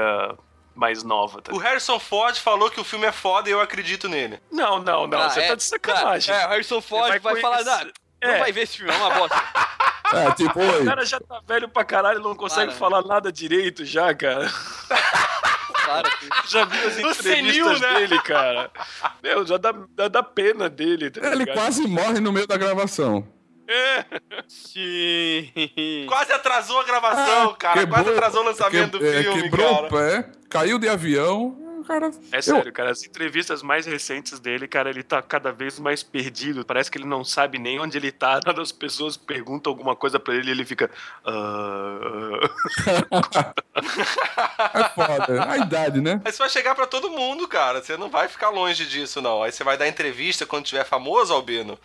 mais 0.74 1.02
nova. 1.02 1.42
Tá? 1.42 1.52
O 1.52 1.58
Harrison 1.58 1.98
Ford 1.98 2.36
falou 2.36 2.70
que 2.70 2.80
o 2.80 2.84
filme 2.84 3.06
é 3.06 3.12
foda 3.12 3.48
e 3.48 3.52
eu 3.52 3.60
acredito 3.60 4.08
nele. 4.08 4.40
Não, 4.50 4.78
não, 4.78 5.06
não. 5.06 5.20
Ah, 5.20 5.30
você 5.30 5.40
é, 5.40 5.48
tá 5.48 5.54
de 5.54 5.62
sacanagem. 5.64 6.34
É, 6.34 6.46
o 6.46 6.48
Harrison 6.50 6.80
Ford 6.80 7.08
Vai 7.08 7.18
vai, 7.18 7.40
falar, 7.40 7.62
não, 7.64 7.90
É. 8.20 8.32
não 8.32 8.38
vai 8.38 8.52
ver 8.52 8.62
esse 8.62 8.76
filme, 8.78 8.92
é 8.92 8.96
uma 8.96 9.10
bosta. 9.10 9.36
É, 10.14 10.30
tipo. 10.32 10.60
O 10.60 10.84
cara 10.84 11.06
já 11.06 11.18
tá 11.18 11.40
velho 11.48 11.66
pra 11.70 11.84
caralho, 11.86 12.20
não 12.20 12.34
consegue 12.34 12.66
Para. 12.72 12.78
falar 12.78 13.02
nada 13.02 13.32
direito 13.32 13.82
já, 13.82 14.14
cara. 14.14 14.46
Cara, 15.86 16.08
Já 16.46 16.64
vi 16.64 16.76
as 16.78 16.98
entrevistas 16.98 17.16
senil, 17.22 17.78
né? 17.78 17.94
dele, 17.94 18.20
cara. 18.22 18.70
Meu, 19.22 19.44
já 19.46 19.56
dá, 19.56 19.74
dá, 19.90 20.08
dá 20.08 20.22
pena 20.22 20.68
dele, 20.68 21.10
tá 21.10 21.20
Ele 21.26 21.36
ligado? 21.36 21.56
quase 21.56 21.86
morre 21.88 22.20
no 22.20 22.32
meio 22.32 22.46
da 22.46 22.56
gravação. 22.56 23.26
Sim. 24.48 25.50
Quase 26.08 26.32
atrasou 26.32 26.80
a 26.80 26.84
gravação, 26.84 27.54
cara. 27.54 27.86
Quase 27.86 28.10
atrasou 28.10 28.42
o 28.42 28.44
lançamento 28.44 28.98
que- 28.98 29.04
é, 29.06 29.22
do 29.22 29.22
filme, 29.22 29.42
quebrou 29.42 29.74
cara. 29.74 29.86
o 29.86 29.88
pé, 29.90 30.30
caiu 30.48 30.78
de 30.78 30.88
avião. 30.88 31.58
Cara, 31.86 32.12
É 32.30 32.38
eu- 32.38 32.42
sério, 32.42 32.72
cara, 32.72 32.92
as 32.92 33.02
entrevistas 33.04 33.60
mais 33.60 33.86
recentes 33.86 34.38
dele, 34.38 34.68
cara, 34.68 34.88
ele 34.88 35.02
tá 35.02 35.20
cada 35.20 35.50
vez 35.50 35.80
mais 35.80 36.00
perdido. 36.00 36.64
Parece 36.64 36.88
que 36.88 36.96
ele 36.96 37.04
não 37.08 37.24
sabe 37.24 37.58
nem 37.58 37.80
onde 37.80 37.96
ele 37.98 38.12
tá. 38.12 38.38
Quando 38.44 38.60
as 38.62 38.70
pessoas 38.70 39.16
perguntam 39.16 39.72
alguma 39.72 39.96
coisa 39.96 40.20
pra 40.20 40.32
ele, 40.32 40.52
ele 40.52 40.64
fica. 40.64 40.88
"Ah." 41.24 42.38
é 44.74 44.88
foda. 44.94 45.50
A 45.50 45.58
idade, 45.58 46.00
né? 46.00 46.20
Mas 46.24 46.38
vai 46.38 46.48
chegar 46.48 46.74
pra 46.76 46.86
todo 46.86 47.10
mundo, 47.10 47.48
cara. 47.48 47.82
Você 47.82 47.96
não 47.96 48.08
vai 48.08 48.28
ficar 48.28 48.50
longe 48.50 48.86
disso, 48.86 49.20
não. 49.20 49.42
Aí 49.42 49.50
você 49.50 49.64
vai 49.64 49.76
dar 49.76 49.88
entrevista 49.88 50.46
quando 50.46 50.64
tiver 50.64 50.84
famoso, 50.84 51.32
Albino. 51.34 51.76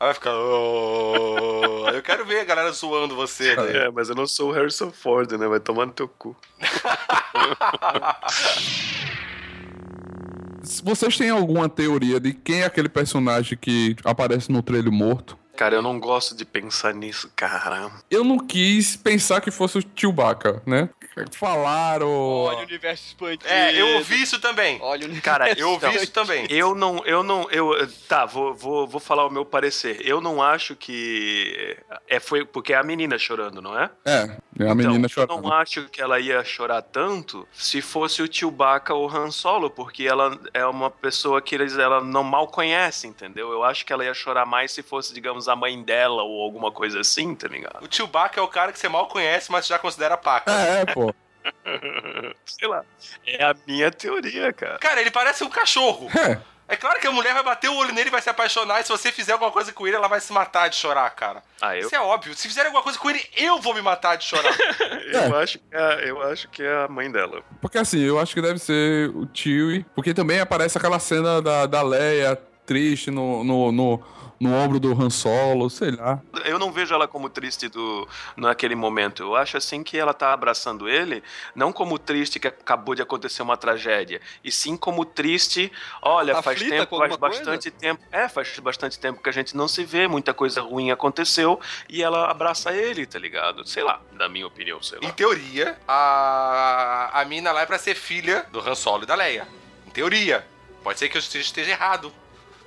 Aí 0.00 0.06
vai 0.06 0.14
ficar. 0.14 0.34
"Oh". 0.34 1.86
Eu 1.92 2.02
quero 2.02 2.24
ver 2.24 2.40
a 2.40 2.44
galera 2.44 2.72
zoando 2.72 3.14
você. 3.14 3.54
Né? 3.54 3.84
É, 3.84 3.90
mas 3.90 4.08
eu 4.08 4.14
não 4.14 4.26
sou 4.26 4.48
o 4.48 4.52
Harrison 4.52 4.90
Ford, 4.90 5.30
né? 5.32 5.46
Vai 5.46 5.60
tomar 5.60 5.84
no 5.84 5.92
teu 5.92 6.08
cu. 6.08 6.34
Vocês 10.82 11.16
têm 11.16 11.30
alguma 11.30 11.68
teoria 11.68 12.20
de 12.20 12.32
quem 12.32 12.62
é 12.62 12.64
aquele 12.64 12.88
personagem 12.88 13.58
que 13.60 13.96
aparece 14.04 14.50
no 14.50 14.62
trailer 14.62 14.92
morto? 14.92 15.38
Cara, 15.56 15.74
eu 15.74 15.82
não 15.82 16.00
gosto 16.00 16.34
de 16.34 16.44
pensar 16.44 16.94
nisso, 16.94 17.30
cara. 17.36 17.90
Eu 18.10 18.24
não 18.24 18.38
quis 18.38 18.96
pensar 18.96 19.42
que 19.42 19.50
fosse 19.50 19.78
o 19.78 19.82
Chewbacca, 19.94 20.62
né? 20.64 20.88
Falaram. 21.32 22.08
Olha 22.08 22.58
o 22.58 22.62
universo 22.62 23.04
expandido. 23.06 23.46
É, 23.46 23.74
eu 23.74 23.96
ouvi 23.98 24.22
isso 24.22 24.40
também. 24.40 24.78
Olha 24.80 25.02
o 25.02 25.04
universo 25.04 25.22
Cara, 25.22 25.58
Eu 25.58 25.70
ouvi 25.70 25.94
isso 25.96 26.10
também. 26.10 26.46
Eu 26.48 26.74
não, 26.74 27.04
eu 27.04 27.22
não, 27.22 27.50
eu 27.50 27.88
tá, 28.08 28.24
vou, 28.24 28.54
vou, 28.54 28.86
vou 28.86 29.00
falar 29.00 29.26
o 29.26 29.30
meu 29.30 29.44
parecer. 29.44 30.00
Eu 30.04 30.20
não 30.20 30.42
acho 30.42 30.74
que 30.76 31.76
é 32.08 32.20
foi 32.20 32.44
porque 32.44 32.72
é 32.72 32.76
a 32.76 32.82
menina 32.82 33.18
chorando, 33.18 33.60
não 33.60 33.78
é? 33.78 33.90
É, 34.04 34.30
é 34.60 34.68
a 34.68 34.74
menina 34.74 34.98
então, 34.98 35.08
chorando. 35.08 35.38
Eu 35.38 35.42
não 35.42 35.52
acho 35.52 35.88
que 35.88 36.00
ela 36.00 36.18
ia 36.18 36.42
chorar 36.44 36.82
tanto 36.82 37.46
se 37.52 37.80
fosse 37.80 38.22
o 38.22 38.32
Chewbacca 38.32 38.94
ou 38.94 39.08
Han 39.08 39.30
Solo, 39.30 39.70
porque 39.70 40.04
ela 40.04 40.38
é 40.52 40.64
uma 40.66 40.90
pessoa 40.90 41.40
que 41.40 41.54
eles, 41.54 41.76
ela 41.76 42.02
não 42.02 42.22
mal 42.22 42.48
conhece, 42.48 43.06
entendeu? 43.06 43.52
Eu 43.52 43.64
acho 43.64 43.84
que 43.84 43.92
ela 43.92 44.04
ia 44.04 44.14
chorar 44.14 44.46
mais 44.46 44.72
se 44.72 44.82
fosse, 44.82 45.12
digamos, 45.12 45.48
a 45.48 45.56
mãe 45.56 45.82
dela 45.82 46.22
ou 46.22 46.42
alguma 46.42 46.70
coisa 46.70 47.00
assim, 47.00 47.34
tá 47.34 47.48
ligado? 47.48 47.84
O 47.84 47.88
Chewbacca 47.94 48.40
é 48.40 48.42
o 48.42 48.48
cara 48.48 48.72
que 48.72 48.78
você 48.78 48.88
mal 48.88 49.08
conhece, 49.08 49.50
mas 49.50 49.66
já 49.66 49.78
considera 49.78 50.16
paca. 50.16 50.50
É, 50.50 50.82
é, 50.82 50.84
pô. 50.86 51.09
Sei 52.44 52.68
lá. 52.68 52.84
É 53.26 53.44
a 53.44 53.54
minha 53.66 53.90
teoria, 53.90 54.52
cara. 54.52 54.78
Cara, 54.78 55.00
ele 55.00 55.10
parece 55.10 55.44
um 55.44 55.50
cachorro. 55.50 56.08
É. 56.16 56.40
É 56.70 56.76
claro 56.76 57.00
que 57.00 57.06
a 57.08 57.10
mulher 57.10 57.34
vai 57.34 57.42
bater 57.42 57.68
o 57.68 57.74
olho 57.74 57.92
nele 57.92 58.10
e 58.10 58.12
vai 58.12 58.22
se 58.22 58.30
apaixonar, 58.30 58.80
e 58.80 58.84
se 58.84 58.90
você 58.90 59.10
fizer 59.10 59.32
alguma 59.32 59.50
coisa 59.50 59.72
com 59.72 59.88
ele, 59.88 59.96
ela 59.96 60.06
vai 60.06 60.20
se 60.20 60.32
matar 60.32 60.70
de 60.70 60.76
chorar, 60.76 61.10
cara. 61.10 61.42
Ah, 61.60 61.76
eu, 61.76 61.86
Isso 61.86 61.96
é 61.96 62.00
óbvio. 62.00 62.32
Se 62.32 62.46
fizer 62.46 62.64
alguma 62.64 62.80
coisa 62.80 62.96
com 62.96 63.10
ele, 63.10 63.20
eu 63.36 63.60
vou 63.60 63.74
me 63.74 63.82
matar 63.82 64.14
de 64.14 64.24
chorar. 64.24 64.56
eu, 65.12 65.36
acho 65.36 65.58
que 65.58 65.64
é, 65.72 66.08
eu 66.08 66.22
acho 66.22 66.48
que 66.48 66.62
é 66.62 66.84
a 66.84 66.86
mãe 66.86 67.10
dela. 67.10 67.42
Porque 67.60 67.76
assim, 67.76 67.98
eu 68.00 68.20
acho 68.20 68.32
que 68.32 68.40
deve 68.40 68.60
ser 68.60 69.10
o 69.10 69.28
Chewie. 69.34 69.84
Porque 69.96 70.14
também 70.14 70.38
aparece 70.38 70.78
aquela 70.78 71.00
cena 71.00 71.42
da, 71.42 71.66
da 71.66 71.82
Leia 71.82 72.38
triste 72.64 73.10
no, 73.10 73.42
no, 73.42 73.72
no, 73.72 74.00
no 74.40 74.54
ombro 74.54 74.80
do 74.80 74.90
Han 74.90 75.10
Solo, 75.10 75.68
sei 75.68 75.90
lá. 75.90 76.18
Eu 76.46 76.58
não 76.58 76.72
vejo 76.72 76.94
ela 76.94 77.06
como 77.06 77.28
triste 77.28 77.68
do, 77.68 78.08
naquele 78.34 78.74
momento. 78.74 79.22
Eu 79.22 79.36
acho 79.36 79.58
assim 79.58 79.82
que 79.82 79.98
ela 79.98 80.14
tá 80.14 80.32
abraçando 80.32 80.88
ele, 80.88 81.22
não 81.54 81.70
como 81.72 81.98
triste 81.98 82.40
que 82.40 82.48
acabou 82.48 82.94
de 82.94 83.02
acontecer 83.02 83.42
uma 83.42 83.58
tragédia, 83.58 84.18
e 84.42 84.50
sim 84.50 84.78
como 84.78 85.04
triste, 85.04 85.70
olha, 86.00 86.40
faz 86.42 86.56
Aflita 86.56 86.76
tempo, 86.76 86.86
com 86.86 86.98
faz 86.98 87.16
bastante 87.16 87.70
tempo. 87.70 88.02
É, 88.10 88.28
faz 88.28 88.58
bastante 88.60 88.98
tempo 88.98 89.22
que 89.22 89.28
a 89.28 89.32
gente 89.32 89.54
não 89.54 89.68
se 89.68 89.84
vê, 89.84 90.08
muita 90.08 90.32
coisa 90.32 90.62
ruim 90.62 90.90
aconteceu, 90.90 91.60
e 91.86 92.02
ela 92.02 92.30
abraça 92.30 92.72
ele, 92.72 93.04
tá 93.04 93.18
ligado? 93.18 93.68
Sei 93.68 93.82
lá, 93.82 94.00
na 94.12 94.26
minha 94.26 94.46
opinião, 94.46 94.82
sei 94.82 94.98
Em 95.02 95.06
lá. 95.08 95.12
teoria, 95.12 95.78
a, 95.86 97.20
a 97.20 97.24
mina 97.26 97.52
lá 97.52 97.60
é 97.60 97.66
pra 97.66 97.78
ser 97.78 97.94
filha 97.94 98.46
do 98.50 98.60
Han 98.60 98.74
Solo 98.74 99.02
e 99.02 99.06
da 99.06 99.14
Leia. 99.14 99.46
Em 99.86 99.90
teoria. 99.90 100.46
Pode 100.82 100.98
ser 100.98 101.10
que 101.10 101.18
eu 101.18 101.20
esteja 101.20 101.70
errado. 101.70 102.10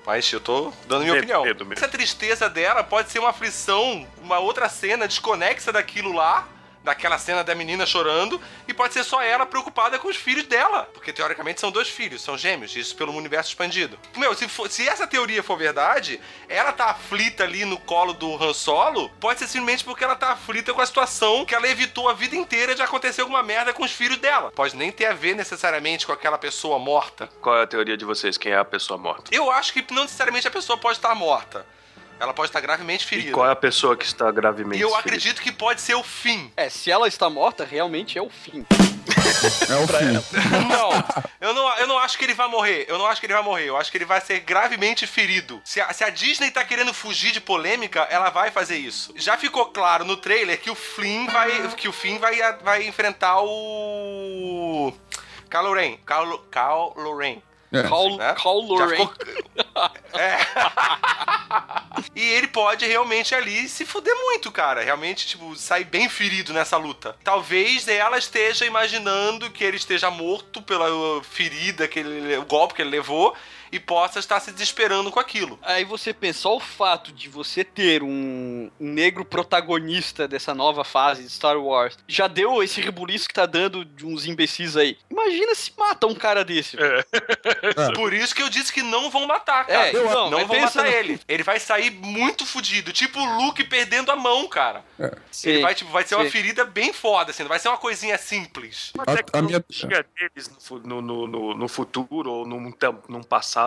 Mas 0.06 0.32
eu 0.32 0.40
tô 0.40 0.74
dando 0.86 1.04
minha 1.04 1.16
opinião. 1.16 1.44
Essa 1.72 1.88
tristeza 1.88 2.50
dela 2.50 2.84
pode 2.84 3.10
ser 3.10 3.20
uma 3.20 3.30
aflição, 3.30 4.08
uma 4.22 4.40
outra 4.40 4.68
cena 4.68 5.08
desconexa 5.08 5.72
daquilo 5.72 6.12
lá, 6.12 6.48
daquela 6.84 7.18
cena 7.18 7.44
da 7.44 7.56
menina 7.56 7.86
chorando, 7.86 8.42
e 8.68 8.74
pode 8.74 8.94
ser 8.94 9.04
só 9.04 9.22
ela 9.22 9.46
preocupada 9.46 9.98
com 9.98 10.08
os 10.08 10.18
filhos 10.18 10.46
dela. 10.46 10.90
Porque 10.94 11.14
teoricamente 11.14 11.62
são 11.62 11.72
dois 11.72 11.88
filhos, 11.88 12.22
são 12.22 12.38
gêmeos, 12.38 12.76
isso 12.76 12.96
pelo 12.96 13.16
universo 13.16 13.50
expandido. 13.50 13.98
Meu, 14.18 14.36
se, 14.36 14.48
for- 14.48 14.70
se 14.70 14.88
essa 14.88 15.08
teoria 15.08 15.42
for 15.42 15.58
verdade, 15.58 16.20
ela 16.50 16.72
tá 16.74 16.86
aflita 16.92 17.44
ali 17.44 17.66
no 17.66 17.78
colo 17.78 18.14
do 18.14 18.36
Han 18.44 18.54
Solo, 18.54 19.10
pode 19.20 19.40
ser 19.40 19.48
simplesmente 19.48 19.84
porque 19.84 20.04
ela 20.04 20.16
tá 20.16 20.32
aflita 20.32 20.74
com 20.74 20.82
a 20.82 20.86
situação 20.86 21.46
que 21.46 21.56
ela 21.56 21.68
evitou 21.68 22.10
a 22.10 22.14
vida 22.14 22.36
inteira 22.36 22.76
de 22.76 22.82
acontecer 22.82 23.22
alguma 23.22 23.42
merda 23.42 23.74
com 23.74 23.84
os 23.84 23.92
filhos 23.92 24.18
dela. 24.18 24.52
Pode 24.52 24.76
nem 24.76 24.92
ter 24.92 25.06
a 25.06 25.14
ver 25.14 25.36
necessariamente 25.36 26.06
com 26.06 26.12
aquela 26.12 26.38
pessoa 26.38 26.78
morta. 26.80 27.28
Qual 27.42 27.58
é 27.58 27.64
a 27.64 27.68
teoria 27.68 27.96
de 27.96 28.04
vocês? 28.06 28.38
Quem 28.38 28.52
é 28.52 28.58
a 28.58 28.66
pessoa 28.66 28.98
morta? 28.98 29.34
Eu 29.34 29.50
acho 29.50 29.72
que 29.74 29.86
não 29.94 30.04
necessariamente 30.04 30.48
a 30.48 30.52
pessoa 30.52 30.78
pode 30.78 30.98
estar 30.98 31.14
morta. 31.16 31.66
Ela 32.20 32.34
pode 32.34 32.50
estar 32.50 32.62
gravemente 32.62 33.04
E 33.04 33.08
ferida. 33.08 33.32
qual 33.34 33.48
é 33.48 33.52
a 33.52 33.56
pessoa 33.56 33.98
que 33.98 34.06
está 34.06 34.32
gravemente 34.32 34.78
E 34.80 34.82
eu 34.82 34.90
ferida? 34.90 35.00
acredito 35.08 35.42
que 35.42 35.52
pode 35.52 35.82
ser 35.82 35.96
o 35.96 36.04
fim. 36.04 36.52
É, 36.56 36.70
se 36.70 36.90
ela 36.90 37.08
está 37.08 37.30
morta, 37.30 37.66
realmente 37.66 38.18
é 38.18 38.22
o 38.22 38.30
fim. 38.30 38.66
É 39.70 39.76
o 39.76 39.88
fim. 39.88 40.38
Não, 40.70 40.90
eu 41.42 41.54
não, 41.54 41.78
eu 41.80 41.88
não 41.88 41.98
acho 42.00 42.18
que 42.18 42.24
ele 42.24 42.34
vai 42.34 42.48
morrer. 42.48 42.86
Eu 42.88 42.98
não 42.98 43.06
acho 43.08 43.20
que 43.20 43.26
ele 43.26 43.34
vai 43.34 43.42
morrer. 43.44 43.66
Eu 43.68 43.76
acho 43.76 43.92
que 43.92 43.98
ele 43.98 44.06
vai 44.06 44.22
ser 44.22 44.40
gravemente 44.40 45.06
ferido. 45.06 45.62
Se 45.66 45.82
a, 45.82 45.92
se 45.92 46.04
a 46.04 46.10
Disney 46.10 46.50
tá 46.52 46.64
querendo 46.64 46.94
fugir 46.94 47.32
de 47.32 47.42
polêmica, 47.42 48.08
ela 48.10 48.30
vai 48.30 48.52
fazer 48.52 48.78
isso. 48.78 49.14
Já 49.18 49.38
ficou 49.38 49.66
claro 49.66 50.06
no 50.06 50.16
trailer 50.16 50.60
que 50.62 50.70
o 50.72 50.76
Flynn 50.76 51.26
vai. 51.28 51.68
que 51.76 51.88
o 51.90 51.92
Finn 51.94 52.20
vai, 52.20 52.38
vai 52.64 52.88
enfrentar 52.88 53.42
o. 53.42 54.94
Kylo 55.50 55.74
Ren. 55.74 55.98
Kylo, 56.08 56.46
Kylo 56.50 57.18
Ren. 57.18 57.42
É. 57.74 57.84
Call, 57.84 58.18
né? 58.18 58.34
Call 58.42 58.62
Já 58.62 58.68
Lorraine. 58.86 59.10
ficou- 59.10 59.92
É. 60.14 60.38
e 62.16 62.22
ele 62.22 62.48
pode 62.48 62.86
realmente 62.86 63.34
ali 63.34 63.68
se 63.68 63.86
fuder 63.86 64.16
muito, 64.16 64.52
cara. 64.52 64.84
Realmente, 64.84 65.26
tipo, 65.26 65.56
sair 65.56 65.84
bem 65.86 66.08
ferido 66.08 66.54
nessa 66.54 66.78
luta. 66.78 67.16
Talvez 67.24 67.88
ela 67.88 68.18
esteja 68.18 68.66
imaginando 68.66 69.50
que 69.50 69.64
ele 69.64 69.78
esteja 69.78 70.12
morto 70.12 70.62
pela 70.62 70.88
ferida, 71.24 71.88
que 71.88 72.00
ele, 72.00 72.38
o 72.38 72.46
golpe 72.46 72.76
que 72.76 72.82
ele 72.82 72.92
levou, 72.92 73.36
e 73.74 73.80
possa 73.80 74.20
estar 74.20 74.40
se 74.40 74.52
desesperando 74.52 75.12
com 75.12 75.20
aquilo. 75.20 75.58
Aí 75.62 75.84
você 75.84 76.14
pensa, 76.14 76.40
só 76.42 76.56
o 76.56 76.60
fato 76.60 77.12
de 77.12 77.28
você 77.28 77.64
ter 77.64 78.04
um 78.04 78.70
negro 78.80 79.26
protagonista 79.26 80.28
dessa 80.28 80.54
nova 80.54 80.84
fase 80.84 81.24
de 81.24 81.30
Star 81.30 81.58
Wars 81.58 81.98
já 82.08 82.28
deu 82.28 82.62
esse 82.62 82.80
rebuliço 82.82 83.28
que 83.28 83.34
tá 83.34 83.46
dando 83.46 83.84
de 83.86 84.06
uns 84.06 84.26
imbecis 84.26 84.76
aí. 84.78 84.98
Imagina 85.10 85.56
se 85.56 85.72
mata 85.78 86.06
um 86.08 86.14
cara 86.16 86.44
desse. 86.44 86.76
velho. 86.78 87.04
Por 87.96 88.14
isso 88.14 88.36
que 88.36 88.42
eu 88.42 88.50
disse 88.50 88.72
que 88.72 88.84
não 88.84 89.10
vão 89.10 89.26
matar, 89.26 89.66
cara. 89.66 89.88
É, 89.88 89.94
não 89.94 90.30
mas 90.32 90.48
vão 90.48 90.60
matar 90.62 90.84
no- 90.84 90.90
ele. 90.90 91.20
Ele 91.28 91.44
vai 91.44 91.60
sair 91.60 91.90
muito 91.92 92.46
fudido. 92.46 92.92
Tipo 92.92 93.20
o 93.20 93.38
Luke 93.46 93.64
perdendo 93.64 94.12
a 94.12 94.16
mão, 94.16 94.48
cara. 94.48 94.84
Ele 95.00 95.12
Sim, 95.32 95.62
vai, 95.62 95.74
tipo, 95.74 95.92
vai 95.92 96.04
ser 96.04 96.16
uma 96.16 96.26
sim. 96.26 96.30
ferida 96.32 96.64
bem 96.66 96.94
foda, 96.94 97.32
assim. 97.32 97.44
Não 97.44 97.50
vai 97.50 97.60
ser 97.60 97.70
uma 97.70 97.78
coisinha 97.78 98.18
simples. 98.18 98.92
Uma 98.94 99.04
A- 99.08 99.12
a 99.40 99.42
minha- 99.42 99.60
tecnologia 99.62 100.06
deles 100.20 100.52
no, 100.84 101.02
no, 101.02 101.28
no, 101.28 101.54
no- 101.56 101.68
futuro 101.68 102.30
ou 102.32 102.46
num, 102.46 102.72
num 103.10 103.24
passado 103.24 103.63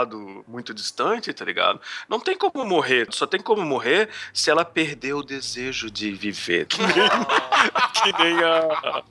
muito 0.47 0.75
distante, 0.75 1.33
tá 1.33 1.45
ligado? 1.45 1.81
Não 2.09 2.21
tem 2.21 2.37
como 2.37 2.65
morrer. 2.65 3.09
Só 3.11 3.27
tem 3.27 3.41
como 3.41 3.63
morrer 3.63 4.09
se 4.33 4.51
ela 4.51 4.65
perder 4.65 5.15
o 5.15 5.23
desejo 5.23 5.91
de 5.91 6.13
viver. 6.13 6.67
Que 8.03 8.13
nem, 8.23 8.43
a. 8.43 9.03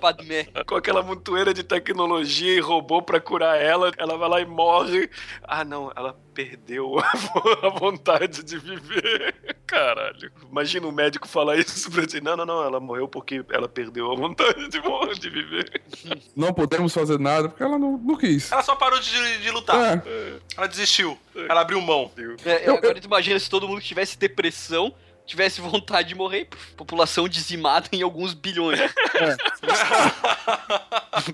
Padmé. 0.00 0.44
Com 0.66 0.74
aquela 0.76 1.02
montoeira 1.02 1.54
de 1.54 1.62
tecnologia 1.62 2.54
e 2.54 2.60
robô 2.60 3.00
pra 3.02 3.20
curar 3.20 3.60
ela, 3.60 3.90
ela 3.96 4.16
vai 4.18 4.28
lá 4.28 4.40
e 4.40 4.44
morre. 4.46 5.08
Ah, 5.42 5.64
não, 5.64 5.90
ela 5.96 6.16
perdeu 6.34 6.98
a, 6.98 7.12
vo- 7.16 7.58
a 7.66 7.68
vontade 7.70 8.42
de 8.42 8.58
viver. 8.58 9.34
Caralho. 9.66 10.30
Imagina 10.50 10.86
um 10.86 10.92
médico 10.92 11.26
falar 11.28 11.56
isso 11.56 11.90
pra 11.90 12.06
ti. 12.06 12.20
Não, 12.20 12.36
não, 12.36 12.44
não, 12.44 12.62
ela 12.64 12.80
morreu 12.80 13.08
porque 13.08 13.44
ela 13.50 13.68
perdeu 13.68 14.10
a 14.12 14.14
vontade 14.16 14.68
de, 14.68 14.80
morrer, 14.82 15.14
de 15.14 15.30
viver. 15.30 15.82
Não 16.36 16.52
podemos 16.52 16.92
fazer 16.92 17.18
nada 17.18 17.48
porque 17.48 17.62
ela 17.62 17.78
não, 17.78 17.96
não 17.96 18.16
quis. 18.16 18.50
Ela 18.52 18.62
só 18.62 18.74
parou 18.76 18.98
de, 19.00 19.38
de 19.38 19.50
lutar. 19.50 20.02
É. 20.06 20.36
Ela 20.56 20.66
desistiu. 20.66 21.18
Ela 21.48 21.60
abriu 21.62 21.80
mão. 21.80 22.10
É, 22.44 22.68
agora 22.70 23.00
tu 23.00 23.06
imagina 23.06 23.38
se 23.38 23.48
todo 23.48 23.66
mundo 23.68 23.80
que 23.80 23.86
tivesse 23.86 24.18
depressão 24.18 24.94
tivesse 25.26 25.60
vontade 25.60 26.08
de 26.08 26.14
morrer. 26.14 26.48
População 26.76 27.28
dizimada 27.28 27.88
em 27.92 28.02
alguns 28.02 28.34
bilhões. 28.34 28.80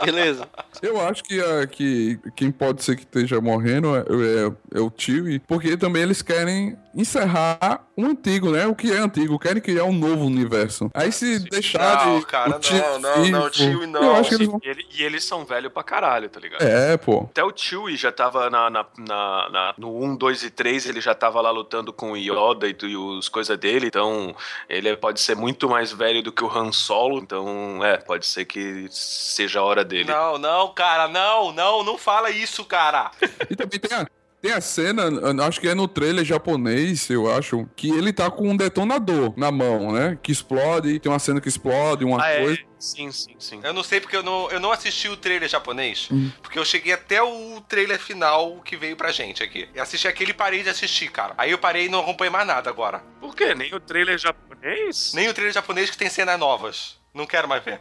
Beleza. 0.05 0.49
Eu 0.82 1.01
acho 1.01 1.22
que, 1.24 1.41
a- 1.41 1.66
que 1.66 2.18
quem 2.36 2.51
pode 2.51 2.82
ser 2.82 2.97
que 2.97 3.03
esteja 3.03 3.41
morrendo 3.41 3.95
é, 3.97 4.01
é- 4.01 4.78
é 4.78 4.80
o 4.80 4.93
Chewie, 4.97 5.38
porque 5.41 5.76
também 5.76 6.03
eles 6.03 6.22
querem 6.22 6.76
encerrar 6.95 7.86
o 7.97 8.05
antigo, 8.05 8.51
né? 8.51 8.66
O 8.66 8.74
que 8.74 8.93
é 8.93 8.99
antigo, 8.99 9.38
querem 9.38 9.62
criar 9.62 9.84
um 9.84 9.93
novo 9.93 10.24
universo. 10.24 10.91
Aí 10.95 11.12
se 11.12 11.38
deixar 11.51 12.07
Não, 12.07 12.20
de. 12.20 12.26
cara, 12.26 12.57
o 12.57 12.61
tio 12.61 12.76
não, 12.78 12.99
não, 13.01 13.16
não, 13.16 13.22
vivo, 13.24 13.51
tio 13.51 13.86
não. 13.86 14.03
Eu 14.03 14.16
acho 14.16 14.28
que 14.30 14.34
eles 14.36 14.49
vão. 14.49 14.61
E, 14.62 14.68
ele- 14.68 14.86
e 14.99 15.03
eles 15.03 15.24
são 15.24 15.45
velhos 15.45 15.72
pra 15.72 15.82
caralho, 15.82 16.28
tá 16.28 16.41
ligado? 16.41 16.62
É, 16.62 16.97
pô. 16.97 17.28
Até 17.30 17.45
o 17.45 17.53
Chewie 17.55 17.97
já 17.97 18.11
tava 18.11 18.49
na, 18.51 18.70
na, 18.70 18.86
na- 18.99 19.49
na- 19.51 19.74
no 19.78 20.03
1, 20.03 20.16
2 20.16 20.43
e 20.43 20.51
3, 20.51 20.86
ele 20.86 21.01
já 21.01 21.14
tava 21.14 21.41
lá 21.41 21.51
lutando 21.51 21.93
com 21.93 22.12
o 22.12 22.16
Yoda 22.16 22.66
e, 22.68 22.76
e 22.82 22.97
os 22.97 23.28
coisas 23.28 23.57
dele, 23.59 23.86
então 23.88 24.34
ele 24.68 24.97
pode 24.97 25.20
ser 25.20 25.36
muito 25.36 25.68
mais 25.68 25.93
velho 25.93 26.22
do 26.22 26.32
que 26.32 26.43
o 26.45 26.51
Han 26.51 26.72
Solo, 26.72 27.18
então 27.18 27.84
é, 27.84 27.97
pode 27.99 28.26
ser 28.26 28.45
que 28.45 28.86
seja 28.91 29.61
a 29.61 29.64
hora 29.64 29.84
dele. 29.84 30.11
Não, 30.11 30.38
não, 30.38 30.68
cara, 30.72 31.09
não, 31.09 31.53
não, 31.53 31.84
não 31.84 31.99
fala 31.99 32.30
isso, 32.30 32.64
cara. 32.64 33.11
E 33.51 33.57
também 33.57 33.80
tem 33.80 33.97
a, 33.99 34.07
tem 34.41 34.53
a 34.53 34.61
cena, 34.61 35.03
acho 35.47 35.61
que 35.61 35.68
é 35.68 35.74
no 35.74 35.86
trailer 35.86 36.24
japonês, 36.24 37.09
eu 37.11 37.30
acho, 37.30 37.68
que 37.76 37.91
ele 37.91 38.12
tá 38.12 38.30
com 38.30 38.49
um 38.49 38.57
detonador 38.57 39.32
na 39.36 39.51
mão, 39.51 39.93
né? 39.93 40.18
Que 40.22 40.32
explode, 40.32 40.99
tem 40.99 41.12
uma 41.12 41.18
cena 41.18 41.41
que 41.41 41.49
explode, 41.49 42.05
uma 42.05 42.22
Ah, 42.22 42.30
é? 42.30 42.41
coisa. 42.43 42.59
Sim, 42.78 43.12
sim, 43.12 43.34
sim. 43.38 43.61
Eu 43.62 43.74
não 43.74 43.82
sei 43.82 44.01
porque 44.01 44.16
eu 44.16 44.22
não, 44.22 44.51
eu 44.51 44.59
não 44.59 44.72
assisti 44.72 45.07
o 45.09 45.16
trailer 45.16 45.47
japonês, 45.49 46.09
Hum. 46.11 46.30
porque 46.43 46.59
eu 46.59 46.64
cheguei 46.64 46.95
até 46.95 47.22
o 47.22 47.61
trailer 47.68 47.99
final 48.01 48.57
que 48.64 48.76
veio 48.76 48.97
pra 48.97 49.12
gente 49.12 49.43
aqui. 49.43 49.68
Eu 49.74 49.82
assisti 49.82 50.09
aquele 50.09 50.30
e 50.30 50.34
parei 50.34 50.62
de 50.62 50.70
assistir, 50.70 51.11
cara. 51.11 51.34
Aí 51.36 51.51
eu 51.51 51.59
parei 51.59 51.86
e 51.86 51.88
não 51.91 52.01
acompanhei 52.01 52.30
mais 52.30 52.47
nada 52.47 52.70
agora. 52.70 53.03
Por 53.20 53.36
quê? 53.36 53.55
Nem 53.55 53.74
o 53.74 53.80
trailer 53.80 54.16
japonês? 54.18 55.12
Nem 55.14 55.28
o 55.28 55.34
trailer 55.34 55.53
japonês 55.53 55.91
que 55.91 55.99
tem 55.99 56.09
cenas 56.09 56.38
novas. 56.38 56.99
Não 57.12 57.26
quero 57.26 57.47
mais 57.47 57.62
ver. 57.62 57.80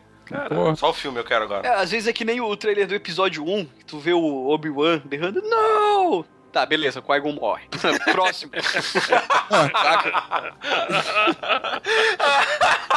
Pô, 0.50 0.76
Só 0.76 0.90
o 0.92 0.94
filme 0.94 1.20
eu 1.20 1.24
quero 1.24 1.46
agora. 1.46 1.68
É, 1.68 1.74
às 1.74 1.90
vezes 1.92 2.08
é 2.08 2.14
que 2.14 2.24
nem 2.26 2.40
o 2.40 2.56
trailer 2.56 2.86
do 2.86 2.94
episódio 2.94 3.44
1, 3.48 3.66
que 3.66 3.86
tu 3.86 3.98
vê 4.00 4.14
o 4.14 4.48
Obi-Wan 4.50 5.02
berrando, 5.06 5.42
não! 5.42 6.24
Tá, 6.52 6.66
beleza, 6.66 7.02
Qui-Gon 7.02 7.34
morre. 7.34 7.64
Próximo. 8.12 8.52
Saca? 9.72 10.54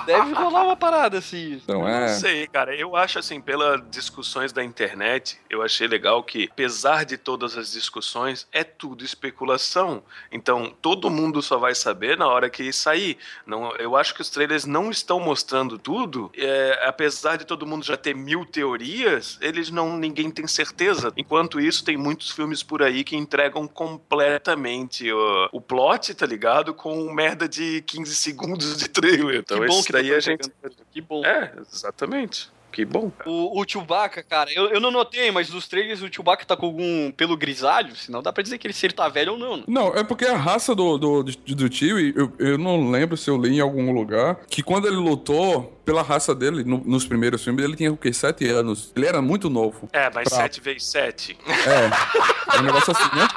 Deve 0.00 0.32
rolar 0.32 0.64
uma 0.64 0.76
parada 0.76 1.18
assim. 1.18 1.60
Não 1.66 1.88
é. 1.88 2.08
sei, 2.08 2.46
cara. 2.46 2.74
Eu 2.74 2.96
acho 2.96 3.18
assim, 3.18 3.40
pelas 3.40 3.80
discussões 3.90 4.52
da 4.52 4.62
internet, 4.62 5.38
eu 5.48 5.62
achei 5.62 5.86
legal 5.86 6.22
que, 6.22 6.48
apesar 6.50 7.04
de 7.04 7.16
todas 7.16 7.56
as 7.56 7.72
discussões, 7.72 8.46
é 8.52 8.64
tudo 8.64 9.04
especulação. 9.04 10.02
Então, 10.30 10.74
todo 10.82 11.10
mundo 11.10 11.40
só 11.42 11.58
vai 11.58 11.74
saber 11.74 12.16
na 12.16 12.26
hora 12.26 12.50
que 12.50 12.72
sair. 12.72 13.16
Não, 13.46 13.74
eu 13.76 13.96
acho 13.96 14.14
que 14.14 14.20
os 14.20 14.30
trailers 14.30 14.64
não 14.64 14.90
estão 14.90 15.20
mostrando 15.20 15.78
tudo. 15.78 16.30
É, 16.36 16.82
apesar 16.86 17.36
de 17.36 17.44
todo 17.44 17.66
mundo 17.66 17.84
já 17.84 17.96
ter 17.96 18.14
mil 18.14 18.44
teorias, 18.44 19.38
eles 19.40 19.70
não. 19.70 19.96
ninguém 19.96 20.30
tem 20.30 20.46
certeza. 20.46 21.12
Enquanto 21.16 21.60
isso, 21.60 21.84
tem 21.84 21.96
muitos 21.96 22.30
filmes 22.30 22.62
por 22.62 22.82
aí 22.82 23.04
que 23.04 23.16
entregam 23.16 23.66
completamente 23.66 25.10
ó, 25.12 25.48
o 25.52 25.60
plot, 25.60 26.14
tá 26.14 26.26
ligado? 26.26 26.74
Com 26.74 27.12
merda 27.12 27.48
de 27.48 27.82
15 27.82 28.14
segundos 28.14 28.76
de 28.76 28.88
trailer. 28.88 29.40
Então, 29.40 29.60
que 29.60 29.66
bom 29.66 29.82
que 29.84 29.92
daí 29.92 30.12
a 30.14 30.20
gente. 30.20 30.50
Que 30.92 31.00
bom. 31.00 31.24
É, 31.24 31.52
exatamente. 31.60 32.52
Que 32.72 32.84
bom. 32.84 33.12
O, 33.24 33.60
o 33.60 33.64
Chewbacca, 33.68 34.20
cara, 34.24 34.50
eu, 34.52 34.64
eu 34.66 34.80
não 34.80 34.90
notei, 34.90 35.30
mas 35.30 35.48
nos 35.48 35.68
trailers 35.68 36.02
o 36.02 36.12
Chewbacca 36.12 36.44
tá 36.44 36.56
com 36.56 36.66
algum 36.66 37.12
pelo 37.12 37.36
grisalho, 37.36 37.94
senão 37.94 38.20
dá 38.20 38.32
pra 38.32 38.42
dizer 38.42 38.58
que 38.58 38.66
ele, 38.66 38.74
se 38.74 38.84
ele 38.84 38.92
tá 38.94 39.08
velho 39.08 39.34
ou 39.34 39.38
não. 39.38 39.58
né? 39.58 39.64
Não, 39.68 39.94
é 39.94 40.02
porque 40.02 40.24
a 40.24 40.36
raça 40.36 40.74
do, 40.74 40.98
do, 40.98 41.22
do 41.22 41.68
tio, 41.68 42.00
eu, 42.00 42.32
eu 42.36 42.58
não 42.58 42.90
lembro 42.90 43.16
se 43.16 43.30
eu 43.30 43.36
li 43.40 43.58
em 43.58 43.60
algum 43.60 43.92
lugar, 43.92 44.40
que 44.50 44.60
quando 44.60 44.88
ele 44.88 44.96
lutou 44.96 45.80
pela 45.84 46.02
raça 46.02 46.34
dele, 46.34 46.64
no- 46.64 46.82
nos 46.84 47.06
primeiros 47.06 47.44
filmes, 47.44 47.64
ele 47.64 47.76
tinha 47.76 47.92
o 47.92 47.96
quê? 47.96 48.12
Sete 48.12 48.44
anos. 48.48 48.90
Ele 48.96 49.06
era 49.06 49.22
muito 49.22 49.48
novo. 49.48 49.88
É, 49.92 50.10
mas 50.12 50.28
Pra- 50.28 50.38
7 50.38 50.60
vezes 50.60 50.86
7. 50.86 51.38
É. 51.46 52.24
É 52.52 52.58
um 52.58 52.62
negócio 52.62 52.92
assim, 52.92 53.16
né? 53.16 53.28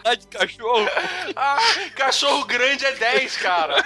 Idade 0.00 0.20
de 0.22 0.26
cachorro. 0.26 0.88
Ah, 1.36 1.58
cachorro 1.96 2.44
grande 2.44 2.84
é 2.84 2.92
10, 2.92 3.36
cara. 3.38 3.84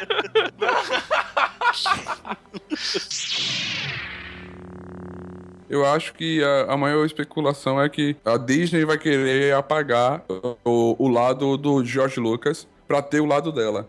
Eu 5.68 5.84
acho 5.84 6.14
que 6.14 6.42
a, 6.44 6.72
a 6.74 6.76
maior 6.76 7.04
especulação 7.04 7.80
é 7.82 7.88
que 7.88 8.16
a 8.24 8.36
Disney 8.36 8.84
vai 8.84 8.96
querer 8.96 9.52
apagar 9.54 10.22
o, 10.64 10.94
o 10.98 11.08
lado 11.08 11.56
do 11.56 11.84
George 11.84 12.20
Lucas 12.20 12.68
pra 12.86 13.02
ter 13.02 13.20
o 13.20 13.26
lado 13.26 13.50
dela. 13.50 13.88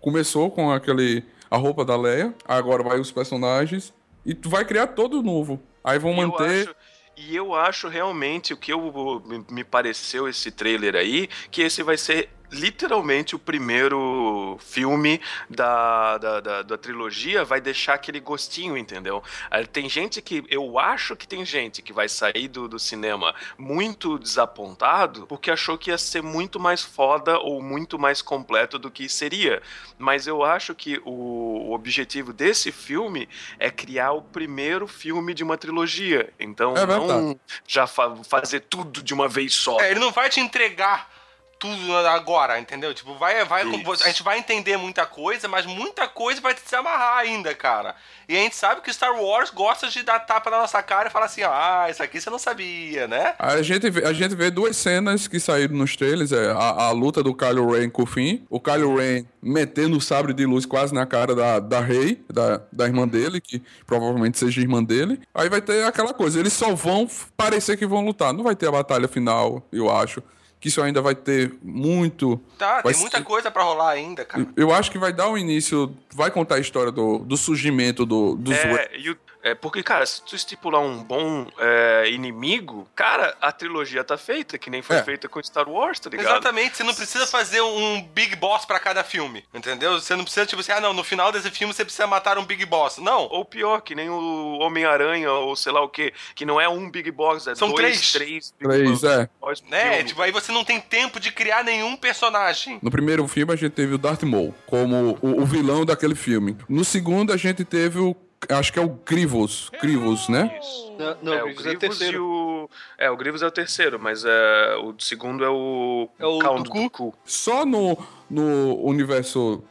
Começou 0.00 0.50
com 0.50 0.70
aquele 0.72 1.22
a 1.50 1.56
roupa 1.56 1.84
da 1.84 1.96
Leia, 1.96 2.34
agora 2.46 2.82
vai 2.82 2.98
os 2.98 3.10
personagens 3.10 3.92
e 4.24 4.34
tu 4.34 4.48
vai 4.48 4.64
criar 4.64 4.88
todo 4.88 5.22
novo. 5.22 5.60
Aí 5.84 5.98
vão 5.98 6.10
eu 6.12 6.28
manter 6.28 6.62
acho- 6.68 6.74
E 7.20 7.34
eu 7.34 7.54
acho 7.54 7.88
realmente 7.88 8.52
o 8.52 8.56
que 8.56 8.72
eu, 8.72 9.20
me- 9.50 9.64
pareceu 9.64 10.28
esse 10.28 10.52
trailer 10.52 10.94
aí, 10.94 11.28
que 11.50 11.62
esse 11.62 11.82
vai 11.82 11.96
ser 11.96 12.30
literalmente 12.50 13.34
o 13.36 13.38
primeiro 13.38 14.56
filme 14.60 15.20
da, 15.48 16.18
da, 16.18 16.40
da, 16.40 16.62
da 16.62 16.78
trilogia, 16.78 17.44
vai 17.44 17.60
deixar 17.60 17.94
aquele 17.94 18.20
gostinho, 18.20 18.76
entendeu? 18.76 19.22
Aí 19.50 19.66
Tem 19.66 19.88
gente 19.88 20.22
que, 20.22 20.44
eu 20.48 20.78
acho 20.78 21.14
que 21.16 21.26
tem 21.26 21.44
gente 21.44 21.82
que 21.82 21.92
vai 21.92 22.08
sair 22.08 22.48
do, 22.48 22.68
do 22.68 22.78
cinema 22.78 23.34
muito 23.58 24.18
desapontado, 24.18 25.26
porque 25.26 25.50
achou 25.50 25.76
que 25.76 25.90
ia 25.90 25.98
ser 25.98 26.22
muito 26.22 26.58
mais 26.58 26.82
foda 26.82 27.38
ou 27.38 27.62
muito 27.62 27.98
mais 27.98 28.22
completo 28.22 28.78
do 28.78 28.90
que 28.90 29.08
seria. 29.08 29.62
Mas 29.98 30.26
eu 30.26 30.42
acho 30.42 30.74
que 30.74 31.00
o, 31.04 31.68
o 31.68 31.72
objetivo 31.72 32.32
desse 32.32 32.72
filme 32.72 33.28
é 33.58 33.70
criar 33.70 34.12
o 34.12 34.22
primeiro 34.22 34.86
filme 34.86 35.34
de 35.34 35.44
uma 35.44 35.56
trilogia. 35.58 36.32
Então, 36.38 36.74
É 36.76 36.86
não 36.86 37.38
já 37.66 37.86
fa- 37.86 38.16
fazer 38.24 38.60
tudo 38.60 39.02
de 39.02 39.12
uma 39.12 39.28
vez 39.28 39.54
só. 39.54 39.78
É, 39.80 39.90
ele 39.90 40.00
não 40.00 40.10
vai 40.12 40.28
te 40.30 40.40
entregar 40.40 41.17
tudo 41.58 41.96
agora, 41.96 42.58
entendeu? 42.58 42.94
Tipo, 42.94 43.14
vai, 43.14 43.44
vai, 43.44 43.66
Isso. 43.66 44.04
a 44.04 44.08
gente 44.08 44.22
vai 44.22 44.38
entender 44.38 44.76
muita 44.76 45.04
coisa, 45.04 45.48
mas 45.48 45.66
muita 45.66 46.06
coisa 46.06 46.40
vai 46.40 46.54
se 46.56 46.76
amarrar 46.76 47.18
ainda, 47.18 47.54
cara. 47.54 47.94
E 48.28 48.36
a 48.36 48.40
gente 48.40 48.56
sabe 48.56 48.80
que 48.80 48.92
Star 48.92 49.14
Wars 49.20 49.50
gosta 49.50 49.88
de 49.88 50.02
dar 50.02 50.20
tapa 50.20 50.50
na 50.50 50.58
nossa 50.58 50.82
cara 50.82 51.08
e 51.08 51.10
falar 51.10 51.26
assim, 51.26 51.42
ah, 51.42 51.86
isso 51.90 52.02
aqui 52.02 52.20
você 52.20 52.30
não 52.30 52.38
sabia, 52.38 53.08
né? 53.08 53.34
A 53.38 53.60
gente, 53.62 53.90
vê, 53.90 54.04
a 54.04 54.12
gente 54.12 54.34
vê 54.34 54.50
duas 54.50 54.76
cenas 54.76 55.26
que 55.26 55.40
saíram 55.40 55.76
nos 55.76 55.96
trailers, 55.96 56.32
é 56.32 56.50
a, 56.50 56.84
a 56.84 56.90
luta 56.90 57.22
do 57.22 57.34
Kylo 57.34 57.72
Ren 57.72 57.88
com 57.88 58.02
o 58.02 58.06
Finn, 58.06 58.40
o 58.48 58.60
Kylo 58.60 58.96
Ren 58.96 59.24
metendo 59.42 59.96
o 59.96 60.00
sabre 60.00 60.32
de 60.32 60.44
luz 60.46 60.66
quase 60.66 60.94
na 60.94 61.06
cara 61.06 61.34
da, 61.34 61.58
da 61.58 61.80
Rey, 61.80 62.22
da, 62.32 62.60
da 62.72 62.86
irmã 62.86 63.08
dele, 63.08 63.40
que 63.40 63.62
provavelmente 63.86 64.38
seja 64.38 64.60
irmã 64.60 64.82
dele. 64.82 65.20
Aí 65.34 65.48
vai 65.48 65.60
ter 65.60 65.84
aquela 65.84 66.12
coisa, 66.12 66.38
eles 66.38 66.52
só 66.52 66.74
vão 66.74 67.08
parecer 67.36 67.76
que 67.76 67.86
vão 67.86 68.04
lutar, 68.04 68.32
não 68.32 68.44
vai 68.44 68.54
ter 68.54 68.68
a 68.68 68.72
batalha 68.72 69.08
final, 69.08 69.66
eu 69.72 69.90
acho. 69.90 70.22
Que 70.60 70.68
isso 70.68 70.82
ainda 70.82 71.00
vai 71.00 71.14
ter 71.14 71.54
muito... 71.62 72.40
Tá, 72.58 72.80
vai 72.82 72.92
tem 72.92 73.00
muita 73.02 73.18
ser- 73.18 73.24
coisa 73.24 73.50
pra 73.50 73.62
rolar 73.62 73.90
ainda, 73.90 74.24
cara. 74.24 74.46
Eu 74.56 74.72
acho 74.72 74.90
que 74.90 74.98
vai 74.98 75.12
dar 75.12 75.28
o 75.28 75.38
início, 75.38 75.94
vai 76.12 76.30
contar 76.32 76.56
a 76.56 76.58
história 76.58 76.90
do, 76.90 77.18
do 77.18 77.36
surgimento 77.36 78.04
do, 78.04 78.34
dos 78.34 78.56
Ren. 78.56 78.74
É, 78.76 78.90
e 78.98 79.10
o- 79.10 79.16
é, 79.50 79.54
porque, 79.54 79.82
cara, 79.82 80.04
se 80.06 80.22
tu 80.22 80.34
estipular 80.34 80.80
um 80.80 81.02
bom 81.02 81.46
é, 81.58 82.10
inimigo, 82.10 82.88
cara, 82.94 83.36
a 83.40 83.50
trilogia 83.52 84.02
tá 84.04 84.16
feita, 84.16 84.58
que 84.58 84.70
nem 84.70 84.82
foi 84.82 84.96
É. 84.96 85.02
feita 85.02 85.28
com 85.28 85.42
Star 85.42 85.68
Wars, 85.68 85.98
tá 86.00 86.10
ligado? 86.10 86.26
Exatamente, 86.26 86.76
você 86.76 86.82
não 86.84 86.94
precisa 86.94 87.26
fazer 87.26 87.60
um 87.60 88.02
Big 88.02 88.36
Boss 88.36 88.64
pra 88.64 88.78
cada 88.80 89.02
filme, 89.04 89.44
entendeu? 89.54 90.00
Você 90.00 90.14
não 90.16 90.24
precisa, 90.24 90.46
tipo 90.46 90.60
assim, 90.60 90.72
ah, 90.72 90.80
não, 90.80 90.92
no 90.92 91.04
final 91.04 91.30
desse 91.32 91.50
filme 91.50 91.72
você 91.72 91.84
precisa 91.84 92.06
matar 92.06 92.38
um 92.38 92.44
Big 92.44 92.64
Boss. 92.64 92.98
Não, 92.98 93.28
Ou 93.30 93.44
pior, 93.44 93.80
que 93.80 93.94
nem 93.94 94.08
o 94.10 94.58
Homem-Aranha, 94.60 95.30
ou 95.32 95.54
sei 95.56 95.72
lá 95.72 95.80
o 95.82 95.88
que, 95.88 96.12
que 96.34 96.44
não 96.44 96.60
é 96.60 96.68
um 96.68 96.90
Big 96.90 97.10
Boss, 97.10 97.46
é 97.46 97.54
São 97.54 97.68
dois, 97.70 98.12
três. 98.12 98.12
três 98.12 98.54
Big 98.58 98.70
Três, 98.70 98.90
Boss, 98.90 99.04
é. 99.04 99.28
Boss 99.40 99.62
né? 99.68 99.90
filme. 99.92 100.04
Tipo, 100.04 100.22
aí 100.22 100.32
você 100.32 100.52
não 100.52 100.64
tem 100.64 100.80
tempo 100.80 101.18
de 101.20 101.30
criar 101.32 101.62
nenhum 101.64 101.96
personagem. 101.96 102.78
No 102.82 102.90
primeiro 102.90 103.26
filme 103.28 103.52
a 103.52 103.56
gente 103.56 103.72
teve 103.72 103.94
o 103.94 103.98
Darth 103.98 104.22
Maul 104.22 104.54
como 104.66 105.18
o, 105.22 105.42
o 105.42 105.46
vilão 105.46 105.84
daquele 105.84 106.14
filme. 106.14 106.56
No 106.68 106.84
segundo 106.84 107.32
a 107.32 107.36
gente 107.36 107.64
teve 107.64 107.98
o 107.98 108.14
acho 108.50 108.72
que 108.72 108.78
é 108.78 108.82
o 108.82 108.88
Grievous, 109.04 109.70
Grievous, 109.80 110.28
né? 110.28 110.58
Isso. 110.60 110.92
Não, 110.98 111.16
não 111.22 111.32
é, 111.34 111.44
o 111.44 111.50
o 111.50 111.54
Grievous 111.54 111.66
é 111.66 111.70
o 111.70 111.74
Grievous 111.74 111.74
e 111.74 111.78
terceiro. 111.78 112.24
o... 112.24 112.70
É, 112.98 113.10
o 113.10 113.16
Grievous 113.16 113.42
é 113.42 113.46
o 113.46 113.50
terceiro, 113.50 113.98
mas 113.98 114.24
é, 114.24 114.76
o 114.82 114.94
segundo 114.98 115.44
é 115.44 115.50
o... 115.50 116.08
É 116.18 116.26
o 116.26 116.38
Count 116.38 116.64
do 116.64 116.70
cu? 116.70 116.90
cu. 116.90 117.14
Só 117.24 117.64
no, 117.64 117.96
no 118.28 118.76
universo 118.84 119.62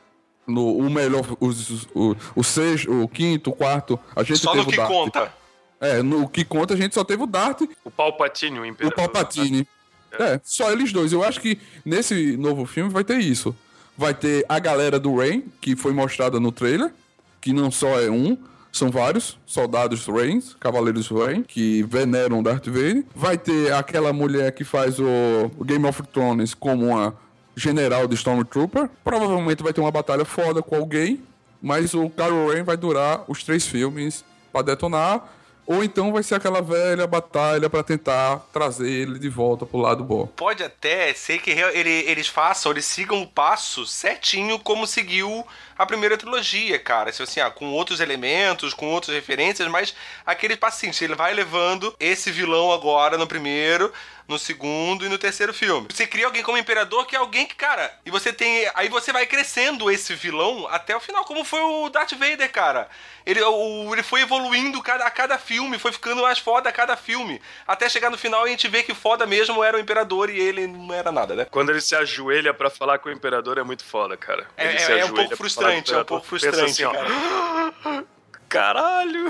no 0.47 0.77
o 0.77 0.89
melhor 0.89 1.25
os, 1.41 1.87
o, 1.93 2.15
o 2.35 2.43
sexto, 2.43 2.89
o 3.03 3.07
quinto, 3.07 3.49
o 3.49 3.53
quarto, 3.53 3.99
a 4.15 4.23
gente 4.23 4.39
Só 4.39 4.53
teve 4.53 4.63
no 4.63 4.71
que 4.71 4.75
o 4.75 4.77
Darth. 4.77 4.89
conta. 4.89 5.33
É, 5.79 6.01
no 6.01 6.27
que 6.27 6.45
conta 6.45 6.73
a 6.73 6.77
gente 6.77 6.95
só 6.95 7.03
teve 7.03 7.21
o 7.21 7.27
Dart 7.27 7.61
e 7.61 7.69
O 7.83 7.91
Palpatine, 7.91 8.59
o 8.59 8.61
o 8.61 8.65
Imperador. 8.65 8.95
Palpatine. 8.95 9.67
É, 10.13 10.39
só 10.43 10.71
eles 10.71 10.91
dois. 10.91 11.11
Eu 11.11 11.23
acho 11.23 11.41
que 11.41 11.59
nesse 11.85 12.37
novo 12.37 12.65
filme 12.65 12.89
vai 12.89 13.03
ter 13.03 13.19
isso. 13.19 13.55
Vai 13.95 14.13
ter 14.13 14.45
a 14.47 14.57
galera 14.57 14.99
do 14.99 15.15
Rain, 15.17 15.43
que 15.59 15.75
foi 15.75 15.91
mostrada 15.91 16.39
no 16.39 16.51
trailer, 16.51 16.93
que 17.41 17.51
não 17.51 17.69
só 17.69 17.99
é 17.99 18.09
um, 18.09 18.37
são 18.77 18.89
vários 18.89 19.37
soldados 19.45 20.05
Rain, 20.07 20.41
cavaleiros 20.59 21.07
Rain, 21.09 21.43
que 21.43 21.83
veneram 21.83 22.41
Darth 22.43 22.67
Vader. 22.67 23.03
Vai 23.15 23.37
ter 23.37 23.73
aquela 23.73 24.13
mulher 24.13 24.51
que 24.53 24.63
faz 24.63 24.99
o 24.99 25.05
o 25.57 25.63
Game 25.65 25.85
of 25.85 26.01
Thrones 26.13 26.53
como 26.53 26.85
uma 26.87 27.15
general 27.55 28.07
de 28.07 28.15
Stormtrooper. 28.15 28.89
Provavelmente 29.03 29.63
vai 29.63 29.73
ter 29.73 29.81
uma 29.81 29.91
batalha 29.91 30.23
foda 30.25 30.61
com 30.61 30.75
alguém, 30.75 31.21
mas 31.61 31.93
o 31.93 32.09
Kylo 32.09 32.51
Ren 32.53 32.63
vai 32.63 32.77
durar 32.77 33.23
os 33.27 33.43
três 33.43 33.65
filmes 33.65 34.23
pra 34.53 34.61
detonar. 34.61 35.33
ou 35.69 35.83
então 35.83 36.13
vai 36.13 36.23
ser 36.23 36.35
aquela 36.35 36.61
velha 36.61 37.05
batalha 37.05 37.69
pra 37.69 37.83
tentar 37.83 38.37
trazer 38.53 38.89
ele 38.89 39.19
de 39.19 39.27
volta 39.27 39.65
pro 39.65 39.77
lado 39.79 40.01
bom. 40.01 40.25
Pode 40.27 40.63
até 40.63 41.13
ser 41.13 41.39
que 41.39 41.49
ele- 41.51 42.09
eles 42.09 42.25
façam, 42.29 42.71
eles 42.71 42.85
sigam 42.85 43.21
o 43.21 43.27
passo 43.27 43.85
certinho 43.85 44.57
como 44.59 44.87
seguiu 44.87 45.45
a 45.77 45.85
primeira 45.85 46.17
trilogia, 46.17 46.79
cara. 46.79 47.11
Se 47.11 47.21
assim, 47.23 47.39
ah, 47.39 47.49
com 47.51 47.71
outros 47.71 47.99
elementos, 47.99 48.73
com 48.73 48.87
outras 48.91 49.15
referências, 49.15 49.67
mas 49.69 49.93
aquele 50.25 50.55
passinho, 50.55 50.93
ele 51.01 51.15
vai 51.15 51.33
levando 51.33 51.95
esse 51.99 52.31
vilão 52.31 52.71
agora 52.71 53.17
no 53.17 53.27
primeiro, 53.27 53.91
no 54.27 54.37
segundo 54.37 55.05
e 55.05 55.09
no 55.09 55.17
terceiro 55.17 55.53
filme. 55.53 55.87
Você 55.89 56.05
cria 56.05 56.25
alguém 56.25 56.43
como 56.43 56.57
imperador 56.57 57.05
que 57.05 57.15
é 57.15 57.19
alguém 57.19 57.45
que, 57.45 57.55
cara, 57.55 57.93
e 58.05 58.11
você 58.11 58.33
tem, 58.33 58.69
aí 58.75 58.89
você 58.89 59.13
vai 59.13 59.25
crescendo 59.25 59.89
esse 59.89 60.13
vilão 60.15 60.67
até 60.69 60.95
o 60.95 60.99
final, 60.99 61.23
como 61.23 61.45
foi 61.45 61.61
o 61.61 61.89
Darth 61.89 62.11
Vader, 62.13 62.51
cara. 62.51 62.89
Ele, 63.25 63.41
o, 63.41 63.93
ele 63.93 64.03
foi 64.03 64.21
evoluindo 64.21 64.81
cada, 64.81 65.05
a 65.05 65.11
cada 65.11 65.37
filme, 65.37 65.77
foi 65.79 65.91
ficando 65.91 66.21
mais 66.21 66.39
foda 66.39 66.69
a 66.69 66.71
cada 66.73 66.95
filme. 66.97 67.41
Até 67.65 67.87
chegar 67.89 68.09
no 68.09 68.17
final 68.17 68.45
e 68.45 68.49
a 68.49 68.51
gente 68.51 68.67
vê 68.69 68.83
que 68.83 68.93
foda 68.93 69.25
mesmo 69.25 69.61
era 69.63 69.75
o 69.77 69.79
imperador 69.79 70.29
e 70.29 70.39
ele 70.39 70.65
não 70.67 70.93
era 70.93 71.11
nada, 71.11 71.35
né? 71.35 71.45
Quando 71.49 71.69
ele 71.69 71.81
se 71.81 71.95
ajoelha 71.95 72.53
pra 72.53 72.69
falar 72.69 72.99
com 72.99 73.09
o 73.09 73.11
imperador 73.11 73.57
é 73.57 73.63
muito 73.63 73.83
foda, 73.83 74.15
cara. 74.15 74.47
É- 74.55 74.67
Ele 74.67 74.75
é- 74.75 74.79
se 74.79 74.91
é 74.93 75.05
um 75.05 75.13
pouco 75.13 75.35
pra 75.37 75.47
frustrante, 75.71 75.93
é 75.93 75.99
um 75.99 76.05
pouco 76.05 76.25
frustrante, 76.25 76.83
ó, 76.85 76.93
Caralho! 78.49 79.29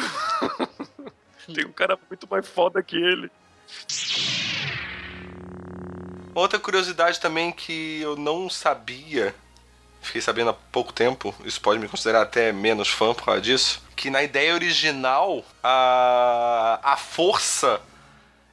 Tem 1.53 1.65
um 1.65 1.71
cara 1.71 1.97
muito 2.09 2.27
mais 2.29 2.47
foda 2.47 2.83
que 2.83 2.95
ele. 2.95 3.31
Outra 6.35 6.59
curiosidade 6.59 7.19
também 7.19 7.51
que 7.51 8.01
eu 8.01 8.15
não 8.15 8.49
sabia, 8.49 9.33
fiquei 10.01 10.21
sabendo 10.21 10.51
há 10.51 10.53
pouco 10.53 10.93
tempo, 10.93 11.33
isso 11.43 11.59
pode 11.59 11.79
me 11.79 11.87
considerar 11.87 12.21
até 12.21 12.51
menos 12.51 12.89
fã 12.89 13.13
por 13.13 13.25
causa 13.25 13.41
disso, 13.41 13.81
que 13.95 14.09
na 14.09 14.21
ideia 14.21 14.53
original 14.53 15.43
a, 15.63 16.79
a 16.83 16.97
força 16.97 17.81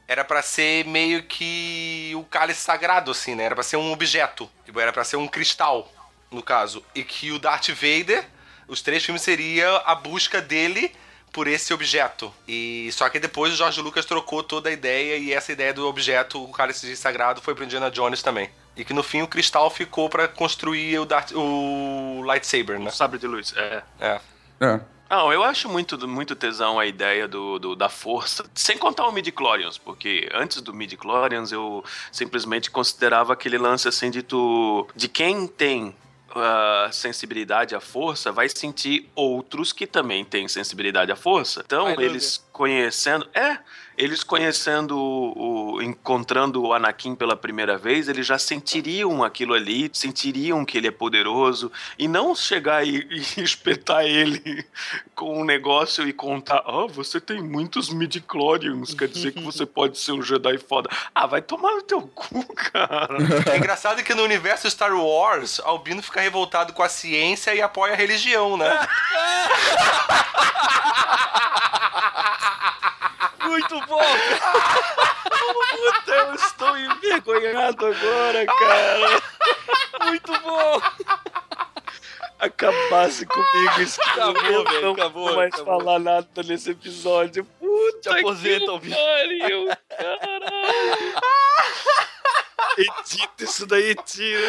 era 0.09 0.25
pra 0.25 0.41
ser 0.41 0.87
meio 0.87 1.23
que 1.25 2.13
o 2.15 2.25
cálice 2.25 2.61
sagrado, 2.61 3.11
assim, 3.11 3.35
né? 3.35 3.45
Era 3.45 3.55
pra 3.55 3.65
ser 3.65 3.77
um 3.77 3.93
objeto, 3.93 4.49
tipo, 4.65 4.81
era 4.81 4.93
pra 4.93 5.05
ser 5.05 5.17
um 5.17 5.29
cristal, 5.29 5.91
no 6.35 6.43
caso, 6.43 6.85
e 6.95 7.03
que 7.03 7.31
o 7.33 7.39
Darth 7.39 7.69
Vader, 7.71 8.25
os 8.69 8.83
três 8.83 9.05
filmes 9.05 9.23
seria 9.23 9.77
a 9.79 9.95
busca 9.95 10.41
dele 10.41 10.93
por 11.33 11.47
esse 11.49 11.73
objeto. 11.75 12.33
E 12.47 12.89
só 12.93 13.09
que 13.09 13.19
depois 13.19 13.53
o 13.53 13.57
George 13.57 13.81
Lucas 13.81 14.05
trocou 14.05 14.43
toda 14.43 14.69
a 14.69 14.73
ideia 14.73 15.17
e 15.17 15.33
essa 15.33 15.51
ideia 15.53 15.73
do 15.75 15.87
objeto, 15.89 16.43
o 16.43 16.53
cálice 16.53 16.95
sagrado, 16.97 17.41
foi 17.43 17.55
pro 17.55 17.65
Indiana 17.65 17.91
Jones 17.91 18.23
também. 18.23 18.49
E 18.77 18.85
que 18.85 18.93
no 18.93 19.03
fim 19.03 19.23
o 19.23 19.29
cristal 19.29 19.69
ficou 19.71 20.09
pra 20.09 20.27
construir 20.29 20.99
o, 20.99 21.05
Darth, 21.05 21.33
o 21.35 22.23
lightsaber, 22.25 22.79
né? 22.79 22.91
Sabre 22.91 23.19
de 23.19 23.27
luz, 23.27 23.53
é. 23.57 23.83
É. 24.01 24.21
É. 24.61 24.81
Não, 25.11 25.33
eu 25.33 25.45
acho 25.45 25.69
muito, 25.69 26.09
muito 26.09 26.35
tesão 26.35 26.79
a 26.79 26.87
ideia 26.87 27.29
do, 27.29 27.59
do- 27.59 27.77
da 27.77 27.89
força, 27.89 28.45
sem 28.55 28.77
contar 28.79 29.07
o 29.07 29.13
midi-chlorians, 29.13 29.77
porque 29.79 30.29
antes 30.33 30.61
do 30.61 30.73
midi-chlorians 30.73 31.53
eu 31.53 31.85
simplesmente 32.11 32.71
considerava 32.71 33.33
aquele 33.33 33.59
lance 33.59 33.87
assim 33.87 34.11
de 34.11 34.23
tu... 34.23 34.89
de 34.97 35.07
quem 35.09 35.47
tem 35.47 35.95
ah, 36.35 36.89
sensibilidade 36.93 37.75
à 37.75 37.81
força 37.81 38.33
vai 38.33 38.49
sentir 38.49 39.09
outros 39.15 39.73
que 39.73 39.87
também 39.87 40.25
têm 40.25 40.49
sensibilidade 40.49 41.11
à 41.11 41.17
força. 41.17 41.63
Então, 41.65 41.89
eles 42.01 42.45
conhecendo... 42.53 43.29
É, 43.35 43.59
eles 43.97 44.23
conhecendo 44.25 44.97
o, 44.99 45.75
o- 45.77 45.83
encontrando 45.83 46.63
o 46.63 46.73
Anakin 46.73 47.15
pela 47.15 47.37
primeira 47.37 47.77
vez, 47.79 48.09
eles 48.09 48.27
já 48.27 48.39
sentiriam 48.39 49.23
aquilo 49.23 49.55
ali, 49.55 49.91
sentiriam 49.93 50.65
que 50.65 50.79
ele 50.79 50.89
é 50.89 50.91
poderoso 50.91 51.71
e 51.99 52.07
não 52.09 52.35
chegar 52.35 52.87
e, 52.87 53.07
e 53.37 53.41
espetar 53.43 54.05
ele 54.05 54.65
com 55.15 55.41
um 55.41 55.45
negócio 55.45 56.07
e 56.09 56.13
contar, 56.13 56.63
ó, 56.67 56.87
você 56.87 57.21
tem 57.21 57.41
muitos 57.43 57.89
midi-chlorians, 57.91 58.95
quer 58.95 59.09
dizer 59.09 59.33
que 59.33 59.41
você 59.43 59.65
pode 59.67 59.99
ser 59.99 60.13
um 60.13 60.23
Jedi 60.23 60.59
foda. 60.59 60.89
Ah, 61.15 61.27
vai 61.27 61.41
tomar 61.43 61.73
no 61.73 61.83
teu 61.83 62.03
cu, 62.03 62.45
cara. 62.55 63.15
É 63.53 63.57
engraçado 63.57 64.03
que 64.03 64.15
no 64.15 64.23
universo 64.23 64.69
Star 64.71 64.93
Wars, 64.97 65.61
Albino 65.65 66.03
fica 66.03 66.21
revoltado 66.21 66.73
com 66.73 66.83
a 66.83 66.89
ciência 66.89 67.55
e 67.55 67.61
apoia 67.63 67.93
a 67.93 67.97
religião, 67.97 68.57
né? 68.57 68.87
Muito 73.47 73.81
bom! 73.87 74.01
Puta, 75.71 76.13
eu 76.13 76.35
estou 76.35 76.79
envergonhado 76.79 77.87
agora, 77.87 78.47
cara. 78.47 79.23
Muito 80.05 80.41
bom! 80.41 80.81
Acabasse 82.39 83.25
comigo, 83.27 83.81
isso 83.81 84.01
Acabou, 84.03 84.65
velho, 84.65 84.83
não 84.83 84.93
acabou, 84.93 85.27
vou 85.29 85.37
mais 85.37 85.55
acabou. 85.55 85.79
falar 85.81 85.99
nada 85.99 86.43
nesse 86.43 86.71
episódio. 86.73 87.45
Puta 87.59 88.01
Te 88.11 88.19
aposenta, 88.19 88.81
que 88.81 88.91
pariu, 88.91 89.69
caralho. 89.89 91.15
Edita 92.77 93.45
isso 93.45 93.67
daí, 93.67 93.95
tira. 93.95 94.49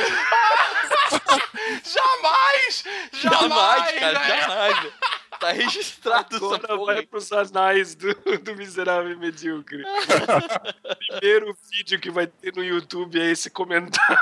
Jamais! 1.86 2.84
Jamais, 3.14 3.41
Jamais, 3.41 4.00
cara, 4.00 4.24
jamais. 4.24 4.93
Tá 5.40 5.52
registrado 5.52 6.36
essa 6.36 6.46
Agora 6.46 6.68
porra. 6.68 6.94
vai 6.96 7.06
pros 7.06 7.32
anais 7.32 7.94
do, 7.96 8.14
do 8.42 8.56
Miserável 8.56 9.12
e 9.12 9.16
Medíocre. 9.16 9.84
Primeiro 11.20 11.56
vídeo 11.72 12.00
que 12.00 12.10
vai 12.10 12.28
ter 12.28 12.54
no 12.56 12.64
YouTube 12.64 13.20
é 13.22 13.32
esse 13.32 13.50
comentário. 13.50 14.18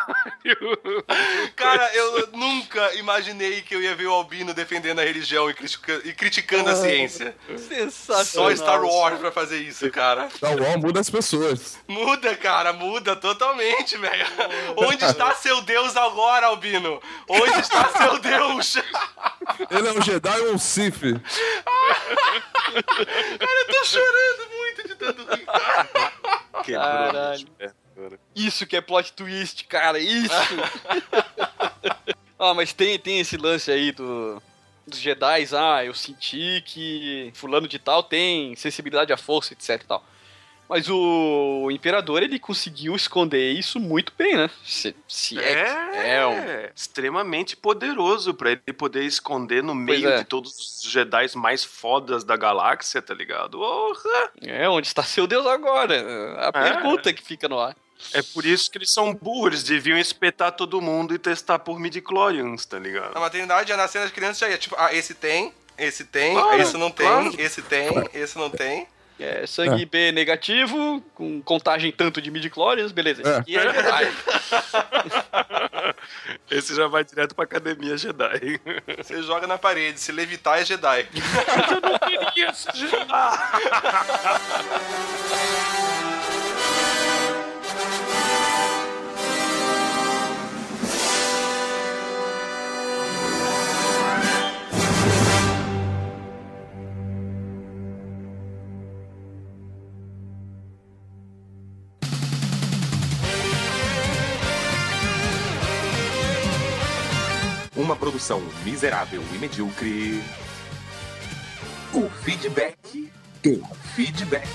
Cara, 1.55 1.93
eu 1.95 2.27
nunca 2.33 2.93
imaginei 2.95 3.61
que 3.61 3.75
eu 3.75 3.81
ia 3.81 3.95
ver 3.95 4.07
o 4.07 4.13
Albino 4.13 4.53
defendendo 4.53 4.99
a 4.99 5.03
religião 5.03 5.49
e, 5.49 5.53
critica- 5.53 6.01
e 6.03 6.13
criticando 6.13 6.69
a 6.69 6.75
ciência. 6.75 7.35
Sensacional. 7.57 8.49
Só 8.49 8.55
Star 8.55 8.83
Wars 8.83 9.19
pra 9.19 9.31
fazer 9.31 9.59
isso, 9.59 9.89
cara. 9.91 10.29
Star 10.29 10.59
Wars 10.59 10.75
muda 10.81 10.99
as 10.99 11.09
pessoas. 11.09 11.77
Muda, 11.87 12.35
cara, 12.35 12.73
muda 12.73 13.15
totalmente, 13.15 13.97
velho. 13.97 14.25
Onde 14.77 15.03
está 15.05 15.33
seu 15.35 15.61
Deus 15.61 15.95
agora, 15.95 16.47
Albino? 16.47 17.01
Onde 17.29 17.59
está 17.59 17.89
seu 17.89 18.19
Deus? 18.19 18.75
Ele 19.69 19.87
é 19.87 19.91
um 19.91 20.01
Jedi 20.01 20.39
ou 20.41 20.53
um 20.53 20.57
Sith? 20.57 21.02
Cara, 23.39 23.59
eu 23.59 23.67
tô 23.67 23.85
chorando 23.85 24.49
muito 24.57 24.87
de 24.87 24.95
tanto 24.95 25.23
rir. 25.35 25.45
Caralho. 26.65 27.47
Isso 28.35 28.65
que 28.65 28.75
é 28.75 28.81
plot 28.81 29.13
twist, 29.13 29.65
cara, 29.65 29.99
isso! 29.99 30.33
ah, 32.39 32.53
mas 32.53 32.73
tem, 32.73 32.97
tem 32.97 33.19
esse 33.19 33.37
lance 33.37 33.69
aí 33.69 33.91
do, 33.91 34.41
dos 34.87 34.99
Jedi, 34.99 35.47
ah, 35.55 35.85
eu 35.85 35.93
senti 35.93 36.63
que 36.65 37.31
fulano 37.35 37.67
de 37.67 37.77
tal 37.77 38.01
tem 38.01 38.55
sensibilidade 38.55 39.13
à 39.13 39.17
força, 39.17 39.53
etc 39.53 39.81
e 39.81 39.85
tal. 39.85 40.03
Mas 40.67 40.89
o 40.89 41.69
Imperador, 41.71 42.23
ele 42.23 42.39
conseguiu 42.39 42.95
esconder 42.95 43.51
isso 43.51 43.79
muito 43.79 44.13
bem, 44.17 44.35
né? 44.35 44.49
Se, 44.65 44.95
se 45.07 45.37
é, 45.37 45.41
que 45.41 45.97
É, 45.97 46.15
é 46.15 46.27
um... 46.27 46.73
extremamente 46.75 47.55
poderoso 47.55 48.33
pra 48.33 48.51
ele 48.51 48.73
poder 48.75 49.03
esconder 49.03 49.61
no 49.61 49.75
meio 49.75 50.09
é. 50.09 50.17
de 50.19 50.23
todos 50.23 50.51
os 50.57 50.81
Jedi 50.89 51.27
mais 51.35 51.63
fodas 51.63 52.23
da 52.23 52.35
galáxia, 52.35 53.01
tá 53.01 53.13
ligado? 53.13 53.57
Porra! 53.57 54.31
É, 54.41 54.67
onde 54.67 54.87
está 54.87 55.03
seu 55.03 55.27
Deus 55.27 55.45
agora? 55.45 56.47
A 56.47 56.51
pergunta 56.51 57.13
que 57.13 57.21
fica 57.21 57.47
no 57.47 57.59
ar. 57.59 57.75
É 58.13 58.21
por 58.21 58.45
isso 58.45 58.69
que 58.69 58.77
eles 58.77 58.91
são 58.91 59.13
burros, 59.13 59.47
eles 59.47 59.63
deviam 59.63 59.97
espetar 59.97 60.51
todo 60.51 60.81
mundo 60.81 61.13
e 61.13 61.19
testar 61.19 61.59
por 61.59 61.79
midi-chlorians, 61.79 62.65
tá 62.65 62.77
ligado? 62.77 63.13
Na 63.13 63.19
maternidade, 63.19 63.69
já 63.69 63.77
nascendo 63.77 64.05
as 64.05 64.11
crianças 64.11 64.39
já 64.39 64.49
ia, 64.49 64.57
tipo, 64.57 64.75
ah, 64.77 64.93
esse 64.93 65.13
tem, 65.13 65.53
esse 65.77 66.03
tem, 66.03 66.33
Claro, 66.33 66.61
esse 66.61 66.77
não 66.77 66.91
tem, 66.91 67.07
claro. 67.07 67.35
esse 67.37 67.61
tem, 67.61 67.89
esse 68.13 68.37
não 68.37 68.49
tem. 68.49 68.87
É, 69.19 69.45
sangue 69.45 69.85
B 69.85 70.11
negativo, 70.11 71.01
com 71.13 71.41
contagem 71.41 71.91
tanto 71.91 72.21
de 72.21 72.29
midi-chlorians, 72.31 72.91
beleza. 72.91 73.21
Esse 73.21 73.31
É. 73.31 73.35
aqui 73.37 73.57
é 73.57 73.61
Jedi. 73.73 74.11
Esse 76.51 76.75
já 76.75 76.87
vai 76.87 77.03
direto 77.03 77.33
pra 77.35 77.45
academia 77.45 77.97
Jedi. 77.97 78.59
Você 78.97 79.21
joga 79.23 79.47
na 79.47 79.57
parede, 79.57 79.99
se 79.99 80.11
levitar 80.11 80.59
é 80.59 80.65
Jedi. 80.65 81.07
Eu 81.71 81.81
não 81.81 81.97
queria 81.99 82.53
ser 82.53 82.75
Jedi. 82.75 82.99
Uma 107.93 107.99
produção 107.99 108.41
miserável 108.63 109.23
e 109.35 109.37
medíocre. 109.37 110.23
O 111.93 112.09
feedback 112.09 113.11
do 113.43 113.63
feedback. 113.95 114.49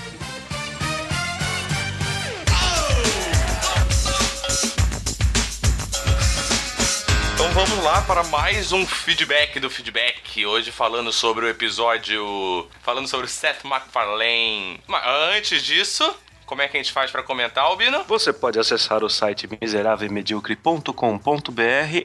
Então 7.33 7.49
vamos 7.53 7.81
lá 7.81 8.01
para 8.01 8.25
mais 8.25 8.73
um 8.73 8.85
feedback 8.85 9.57
do 9.61 9.69
feedback. 9.69 10.45
Hoje 10.45 10.69
falando 10.69 11.13
sobre 11.13 11.45
o 11.45 11.49
episódio. 11.49 12.67
Falando 12.81 13.07
sobre 13.07 13.27
Seth 13.27 13.63
MacFarlane. 13.63 14.81
Mas 14.85 15.01
antes 15.37 15.63
disso, 15.63 16.13
como 16.49 16.63
é 16.63 16.67
que 16.67 16.75
a 16.75 16.79
gente 16.79 16.91
faz 16.91 17.11
para 17.11 17.21
comentar, 17.21 17.63
Albino? 17.63 18.03
Você 18.07 18.33
pode 18.33 18.57
acessar 18.57 19.03
o 19.03 19.09
site 19.09 19.47
miserávelmedíocre.com.br, 19.61 20.91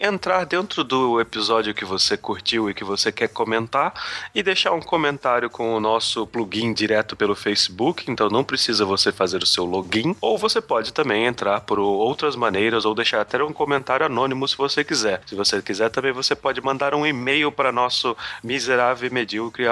entrar 0.03 0.45
dentro 0.45 0.85
do 0.85 1.19
episódio 1.19 1.73
que 1.73 1.87
você 1.87 2.15
curtiu 2.15 2.69
e 2.69 2.75
que 2.75 2.85
você 2.85 3.11
quer 3.11 3.29
comentar 3.29 3.95
e 4.35 4.43
deixar 4.43 4.73
um 4.73 4.83
comentário 4.83 5.49
com 5.49 5.75
o 5.75 5.81
nosso 5.81 6.27
plugin 6.27 6.75
direto 6.75 7.17
pelo 7.17 7.35
Facebook, 7.35 8.11
então 8.11 8.29
não 8.29 8.45
precisa 8.45 8.85
você 8.85 9.11
fazer 9.11 9.43
o 9.43 9.47
seu 9.47 9.65
login, 9.65 10.15
ou 10.21 10.37
você 10.37 10.61
pode 10.61 10.93
também 10.93 11.25
entrar 11.25 11.63
por 11.63 11.79
outras 11.79 12.37
maneiras 12.37 12.85
ou 12.85 12.95
deixar 12.95 13.23
até 13.23 13.43
um 13.43 13.51
comentário 13.51 14.05
anônimo 14.05 14.47
se 14.47 14.59
você 14.59 14.85
quiser. 14.85 15.23
Se 15.25 15.35
você 15.35 15.63
quiser 15.63 15.89
também 15.89 16.12
você 16.12 16.35
pode 16.35 16.61
mandar 16.61 16.95
um 16.95 17.07
e-mail 17.07 17.51
para 17.51 17.73
nosso 17.73 18.15
miserávelmedíocre 18.43 19.66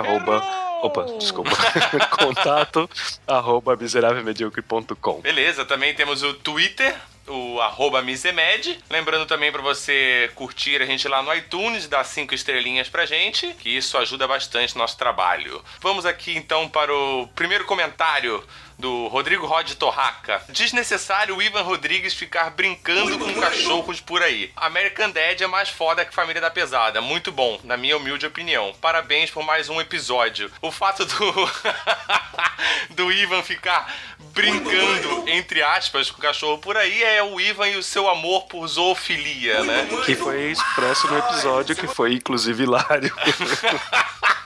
Opa, 0.83 1.05
desculpa. 1.17 1.51
Contato 2.11 2.91
arroba 3.27 3.77
miserávelmedíocre.com. 3.77 5.21
Beleza, 5.21 5.65
também 5.65 5.95
temos 5.95 6.25
o 6.25 6.35
Twitter, 6.35 6.95
o 7.29 7.61
arroba 7.61 8.03
Misemed. 8.03 8.81
Lembrando 8.91 9.25
também 9.25 9.53
para 9.53 9.63
você 9.63 10.29
curtir 10.35 10.83
a 10.83 10.87
gente 10.87 11.07
lá 11.07 11.23
no 11.23 11.33
iTunes, 11.33 11.87
dar 11.87 12.05
cinco 12.05 12.35
estrelinhas 12.35 12.89
pra 12.89 13.07
gente, 13.07 13.55
que 13.55 13.71
isso 13.71 13.97
ajuda 13.97 14.27
bastante 14.27 14.75
no 14.75 14.81
nosso 14.81 14.99
trabalho. 14.99 15.63
Vamos 15.81 16.05
aqui 16.05 16.37
então 16.37 16.69
para 16.69 16.93
o 16.93 17.29
primeiro 17.29 17.65
comentário 17.65 18.43
do 18.83 19.07
Rodrigo 19.07 19.47
Rod 19.47 19.71
Torraca. 19.75 20.43
Desnecessário 20.49 21.37
o 21.37 21.41
Ivan 21.41 21.63
Rodrigues 21.63 22.15
ficar 22.15 22.51
brincando 22.51 23.17
com 23.17 23.41
cachorros 23.41 24.01
por 24.01 24.21
aí. 24.21 24.51
American 24.57 25.09
Dad 25.09 25.41
é 25.41 25.47
mais 25.47 25.69
foda 25.69 26.05
que 26.05 26.13
Família 26.13 26.41
da 26.41 26.51
Pesada. 26.51 27.01
Muito 27.01 27.31
bom, 27.31 27.61
na 27.63 27.77
minha 27.77 27.97
humilde 27.97 28.27
opinião. 28.27 28.75
Parabéns 28.81 29.31
por 29.31 29.45
mais 29.45 29.69
um 29.69 29.81
episódio. 29.81 30.51
O 30.61 30.73
fato 30.73 31.05
do. 31.05 31.15
do 32.91 33.13
Ivan 33.13 33.43
ficar 33.43 33.93
brincando, 34.19 35.29
entre 35.29 35.63
aspas, 35.63 36.11
com 36.11 36.19
o 36.19 36.23
cachorro 36.23 36.59
por 36.59 36.77
aí 36.77 37.03
é 37.05 37.23
o 37.23 37.41
Ivan 37.41 37.69
e 37.69 37.77
o 37.77 37.83
seu 37.83 38.09
amor 38.09 38.47
por 38.47 38.67
zoofilia, 38.67 39.63
né? 39.63 39.89
Que 40.05 40.17
foi 40.17 40.51
expresso 40.51 41.07
no 41.07 41.19
episódio, 41.19 41.77
que 41.77 41.87
foi 41.87 42.15
inclusive 42.15 42.65
hilário. 42.65 43.15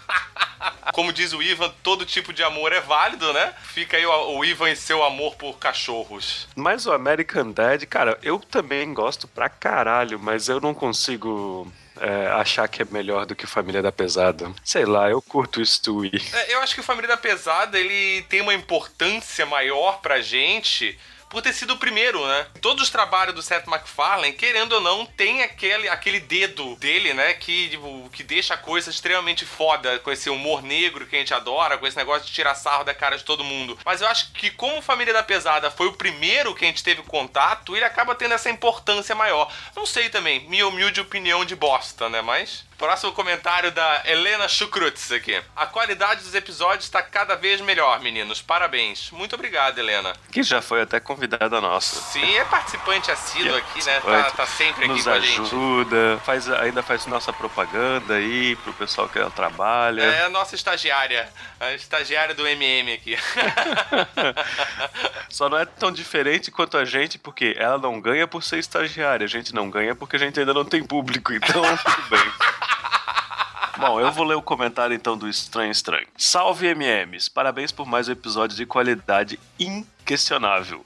Como 0.92 1.12
diz 1.12 1.32
o 1.32 1.42
Ivan, 1.42 1.72
todo 1.82 2.06
tipo 2.06 2.32
de 2.32 2.42
amor 2.42 2.72
é 2.72 2.80
válido, 2.80 3.32
né? 3.32 3.52
Fica 3.62 3.96
aí 3.96 4.06
o, 4.06 4.38
o 4.38 4.44
Ivan 4.44 4.70
e 4.70 4.76
seu 4.76 5.04
amor 5.04 5.36
por 5.36 5.58
cachorros. 5.58 6.48
Mas 6.56 6.86
o 6.86 6.92
American 6.92 7.50
Dad, 7.50 7.84
cara, 7.84 8.18
eu 8.22 8.38
também 8.38 8.94
gosto 8.94 9.28
pra 9.28 9.48
caralho, 9.48 10.18
mas 10.18 10.48
eu 10.48 10.60
não 10.60 10.72
consigo 10.72 11.70
é, 12.00 12.28
achar 12.28 12.68
que 12.68 12.82
é 12.82 12.86
melhor 12.90 13.26
do 13.26 13.34
que 13.34 13.46
Família 13.46 13.82
da 13.82 13.92
Pesada. 13.92 14.52
Sei 14.64 14.84
lá, 14.84 15.10
eu 15.10 15.20
curto 15.20 15.60
o 15.60 15.66
Stewie. 15.66 16.22
É, 16.32 16.54
eu 16.54 16.60
acho 16.60 16.74
que 16.74 16.80
o 16.80 16.84
Família 16.84 17.08
da 17.08 17.16
Pesada 17.16 17.78
ele 17.78 18.22
tem 18.22 18.40
uma 18.40 18.54
importância 18.54 19.44
maior 19.46 20.00
pra 20.00 20.20
gente 20.20 20.98
por 21.36 21.42
ter 21.42 21.52
sido 21.52 21.74
o 21.74 21.76
primeiro, 21.76 22.26
né? 22.26 22.46
Todos 22.62 22.84
os 22.84 22.88
trabalhos 22.88 23.34
do 23.34 23.42
Seth 23.42 23.66
MacFarlane, 23.66 24.32
querendo 24.32 24.72
ou 24.72 24.80
não, 24.80 25.04
tem 25.04 25.42
aquele, 25.42 25.86
aquele 25.86 26.18
dedo 26.18 26.74
dele, 26.76 27.12
né? 27.12 27.34
Que, 27.34 27.68
tipo, 27.68 28.08
que 28.10 28.22
deixa 28.22 28.54
a 28.54 28.56
coisa 28.56 28.88
extremamente 28.88 29.44
foda, 29.44 29.98
com 29.98 30.10
esse 30.10 30.30
humor 30.30 30.62
negro 30.62 31.06
que 31.06 31.14
a 31.14 31.18
gente 31.18 31.34
adora, 31.34 31.76
com 31.76 31.86
esse 31.86 31.94
negócio 31.94 32.26
de 32.26 32.32
tirar 32.32 32.54
sarro 32.54 32.84
da 32.84 32.94
cara 32.94 33.18
de 33.18 33.22
todo 33.22 33.44
mundo. 33.44 33.78
Mas 33.84 34.00
eu 34.00 34.08
acho 34.08 34.32
que 34.32 34.50
como 34.50 34.80
Família 34.80 35.12
da 35.12 35.22
Pesada 35.22 35.70
foi 35.70 35.88
o 35.88 35.92
primeiro 35.92 36.54
que 36.54 36.64
a 36.64 36.68
gente 36.68 36.82
teve 36.82 37.02
contato, 37.02 37.76
ele 37.76 37.84
acaba 37.84 38.14
tendo 38.14 38.32
essa 38.32 38.48
importância 38.48 39.14
maior. 39.14 39.52
Não 39.76 39.84
sei 39.84 40.08
também, 40.08 40.48
minha 40.48 40.66
humilde 40.66 41.02
opinião 41.02 41.44
de 41.44 41.54
bosta, 41.54 42.08
né? 42.08 42.22
Mas... 42.22 42.64
Próximo 42.78 43.10
comentário 43.12 43.70
da 43.70 44.02
Helena 44.04 44.46
Chukrutz 44.48 45.10
aqui. 45.10 45.42
A 45.56 45.64
qualidade 45.64 46.22
dos 46.22 46.34
episódios 46.34 46.84
está 46.84 47.00
cada 47.00 47.34
vez 47.34 47.58
melhor, 47.62 48.00
meninos. 48.00 48.42
Parabéns. 48.42 49.10
Muito 49.12 49.34
obrigado, 49.34 49.78
Helena. 49.78 50.14
Que 50.30 50.42
já 50.42 50.60
foi 50.60 50.82
até 50.82 51.00
convidada 51.00 51.58
nossa. 51.58 51.98
Sim, 52.12 52.36
é 52.36 52.44
participante 52.44 53.10
assíduo 53.10 53.56
aqui, 53.56 53.82
né? 53.82 54.00
Tá, 54.00 54.30
tá 54.30 54.46
sempre 54.46 54.84
aqui 54.84 54.92
Nos 54.94 55.04
com 55.04 55.10
a 55.10 55.20
gente. 55.20 55.40
ajuda, 55.40 56.20
faz, 56.22 56.50
ainda 56.50 56.82
faz 56.82 57.06
nossa 57.06 57.32
propaganda 57.32 58.14
aí 58.14 58.54
pro 58.56 58.74
pessoal 58.74 59.08
que 59.08 59.18
trabalha. 59.30 60.02
É 60.02 60.24
a 60.24 60.28
nossa 60.28 60.54
estagiária. 60.54 61.30
A 61.58 61.72
estagiária 61.72 62.34
do 62.34 62.46
MM 62.46 62.92
aqui. 62.92 63.16
Só 65.30 65.48
não 65.48 65.56
é 65.56 65.64
tão 65.64 65.90
diferente 65.90 66.50
quanto 66.50 66.76
a 66.76 66.84
gente, 66.84 67.18
porque 67.18 67.56
ela 67.58 67.78
não 67.78 67.98
ganha 68.00 68.28
por 68.28 68.42
ser 68.42 68.58
estagiária. 68.58 69.24
A 69.24 69.28
gente 69.28 69.54
não 69.54 69.70
ganha 69.70 69.94
porque 69.94 70.16
a 70.16 70.18
gente 70.18 70.38
ainda 70.38 70.52
não 70.52 70.64
tem 70.64 70.84
público, 70.84 71.32
então 71.32 71.62
tudo 71.78 72.08
bem. 72.10 72.32
Bom, 73.78 74.00
eu 74.00 74.10
vou 74.10 74.24
ler 74.24 74.34
o 74.34 74.42
comentário 74.42 74.94
então 74.94 75.16
do 75.16 75.28
Estranho 75.28 75.70
Estranho. 75.70 76.06
Salve 76.16 76.66
MMs, 76.66 77.30
parabéns 77.30 77.72
por 77.72 77.86
mais 77.86 78.08
um 78.08 78.12
episódio 78.12 78.56
de 78.56 78.64
qualidade 78.66 79.38
inquestionável. 79.58 80.84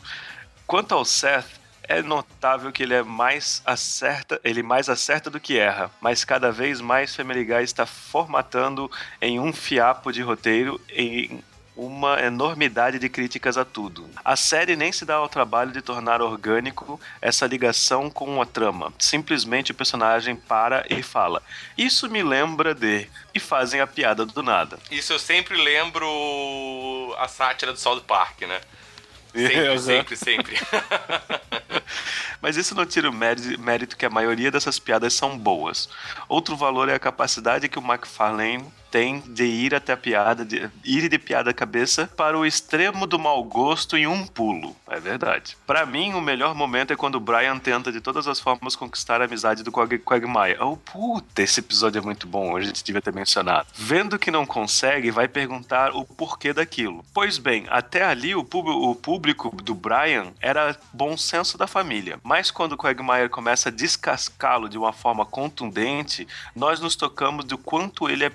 Quanto 0.66 0.94
ao 0.94 1.05
Seth, 1.05 1.61
é 1.90 2.01
notável 2.02 2.70
que 2.70 2.85
ele 2.85 2.94
é 2.94 3.02
mais 3.02 3.62
acerta, 3.66 4.40
ele 4.44 4.62
mais 4.62 4.89
acerta 4.89 5.28
do 5.28 5.40
que 5.40 5.59
erra, 5.59 5.90
mas 6.01 6.24
cada 6.24 6.52
vez 6.52 6.81
mais 6.81 7.16
Family 7.16 7.44
Guy 7.44 7.65
está 7.65 7.85
formatando 7.85 8.89
em 9.20 9.40
um 9.40 9.52
fiapo 9.52 10.12
de 10.12 10.23
roteiro 10.23 10.81
em 10.89 11.43
uma 11.81 12.20
enormidade 12.20 12.98
de 12.98 13.09
críticas 13.09 13.57
a 13.57 13.65
tudo. 13.65 14.09
A 14.23 14.36
série 14.36 14.77
nem 14.77 14.93
se 14.93 15.07
dá 15.07 15.15
ao 15.15 15.31
trabalho 15.31 15.73
de 15.73 15.81
tornar 15.81 16.20
orgânico 16.20 17.01
essa 17.23 17.47
ligação 17.47 18.11
com 18.11 18.40
a 18.43 18.44
trama. 18.44 18.93
Simplesmente 18.98 19.73
o 19.73 19.74
personagem 19.74 20.36
para 20.36 20.85
e 20.90 21.02
fala: 21.02 21.43
Isso 21.78 22.11
me 22.11 22.23
lembra 22.23 22.74
de. 22.74 23.09
E 23.32 23.40
fazem 23.40 23.81
a 23.81 23.86
piada 23.86 24.27
do 24.27 24.43
nada. 24.43 24.78
Isso 24.90 25.12
eu 25.12 25.19
sempre 25.19 25.57
lembro 25.57 26.07
a 27.19 27.27
sátira 27.27 27.73
do 27.73 27.78
South 27.78 28.02
Park, 28.02 28.43
né? 28.43 28.61
Sempre, 29.32 29.78
sempre, 29.81 30.16
sempre. 30.16 30.61
Mas 32.43 32.57
isso 32.57 32.74
não 32.74 32.85
tira 32.85 33.09
o 33.09 33.12
mérito, 33.12 33.59
mérito 33.61 33.97
que 33.97 34.05
a 34.05 34.11
maioria 34.11 34.51
dessas 34.51 34.78
piadas 34.78 35.15
são 35.15 35.39
boas. 35.39 35.89
Outro 36.28 36.57
valor 36.57 36.89
é 36.89 36.94
a 36.94 36.98
capacidade 36.98 37.69
que 37.69 37.78
o 37.78 37.82
McFarlane 37.82 38.66
tem 38.91 39.21
de 39.21 39.45
ir 39.45 39.75
até 39.75 39.93
a 39.93 39.97
piada, 39.97 40.45
de 40.45 40.69
ir 40.85 41.09
de 41.09 41.19
piada 41.19 41.53
cabeça 41.53 42.11
para 42.17 42.39
o 42.39 42.45
extremo 42.45 43.07
do 43.07 43.19
mau 43.19 43.43
gosto 43.45 43.97
em 43.97 44.07
um 44.07 44.27
pulo. 44.27 44.75
É 44.89 44.99
verdade. 44.99 45.57
Para 45.67 45.87
mim, 45.87 46.12
o 46.15 46.21
melhor 46.21 46.55
momento 46.55 46.93
é 46.93 46.97
quando 46.97 47.15
o 47.15 47.21
Brian 47.21 47.59
tenta 47.59 47.93
de 47.93 48.01
todas 48.01 48.27
as 48.27 48.41
formas 48.41 48.75
conquistar 48.75 49.21
a 49.21 49.25
amizade 49.25 49.62
do 49.62 49.71
Quag 49.71 49.99
Quagmire. 49.99 50.59
Oh, 50.61 50.77
puta, 50.77 51.43
esse 51.43 51.61
episódio 51.61 51.99
é 51.99 52.03
muito 52.03 52.27
bom, 52.27 52.57
a 52.57 52.61
gente 52.61 52.83
devia 52.83 53.01
ter 53.01 53.12
mencionado. 53.12 53.69
Vendo 53.75 54.19
que 54.19 54.31
não 54.31 54.45
consegue, 54.45 55.11
vai 55.11 55.29
perguntar 55.29 55.93
o 55.95 56.05
porquê 56.05 56.53
daquilo. 56.53 57.05
Pois 57.15 57.39
bem, 57.39 57.67
até 57.69 58.05
ali 58.05 58.35
o, 58.35 58.41
o 58.41 58.95
público 58.95 59.55
do 59.62 59.75
Brian 59.75 60.33
era 60.41 60.77
bom 60.93 61.17
senso 61.17 61.57
da 61.57 61.67
família. 61.67 62.19
Mas 62.23 62.51
quando 62.51 62.73
o 62.73 62.77
Quagmire 62.77 63.29
começa 63.29 63.69
a 63.69 63.73
descascá-lo 63.73 64.69
de 64.69 64.79
uma 64.79 64.93
forma 64.93 65.25
contundente, 65.25 66.27
nós 66.55 66.81
nos 66.81 66.97
tocamos 66.97 67.45
do 67.45 67.57
quanto 67.57 68.09
ele 68.09 68.25
é 68.25 68.31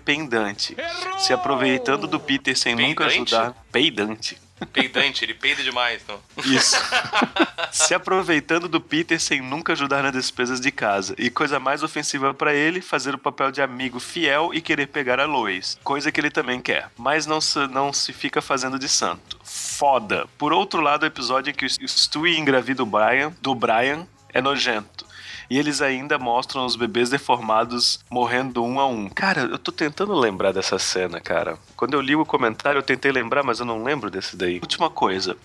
pendante. 0.53 0.75
Se 1.17 1.33
aproveitando 1.33 2.07
do 2.07 2.19
Peter 2.19 2.57
sem 2.57 2.75
nunca 2.75 3.05
Peidante? 3.05 3.35
ajudar. 3.35 3.65
Peidante. 3.71 4.45
Peidante, 4.71 5.25
ele 5.25 5.33
peida 5.33 5.61
demais, 5.61 6.01
então. 6.01 6.17
Isso. 6.45 6.77
Se 7.71 7.93
aproveitando 7.93 8.69
do 8.69 8.79
Peter 8.79 9.19
sem 9.19 9.41
nunca 9.41 9.73
ajudar 9.73 10.01
nas 10.01 10.13
despesas 10.13 10.61
de 10.61 10.71
casa. 10.71 11.13
E 11.17 11.29
coisa 11.29 11.59
mais 11.59 11.83
ofensiva 11.83 12.33
pra 12.33 12.53
ele, 12.53 12.79
fazer 12.79 13.13
o 13.13 13.17
papel 13.17 13.51
de 13.51 13.61
amigo 13.61 13.99
fiel 13.99 14.51
e 14.53 14.61
querer 14.61 14.87
pegar 14.87 15.19
a 15.19 15.25
Lois. 15.25 15.77
Coisa 15.83 16.09
que 16.09 16.21
ele 16.21 16.31
também 16.31 16.61
quer. 16.61 16.89
Mas 16.97 17.25
não 17.25 17.41
se, 17.41 17.67
não 17.67 17.91
se 17.91 18.13
fica 18.13 18.41
fazendo 18.41 18.79
de 18.79 18.87
santo. 18.87 19.37
Foda. 19.43 20.25
Por 20.37 20.53
outro 20.53 20.79
lado, 20.79 21.03
o 21.03 21.07
episódio 21.07 21.51
em 21.51 21.53
que 21.53 21.65
o 21.65 21.87
Stewie 21.89 22.39
engravida 22.39 22.81
o 22.81 22.85
Brian, 22.85 23.33
do 23.41 23.53
Brian 23.53 24.07
é 24.33 24.41
nojento. 24.41 25.05
E 25.49 25.57
eles 25.57 25.81
ainda 25.81 26.17
mostram 26.17 26.65
os 26.65 26.75
bebês 26.75 27.09
deformados 27.09 27.99
morrendo 28.09 28.63
um 28.63 28.79
a 28.79 28.87
um. 28.87 29.09
Cara, 29.09 29.41
eu 29.41 29.57
tô 29.59 29.71
tentando 29.71 30.13
lembrar 30.13 30.51
dessa 30.51 30.79
cena, 30.79 31.19
cara. 31.19 31.57
Quando 31.75 31.93
eu 31.93 32.01
li 32.01 32.15
o 32.15 32.25
comentário, 32.25 32.79
eu 32.79 32.83
tentei 32.83 33.11
lembrar, 33.11 33.43
mas 33.43 33.59
eu 33.59 33.65
não 33.65 33.83
lembro 33.83 34.09
desse 34.09 34.35
daí. 34.35 34.59
Última 34.61 34.89
coisa. 34.89 35.35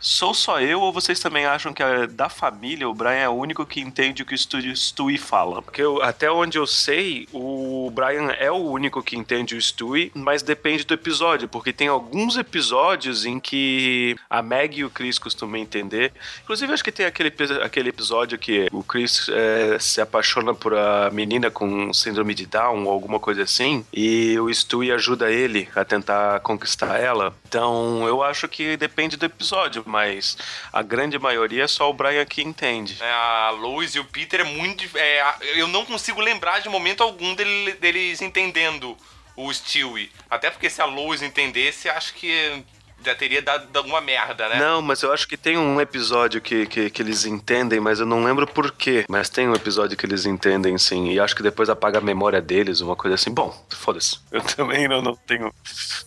Sou 0.00 0.32
só 0.34 0.60
eu 0.60 0.80
ou 0.80 0.92
vocês 0.92 1.20
também 1.20 1.44
acham 1.46 1.72
que 1.72 1.82
é 1.82 2.06
da 2.06 2.28
família 2.28 2.88
o 2.88 2.94
Brian 2.94 3.12
é 3.12 3.28
o 3.28 3.32
único 3.32 3.64
que 3.66 3.80
entende 3.80 4.22
o 4.22 4.26
que 4.26 4.34
o 4.34 4.76
Stewie 4.76 5.18
fala? 5.18 5.62
Porque 5.62 5.82
eu- 5.82 6.02
até 6.02 6.30
onde 6.30 6.58
eu 6.58 6.66
sei, 6.66 7.28
o 7.32 7.90
Brian 7.94 8.30
é 8.38 8.50
o 8.50 8.56
único 8.56 9.02
que 9.02 9.16
entende 9.16 9.54
o 9.54 9.60
Stewie, 9.62 10.10
mas 10.14 10.42
depende 10.42 10.84
do 10.84 10.94
episódio, 10.94 11.48
porque 11.48 11.72
tem 11.72 11.88
alguns 11.88 12.36
episódios 12.36 13.24
em 13.24 13.38
que 13.38 14.16
a 14.28 14.42
Meg 14.42 14.78
e 14.80 14.84
o 14.84 14.90
Chris 14.90 15.18
costumam 15.18 15.56
entender. 15.56 16.12
Inclusive, 16.42 16.72
acho 16.72 16.84
que 16.84 16.92
tem 16.92 17.06
aquele, 17.06 17.32
aquele 17.62 17.88
episódio 17.90 18.38
que 18.38 18.68
o 18.72 18.82
Chris 18.82 19.28
é, 19.28 19.41
se 19.78 20.00
apaixona 20.00 20.54
por 20.54 20.74
a 20.74 21.10
menina 21.10 21.50
com 21.50 21.92
síndrome 21.92 22.34
de 22.34 22.46
Down 22.46 22.84
ou 22.84 22.90
alguma 22.92 23.18
coisa 23.18 23.42
assim, 23.42 23.84
e 23.92 24.38
o 24.38 24.52
Stewie 24.52 24.92
ajuda 24.92 25.30
ele 25.30 25.68
a 25.74 25.84
tentar 25.84 26.40
conquistar 26.40 26.98
ela. 27.00 27.34
Então, 27.48 28.06
eu 28.06 28.22
acho 28.22 28.48
que 28.48 28.76
depende 28.76 29.16
do 29.16 29.26
episódio, 29.26 29.82
mas 29.86 30.36
a 30.72 30.82
grande 30.82 31.18
maioria 31.18 31.64
é 31.64 31.68
só 31.68 31.88
o 31.90 31.92
Brian 31.94 32.24
que 32.24 32.42
entende. 32.42 32.96
É, 33.00 33.10
a 33.10 33.50
Lois 33.50 33.94
e 33.94 33.98
o 34.00 34.04
Peter 34.04 34.40
é 34.40 34.44
muito. 34.44 34.84
É, 34.96 35.34
eu 35.56 35.68
não 35.68 35.84
consigo 35.84 36.20
lembrar 36.20 36.60
de 36.60 36.68
momento 36.68 37.02
algum 37.02 37.34
dele- 37.34 37.72
deles 37.74 38.22
entendendo 38.22 38.96
o 39.36 39.52
Stewie. 39.52 40.10
Até 40.30 40.50
porque 40.50 40.68
se 40.68 40.80
a 40.82 40.84
Lois 40.84 41.22
entendesse, 41.22 41.88
acho 41.88 42.14
que 42.14 42.62
já 43.04 43.14
teria 43.14 43.42
dado 43.42 43.76
alguma 43.76 44.00
merda, 44.00 44.48
né? 44.48 44.58
Não, 44.58 44.80
mas 44.80 45.02
eu 45.02 45.12
acho 45.12 45.26
que 45.26 45.36
tem 45.36 45.56
um 45.56 45.80
episódio 45.80 46.40
que, 46.40 46.66
que, 46.66 46.90
que 46.90 47.02
eles 47.02 47.24
entendem, 47.24 47.80
mas 47.80 48.00
eu 48.00 48.06
não 48.06 48.24
lembro 48.24 48.46
por 48.46 48.72
quê. 48.72 49.04
Mas 49.08 49.28
tem 49.28 49.48
um 49.48 49.54
episódio 49.54 49.96
que 49.96 50.06
eles 50.06 50.26
entendem, 50.26 50.76
sim. 50.78 51.10
E 51.10 51.20
acho 51.20 51.34
que 51.34 51.42
depois 51.42 51.68
apaga 51.68 51.98
a 51.98 52.00
memória 52.00 52.40
deles, 52.40 52.80
uma 52.80 52.96
coisa 52.96 53.14
assim. 53.14 53.32
Bom, 53.32 53.54
foda-se. 53.70 54.18
Eu 54.30 54.42
também 54.42 54.88
não, 54.88 55.02
não 55.02 55.14
tenho. 55.14 55.52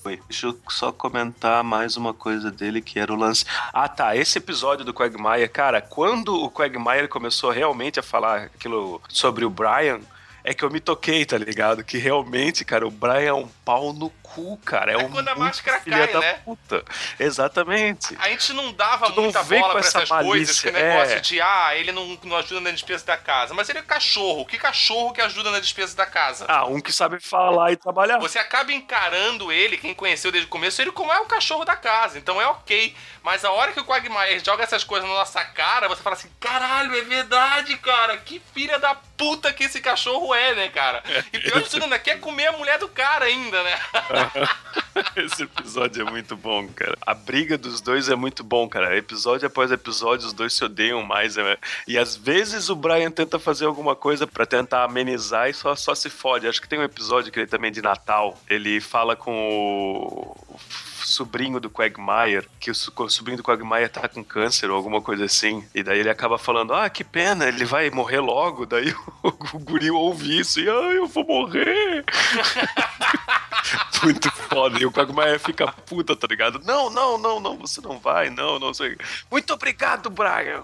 Oi, 0.04 0.20
deixa 0.28 0.48
eu 0.48 0.60
só 0.70 0.92
comentar 0.92 1.64
mais 1.64 1.98
uma 1.98 2.14
coisa 2.14 2.52
dele, 2.52 2.82
que 2.82 3.00
era 3.00 3.14
o 3.14 3.16
lance. 3.16 3.46
Ah, 3.74 3.88
tá. 3.88 4.16
Esse 4.16 4.38
episódio 4.38 4.86
do 4.86 4.94
Quagmire, 4.94 5.48
cara, 5.48 5.82
quando 5.82 6.36
o 6.36 6.50
Quagmire 6.50 7.08
começou 7.08 7.52
realmente 7.52 8.00
a 8.00 8.04
falar 8.04 8.44
aquilo 8.44 9.02
sobre 9.10 9.46
o 9.46 9.50
Brian. 9.50 10.00
É 10.48 10.54
que 10.54 10.64
eu 10.64 10.70
me 10.70 10.80
toquei, 10.80 11.26
tá 11.26 11.40
ligado? 11.40 11.84
Que 11.84 11.98
realmente, 11.98 12.64
cara, 12.64 12.88
o 12.88 12.92
Brian 12.92 13.30
é 13.30 13.34
um 13.34 13.48
pau 13.66 13.92
no 13.92 14.12
cu, 14.36 14.58
cara. 14.58 14.92
É, 14.92 14.96
É 14.96 14.98
um 14.98 15.10
quando 15.10 15.30
a 15.30 15.36
máscara 15.36 15.80
cai, 15.80 16.12
da 16.12 16.20
né? 16.20 16.34
puta. 16.44 16.84
Exatamente. 17.18 18.16
A 18.20 18.30
gente 18.30 18.52
não 18.54 18.74
dava 18.74 19.08
Tu 19.08 19.16
não 19.16 19.24
muita 19.24 19.42
vem 19.44 19.62
bola 19.62 19.72
pra 19.74 19.80
essa 19.80 20.00
essas 20.00 20.10
coisas, 20.10 20.28
malícia, 20.28 20.52
esse 20.52 20.72
negócio 20.72 21.16
é. 21.16 21.20
de, 21.20 21.42
ah, 21.42 21.76
ele 21.76 21.92
não, 21.92 22.20
não 22.24 22.36
ajuda 22.36 22.60
na 22.60 22.72
despesa 22.72 23.06
da 23.06 23.18
casa. 23.18 23.54
Mas 23.54 23.70
ele 23.70 23.80
é 23.80 23.82
cachorro. 23.82 24.46
Que 24.46 24.58
cachorro 24.58 25.14
que 25.14 25.22
ajuda 25.22 25.52
na 25.52 25.60
despesa 25.60 25.96
da 25.96 26.06
casa? 26.06 26.46
Ah, 26.48 26.66
um 26.66 26.82
que 26.82 26.92
sabe 26.92 27.20
falar 27.20 27.72
e 27.72 27.78
trabalhar. 27.78 28.20
Você 28.20 28.38
acaba 28.38 28.72
encarando 28.74 29.52
ele, 29.52 29.78
quem 29.78 29.94
conheceu 29.94 30.32
desde 30.32 30.48
o 30.48 30.50
começo, 30.52 30.82
ele 30.82 30.92
como 30.92 31.12
é 31.14 31.20
o 31.20 31.26
cachorro 31.26 31.64
da 31.64 31.76
casa. 31.76 32.18
Então 32.18 32.42
é 32.42 32.48
ok. 32.48 32.94
Mas 33.24 33.44
a 33.44 33.52
hora 33.52 33.72
que 33.72 33.80
o 33.80 33.86
Quagmire 33.86 34.40
joga 34.46 34.64
essas 34.64 34.84
coisas 34.84 35.08
na 35.08 35.16
nossa 35.16 35.44
cara, 35.44 35.88
você 35.88 36.02
fala 36.04 36.16
assim: 36.16 36.30
caralho, 36.40 36.96
é 36.96 37.02
verdade, 37.02 37.76
cara. 37.78 38.18
Que 38.18 38.42
filha 38.54 38.78
da 38.78 38.96
puta 39.18 39.52
que 39.54 39.64
esse 39.64 39.82
cachorro 39.82 40.34
é, 40.36 40.54
né, 40.54 40.70
cara? 40.70 41.04
E 41.34 41.40
pior 41.40 41.62
de 41.62 41.70
tudo, 41.70 41.84
ainda 41.84 41.98
quer 41.98 42.20
comer 42.20 42.48
a 42.48 42.52
mulher 42.52 42.78
do 42.78 42.88
cara 42.90 43.26
ainda, 43.26 43.64
né? 43.64 43.80
Esse 45.16 45.44
episódio 45.44 46.08
é 46.08 46.10
muito 46.10 46.36
bom, 46.36 46.68
cara. 46.70 46.98
A 47.06 47.14
briga 47.14 47.58
dos 47.58 47.82
dois 47.82 48.10
é 48.10 48.16
muito 48.16 48.44
bom, 48.44 48.68
cara. 48.68 48.96
Episódio 48.98 49.48
após 49.48 49.72
episódio, 49.72 50.28
os 50.28 50.34
dois 50.34 50.54
se 50.54 50.64
odeiam 50.64 51.04
mais. 51.04 51.36
né? 51.36 51.58
E 51.88 51.98
às 51.98 52.16
vezes 52.16 52.70
o 52.70 52.76
Brian 52.76 53.12
tenta 53.12 53.38
fazer 53.40 53.66
alguma 53.66 53.96
coisa 53.96 54.26
pra 54.26 54.46
tentar 54.46 54.84
amenizar 54.84 55.50
e 55.50 55.54
só, 55.54 55.76
só 55.76 55.94
se 55.94 56.10
fode. 56.10 56.48
Acho 56.48 56.62
que 56.62 56.70
tem 56.70 56.80
um 56.80 56.84
episódio 56.84 57.32
que 57.32 57.40
ele 57.40 57.48
também 57.48 57.72
de 57.72 57.82
Natal. 57.82 58.38
Ele 58.50 58.80
fala 58.80 59.16
com 59.16 59.32
o 59.32 60.60
sobrinho 61.08 61.60
do 61.60 61.70
Quagmire, 61.70 62.48
que 62.60 62.70
o, 62.72 62.76
so- 62.76 62.92
o 62.96 63.10
sobrinho 63.10 63.38
do 63.38 63.44
Quagmire 63.44 63.90
tá 63.90 64.08
com 64.08 64.24
câncer 64.24 64.70
ou 64.70 64.76
alguma 64.78 65.02
coisa 65.02 65.26
assim. 65.26 65.68
E 65.74 65.82
daí 65.84 66.00
ele 66.00 66.10
acaba 66.10 66.38
falando: 66.38 66.74
Ah, 66.74 66.90
que 66.90 67.04
pena, 67.04 67.48
ele 67.48 67.66
vai 67.66 67.90
morrer 67.90 68.20
logo. 68.20 68.66
Daí 68.76 68.92
o, 69.24 69.28
o 69.54 69.60
guri 69.60 69.90
ouve 69.92 70.40
isso 70.40 70.60
e, 70.60 70.70
ah, 70.70 70.92
eu 70.94 71.08
vou 71.08 71.26
morrer. 71.26 72.04
Muito 74.04 74.30
foda. 74.32 74.80
E 74.80 74.86
o 74.86 74.92
Quagmire 74.92 75.40
fica 75.40 75.68
puta, 75.72 76.16
tá 76.16 76.28
ligado? 76.28 76.62
Não, 76.64 76.90
não, 76.90 77.18
não, 77.18 77.40
não, 77.40 77.58
você 77.58 77.82
não 77.82 77.98
vai, 78.00 78.30
não, 78.30 78.60
não 78.60 78.74
sei. 78.74 78.98
Muito 79.32 79.54
obrigado, 79.54 80.10
Brian. 80.10 80.64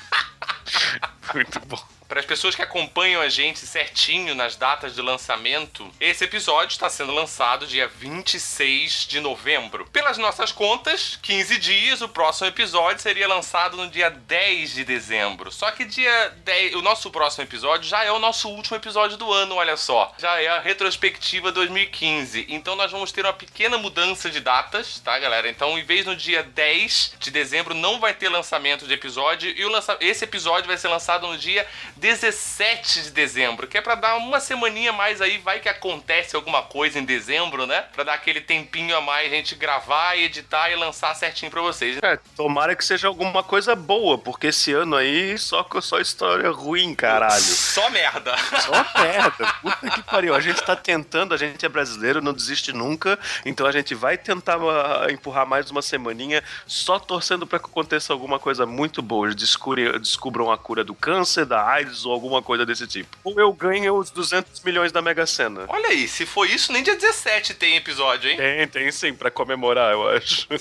Muito 1.34 1.60
bom. 1.66 1.82
Para 2.12 2.20
as 2.20 2.26
pessoas 2.26 2.54
que 2.54 2.60
acompanham 2.60 3.22
a 3.22 3.30
gente 3.30 3.60
certinho 3.60 4.34
nas 4.34 4.54
datas 4.54 4.94
de 4.94 5.00
lançamento, 5.00 5.90
esse 5.98 6.22
episódio 6.22 6.74
está 6.74 6.90
sendo 6.90 7.10
lançado 7.10 7.66
dia 7.66 7.88
26 7.88 9.06
de 9.06 9.18
novembro. 9.18 9.86
Pelas 9.86 10.18
nossas 10.18 10.52
contas, 10.52 11.18
15 11.22 11.56
dias, 11.56 12.02
o 12.02 12.08
próximo 12.10 12.48
episódio 12.48 13.00
seria 13.00 13.26
lançado 13.26 13.78
no 13.78 13.88
dia 13.88 14.10
10 14.10 14.74
de 14.74 14.84
dezembro. 14.84 15.50
Só 15.50 15.70
que 15.70 15.86
dia 15.86 16.36
10, 16.44 16.74
o 16.74 16.82
nosso 16.82 17.10
próximo 17.10 17.44
episódio 17.44 17.88
já 17.88 18.04
é 18.04 18.12
o 18.12 18.18
nosso 18.18 18.50
último 18.50 18.76
episódio 18.76 19.16
do 19.16 19.32
ano, 19.32 19.54
olha 19.54 19.78
só. 19.78 20.14
Já 20.18 20.38
é 20.38 20.48
a 20.48 20.60
retrospectiva 20.60 21.50
2015. 21.50 22.44
Então 22.50 22.76
nós 22.76 22.92
vamos 22.92 23.10
ter 23.10 23.24
uma 23.24 23.32
pequena 23.32 23.78
mudança 23.78 24.28
de 24.28 24.40
datas, 24.40 24.98
tá, 24.98 25.18
galera? 25.18 25.48
Então, 25.48 25.78
em 25.78 25.82
vez 25.82 26.04
no 26.04 26.14
dia 26.14 26.42
10 26.42 27.14
de 27.18 27.30
dezembro 27.30 27.72
não 27.72 27.98
vai 27.98 28.12
ter 28.12 28.28
lançamento 28.28 28.86
de 28.86 28.92
episódio 28.92 29.50
e 29.56 29.64
o 29.64 29.70
lança... 29.70 29.96
esse 29.98 30.24
episódio 30.24 30.68
vai 30.68 30.76
ser 30.76 30.88
lançado 30.88 31.26
no 31.26 31.38
dia 31.38 31.66
17 32.02 33.04
de 33.04 33.10
dezembro, 33.12 33.68
que 33.68 33.78
é 33.78 33.80
pra 33.80 33.94
dar 33.94 34.16
uma 34.16 34.40
semaninha 34.40 34.92
mais 34.92 35.20
aí, 35.20 35.38
vai 35.38 35.60
que 35.60 35.68
acontece 35.68 36.34
alguma 36.34 36.60
coisa 36.60 36.98
em 36.98 37.04
dezembro, 37.04 37.64
né? 37.64 37.84
Pra 37.94 38.02
dar 38.02 38.14
aquele 38.14 38.40
tempinho 38.40 38.96
a 38.96 39.00
mais, 39.00 39.32
a 39.32 39.36
gente 39.36 39.54
gravar, 39.54 40.18
editar 40.18 40.68
e 40.68 40.74
lançar 40.74 41.14
certinho 41.14 41.48
pra 41.48 41.62
vocês. 41.62 41.98
É, 42.02 42.18
tomara 42.36 42.74
que 42.74 42.84
seja 42.84 43.06
alguma 43.06 43.44
coisa 43.44 43.76
boa, 43.76 44.18
porque 44.18 44.48
esse 44.48 44.72
ano 44.72 44.96
aí 44.96 45.38
só, 45.38 45.64
só 45.80 46.00
história 46.00 46.50
ruim, 46.50 46.92
caralho. 46.92 47.40
Só 47.40 47.88
merda. 47.90 48.36
Só 48.60 49.00
merda. 49.00 49.54
Puta 49.62 49.90
que 49.90 50.02
pariu. 50.02 50.34
A 50.34 50.40
gente 50.40 50.60
tá 50.60 50.74
tentando, 50.74 51.32
a 51.32 51.36
gente 51.36 51.64
é 51.64 51.68
brasileiro, 51.68 52.20
não 52.20 52.32
desiste 52.32 52.72
nunca. 52.72 53.16
Então 53.46 53.64
a 53.64 53.70
gente 53.70 53.94
vai 53.94 54.18
tentar 54.18 54.56
ah, 54.56 55.06
empurrar 55.08 55.46
mais 55.46 55.70
uma 55.70 55.80
semaninha, 55.80 56.42
só 56.66 56.98
torcendo 56.98 57.46
pra 57.46 57.60
que 57.60 57.66
aconteça 57.66 58.12
alguma 58.12 58.40
coisa 58.40 58.66
muito 58.66 59.00
boa. 59.00 59.32
Descubram, 59.32 60.00
descubram 60.00 60.50
a 60.50 60.58
cura 60.58 60.82
do 60.82 60.96
câncer, 60.96 61.46
da 61.46 61.64
AIDS 61.64 61.91
ou 62.04 62.12
alguma 62.12 62.42
coisa 62.42 62.64
desse 62.66 62.86
tipo. 62.86 63.16
Ou 63.24 63.38
eu 63.38 63.52
ganho 63.52 63.96
os 63.96 64.10
200 64.10 64.62
milhões 64.62 64.92
da 64.92 65.02
Mega 65.02 65.26
Sena. 65.26 65.64
Olha 65.68 65.88
aí, 65.88 66.08
se 66.08 66.24
for 66.26 66.48
isso, 66.48 66.72
nem 66.72 66.82
dia 66.82 66.96
17 66.96 67.54
tem 67.54 67.76
episódio, 67.76 68.30
hein? 68.30 68.36
Tem, 68.36 68.68
tem 68.68 68.90
sim, 68.92 69.14
pra 69.14 69.30
comemorar, 69.30 69.92
eu 69.92 70.08
acho. 70.08 70.46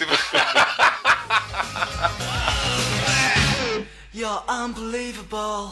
You're 4.14 4.44
unbelievable. 4.50 5.72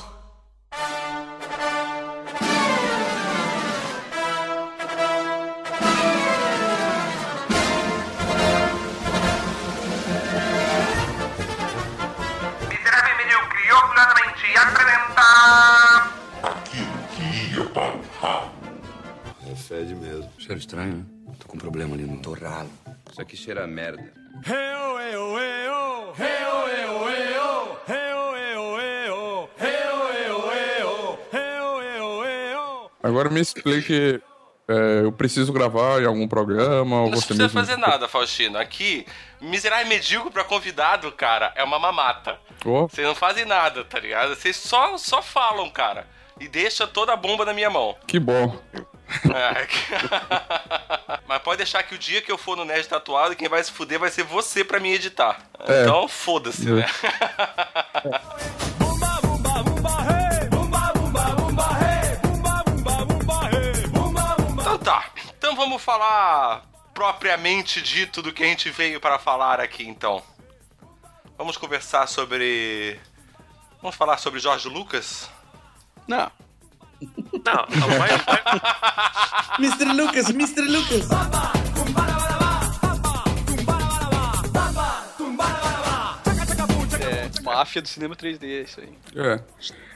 Apresenta... 14.59 16.09
É 19.49 19.55
fede 19.55 19.95
mesmo. 19.95 20.29
Cheiro 20.37 20.59
estranho, 20.59 20.97
né? 20.97 21.05
Tô 21.39 21.47
com 21.47 21.55
um 21.55 21.59
problema 21.59 21.95
ali 21.95 22.03
no 22.03 22.21
torralo. 22.21 22.69
Isso 23.11 23.21
aqui 23.21 23.35
cheira 23.37 23.63
a 23.63 23.67
merda. 23.67 24.11
Agora 33.01 33.29
me 33.29 33.39
explique. 33.41 34.21
É, 34.69 35.03
eu 35.03 35.11
preciso 35.11 35.51
gravar 35.51 35.99
em 35.99 36.05
algum 36.05 36.27
programa 36.27 37.01
ou 37.01 37.09
Não 37.09 37.17
você 37.19 37.25
precisa 37.25 37.49
fazer 37.49 37.75
nada, 37.75 38.07
Faustino. 38.07 38.57
Aqui, 38.59 39.03
miserável 39.41 39.87
e 39.87 39.89
medíocre 39.89 40.31
pra 40.31 40.43
convidado, 40.43 41.11
cara, 41.11 41.51
é 41.55 41.63
uma 41.63 41.79
mamata. 41.79 42.37
Ó, 42.63 42.87
Vocês 42.87 43.07
não 43.07 43.15
fazem 43.15 43.45
nada, 43.45 43.83
tá 43.83 43.99
ligado? 43.99 44.35
Vocês 44.35 44.55
só, 44.55 44.95
só 44.97 45.23
falam, 45.23 45.69
cara. 45.71 46.05
E 46.39 46.47
deixa 46.47 46.85
toda 46.85 47.11
a 47.13 47.17
bomba 47.17 47.43
na 47.43 47.53
minha 47.53 47.69
mão. 47.69 47.95
que 48.05 48.19
bom. 48.19 48.55
É. 49.33 49.67
Mas 51.27 51.41
pode 51.41 51.57
deixar 51.57 51.81
que 51.81 51.95
o 51.95 51.97
dia 51.97 52.21
que 52.21 52.31
eu 52.31 52.37
for 52.37 52.55
no 52.55 52.63
Nerd 52.63 52.87
Tatuado, 52.87 53.35
quem 53.35 53.49
vai 53.49 53.63
se 53.63 53.71
fuder 53.71 53.99
vai 53.99 54.11
ser 54.11 54.23
você 54.23 54.63
pra 54.63 54.79
me 54.79 54.93
editar. 54.93 55.39
É. 55.67 55.81
Então, 55.81 56.07
foda-se, 56.07 56.69
né? 56.69 56.85
tá. 64.89 65.05
Então 65.37 65.55
vamos 65.55 65.83
falar 65.83 66.63
propriamente 66.95 67.79
dito 67.79 68.23
do 68.23 68.33
que 68.33 68.43
a 68.43 68.47
gente 68.47 68.71
veio 68.71 68.99
para 68.99 69.19
falar 69.19 69.59
aqui, 69.59 69.87
então. 69.87 70.23
Vamos 71.37 71.57
conversar 71.57 72.07
sobre. 72.07 72.99
Vamos 73.81 73.95
falar 73.95 74.17
sobre 74.17 74.39
Jorge 74.39 74.67
Lucas? 74.67 75.29
Não. 76.07 76.31
Não, 77.01 77.65
não 77.77 77.97
vai, 77.97 78.09
Mr. 79.59 79.93
Lucas, 79.93 80.29
Mr. 80.31 80.61
Lucas. 80.63 81.07
É, 86.99 87.41
máfia 87.41 87.81
do 87.81 87.87
cinema 87.87 88.15
3D, 88.17 88.65
isso 88.65 88.81
aí. 88.81 88.93
É. 89.15 89.88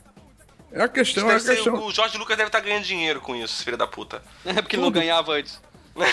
É 0.74 0.84
a 0.84 0.88
questão, 0.90 1.30
é 1.30 1.36
a 1.36 1.40
ser- 1.40 1.56
questão. 1.56 1.86
o 1.86 1.92
Jorge 1.92 2.18
Lucas 2.18 2.36
deve 2.36 2.48
estar 2.50 2.60
ganhando 2.60 2.84
dinheiro 2.84 3.22
com 3.22 3.36
isso, 3.36 3.64
filho 3.64 3.78
da 3.78 3.86
puta. 3.88 4.24
É 4.46 4.54
porque 4.62 4.76
ele 4.76 4.82
não 4.84 4.92
ganhava 4.92 5.34
antes. 5.34 5.62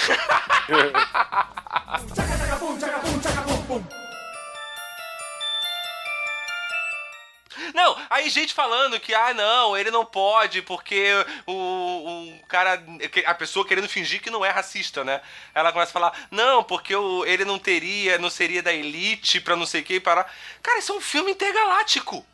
Não, 7.74 7.96
aí 8.08 8.28
gente 8.30 8.54
falando 8.54 8.98
que, 8.98 9.12
ah, 9.12 9.34
não, 9.34 9.76
ele 9.76 9.90
não 9.90 10.04
pode 10.04 10.62
porque 10.62 11.10
o, 11.46 11.52
o 11.52 12.40
cara, 12.48 12.82
a 13.26 13.34
pessoa 13.34 13.66
querendo 13.66 13.88
fingir 13.88 14.22
que 14.22 14.30
não 14.30 14.44
é 14.44 14.50
racista, 14.50 15.04
né? 15.04 15.20
Ela 15.54 15.72
começa 15.72 15.90
a 15.90 15.92
falar, 15.92 16.12
não, 16.30 16.62
porque 16.64 16.94
o, 16.94 17.24
ele 17.26 17.44
não 17.44 17.58
teria, 17.58 18.18
não 18.18 18.30
seria 18.30 18.62
da 18.62 18.72
elite 18.72 19.40
pra 19.40 19.56
não 19.56 19.66
sei 19.66 19.82
o 19.82 19.84
que 19.84 19.94
e 19.94 20.00
parar. 20.00 20.32
Cara, 20.62 20.78
isso 20.78 20.92
é 20.92 20.94
um 20.94 21.00
filme 21.00 21.32
intergaláctico. 21.32 22.24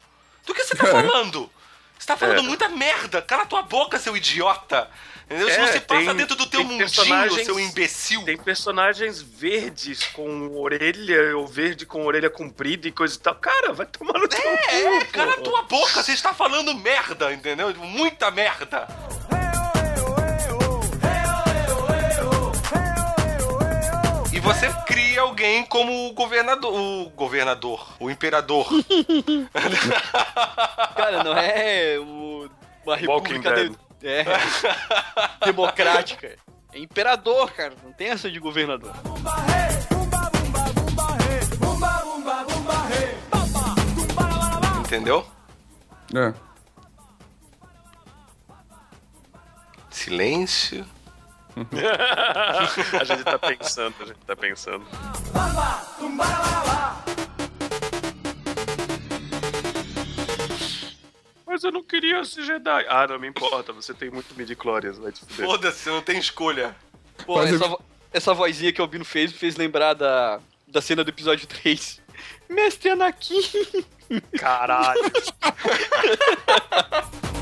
Do 0.47 0.55
que 0.55 0.62
você 0.62 0.77
tá 0.77 0.86
É. 0.86 0.90
falando? 0.93 1.51
Você 1.98 2.06
tá 2.06 2.16
falando 2.16 2.39
É. 2.40 2.43
muita 2.43 2.68
merda. 2.68 3.20
Cala 3.23 3.47
tua 3.47 3.62
boca, 3.62 3.98
seu 3.98 4.16
idiota. 4.16 4.89
Entendeu? 5.28 5.48
É, 5.48 5.73
se 5.73 5.81
passa 5.81 6.05
tem- 6.05 6.14
dentro 6.14 6.36
do 6.36 6.47
teu 6.47 6.62
mundinho, 6.62 6.89
seu 7.44 7.59
imbecil. 7.59 8.23
Tem 8.24 8.36
personagens 8.36 9.20
verdes 9.20 10.05
com 10.12 10.56
orelha, 10.56 11.36
ou 11.36 11.48
verde 11.48 11.85
com 11.85 12.05
orelha 12.06 12.31
comprida 12.31 12.86
e 12.86 12.93
coisa 12.93 13.16
e 13.16 13.18
tal. 13.18 13.35
Cara, 13.35 13.73
vai 13.73 13.86
tomar 13.86 14.20
no 14.20 14.28
teu 14.28 14.39
É, 14.40 15.01
cu, 15.01 15.12
cala 15.12 15.32
pô. 15.36 15.43
tua 15.43 15.62
boca, 15.62 16.01
você 16.02 16.12
está 16.12 16.32
falando 16.32 16.73
merda, 16.77 17.32
entendeu? 17.32 17.74
Muita 17.74 18.31
merda. 18.31 18.86
E 19.45 19.45
você 24.47 24.73
cria 24.86 25.23
alguém 25.23 25.64
como 25.66 26.09
o 26.09 26.12
governador, 26.12 26.73
o 26.73 27.10
governador, 27.10 27.94
o 27.98 28.09
imperador. 28.10 28.66
Cara, 30.94 31.24
não 31.24 31.36
é 31.36 31.98
o- 31.98 32.48
uma 32.85 32.97
república 32.97 33.68
de- 33.68 33.77
é, 34.06 34.24
democrática. 35.44 36.36
É 36.73 36.78
imperador, 36.78 37.51
cara. 37.52 37.74
Não 37.82 37.93
tem 37.93 38.09
essa 38.09 38.31
de 38.31 38.39
governador. 38.39 38.93
Entendeu? 44.81 45.27
É. 46.14 46.32
Silêncio. 49.90 50.86
A 53.00 53.04
gente 53.04 53.24
tá 53.24 53.38
pensando, 53.38 53.94
a 54.00 54.04
gente 54.04 54.18
tá 54.26 54.36
pensando. 54.36 54.84
Mas 61.46 61.62
eu 61.64 61.72
não 61.72 61.82
queria 61.82 62.22
ser 62.24 62.42
Jedi. 62.42 62.86
Ah, 62.88 63.06
não 63.08 63.18
me 63.18 63.28
importa, 63.28 63.72
você 63.72 63.94
tem 63.94 64.10
muito 64.10 64.34
midi-chlorians, 64.36 64.98
vai 64.98 65.12
te 65.12 65.20
fuder. 65.24 65.46
Foda-se, 65.46 65.88
não 65.88 66.02
tem 66.02 66.18
escolha. 66.18 66.74
Pô, 67.24 67.36
Mas 67.36 67.54
essa, 67.54 67.64
eu- 67.64 67.68
vo- 67.70 67.82
essa 68.12 68.34
vozinha 68.34 68.72
que 68.72 68.80
o 68.80 68.84
Albino 68.84 69.04
fez 69.04 69.32
me 69.32 69.38
fez 69.38 69.56
lembrar 69.56 69.94
da, 69.94 70.40
da 70.66 70.82
cena 70.82 71.04
do 71.04 71.10
episódio 71.10 71.46
3. 71.46 72.02
Mestre 72.50 72.90
Anakin. 72.90 73.40
Caralho. 74.38 75.00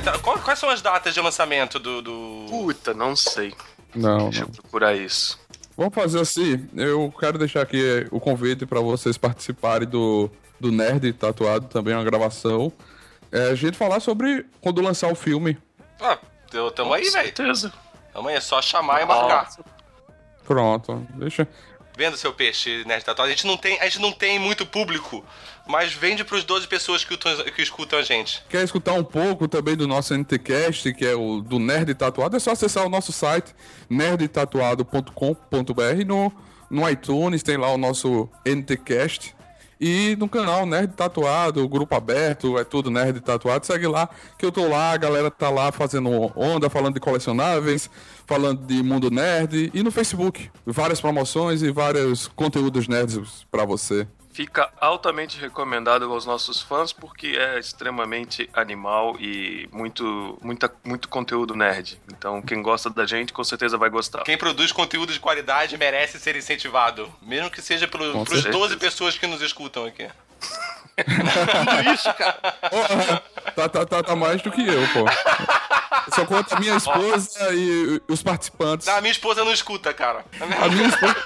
É, 0.00 0.02
tá, 0.02 0.18
quais 0.18 0.58
são 0.58 0.70
as 0.70 0.80
datas 0.80 1.12
de 1.14 1.20
lançamento 1.20 1.78
do. 1.78 2.00
do... 2.00 2.46
Puta, 2.48 2.94
não 2.94 3.14
sei. 3.14 3.52
Não, 3.94 4.30
Deixa 4.30 4.40
não. 4.42 4.48
eu 4.48 4.54
procurar 4.62 4.94
isso. 4.94 5.38
Vamos 5.76 5.94
fazer 5.94 6.20
assim. 6.20 6.68
Eu 6.76 7.12
quero 7.18 7.38
deixar 7.38 7.62
aqui 7.62 8.06
o 8.10 8.18
convite 8.20 8.64
para 8.66 8.80
vocês 8.80 9.18
participarem 9.18 9.88
do, 9.88 10.30
do 10.58 10.70
Nerd 10.72 11.12
Tatuado, 11.12 11.66
também 11.68 11.94
uma 11.94 12.04
gravação. 12.04 12.72
É, 13.32 13.50
a 13.50 13.54
gente 13.54 13.76
falar 13.76 14.00
sobre 14.00 14.46
quando 14.60 14.80
lançar 14.80 15.10
o 15.12 15.14
filme. 15.14 15.56
Ah, 16.00 16.18
eu- 16.52 16.70
tamo 16.70 16.92
aí, 16.94 17.04
Com 17.06 17.12
velho. 17.12 17.24
certeza. 17.26 17.72
Tamo 18.12 18.28
aí, 18.28 18.36
é 18.36 18.40
só 18.40 18.60
chamar 18.62 19.02
e 19.02 19.04
marcar. 19.04 19.48
Pronto, 20.44 21.06
deixa. 21.14 21.46
Vendo 21.96 22.16
seu 22.16 22.32
peixe, 22.32 22.84
Nerd 22.86 23.04
Tatuado. 23.04 23.28
A 23.28 23.34
gente 23.34 23.46
não 23.46 23.56
tem, 23.56 23.78
a 23.80 23.84
gente 23.84 24.00
não 24.00 24.12
tem 24.12 24.38
muito 24.38 24.64
público, 24.64 25.24
mas 25.70 25.92
vende 25.94 26.24
pros 26.24 26.42
12 26.44 26.66
pessoas 26.66 27.04
que, 27.04 27.14
escutam- 27.14 27.44
que 27.44 27.62
escutam 27.62 27.98
a 27.98 28.02
gente. 28.02 28.42
Quer 28.48 28.64
escutar 28.64 28.94
um 28.94 29.04
pouco 29.04 29.46
também 29.46 29.76
do 29.76 29.86
nosso 29.86 30.12
NTCast, 30.12 30.92
que 30.94 31.06
é 31.06 31.14
o 31.14 31.40
do 31.40 31.58
Nerd 31.58 31.94
Tatuado? 31.94 32.36
É 32.36 32.40
só 32.40 32.50
acessar 32.50 32.84
o 32.84 32.88
nosso 32.88 33.12
site, 33.12 33.54
nerdtatuado.com.br. 33.88 36.04
No, 36.06 36.32
no 36.70 36.88
iTunes 36.88 37.42
tem 37.42 37.56
lá 37.56 37.72
o 37.72 37.78
nosso 37.78 38.28
NTCast. 38.44 39.34
E 39.82 40.14
no 40.16 40.28
canal 40.28 40.66
Nerd 40.66 40.92
Tatuado, 40.94 41.66
grupo 41.66 41.94
aberto, 41.94 42.58
é 42.58 42.64
tudo 42.64 42.90
Nerd 42.90 43.18
Tatuado. 43.20 43.64
Segue 43.64 43.86
lá, 43.86 44.10
que 44.38 44.44
eu 44.44 44.52
tô 44.52 44.68
lá, 44.68 44.90
a 44.92 44.96
galera 44.98 45.30
tá 45.30 45.48
lá 45.48 45.72
fazendo 45.72 46.10
onda, 46.36 46.68
falando 46.68 46.94
de 46.94 47.00
colecionáveis, 47.00 47.88
falando 48.26 48.66
de 48.66 48.82
mundo 48.82 49.10
nerd. 49.10 49.70
E 49.72 49.82
no 49.82 49.90
Facebook, 49.90 50.50
várias 50.66 51.00
promoções 51.00 51.62
e 51.62 51.70
vários 51.70 52.28
conteúdos 52.28 52.88
nerds 52.88 53.46
pra 53.50 53.64
você. 53.64 54.06
Fica 54.32 54.70
altamente 54.80 55.38
recomendado 55.40 56.04
aos 56.10 56.24
nossos 56.24 56.62
fãs 56.62 56.92
porque 56.92 57.36
é 57.36 57.58
extremamente 57.58 58.48
animal 58.54 59.16
e 59.18 59.68
muito, 59.72 60.38
muita, 60.40 60.72
muito 60.84 61.08
conteúdo 61.08 61.56
nerd. 61.56 62.00
Então, 62.08 62.40
quem 62.40 62.62
gosta 62.62 62.88
da 62.88 63.04
gente 63.04 63.32
com 63.32 63.42
certeza 63.42 63.76
vai 63.76 63.90
gostar. 63.90 64.22
Quem 64.22 64.38
produz 64.38 64.70
conteúdo 64.70 65.12
de 65.12 65.18
qualidade 65.18 65.76
merece 65.76 66.20
ser 66.20 66.36
incentivado. 66.36 67.12
Mesmo 67.20 67.50
que 67.50 67.60
seja 67.60 67.88
pelo, 67.88 68.12
Com 68.12 68.24
pros 68.24 68.42
certeza. 68.42 68.58
12 68.58 68.76
pessoas 68.76 69.18
que 69.18 69.26
nos 69.26 69.42
escutam 69.42 69.84
aqui. 69.86 70.08
Tudo 70.96 71.94
isso, 71.94 72.14
cara. 72.14 73.22
Tá, 73.56 73.68
tá, 73.68 73.86
tá, 73.86 74.02
tá 74.02 74.16
mais 74.16 74.40
do 74.42 74.50
que 74.52 74.66
eu, 74.66 74.80
pô. 74.92 75.04
Só 76.14 76.24
conta 76.24 76.56
a 76.56 76.60
minha 76.60 76.76
esposa 76.76 77.52
e 77.52 78.00
os 78.08 78.22
participantes. 78.22 78.86
Ah, 78.88 79.00
minha 79.00 79.12
esposa 79.12 79.44
não 79.44 79.52
escuta, 79.52 79.92
cara. 79.92 80.24
A 80.40 80.68
minha 80.68 80.88
esposa. 80.88 81.16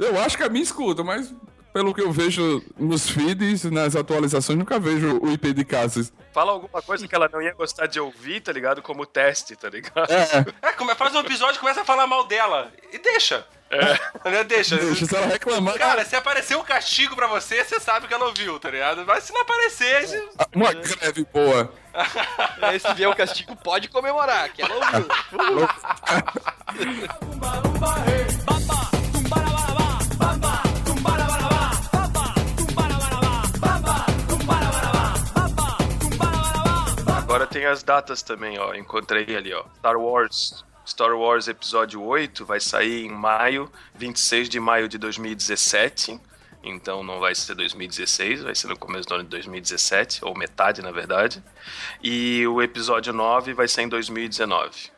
Eu 0.00 0.20
acho 0.20 0.36
que 0.36 0.42
a 0.42 0.48
minha 0.48 0.62
escuta, 0.62 1.04
mas 1.04 1.32
pelo 1.72 1.94
que 1.94 2.00
eu 2.00 2.10
vejo 2.10 2.62
nos 2.76 3.08
feeds, 3.08 3.64
nas 3.64 3.94
atualizações, 3.94 4.58
nunca 4.58 4.78
vejo 4.80 5.18
o 5.22 5.30
IP 5.30 5.52
de 5.52 5.64
casas. 5.64 6.12
Fala 6.32 6.52
alguma 6.52 6.82
coisa 6.82 7.06
que 7.06 7.14
ela 7.14 7.28
não 7.32 7.40
ia 7.40 7.52
gostar 7.54 7.86
de 7.86 8.00
ouvir, 8.00 8.40
tá 8.40 8.50
ligado? 8.52 8.82
Como 8.82 9.06
teste, 9.06 9.54
tá 9.54 9.68
ligado? 9.68 10.10
É, 10.10 10.44
É, 10.90 10.94
faz 10.96 11.14
um 11.14 11.20
episódio 11.20 11.56
e 11.56 11.60
começa 11.60 11.82
a 11.82 11.84
falar 11.84 12.06
mal 12.06 12.26
dela. 12.26 12.72
E 12.92 12.98
deixa. 12.98 13.46
É. 13.70 14.00
Deixa. 14.48 14.76
deixa 14.76 15.06
se 15.06 15.14
ela 15.16 15.26
reclamar. 15.28 15.78
Cara, 15.78 16.04
se 16.04 16.16
aparecer 16.16 16.56
um 16.56 16.64
castigo 16.64 17.14
pra 17.14 17.28
você, 17.28 17.64
você 17.64 17.78
sabe 17.78 18.08
que 18.08 18.14
ela 18.14 18.26
ouviu, 18.26 18.58
tá 18.58 18.68
ligado? 18.68 19.04
Mas 19.06 19.22
se 19.22 19.32
não 19.32 19.42
aparecer, 19.42 20.08
você- 20.08 20.28
Uma 20.52 20.72
greve 20.72 21.24
boa. 21.32 21.72
Se 22.80 22.94
vier 22.94 23.08
o 23.08 23.14
castigo, 23.14 23.54
pode 23.54 23.86
comemorar, 23.88 24.52
que 24.52 24.60
ela 24.62 24.74
ouviu. 24.74 25.68
Agora 37.30 37.46
tem 37.46 37.64
as 37.64 37.84
datas 37.84 38.22
também, 38.22 38.58
ó. 38.58 38.74
Encontrei 38.74 39.36
ali, 39.36 39.54
ó. 39.54 39.64
Star 39.78 39.96
Wars. 39.96 40.64
Star 40.84 41.14
Wars 41.16 41.46
Episódio 41.46 42.02
8 42.02 42.44
vai 42.44 42.58
sair 42.58 43.06
em 43.06 43.08
maio, 43.08 43.70
26 43.94 44.48
de 44.48 44.58
maio 44.58 44.88
de 44.88 44.98
2017. 44.98 46.20
Então 46.64 47.04
não 47.04 47.20
vai 47.20 47.32
ser 47.36 47.54
2016, 47.54 48.42
vai 48.42 48.52
ser 48.56 48.66
no 48.66 48.76
começo 48.76 49.06
do 49.06 49.14
ano 49.14 49.22
de 49.22 49.30
2017, 49.30 50.24
ou 50.24 50.36
metade, 50.36 50.82
na 50.82 50.90
verdade. 50.90 51.40
E 52.02 52.44
o 52.48 52.60
episódio 52.60 53.12
9 53.12 53.54
vai 53.54 53.68
ser 53.68 53.82
em 53.82 53.88
2019. 53.88 54.90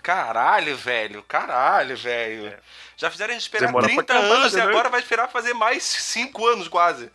Caralho, 0.00 0.76
velho. 0.76 1.20
Caralho, 1.24 1.96
velho. 1.96 2.56
Já 2.96 3.10
fizeram 3.10 3.32
a 3.32 3.34
gente 3.34 3.42
esperar 3.42 3.66
Demora 3.66 3.86
30 3.86 4.04
pra 4.04 4.14
caralho, 4.14 4.34
anos 4.34 4.52
e 4.52 4.56
né? 4.56 4.62
agora 4.62 4.88
vai 4.88 5.00
esperar 5.00 5.26
fazer 5.26 5.52
mais 5.52 5.82
5 5.82 6.46
anos 6.46 6.68
quase. 6.68 7.10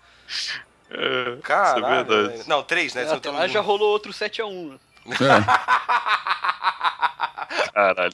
É, 0.90 1.38
Caralho. 1.44 2.04
isso 2.04 2.14
é 2.14 2.28
velho. 2.28 2.44
Não, 2.48 2.64
3, 2.64 2.94
né? 2.96 3.04
É, 3.04 3.12
até 3.12 3.30
lá 3.30 3.48
já 3.48 3.60
rolou 3.62 3.90
outro 3.92 4.12
7x1. 4.14 4.72
né? 4.72 5.16
É. 5.16 5.18
Caralho. 7.74 8.14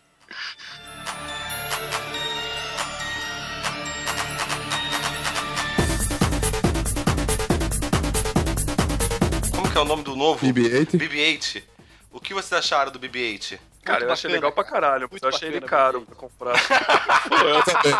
Como 9.51 9.69
que 9.71 9.77
é 9.77 9.81
o 9.81 9.85
nome 9.85 10.03
do 10.03 10.15
novo? 10.15 10.45
BB-8. 10.45 10.97
BB-8. 10.97 11.63
O 12.11 12.19
que 12.19 12.33
vocês 12.33 12.53
acharam 12.53 12.91
do 12.91 12.99
BB-8? 12.99 13.59
Cara, 13.83 13.99
Muito 13.99 14.09
eu 14.09 14.13
achei 14.13 14.29
bacana, 14.29 14.33
legal 14.33 14.51
pra 14.51 14.63
caralho, 14.63 15.01
mas 15.03 15.11
Muito 15.11 15.23
eu 15.23 15.29
achei 15.29 15.49
ele 15.49 15.59
bacana, 15.59 15.81
caro 15.83 16.01
pra 16.01 16.15
comprar. 16.15 16.53
Pô, 17.29 17.35
eu 17.35 17.63
também. 17.63 17.93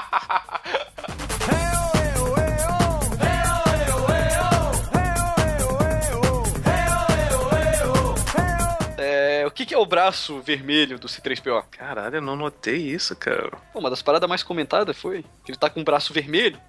É, 9.03 9.45
o 9.45 9.51
que, 9.51 9.65
que 9.65 9.73
é 9.73 9.77
o 9.77 9.85
braço 9.85 10.39
vermelho 10.41 10.97
do 10.97 11.07
C3PO? 11.07 11.65
Caralho, 11.71 12.15
eu 12.15 12.21
não 12.21 12.37
notei 12.37 12.77
isso, 12.77 13.13
cara. 13.15 13.51
Pô, 13.73 13.79
uma 13.79 13.89
das 13.89 14.01
paradas 14.01 14.29
mais 14.29 14.43
comentadas 14.43 14.97
foi 14.97 15.23
que 15.43 15.51
ele 15.51 15.57
tá 15.57 15.69
com 15.69 15.81
o 15.81 15.83
braço 15.83 16.13
vermelho. 16.13 16.59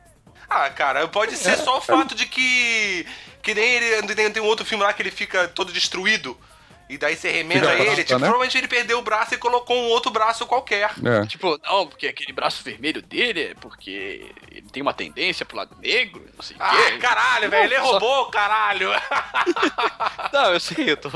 Ah, 0.48 0.68
cara, 0.68 1.06
pode 1.08 1.36
ser 1.36 1.56
só 1.56 1.78
o 1.78 1.80
fato 1.80 2.14
de 2.14 2.26
que. 2.26 3.06
Que 3.40 3.54
nem 3.54 3.74
ele. 3.74 4.14
Tem, 4.14 4.30
tem 4.30 4.42
um 4.42 4.46
outro 4.46 4.64
filme 4.64 4.82
lá 4.82 4.92
que 4.92 5.00
ele 5.00 5.10
fica 5.10 5.48
todo 5.48 5.72
destruído. 5.72 6.36
E 6.88 6.98
daí 6.98 7.16
você 7.16 7.30
remenda 7.30 7.62
Fica 7.70 7.72
ele. 7.76 7.84
prata, 7.84 8.02
Tipo, 8.04 8.12
né? 8.14 8.18
provavelmente 8.26 8.58
ele 8.58 8.68
perdeu 8.68 8.98
o 8.98 9.02
braço 9.02 9.34
e 9.34 9.38
colocou 9.38 9.74
um 9.76 9.86
outro 9.88 10.10
braço 10.10 10.46
qualquer. 10.46 10.90
É. 11.04 11.26
Tipo, 11.26 11.58
não, 11.64 11.86
porque 11.86 12.06
aquele 12.06 12.32
braço 12.32 12.62
vermelho 12.62 13.00
dele 13.00 13.42
é 13.42 13.54
porque 13.54 14.30
ele 14.50 14.68
tem 14.70 14.82
uma 14.82 14.92
tendência 14.92 15.46
pro 15.46 15.56
lado 15.56 15.74
negro, 15.80 16.22
não 16.36 16.42
sei 16.42 16.56
o 16.56 16.62
Ah, 16.62 16.70
quê. 16.92 16.98
caralho, 16.98 17.48
velho, 17.50 17.64
ele 17.64 17.74
é 17.74 17.80
só- 17.80 17.90
roubou, 17.92 18.26
caralho. 18.30 18.90
Não, 20.32 20.52
eu 20.52 20.60
sei, 20.60 20.90
eu 20.90 20.96
tô. 20.96 21.08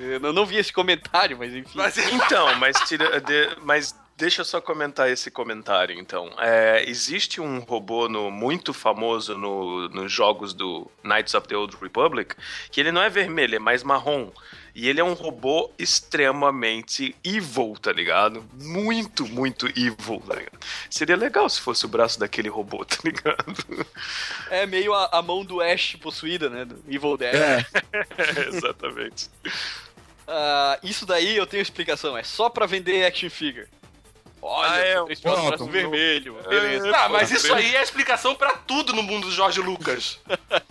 Eu 0.00 0.32
não 0.32 0.46
vi 0.46 0.56
esse 0.56 0.72
comentário, 0.72 1.36
mas 1.38 1.54
enfim. 1.54 1.70
Mas, 1.74 1.96
Então, 1.98 2.54
mas, 2.56 2.76
tira, 2.88 3.20
de- 3.20 3.56
mas 3.62 3.94
deixa 4.16 4.40
eu 4.40 4.44
só 4.44 4.60
comentar 4.60 5.10
esse 5.10 5.30
comentário, 5.30 5.98
então. 5.98 6.30
É, 6.38 6.84
existe 6.88 7.40
um 7.40 7.60
robô 7.60 8.08
no- 8.08 8.30
muito 8.30 8.72
famoso 8.72 9.36
no- 9.36 9.88
nos 9.90 10.10
jogos 10.10 10.54
do 10.54 10.90
Knights 11.04 11.34
of 11.34 11.46
the 11.46 11.56
Old 11.56 11.76
Republic, 11.80 12.34
que 12.70 12.80
ele 12.80 12.90
não 12.92 13.02
é 13.02 13.10
vermelho, 13.10 13.56
é 13.56 13.58
mais 13.58 13.82
marrom. 13.82 14.30
E 14.78 14.90
ele 14.90 15.00
é 15.00 15.04
um 15.04 15.14
robô 15.14 15.72
extremamente 15.78 17.16
evil, 17.24 17.74
tá 17.80 17.90
ligado? 17.90 18.44
Muito, 18.60 19.26
muito 19.26 19.66
evil, 19.68 20.22
tá 20.28 20.34
ligado? 20.34 20.58
Seria 20.90 21.16
legal 21.16 21.48
se 21.48 21.62
fosse 21.62 21.86
o 21.86 21.88
braço 21.88 22.20
daquele 22.20 22.50
robô, 22.50 22.84
tá 22.84 22.98
ligado? 23.02 23.86
É 24.50 24.66
meio 24.66 24.92
a, 24.92 25.08
a 25.12 25.22
mão 25.22 25.42
do 25.46 25.62
Ash 25.62 25.96
possuída, 25.96 26.50
né? 26.50 26.66
Do 26.66 26.76
Evil 26.86 27.16
Dead. 27.16 27.34
É. 27.34 27.64
exatamente. 28.52 29.30
Ah, 30.28 30.78
isso 30.82 31.06
daí 31.06 31.34
eu 31.38 31.46
tenho 31.46 31.62
explicação, 31.62 32.14
é 32.14 32.22
só 32.22 32.50
pra 32.50 32.66
vender 32.66 33.02
action 33.06 33.30
figure. 33.30 33.68
Olha, 34.42 34.70
Ah, 34.70 34.78
é, 34.78 35.04
três 35.04 35.20
braços 35.20 35.46
pronto. 35.56 35.66
vermelho. 35.72 36.36
Beleza. 36.48 36.92
Tá, 36.92 37.08
mas 37.08 37.30
isso 37.30 37.52
aí 37.54 37.74
é 37.74 37.78
a 37.78 37.82
explicação 37.82 38.34
pra 38.34 38.52
tudo 38.52 38.92
no 38.92 39.02
mundo 39.02 39.26
do 39.28 39.32
Jorge 39.32 39.60
Lucas. 39.60 40.20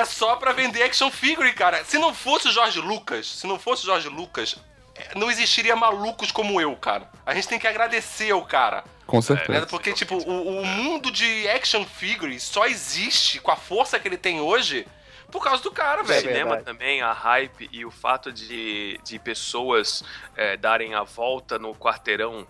É 0.00 0.04
só 0.04 0.36
pra 0.36 0.52
vender 0.52 0.82
action 0.82 1.10
figure, 1.10 1.52
cara. 1.52 1.84
Se 1.84 1.98
não 1.98 2.14
fosse 2.14 2.48
o 2.48 2.52
Jorge 2.52 2.80
Lucas, 2.80 3.26
se 3.26 3.46
não 3.46 3.58
fosse 3.58 3.82
o 3.82 3.86
Jorge 3.86 4.08
Lucas, 4.08 4.56
é, 4.94 5.18
não 5.18 5.30
existiria 5.30 5.74
malucos 5.74 6.30
como 6.30 6.60
eu, 6.60 6.74
cara. 6.76 7.10
A 7.26 7.34
gente 7.34 7.48
tem 7.48 7.58
que 7.58 7.66
agradecer 7.66 8.30
ao 8.30 8.44
cara. 8.44 8.84
Com 9.06 9.16
Né? 9.16 9.22
certeza. 9.22 9.66
Porque, 9.66 9.92
tipo, 9.92 10.16
o, 10.16 10.60
o 10.60 10.66
mundo 10.66 11.10
de 11.10 11.48
action 11.48 11.84
figures 11.84 12.42
só 12.42 12.66
existe 12.66 13.40
com 13.40 13.50
a 13.50 13.56
força 13.56 13.98
que 13.98 14.06
ele 14.06 14.18
tem 14.18 14.40
hoje 14.40 14.86
por 15.30 15.42
causa 15.42 15.62
do 15.62 15.70
cara, 15.72 16.02
O 16.02 16.04
velho. 16.04 16.20
cinema 16.28 16.56
também, 16.62 17.02
a 17.02 17.12
hype 17.12 17.68
e 17.72 17.84
o 17.84 17.90
fato 17.90 18.32
de, 18.32 18.98
de 19.04 19.18
pessoas 19.18 20.02
é, 20.36 20.56
darem 20.56 20.94
a 20.94 21.02
volta 21.02 21.58
no 21.58 21.74
quarteirão 21.74 22.46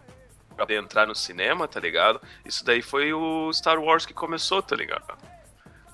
pra 0.56 0.74
entrar 0.74 1.06
no 1.06 1.14
cinema, 1.14 1.66
tá 1.68 1.78
ligado? 1.80 2.20
Isso 2.44 2.64
daí 2.64 2.82
foi 2.82 3.12
o 3.12 3.52
Star 3.52 3.78
Wars 3.80 4.04
que 4.04 4.12
começou, 4.14 4.60
tá 4.62 4.74
ligado? 4.76 5.04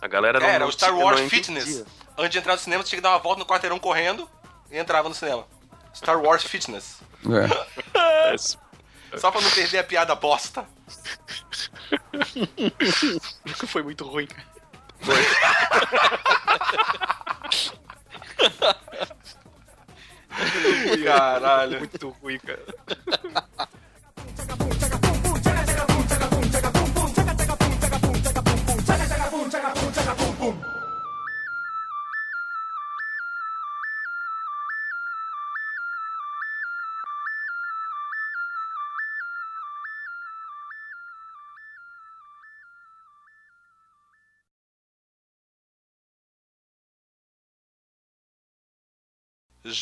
A 0.05 0.07
galera 0.07 0.39
não 0.39 0.47
Era 0.47 0.67
o 0.67 0.71
Star 0.71 0.95
Wars 0.95 1.19
Fitness. 1.31 1.67
entendia. 1.67 1.87
Antes 2.19 2.33
de 2.33 2.39
entrar 2.39 2.53
no 2.53 2.59
cinema, 2.59 2.83
você 2.83 2.91
tinha 2.91 2.99
que 2.99 3.03
dar 3.03 3.13
uma 3.13 3.19
volta 3.19 3.39
no 3.39 3.47
quarteirão 3.47 3.79
correndo 3.79 4.29
e 4.71 4.77
entrava 4.77 5.09
no 5.09 5.15
cinema. 5.15 5.47
Star 5.95 6.21
Wars 6.21 6.45
Fitness. 6.45 6.99
É. 7.25 8.37
Só 9.17 9.31
pra 9.31 9.41
não 9.41 9.51
perder 9.51 9.79
a 9.79 9.85
piada 9.85 10.15
bosta. 10.15 10.67
Foi 13.67 13.83
muito 13.83 14.05
ruim, 14.05 14.27
cara. 14.27 14.45
Caralho. 21.03 21.79
Muito 21.79 22.09
ruim, 22.11 22.39
cara. 22.41 22.63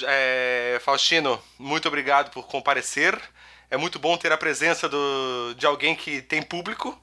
É, 0.06 0.78
Faustino, 0.80 1.42
muito 1.58 1.88
obrigado 1.88 2.30
por 2.30 2.46
comparecer. 2.46 3.20
É 3.68 3.76
muito 3.76 3.98
bom 3.98 4.16
ter 4.16 4.30
a 4.30 4.38
presença 4.38 4.88
do, 4.88 5.54
de 5.56 5.66
alguém 5.66 5.96
que 5.96 6.22
tem 6.22 6.40
público. 6.42 6.96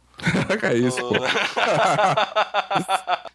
É 0.64 0.74
isso, 0.76 0.98
pô. 0.98 1.16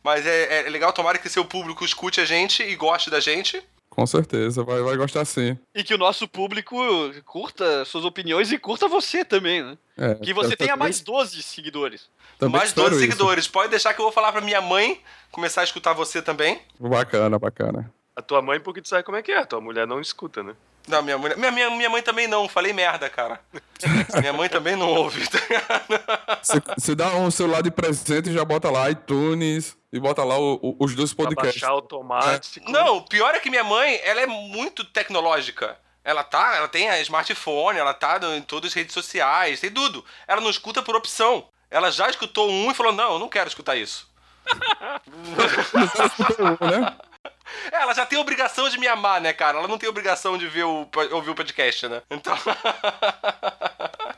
Mas 0.02 0.26
é, 0.26 0.66
é 0.66 0.70
legal, 0.70 0.92
tomara 0.92 1.18
que 1.18 1.28
seu 1.28 1.44
público 1.44 1.84
escute 1.84 2.20
a 2.20 2.24
gente 2.24 2.62
e 2.62 2.74
goste 2.76 3.10
da 3.10 3.20
gente. 3.20 3.62
Com 3.88 4.06
certeza, 4.06 4.64
vai, 4.64 4.82
vai 4.82 4.96
gostar 4.96 5.24
sim. 5.24 5.56
E 5.72 5.84
que 5.84 5.94
o 5.94 5.98
nosso 5.98 6.26
público 6.26 6.76
curta 7.24 7.84
suas 7.84 8.04
opiniões 8.04 8.50
e 8.50 8.58
curta 8.58 8.88
você 8.88 9.24
também, 9.24 9.62
né? 9.62 9.78
É, 9.96 10.14
Que 10.16 10.34
você 10.34 10.56
tenha 10.56 10.76
mais 10.76 11.00
12 11.00 11.40
seguidores. 11.42 12.08
também 12.36 12.58
Mais 12.58 12.70
espero 12.70 12.90
12 12.90 12.96
isso. 12.96 13.04
seguidores. 13.12 13.46
Pode 13.46 13.70
deixar 13.70 13.94
que 13.94 14.00
eu 14.00 14.04
vou 14.04 14.12
falar 14.12 14.32
pra 14.32 14.40
minha 14.40 14.60
mãe 14.60 15.00
começar 15.30 15.60
a 15.60 15.64
escutar 15.64 15.92
você 15.92 16.20
também. 16.20 16.60
Bacana, 16.78 17.38
bacana. 17.38 17.92
A 18.16 18.22
tua 18.22 18.42
mãe, 18.42 18.58
porque 18.58 18.82
tu 18.82 18.88
sabe 18.88 19.04
como 19.04 19.16
é 19.16 19.22
que 19.22 19.30
é, 19.30 19.38
a 19.38 19.46
tua 19.46 19.60
mulher 19.60 19.86
não 19.86 20.00
escuta, 20.00 20.42
né? 20.42 20.54
Não, 20.86 21.02
minha 21.02 21.16
mãe, 21.16 21.34
minha, 21.36 21.50
minha, 21.50 21.70
minha 21.70 21.90
mãe 21.90 22.02
também 22.02 22.28
não. 22.28 22.48
Falei 22.48 22.72
merda, 22.72 23.08
cara. 23.08 23.40
minha 24.20 24.32
mãe 24.32 24.48
também 24.48 24.76
não 24.76 24.88
ouve. 24.88 25.26
tá 25.28 25.38
ligado? 25.38 26.40
Você, 26.42 26.62
você 26.78 26.94
dá 26.94 27.14
um 27.16 27.30
celular 27.30 27.62
de 27.62 27.70
presente 27.70 28.28
e 28.30 28.34
já 28.34 28.44
bota 28.44 28.70
lá 28.70 28.90
iTunes 28.90 29.76
e 29.92 29.98
bota 29.98 30.22
lá 30.24 30.38
o- 30.38 30.58
o- 30.62 30.76
os 30.80 30.94
dois 30.94 31.14
Pra 31.14 31.24
podcasts. 31.24 31.60
baixar 31.62 31.72
automático. 31.72 32.70
Não, 32.70 32.98
o 32.98 33.02
pior 33.02 33.34
é 33.34 33.40
que 33.40 33.48
minha 33.48 33.64
mãe, 33.64 33.98
ela 34.04 34.20
é 34.20 34.26
muito 34.26 34.84
tecnológica. 34.84 35.78
Ela 36.04 36.22
tá, 36.22 36.56
ela 36.56 36.68
tem 36.68 36.90
a 36.90 37.00
smartphone, 37.00 37.78
ela 37.78 37.94
tá 37.94 38.20
em 38.36 38.42
todas 38.42 38.72
as 38.72 38.74
redes 38.74 38.92
sociais, 38.92 39.60
tem 39.60 39.70
tudo. 39.70 40.04
Ela 40.28 40.42
não 40.42 40.50
escuta 40.50 40.82
por 40.82 40.94
opção. 40.94 41.48
Ela 41.70 41.90
já 41.90 42.10
escutou 42.10 42.50
um 42.50 42.70
e 42.70 42.74
falou: 42.74 42.92
"Não, 42.92 43.14
eu 43.14 43.18
não 43.18 43.28
quero 43.28 43.48
escutar 43.48 43.74
isso". 43.74 44.06
né? 46.60 46.96
É, 47.72 47.82
ela 47.82 47.94
já 47.94 48.06
tem 48.06 48.18
obrigação 48.18 48.68
de 48.68 48.78
me 48.78 48.86
amar, 48.86 49.20
né, 49.20 49.32
cara? 49.32 49.58
Ela 49.58 49.68
não 49.68 49.78
tem 49.78 49.88
obrigação 49.88 50.36
de 50.38 50.46
ver 50.48 50.64
o, 50.64 50.88
ouvir 51.12 51.30
o 51.30 51.34
podcast, 51.34 51.88
né? 51.88 52.02
Então. 52.10 52.36